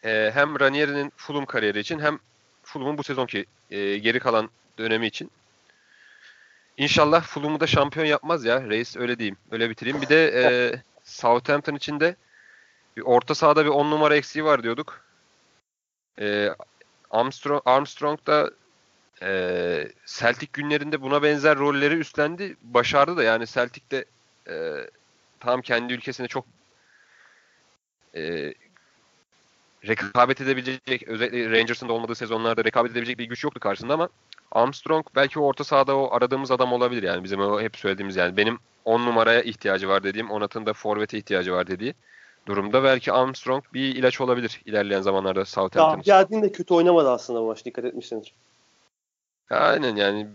e, 0.05 0.31
hem 0.35 0.61
Ranieri'nin 0.61 1.13
Fulham 1.17 1.47
kariyeri 1.47 1.79
için 1.79 1.99
hem 1.99 2.19
Fulham'ın 2.63 2.99
bu 2.99 3.03
sezonki 3.03 3.47
e, 3.71 3.99
geri 3.99 4.19
kalan 4.19 4.51
dönemi 4.79 5.07
için. 5.07 5.31
İnşallah 6.77 7.23
Fulham'ı 7.23 7.61
da 7.61 7.67
şampiyon 7.67 8.07
yapmaz 8.07 8.45
ya. 8.45 8.69
Reis 8.69 8.97
öyle 8.97 9.19
diyeyim. 9.19 9.37
Öyle 9.51 9.71
bitireyim. 9.71 10.03
Bir 10.03 10.09
de 10.09 10.43
e, 10.45 10.47
Southampton 11.05 11.75
için 11.75 12.01
de 12.01 12.17
bir 12.97 13.03
orta 13.03 13.35
sahada 13.35 13.65
bir 13.65 13.71
10 13.71 13.91
numara 13.91 14.17
eksiği 14.17 14.45
var 14.45 14.63
diyorduk. 14.63 15.01
E, 16.21 16.51
Armstrong, 17.11 17.63
Armstrong 17.65 18.27
da 18.27 18.51
e, 19.23 19.89
Celtic 20.07 20.49
günlerinde 20.53 21.03
buna 21.03 21.23
benzer 21.23 21.59
rolleri 21.59 21.95
üstlendi. 21.95 22.57
Başardı 22.63 23.17
da 23.17 23.23
yani 23.23 23.47
Celtic 23.47 23.91
de 23.91 24.05
e, 24.49 24.87
tam 25.41 25.63
kendi 25.63 25.93
ülkesinde 25.93 26.29
çok 26.29 26.45
e, 28.17 28.55
rekabet 29.87 30.41
edebilecek 30.41 31.09
özellikle 31.09 31.51
Rangers'ın 31.51 31.89
da 31.89 31.93
olmadığı 31.93 32.15
sezonlarda 32.15 32.65
rekabet 32.65 32.93
edebilecek 32.93 33.19
bir 33.19 33.25
güç 33.25 33.45
yoktu 33.45 33.61
karşısında 33.61 33.95
ama 33.95 34.09
Armstrong 34.53 35.07
belki 35.15 35.41
orta 35.41 35.65
sahada 35.65 35.97
o 35.97 36.15
aradığımız 36.15 36.51
adam 36.51 36.73
olabilir 36.73 37.03
yani 37.03 37.25
bizim 37.25 37.41
o 37.41 37.61
hep 37.61 37.77
söylediğimiz 37.77 38.17
yani 38.17 38.37
benim 38.37 38.59
10 38.85 39.01
numaraya 39.01 39.43
ihtiyacı 39.43 39.89
var 39.89 40.03
dediğim 40.03 40.31
Onat'ın 40.31 40.67
da 40.67 40.73
forvete 40.73 41.19
ihtiyacı 41.19 41.53
var 41.53 41.67
dediği 41.67 41.95
durumda 42.47 42.85
belki 42.85 43.13
Armstrong 43.13 43.65
bir 43.75 43.95
ilaç 43.95 44.21
olabilir 44.21 44.63
ilerleyen 44.65 45.01
zamanlarda 45.01 45.45
Southampton 45.45 46.01
için. 46.01 46.13
Gabiadin 46.13 46.43
de 46.43 46.53
kötü 46.53 46.75
oynamadı 46.75 47.11
aslında 47.11 47.41
bu 47.41 47.47
maç 47.47 47.65
dikkat 47.65 47.85
etmişsindir. 47.85 48.35
Aynen 49.51 49.97
yani 49.97 50.27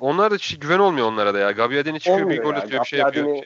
onlar 0.00 0.30
da 0.30 0.36
güven 0.60 0.78
olmuyor 0.78 1.06
onlara 1.06 1.34
da 1.34 1.38
ya. 1.38 1.50
Gabiadin'i 1.50 2.00
çıkıyor 2.00 2.28
bir 2.28 2.42
gol 2.42 2.52
yani. 2.52 2.62
atıyor 2.62 2.82
bir 2.82 2.88
şey 2.88 2.98
yapıyor. 2.98 3.42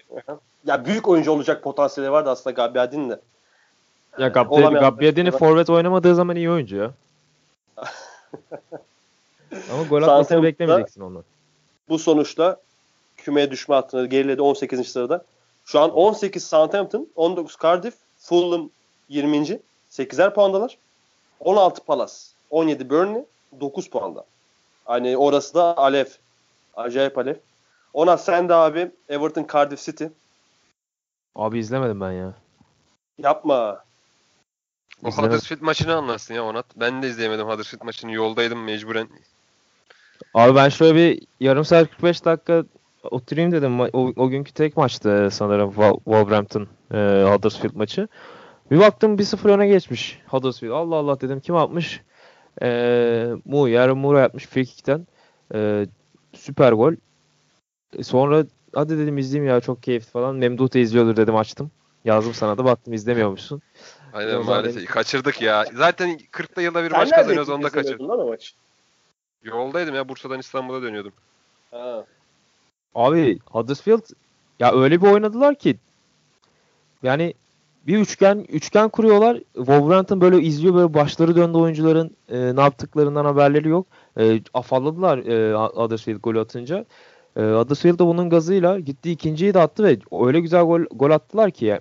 Ya 0.64 0.84
büyük 0.84 1.09
oyuncu 1.09 1.32
olacak 1.32 1.62
potansiyeli 1.62 2.12
vardı 2.12 2.30
aslında 2.30 2.55
Gabiadin 2.55 3.11
de. 3.11 3.20
Ya 4.19 4.29
Gabiadin'i 4.29 5.31
forvet 5.31 5.71
oynamadığı 5.71 6.15
zaman 6.15 6.37
iyi 6.37 6.51
oyuncu 6.51 6.77
ya. 6.77 6.91
Ama 9.73 9.83
gol 9.83 10.03
atmasını 10.03 10.43
beklemeyeceksin 10.43 11.01
onu. 11.01 11.25
Bu 11.89 11.99
sonuçla 11.99 12.57
kümeye 13.17 13.51
düşme 13.51 13.75
hattına 13.75 14.07
geriledi 14.07 14.43
18. 14.43 14.89
sırada. 14.89 15.25
Şu 15.65 15.81
an 15.81 15.91
18 15.91 16.45
Southampton, 16.45 17.09
19 17.17 17.57
Cardiff, 17.63 17.95
Fulham 18.19 18.71
20. 19.09 19.61
8'er 19.91 20.35
puandalar. 20.35 20.79
16 21.41 21.85
Palace, 21.85 22.15
17 22.51 22.91
Burnley, 22.91 23.25
9 23.61 23.91
puanda. 23.91 24.25
Hani 24.85 25.17
orası 25.17 25.55
da 25.55 25.77
Alev. 25.77 26.07
Acayip 26.77 27.19
Alev. 27.19 27.35
Ona 27.93 28.17
sen 28.17 28.49
de 28.49 28.55
abi 28.55 28.91
Everton 29.09 29.47
Cardiff 29.53 29.81
City. 29.83 30.05
Abi 31.35 31.59
izlemedim 31.59 32.01
ben 32.01 32.13
ya. 32.13 32.35
Yapma. 33.19 33.85
O. 35.05 35.11
Huddersfield 35.11 35.61
maçını 35.61 35.94
anlatsın 35.94 36.34
ya 36.34 36.44
Onat. 36.44 36.66
Ben 36.76 37.03
de 37.03 37.09
izleyemedim 37.09 37.46
Huddersfield 37.46 37.84
maçını. 37.84 38.12
Yoldaydım 38.12 38.64
mecburen. 38.64 39.09
Abi 40.34 40.55
ben 40.55 40.68
şöyle 40.68 40.94
bir 40.94 41.22
yarım 41.40 41.64
saat 41.64 41.90
45 41.90 42.24
dakika 42.24 42.64
oturayım 43.11 43.53
dedim. 43.53 43.80
O, 43.80 44.12
o 44.16 44.28
günkü 44.28 44.53
tek 44.53 44.76
maçtı 44.76 45.28
sanırım 45.32 45.70
Wolverhampton 46.05 46.68
e, 46.94 46.96
Huddersfield 47.32 47.74
maçı. 47.74 48.09
Bir 48.70 48.78
baktım 48.78 49.16
1-0 49.16 49.48
öne 49.51 49.68
geçmiş 49.68 50.18
Huddersfield. 50.26 50.72
Allah 50.72 50.96
Allah 50.96 51.20
dedim 51.20 51.40
kim 51.40 51.57
atmış? 51.57 52.01
E, 52.62 53.32
Mu, 53.44 53.68
yarın 53.68 53.98
Mura 53.98 54.20
yapmış 54.20 54.46
free 54.46 54.64
kick'ten. 54.64 55.07
E, 55.55 55.86
süper 56.32 56.72
gol. 56.72 56.92
E, 57.98 58.03
sonra 58.03 58.44
hadi 58.74 58.98
dedim 58.98 59.18
izleyeyim 59.18 59.55
ya 59.55 59.61
çok 59.61 59.82
keyifli 59.82 60.11
falan. 60.11 60.36
Memduh 60.36 60.74
da 60.74 60.78
izliyordur 60.78 61.16
dedim 61.16 61.36
açtım. 61.36 61.70
Yazdım 62.05 62.34
sana 62.34 62.59
da 62.59 62.64
baktım 62.64 62.94
izlemiyormuşsun. 62.94 63.62
Aynen 64.13 64.45
maalesef. 64.45 64.87
Kaçırdık 64.87 65.43
ya. 65.43 65.65
Zaten 65.75 66.19
40'ta 66.33 66.63
yılda 66.63 66.85
bir 66.85 66.91
Sen 66.91 66.99
maç 66.99 67.11
kazanıyoruz 67.11 67.49
onu 67.49 67.63
da 67.63 67.69
kaçırdık. 67.69 68.01
Lan 68.01 68.19
o 68.19 68.27
maç? 68.27 68.55
Yoldaydım 69.43 69.95
ya 69.95 70.09
Bursa'dan 70.09 70.39
İstanbul'a 70.39 70.83
dönüyordum. 70.83 71.13
Ha. 71.71 72.05
Abi 72.95 73.39
Huddersfield 73.47 74.03
ya 74.61 74.73
öyle 74.73 75.03
bir 75.03 75.07
oynadılar 75.07 75.55
ki 75.55 75.77
yani 77.03 77.35
bir 77.87 77.99
üçgen 77.99 78.47
üçgen 78.49 78.89
kuruyorlar. 78.89 79.37
Wolverhampton 79.55 80.20
böyle 80.20 80.43
izliyor 80.43 80.74
böyle 80.74 80.95
başları 80.95 81.37
döndü 81.37 81.59
oyuncuların 81.59 82.16
e, 82.28 82.57
ne 82.57 82.61
yaptıklarından 82.61 83.24
haberleri 83.24 83.69
yok. 83.69 83.87
E, 84.19 84.41
afalladılar 84.55 85.19
e, 85.19 85.55
Huddersfield 85.55 86.20
golü 86.20 86.41
atınca. 86.41 86.85
E, 87.37 87.41
Huddersfield 87.41 87.99
de 87.99 88.07
bunun 88.07 88.31
gazıyla 88.31 88.78
gitti 88.78 89.11
ikinciyi 89.11 89.55
de 89.55 89.61
attı 89.61 89.85
ve 89.85 89.99
öyle 90.27 90.41
güzel 90.41 90.62
gol, 90.62 90.81
gol 90.81 91.11
attılar 91.11 91.51
ki 91.51 91.65
ya, 91.65 91.81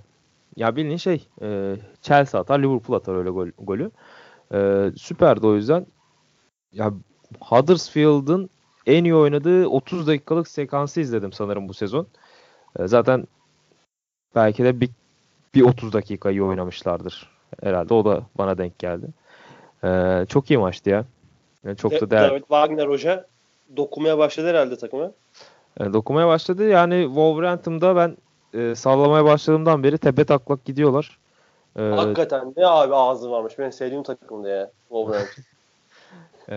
ya 0.59 0.75
bildiğin 0.75 0.97
şey 0.97 1.27
e, 1.41 1.75
Chelsea 2.01 2.41
atar 2.41 2.59
Liverpool 2.59 2.97
atar 2.97 3.15
öyle 3.15 3.29
gol, 3.29 3.47
golü. 3.57 3.91
E, 4.53 4.89
süperdi 4.97 5.47
o 5.47 5.55
yüzden. 5.55 5.85
Ya 6.73 6.93
Huddersfield'ın 7.39 8.49
en 8.85 9.03
iyi 9.03 9.15
oynadığı 9.15 9.67
30 9.67 10.07
dakikalık 10.07 10.47
sekansı 10.47 11.01
izledim 11.01 11.33
sanırım 11.33 11.69
bu 11.69 11.73
sezon. 11.73 12.07
E, 12.79 12.87
zaten 12.87 13.27
belki 14.35 14.63
de 14.63 14.81
bir, 14.81 14.89
bir 15.55 15.61
30 15.61 15.93
dakika 15.93 16.31
iyi 16.31 16.43
oynamışlardır 16.43 17.29
herhalde. 17.63 17.93
O 17.93 18.05
da 18.05 18.23
bana 18.37 18.57
denk 18.57 18.79
geldi. 18.79 19.07
E, 19.83 20.25
çok 20.29 20.51
iyi 20.51 20.57
maçtı 20.57 20.89
ya. 20.89 21.05
Yani 21.63 21.77
çok 21.77 21.91
da 21.91 22.11
değerli. 22.11 22.31
Evet, 22.31 22.41
Wagner 22.41 22.87
Hoca 22.87 23.27
dokumaya 23.77 24.17
başladı 24.17 24.47
herhalde 24.47 24.77
takıma. 24.77 25.11
E, 25.79 25.93
dokumaya 25.93 26.27
başladı. 26.27 26.67
Yani 26.67 27.03
Wolverhampton'da 27.05 27.95
ben 27.95 28.17
e, 28.53 28.75
sallamaya 28.75 29.25
başladığımdan 29.25 29.83
beri 29.83 29.97
tepe 29.97 30.23
taklak 30.23 30.65
gidiyorlar. 30.65 31.19
E, 31.75 31.81
Hakikaten 31.81 32.53
ne 32.57 32.67
abi 32.67 32.95
ağzı 32.95 33.31
varmış. 33.31 33.59
Benim 33.59 33.71
sevdiğim 33.71 34.03
takımdı 34.03 34.49
ya 34.57 34.71
Wolverhampton. 34.87 35.43
e, 36.49 36.55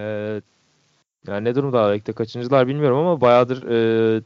yani 1.27 1.45
ne 1.45 1.55
durumda 1.55 1.91
ligde 1.91 2.13
kaçıncılar 2.13 2.67
bilmiyorum 2.67 2.99
ama 2.99 3.21
bayağıdır 3.21 3.71
e, 3.71 4.23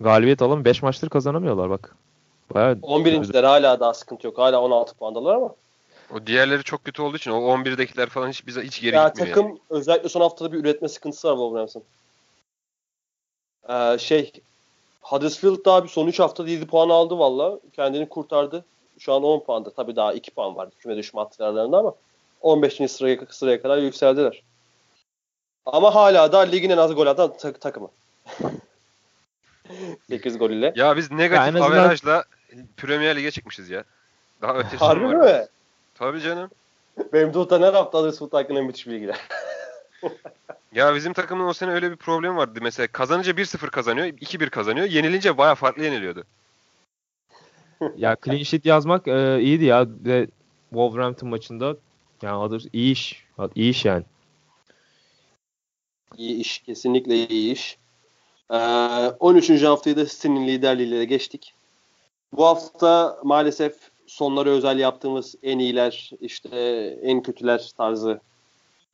galibiyet 0.00 0.42
alan 0.42 0.64
5 0.64 0.82
maçtır 0.82 1.08
kazanamıyorlar 1.08 1.70
bak. 1.70 1.96
Bayağı 2.54 2.72
11.ler 2.72 3.44
hala 3.44 3.80
daha 3.80 3.94
sıkıntı 3.94 4.26
yok. 4.26 4.38
Hala 4.38 4.60
16 4.60 4.94
puandalar 4.94 5.34
ama. 5.34 5.54
O 6.14 6.26
diğerleri 6.26 6.62
çok 6.62 6.84
kötü 6.84 7.02
olduğu 7.02 7.16
için 7.16 7.30
o 7.30 7.36
11'dekiler 7.36 8.06
falan 8.06 8.28
hiç 8.28 8.46
bize 8.46 8.62
hiç 8.62 8.80
geri 8.80 8.96
ya 8.96 9.08
gitmiyor. 9.08 9.34
Takım 9.34 9.48
yani. 9.48 9.60
özellikle 9.70 10.08
son 10.08 10.20
haftada 10.20 10.52
bir 10.52 10.58
üretme 10.58 10.88
sıkıntısı 10.88 11.28
var 11.28 11.34
Wolverhampton. 11.34 11.82
Ee, 13.68 13.98
şey 13.98 14.32
Huddersfield 15.00 15.64
daha 15.64 15.84
bir 15.84 15.88
son 15.88 16.06
3 16.06 16.20
haftada 16.20 16.50
7 16.50 16.66
puan 16.66 16.88
aldı 16.88 17.18
valla. 17.18 17.58
Kendini 17.72 18.08
kurtardı. 18.08 18.64
Şu 18.98 19.12
an 19.12 19.22
10 19.22 19.40
puanda. 19.40 19.70
Tabii 19.70 19.96
daha 19.96 20.12
2 20.12 20.30
puan 20.30 20.56
var 20.56 20.68
küme 20.78 20.96
düşme 20.96 21.20
hatlarlarında 21.20 21.78
ama 21.78 21.94
15. 22.40 22.90
sıraya, 22.90 23.18
sıraya 23.30 23.62
kadar 23.62 23.78
yükseldiler. 23.78 24.42
Ama 25.66 25.94
hala 25.94 26.32
da 26.32 26.38
ligin 26.38 26.70
en 26.70 26.78
az 26.78 26.94
gol 26.94 27.06
atan 27.06 27.32
tak- 27.38 27.60
takımı. 27.60 27.88
8 30.08 30.38
gol 30.38 30.50
ile. 30.50 30.72
Ya 30.76 30.96
biz 30.96 31.10
negatif 31.10 31.46
yani 31.46 31.64
azından... 31.64 31.82
averajla 31.82 32.24
Premier 32.76 33.16
Lig'e 33.16 33.30
çıkmışız 33.30 33.70
ya. 33.70 33.84
Daha 34.42 34.54
ötesi 34.54 34.76
Harbi 34.76 35.04
var. 35.04 35.14
mi? 35.14 35.46
Tabii 35.94 36.20
canım. 36.20 36.50
Benim 37.12 37.32
Tuğtan 37.32 37.62
her 37.62 37.72
hafta 37.72 37.98
Huddersfield 37.98 38.32
hakkında 38.32 38.62
müthiş 38.62 38.86
bilgiler. 38.86 39.20
Ya 40.74 40.94
bizim 40.94 41.12
takımın 41.12 41.44
o 41.44 41.52
sene 41.52 41.70
öyle 41.70 41.90
bir 41.90 41.96
problem 41.96 42.36
vardı. 42.36 42.58
Mesela 42.62 42.86
kazanınca 42.86 43.32
1-0 43.32 43.70
kazanıyor, 43.70 44.06
2-1 44.06 44.50
kazanıyor. 44.50 44.86
Yenilince 44.86 45.38
baya 45.38 45.54
farklı 45.54 45.84
yeniliyordu. 45.84 46.24
Ya 47.96 48.16
clean 48.24 48.42
sheet 48.42 48.66
yazmak 48.66 49.08
e, 49.08 49.40
iyiydi 49.42 49.64
ya. 49.64 49.86
Ve 49.88 50.26
Wolverhampton 50.70 51.28
maçında 51.28 51.76
yani 52.22 52.36
adı 52.36 52.58
iyi 52.72 52.92
iş. 52.92 53.24
İyi 53.54 53.70
iş 53.70 53.84
yani. 53.84 54.04
İyi 56.16 56.40
iş. 56.40 56.58
Kesinlikle 56.58 57.14
iyi 57.28 57.52
iş. 57.52 57.78
Ee, 58.50 58.56
13. 59.20 59.62
haftayı 59.62 59.96
da 59.96 60.06
City'nin 60.06 60.48
liderliğiyle 60.48 61.04
geçtik. 61.04 61.54
Bu 62.32 62.46
hafta 62.46 63.20
maalesef 63.24 63.74
sonlara 64.06 64.50
özel 64.50 64.78
yaptığımız 64.78 65.34
en 65.42 65.58
iyiler, 65.58 66.10
işte 66.20 66.58
en 67.02 67.22
kötüler 67.22 67.70
tarzı 67.76 68.20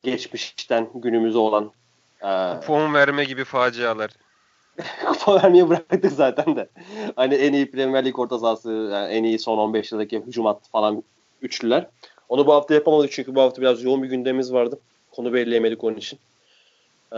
geçmişten 0.03 0.89
günümüze 0.95 1.37
olan 1.37 1.71
e, 2.21 2.59
Puan 2.65 2.93
verme 2.93 3.23
gibi 3.23 3.43
facialar. 3.43 4.11
kupa 5.05 5.35
vermeyi 5.35 5.69
bıraktık 5.69 6.11
zaten 6.11 6.55
de. 6.55 6.69
Hani 7.15 7.35
en 7.35 7.53
iyi 7.53 7.71
Premier 7.71 8.05
Lig 8.05 8.19
orta 8.19 8.39
sahası, 8.39 8.71
yani 8.71 9.13
en 9.13 9.23
iyi 9.23 9.39
son 9.39 9.57
15 9.57 9.91
yıldaki 9.91 10.19
hücum 10.19 10.45
hattı 10.45 10.69
falan 10.69 11.03
üçlüler. 11.41 11.87
Onu 12.29 12.47
bu 12.47 12.53
hafta 12.53 12.73
yapamadık 12.73 13.11
çünkü 13.11 13.35
bu 13.35 13.41
hafta 13.41 13.61
biraz 13.61 13.83
yoğun 13.83 14.03
bir 14.03 14.09
gündemimiz 14.09 14.53
vardı. 14.53 14.79
Konu 15.11 15.33
belirleyemedik 15.33 15.83
onun 15.83 15.97
için. 15.97 16.19
Ee, 17.13 17.17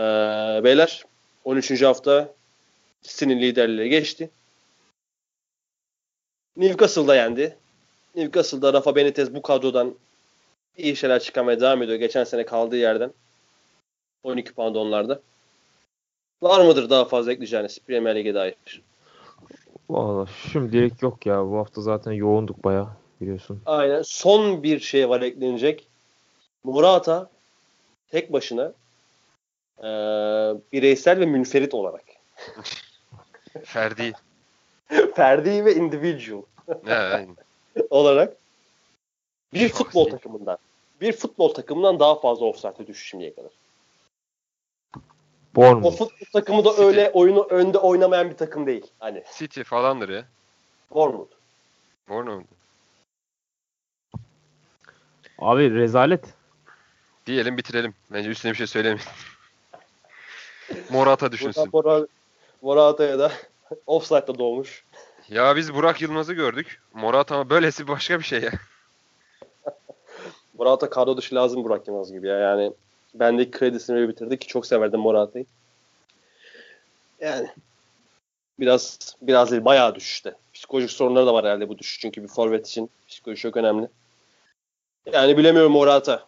beyler 0.64 1.04
13. 1.44 1.82
hafta 1.82 2.34
City'nin 3.02 3.40
liderliği 3.40 3.90
geçti. 3.90 4.30
Newcastle'da 6.56 7.16
yendi. 7.16 7.56
Newcastle'da 8.16 8.72
Rafa 8.72 8.96
Benitez 8.96 9.34
bu 9.34 9.42
kadrodan 9.42 9.94
iyi 10.76 10.96
şeyler 10.96 11.20
çıkarmaya 11.20 11.60
devam 11.60 11.82
ediyor. 11.82 11.98
Geçen 11.98 12.24
sene 12.24 12.44
kaldığı 12.44 12.76
yerden. 12.76 13.12
12 14.22 14.54
pound 14.54 14.74
onlarda. 14.74 15.20
Var 16.42 16.64
mıdır 16.64 16.90
daha 16.90 17.04
fazla 17.04 17.32
ekleyeceğiniz 17.32 17.78
Premier 17.78 18.16
Lig'e 18.16 18.34
dair? 18.34 18.82
Valla 19.90 20.26
şimdilik 20.52 21.02
yok 21.02 21.26
ya. 21.26 21.46
Bu 21.46 21.58
hafta 21.58 21.80
zaten 21.80 22.12
yoğunduk 22.12 22.64
baya 22.64 22.96
biliyorsun. 23.20 23.62
Aynen. 23.66 24.02
Son 24.02 24.62
bir 24.62 24.80
şey 24.80 25.08
var 25.08 25.20
eklenecek. 25.20 25.86
Morata 26.64 27.30
tek 28.10 28.32
başına 28.32 28.72
e, 29.78 29.88
bireysel 30.72 31.20
ve 31.20 31.26
münferit 31.26 31.74
olarak. 31.74 32.04
Ferdi. 33.64 34.12
Ferdi 35.14 35.64
ve 35.64 35.74
individual 35.74 36.42
Ne, 36.84 36.94
aynen. 36.94 37.36
olarak 37.90 38.36
bir 39.54 39.68
Şahsi. 39.68 39.74
futbol 39.84 40.10
takımından 40.10 40.58
bir 41.00 41.12
futbol 41.12 41.54
takımından 41.54 42.00
daha 42.00 42.20
fazla 42.20 42.46
offside'e 42.46 42.86
düştü 42.86 43.04
şimdiye 43.08 43.34
kadar. 43.34 43.50
O 44.96 45.00
Bournemouth. 45.56 45.98
futbol 45.98 46.26
takımı 46.32 46.64
da 46.64 46.70
City. 46.70 46.82
öyle 46.82 47.10
oyunu 47.10 47.46
önde 47.50 47.78
oynamayan 47.78 48.30
bir 48.30 48.36
takım 48.36 48.66
değil. 48.66 48.86
Hani 48.98 49.24
City 49.38 49.62
falandır 49.62 50.08
ya. 50.08 50.24
Bournemouth. 50.90 51.32
Bournemouth. 52.08 52.46
Abi 55.38 55.74
rezalet. 55.74 56.24
Diyelim 57.26 57.56
bitirelim. 57.56 57.94
Bence 58.10 58.30
üstüne 58.30 58.52
bir 58.52 58.56
şey 58.56 58.66
söylemeyin. 58.66 59.00
Morata 60.90 61.32
düşünsün. 61.32 61.72
Buradan 61.72 62.00
Mora- 62.00 62.08
Morata'ya 62.62 63.18
da 63.18 63.32
offside'da 63.86 64.38
doğmuş. 64.38 64.84
Ya 65.28 65.56
biz 65.56 65.74
Burak 65.74 66.02
Yılmaz'ı 66.02 66.32
gördük. 66.34 66.80
Morata 66.94 67.34
ama 67.34 67.50
böylesi 67.50 67.88
başka 67.88 68.18
bir 68.18 68.24
şey 68.24 68.40
ya. 68.42 68.50
Morata 70.60 70.90
kadro 70.90 71.16
dışı 71.16 71.34
lazım 71.34 71.64
Burak 71.64 71.88
Yılmaz 71.88 72.12
gibi 72.12 72.28
ya. 72.28 72.38
Yani 72.38 72.72
bendeki 73.14 73.50
kredisini 73.50 73.96
öyle 73.96 74.08
bitirdi 74.08 74.38
ki 74.38 74.46
çok 74.46 74.66
severdim 74.66 75.00
Morata'yı. 75.00 75.44
Yani 77.20 77.48
biraz 78.58 78.98
biraz 79.22 79.50
değil 79.50 79.64
bayağı 79.64 79.94
düşüşte. 79.94 80.34
Psikolojik 80.54 80.90
sorunları 80.90 81.26
da 81.26 81.34
var 81.34 81.44
herhalde 81.44 81.68
bu 81.68 81.78
düşüş. 81.78 82.00
Çünkü 82.00 82.22
bir 82.22 82.28
forvet 82.28 82.66
için 82.68 82.90
psikoloji 83.08 83.42
çok 83.42 83.56
önemli. 83.56 83.88
Yani 85.12 85.38
bilemiyorum 85.38 85.72
Morata. 85.72 86.26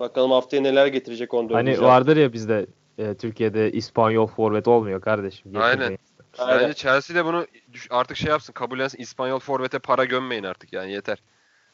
Bakalım 0.00 0.30
haftaya 0.30 0.62
neler 0.62 0.86
getirecek 0.86 1.34
14. 1.34 1.54
Hani 1.54 1.80
vardır 1.80 2.16
ya 2.16 2.32
bizde 2.32 2.66
e, 2.98 3.14
Türkiye'de 3.14 3.72
İspanyol 3.72 4.26
forvet 4.26 4.68
olmuyor 4.68 5.00
kardeşim. 5.00 5.52
Aynen. 5.56 5.70
Getirmeyin. 5.70 5.98
Aynen. 6.38 6.62
Bence 6.62 6.74
Chelsea 6.74 7.16
de 7.16 7.24
bunu 7.24 7.46
artık 7.90 8.16
şey 8.16 8.30
yapsın. 8.30 8.52
Kabullensin. 8.52 8.98
İspanyol 8.98 9.38
forvete 9.38 9.78
para 9.78 10.04
gömmeyin 10.04 10.44
artık 10.44 10.72
yani 10.72 10.92
yeter. 10.92 11.18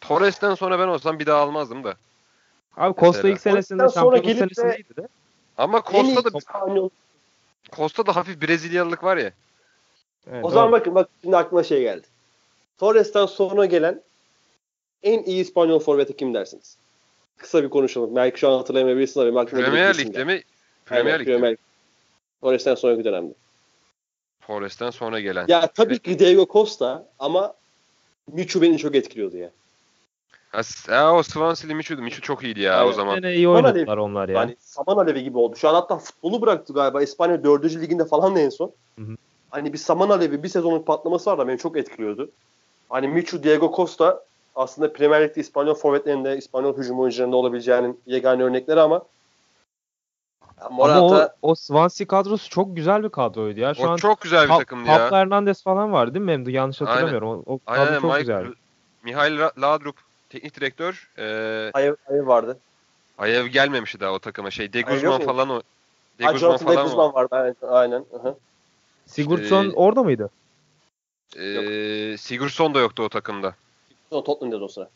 Torres'ten 0.00 0.54
sonra 0.54 0.78
ben 0.78 0.88
olsam 0.88 1.18
bir 1.18 1.26
daha 1.26 1.40
almazdım 1.40 1.84
da. 1.84 1.96
Abi 2.76 3.00
Costa 3.00 3.18
Mesela. 3.18 3.34
ilk 3.34 3.40
senesinde 3.40 3.88
şampiyonluk 3.88 4.38
senesindeydi 4.38 4.96
de. 4.96 5.08
Ama 5.56 5.82
En 5.92 6.04
iyi 6.04 6.14
Costa 6.14 6.32
da 6.32 6.38
İspanyol. 6.38 6.88
Costa 7.72 8.06
da 8.06 8.16
hafif 8.16 8.42
Brezilyalılık 8.42 9.04
var 9.04 9.16
ya. 9.16 9.32
Evet, 10.30 10.44
O 10.44 10.50
zaman 10.50 10.66
doğru. 10.66 10.72
bakın 10.72 10.94
bak 10.94 11.08
şimdi 11.22 11.36
aklıma 11.36 11.62
şey 11.62 11.80
geldi. 11.80 12.06
Torres'ten 12.78 13.26
sonra 13.26 13.66
gelen 13.66 14.02
en 15.02 15.22
iyi 15.22 15.42
İspanyol 15.42 15.80
forveti 15.80 16.16
kim 16.16 16.34
dersiniz? 16.34 16.76
Kısa 17.36 17.62
bir 17.62 17.70
konuşalım. 17.70 18.16
Belki 18.16 18.40
şu 18.40 18.48
an 18.48 18.56
hatırlayamayabilirsiniz 18.56 19.26
ama 19.28 19.40
aklıma 19.40 19.64
Premier 19.64 19.98
Lig'de 19.98 20.24
mi? 20.24 20.42
Premier 20.84 21.20
Lig'de. 21.20 21.32
Premier. 21.32 21.56
Torres'ten 22.40 22.74
sonraki 22.74 23.04
dönemde. 23.04 23.34
Torres'ten 24.46 24.90
sonra 24.90 25.20
gelen. 25.20 25.44
Ya 25.48 25.66
tabii 25.66 25.98
ki 25.98 26.18
Diego 26.18 26.46
Costa 26.52 27.08
ama 27.18 27.54
Michu 28.32 28.62
beni 28.62 28.78
çok 28.78 28.94
etkiliyordu 28.94 29.36
ya. 29.36 29.50
Ha, 30.88 31.14
o 31.14 31.22
Swansea'li 31.22 31.74
Michu'du. 31.74 32.02
Michu 32.02 32.20
çok 32.20 32.44
iyiydi 32.44 32.60
ya 32.60 32.78
Aynen. 32.78 32.90
o 32.90 32.92
zaman. 32.92 33.14
Gene 33.14 33.34
iyi 33.34 33.48
oynadılar 33.48 33.96
onlar 33.96 34.28
ya. 34.28 34.40
Yani 34.40 34.56
saman 34.60 34.96
alevi 34.96 35.22
gibi 35.22 35.38
oldu. 35.38 35.56
Şu 35.56 35.68
an 35.68 35.74
hatta 35.74 35.98
futbolu 35.98 36.40
bıraktı 36.42 36.72
galiba. 36.72 37.02
İspanya 37.02 37.44
4. 37.44 37.64
liginde 37.80 38.04
falan 38.04 38.36
da 38.36 38.40
en 38.40 38.48
son. 38.48 38.72
Hı 38.98 39.04
hı. 39.04 39.16
Hani 39.50 39.72
bir 39.72 39.78
saman 39.78 40.08
alevi 40.08 40.42
bir 40.42 40.48
sezonluk 40.48 40.86
patlaması 40.86 41.30
var 41.30 41.38
da 41.38 41.48
beni 41.48 41.58
çok 41.58 41.76
etkiliyordu. 41.76 42.30
Hani 42.88 43.08
Michu, 43.08 43.42
Diego 43.42 43.72
Costa 43.76 44.24
aslında 44.54 44.92
Premier 44.92 45.22
Lig'de 45.22 45.40
İspanyol 45.40 45.74
forvetlerinde, 45.74 46.36
İspanyol 46.36 46.76
hücum 46.76 47.00
oyuncularında 47.00 47.36
olabileceğinin 47.36 48.00
yegane 48.06 48.42
örnekleri 48.42 48.80
ama 48.80 49.02
Morata 50.70 50.98
Ama 50.98 51.30
o, 51.42 51.50
o 51.50 51.54
Swansea 51.54 52.06
kadrosu 52.06 52.50
çok 52.50 52.76
güzel 52.76 53.04
bir 53.04 53.08
kadroydu 53.08 53.60
ya. 53.60 53.74
Şu 53.74 53.82
o 53.82 53.88
an 53.88 53.96
çok 53.96 54.20
güzel 54.20 54.44
bir 54.44 54.52
Pa- 54.52 54.58
takımdı 54.58 54.88
ya. 54.88 54.98
Pablo 54.98 55.16
Hernandez 55.16 55.62
falan 55.62 55.92
var 55.92 56.14
değil 56.14 56.24
mi 56.24 56.26
Memdu? 56.26 56.50
Yanlış 56.50 56.82
Aynen. 56.82 56.92
hatırlamıyorum. 56.92 57.28
O, 57.28 57.54
o 57.54 57.58
kadro 57.58 57.80
Aynen 57.80 58.00
çok 58.00 58.10
Mike, 58.10 58.20
güzel. 58.20 58.46
Mihail 59.02 59.38
Laudrup 59.58 60.07
teknik 60.28 60.54
direktör. 60.60 61.10
E, 61.18 61.24
Ayev, 61.74 61.94
Ayev 62.10 62.26
vardı. 62.26 62.58
Ayev 63.18 63.46
gelmemişti 63.46 64.00
daha 64.00 64.12
o 64.12 64.18
takıma. 64.18 64.50
Şey 64.50 64.72
De 64.72 64.80
Guzman 64.80 65.20
falan 65.20 65.48
o. 65.50 65.62
De 66.18 66.24
Ha, 66.24 66.32
Guzman 66.32 66.48
Jonathan 66.48 66.68
De 66.68 66.74
falan 66.74 66.86
Guzman 66.86 67.10
o. 67.10 67.14
vardı. 67.14 67.28
Aynen. 67.36 67.54
aynen. 67.62 68.04
Hı 68.10 68.28
hı. 68.28 68.34
Sigurdsson 69.06 69.64
İşte- 69.64 69.76
orada 69.76 70.02
mıydı? 70.02 70.30
E, 71.36 72.16
Sigurdsson 72.18 72.74
da 72.74 72.80
yoktu 72.80 73.02
o 73.02 73.08
takımda. 73.08 73.54
Sonra 74.10 74.24
Tottenham'da 74.24 74.64
o 74.64 74.68
sıra. 74.68 74.88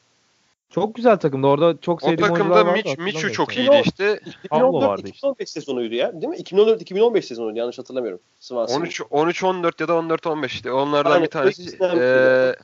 Çok 0.70 0.94
güzel 0.94 1.16
takımdı. 1.16 1.46
Orada 1.46 1.80
çok 1.80 2.02
O 2.02 2.06
sevdiğim 2.06 2.28
takımda 2.34 2.54
oyuncular 2.54 2.66
vardı. 2.66 2.88
Mich, 2.88 2.98
Michu 2.98 3.18
hatırlamıyorum 3.18 3.32
çok 3.32 3.56
iyiydi 3.56 3.82
işte. 3.84 4.20
Pablo 4.50 4.80
vardı 4.80 5.08
2014-2015 5.08 5.46
sezonuydu 5.46 5.94
ya. 5.94 6.12
Değil 6.12 6.28
mi? 6.28 6.36
2014-2015 6.36 7.22
sezonuydu. 7.22 7.58
Yanlış 7.58 7.78
hatırlamıyorum. 7.78 8.20
Swansea. 8.40 8.76
13 8.78 9.02
13 9.10 9.44
14 9.44 9.80
ya 9.80 9.88
da 9.88 9.94
14 9.94 10.26
15 10.26 10.52
işte 10.54 10.72
onlardan 10.72 11.10
Aynen, 11.10 11.24
bir 11.24 11.30
tanesi. 11.30 11.76
Eee, 11.80 12.56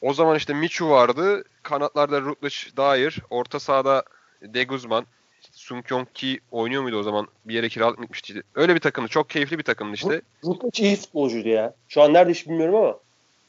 o 0.00 0.14
zaman 0.14 0.36
işte 0.36 0.54
Michu 0.54 0.90
vardı. 0.90 1.44
Kanatlarda 1.62 2.20
Rutledge 2.20 2.76
Dair, 2.76 3.18
orta 3.30 3.60
sahada 3.60 4.02
De 4.42 4.64
Guzman, 4.64 5.06
Sung 5.52 5.86
Kyong 5.86 6.08
Ki 6.14 6.40
oynuyor 6.50 6.82
muydu 6.82 6.98
o 6.98 7.02
zaman? 7.02 7.28
Bir 7.44 7.54
yere 7.54 7.68
kiralık 7.68 8.00
gitmişti. 8.00 8.42
Öyle 8.54 8.74
bir 8.74 8.80
takımdı. 8.80 9.08
Çok 9.08 9.30
keyifli 9.30 9.58
bir 9.58 9.62
takımdı 9.62 9.94
işte. 9.94 10.22
Rutledge 10.44 10.82
iyi 10.82 10.96
futbolcuydu 10.96 11.48
ya. 11.48 11.74
Şu 11.88 12.02
an 12.02 12.12
nerede 12.14 12.30
hiç 12.30 12.46
bilmiyorum 12.46 12.74
ama. 12.74 12.98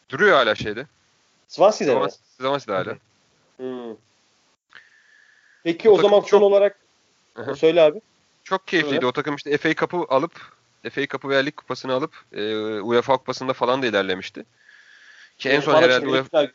Duruyor 0.10 0.36
hala 0.36 0.56
şeyde. 0.56 0.86
Swansea'de 1.48 1.96
mi? 1.96 2.08
Swansea'de 2.38 2.78
hala. 2.78 2.98
Hmm. 3.58 3.96
Peki 5.64 5.90
o, 5.90 5.94
O 5.94 6.02
zaman 6.02 6.20
son 6.20 6.28
çok- 6.28 6.42
olarak 6.42 6.80
söyle 7.56 7.82
abi. 7.82 8.02
Çok 8.44 8.68
keyifliydi. 8.68 9.06
O 9.06 9.12
takım 9.12 9.36
işte 9.36 9.58
FA 9.58 9.76
Cup'ı 9.76 10.06
alıp 10.10 10.32
FA 10.90 11.08
Cup'ı 11.08 11.30
veya 11.30 11.40
Lig 11.40 11.56
Kupası'nı 11.56 11.94
alıp 11.94 12.26
e, 12.34 12.56
UEFA 12.82 13.18
Kupası'nda 13.18 13.54
falan 13.54 13.82
da 13.82 13.86
ilerlemişti. 13.86 14.46
Ki 15.42 15.50
en 15.50 15.60
son 15.60 15.76
herhalde 15.76 16.06
çevirip 16.06 16.34
UEFA. 16.34 16.48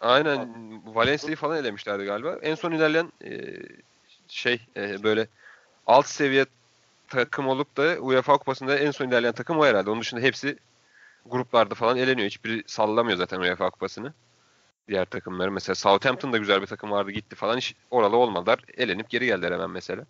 Aynen 0.00 0.48
Valencia'yı 0.94 1.36
falan 1.36 1.56
elemişlerdi 1.58 2.04
galiba. 2.04 2.38
En 2.42 2.54
son 2.54 2.72
ilerleyen 2.72 3.12
e, 3.24 3.30
şey 4.28 4.60
e, 4.76 5.02
böyle 5.02 5.26
alt 5.86 6.06
seviye 6.06 6.46
takım 7.08 7.48
olup 7.48 7.76
da 7.76 7.96
UEFA 8.00 8.38
Kupası'nda 8.38 8.78
en 8.78 8.90
son 8.90 9.08
ilerleyen 9.08 9.34
takım 9.34 9.58
o 9.58 9.64
herhalde. 9.64 9.90
Onun 9.90 10.00
dışında 10.00 10.20
hepsi 10.20 10.56
gruplarda 11.26 11.74
falan 11.74 11.96
eleniyor. 11.96 12.26
Hiçbiri 12.26 12.62
sallamıyor 12.66 13.18
zaten 13.18 13.40
UEFA 13.40 13.70
Kupası'nı. 13.70 14.12
Diğer 14.88 15.04
takımları. 15.04 15.50
Mesela 15.50 15.74
Southampton'da 15.74 16.38
güzel 16.38 16.62
bir 16.62 16.66
takım 16.66 16.90
vardı 16.90 17.10
gitti 17.10 17.36
falan. 17.36 17.56
Hiç 17.56 17.74
oralı 17.90 18.16
olmadılar. 18.16 18.60
Elenip 18.76 19.10
geri 19.10 19.26
geldiler 19.26 19.52
hemen 19.52 19.70
mesela. 19.70 20.04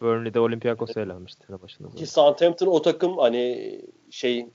Burnley'de 0.00 0.40
Olympiakos'a 0.40 1.00
elenmişti 1.00 1.46
sene 1.46 1.62
başında. 1.62 1.88
Ki 1.90 2.06
Southampton 2.06 2.66
o 2.66 2.82
takım 2.82 3.18
hani 3.18 3.80
şey 4.10 4.46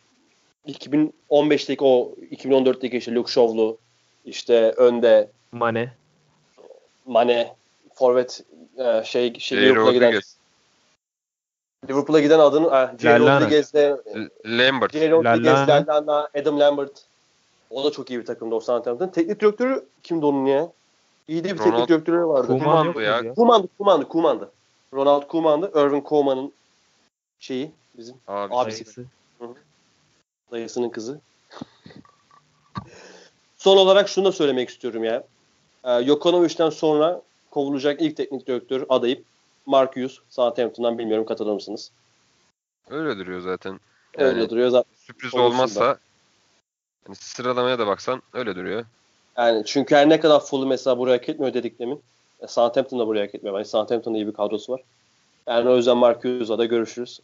2015'teki 0.68 1.84
o 1.84 2.16
2014'teki 2.32 2.98
işte 2.98 3.16
Luke 3.16 3.32
Shaw'lu 3.32 3.78
İşte 4.26 4.72
önde 4.72 5.30
Mane. 5.52 5.94
Mane, 7.06 7.56
forvet 7.94 8.44
e, 8.78 9.04
şey, 9.04 9.34
şey 9.40 9.58
Jay 9.58 9.70
Liverpool'a 9.70 9.92
giden. 9.92 10.22
Liverpool'a 11.90 12.20
giden 12.20 12.40
adını 12.40 12.66
e, 12.66 12.98
Jay. 13.02 13.20
Rodriguez'le 13.20 13.98
Lambert. 14.46 14.94
Jay 14.94 15.12
Rodriguez, 15.12 15.68
Lallana. 15.68 16.30
Adam 16.36 16.60
Lambert. 16.60 17.06
O 17.70 17.84
da 17.84 17.92
çok 17.92 18.10
iyi 18.10 18.20
bir 18.20 18.26
takımda 18.26 18.56
o 18.56 18.60
Southampton. 18.60 19.08
Teknik 19.08 19.40
direktörü 19.40 19.86
kimdi 20.04 20.26
onun 20.26 20.46
ya? 20.46 20.72
İyi 21.28 21.44
de 21.44 21.54
bir 21.54 21.58
teknik 21.58 21.74
Ronald 21.74 21.88
direktörü 21.88 22.26
vardı. 22.26 22.52
Muydu 22.52 23.02
ya. 23.02 23.34
Kumandı, 23.34 23.68
Kumandı, 23.78 24.08
Kumandı. 24.08 24.52
Ronald 24.94 25.28
Koeman'dı. 25.28 25.72
Irvin 25.76 26.02
Koeman'ın 26.02 26.54
şeyi 27.40 27.72
bizim 27.98 28.16
Abi, 28.28 28.54
Abisi. 28.56 29.06
Dayısı. 30.52 30.76
dayısının 30.76 30.90
kızı. 30.90 31.22
Son 33.58 33.78
olarak 33.78 34.10
şunu 34.10 34.26
da 34.26 34.32
söylemek 34.32 34.70
istiyorum 34.70 35.04
ya. 35.04 35.24
Ee, 35.84 36.04
Jokanovic'den 36.04 36.70
sonra 36.70 37.22
kovulacak 37.52 38.02
ilk 38.02 38.18
teknik 38.18 38.48
direktör 38.48 38.86
adayıp 38.90 39.26
Mark 39.66 39.96
Hughes 39.96 40.18
Southampton'dan 40.30 40.98
bilmiyorum 40.98 41.26
katılır 41.26 41.54
mısınız? 41.54 41.92
Öyle 42.90 43.18
duruyor 43.18 43.42
zaten. 43.42 43.80
Öyle 44.18 44.40
Yani 44.40 44.50
duruyor 44.50 44.70
zaten. 44.70 44.96
sürpriz 44.96 45.36
olmazsa 45.36 45.98
hani 47.06 47.16
sıralamaya 47.16 47.80
da 47.80 47.88
baksan 47.88 48.22
öyle 48.34 48.56
duruyor. 48.56 48.86
Yani 49.38 49.64
çünkü 49.66 49.96
her 49.96 50.10
ne 50.10 50.20
kadar 50.20 50.40
Fulham 50.40 50.68
mesela 50.68 50.98
buraya 50.98 51.14
hak 51.18 51.30
etmiyor 51.30 51.54
dedik 51.54 51.80
demin. 51.80 52.02
E, 52.40 52.48
Southampton 52.48 53.00
da 53.00 53.08
buraya 53.08 53.26
hak 53.26 53.36
etmiyor. 53.36 53.56
Yani 53.56 53.66
Southampton'da 53.66 54.18
iyi 54.18 54.28
bir 54.28 54.34
kadrosu 54.34 54.74
var. 54.74 54.82
Yani 55.48 55.70
o 55.70 55.78
yüzden 55.78 55.98
Mark 55.98 56.24
Hughes'la 56.24 56.58
da 56.58 56.66
görüşürüz. 56.66 57.20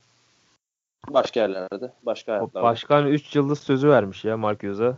Başka 1.09 1.39
yerlerde, 1.39 1.91
başka 2.03 2.31
hayatlarda. 2.31 2.63
Başkan 2.63 3.07
3 3.07 3.35
yıldız 3.35 3.59
sözü 3.59 3.89
vermiş 3.89 4.25
ya 4.25 4.37
Mark 4.37 4.63
Hughes'a. 4.63 4.97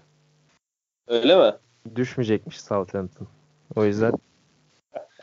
Öyle 1.07 1.35
mi? 1.35 1.55
Düşmeyecekmiş 1.95 2.61
Southampton. 2.61 3.27
O 3.75 3.85
yüzden 3.85 4.13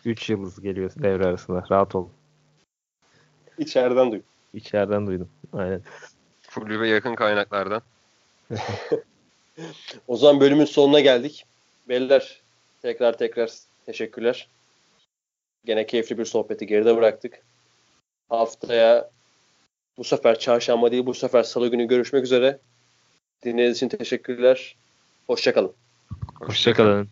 3 0.05 0.31
yıldız 0.31 0.61
geliyor 0.61 0.93
devre 0.97 1.27
arasında. 1.27 1.65
Rahat 1.71 1.95
ol. 1.95 2.09
İçeriden 3.59 4.13
duy. 4.13 4.21
İçeriden 4.55 5.07
duydum. 5.07 5.29
Aynen. 5.53 5.83
Kulübe 6.55 6.89
yakın 6.89 7.15
kaynaklardan. 7.15 7.83
O 10.09 10.17
zaman 10.17 10.41
bölümün 10.41 10.65
sonuna 10.65 11.01
geldik. 11.01 11.47
Beyler 11.89 12.41
tekrar 12.83 13.19
tekrar 13.19 13.51
teşekkürler. 13.87 14.49
Gene 15.65 15.87
keyifli 15.87 16.19
bir 16.19 16.25
sohbeti 16.25 16.67
geride 16.67 16.97
bıraktık. 16.97 17.43
Haftaya 18.29 19.11
bu 19.99 20.05
sefer 20.05 20.39
çarşamba 20.39 20.91
değil 20.91 21.07
bu 21.07 21.15
sefer 21.15 21.43
salı 21.43 21.69
günü 21.69 21.89
görüşmek 21.89 22.25
üzere. 22.25 22.59
Dinlediğiniz 23.45 23.77
için 23.77 23.89
teşekkürler. 23.89 24.77
Hoşçakalın. 25.27 25.73
Hoşçakalın. 26.35 27.09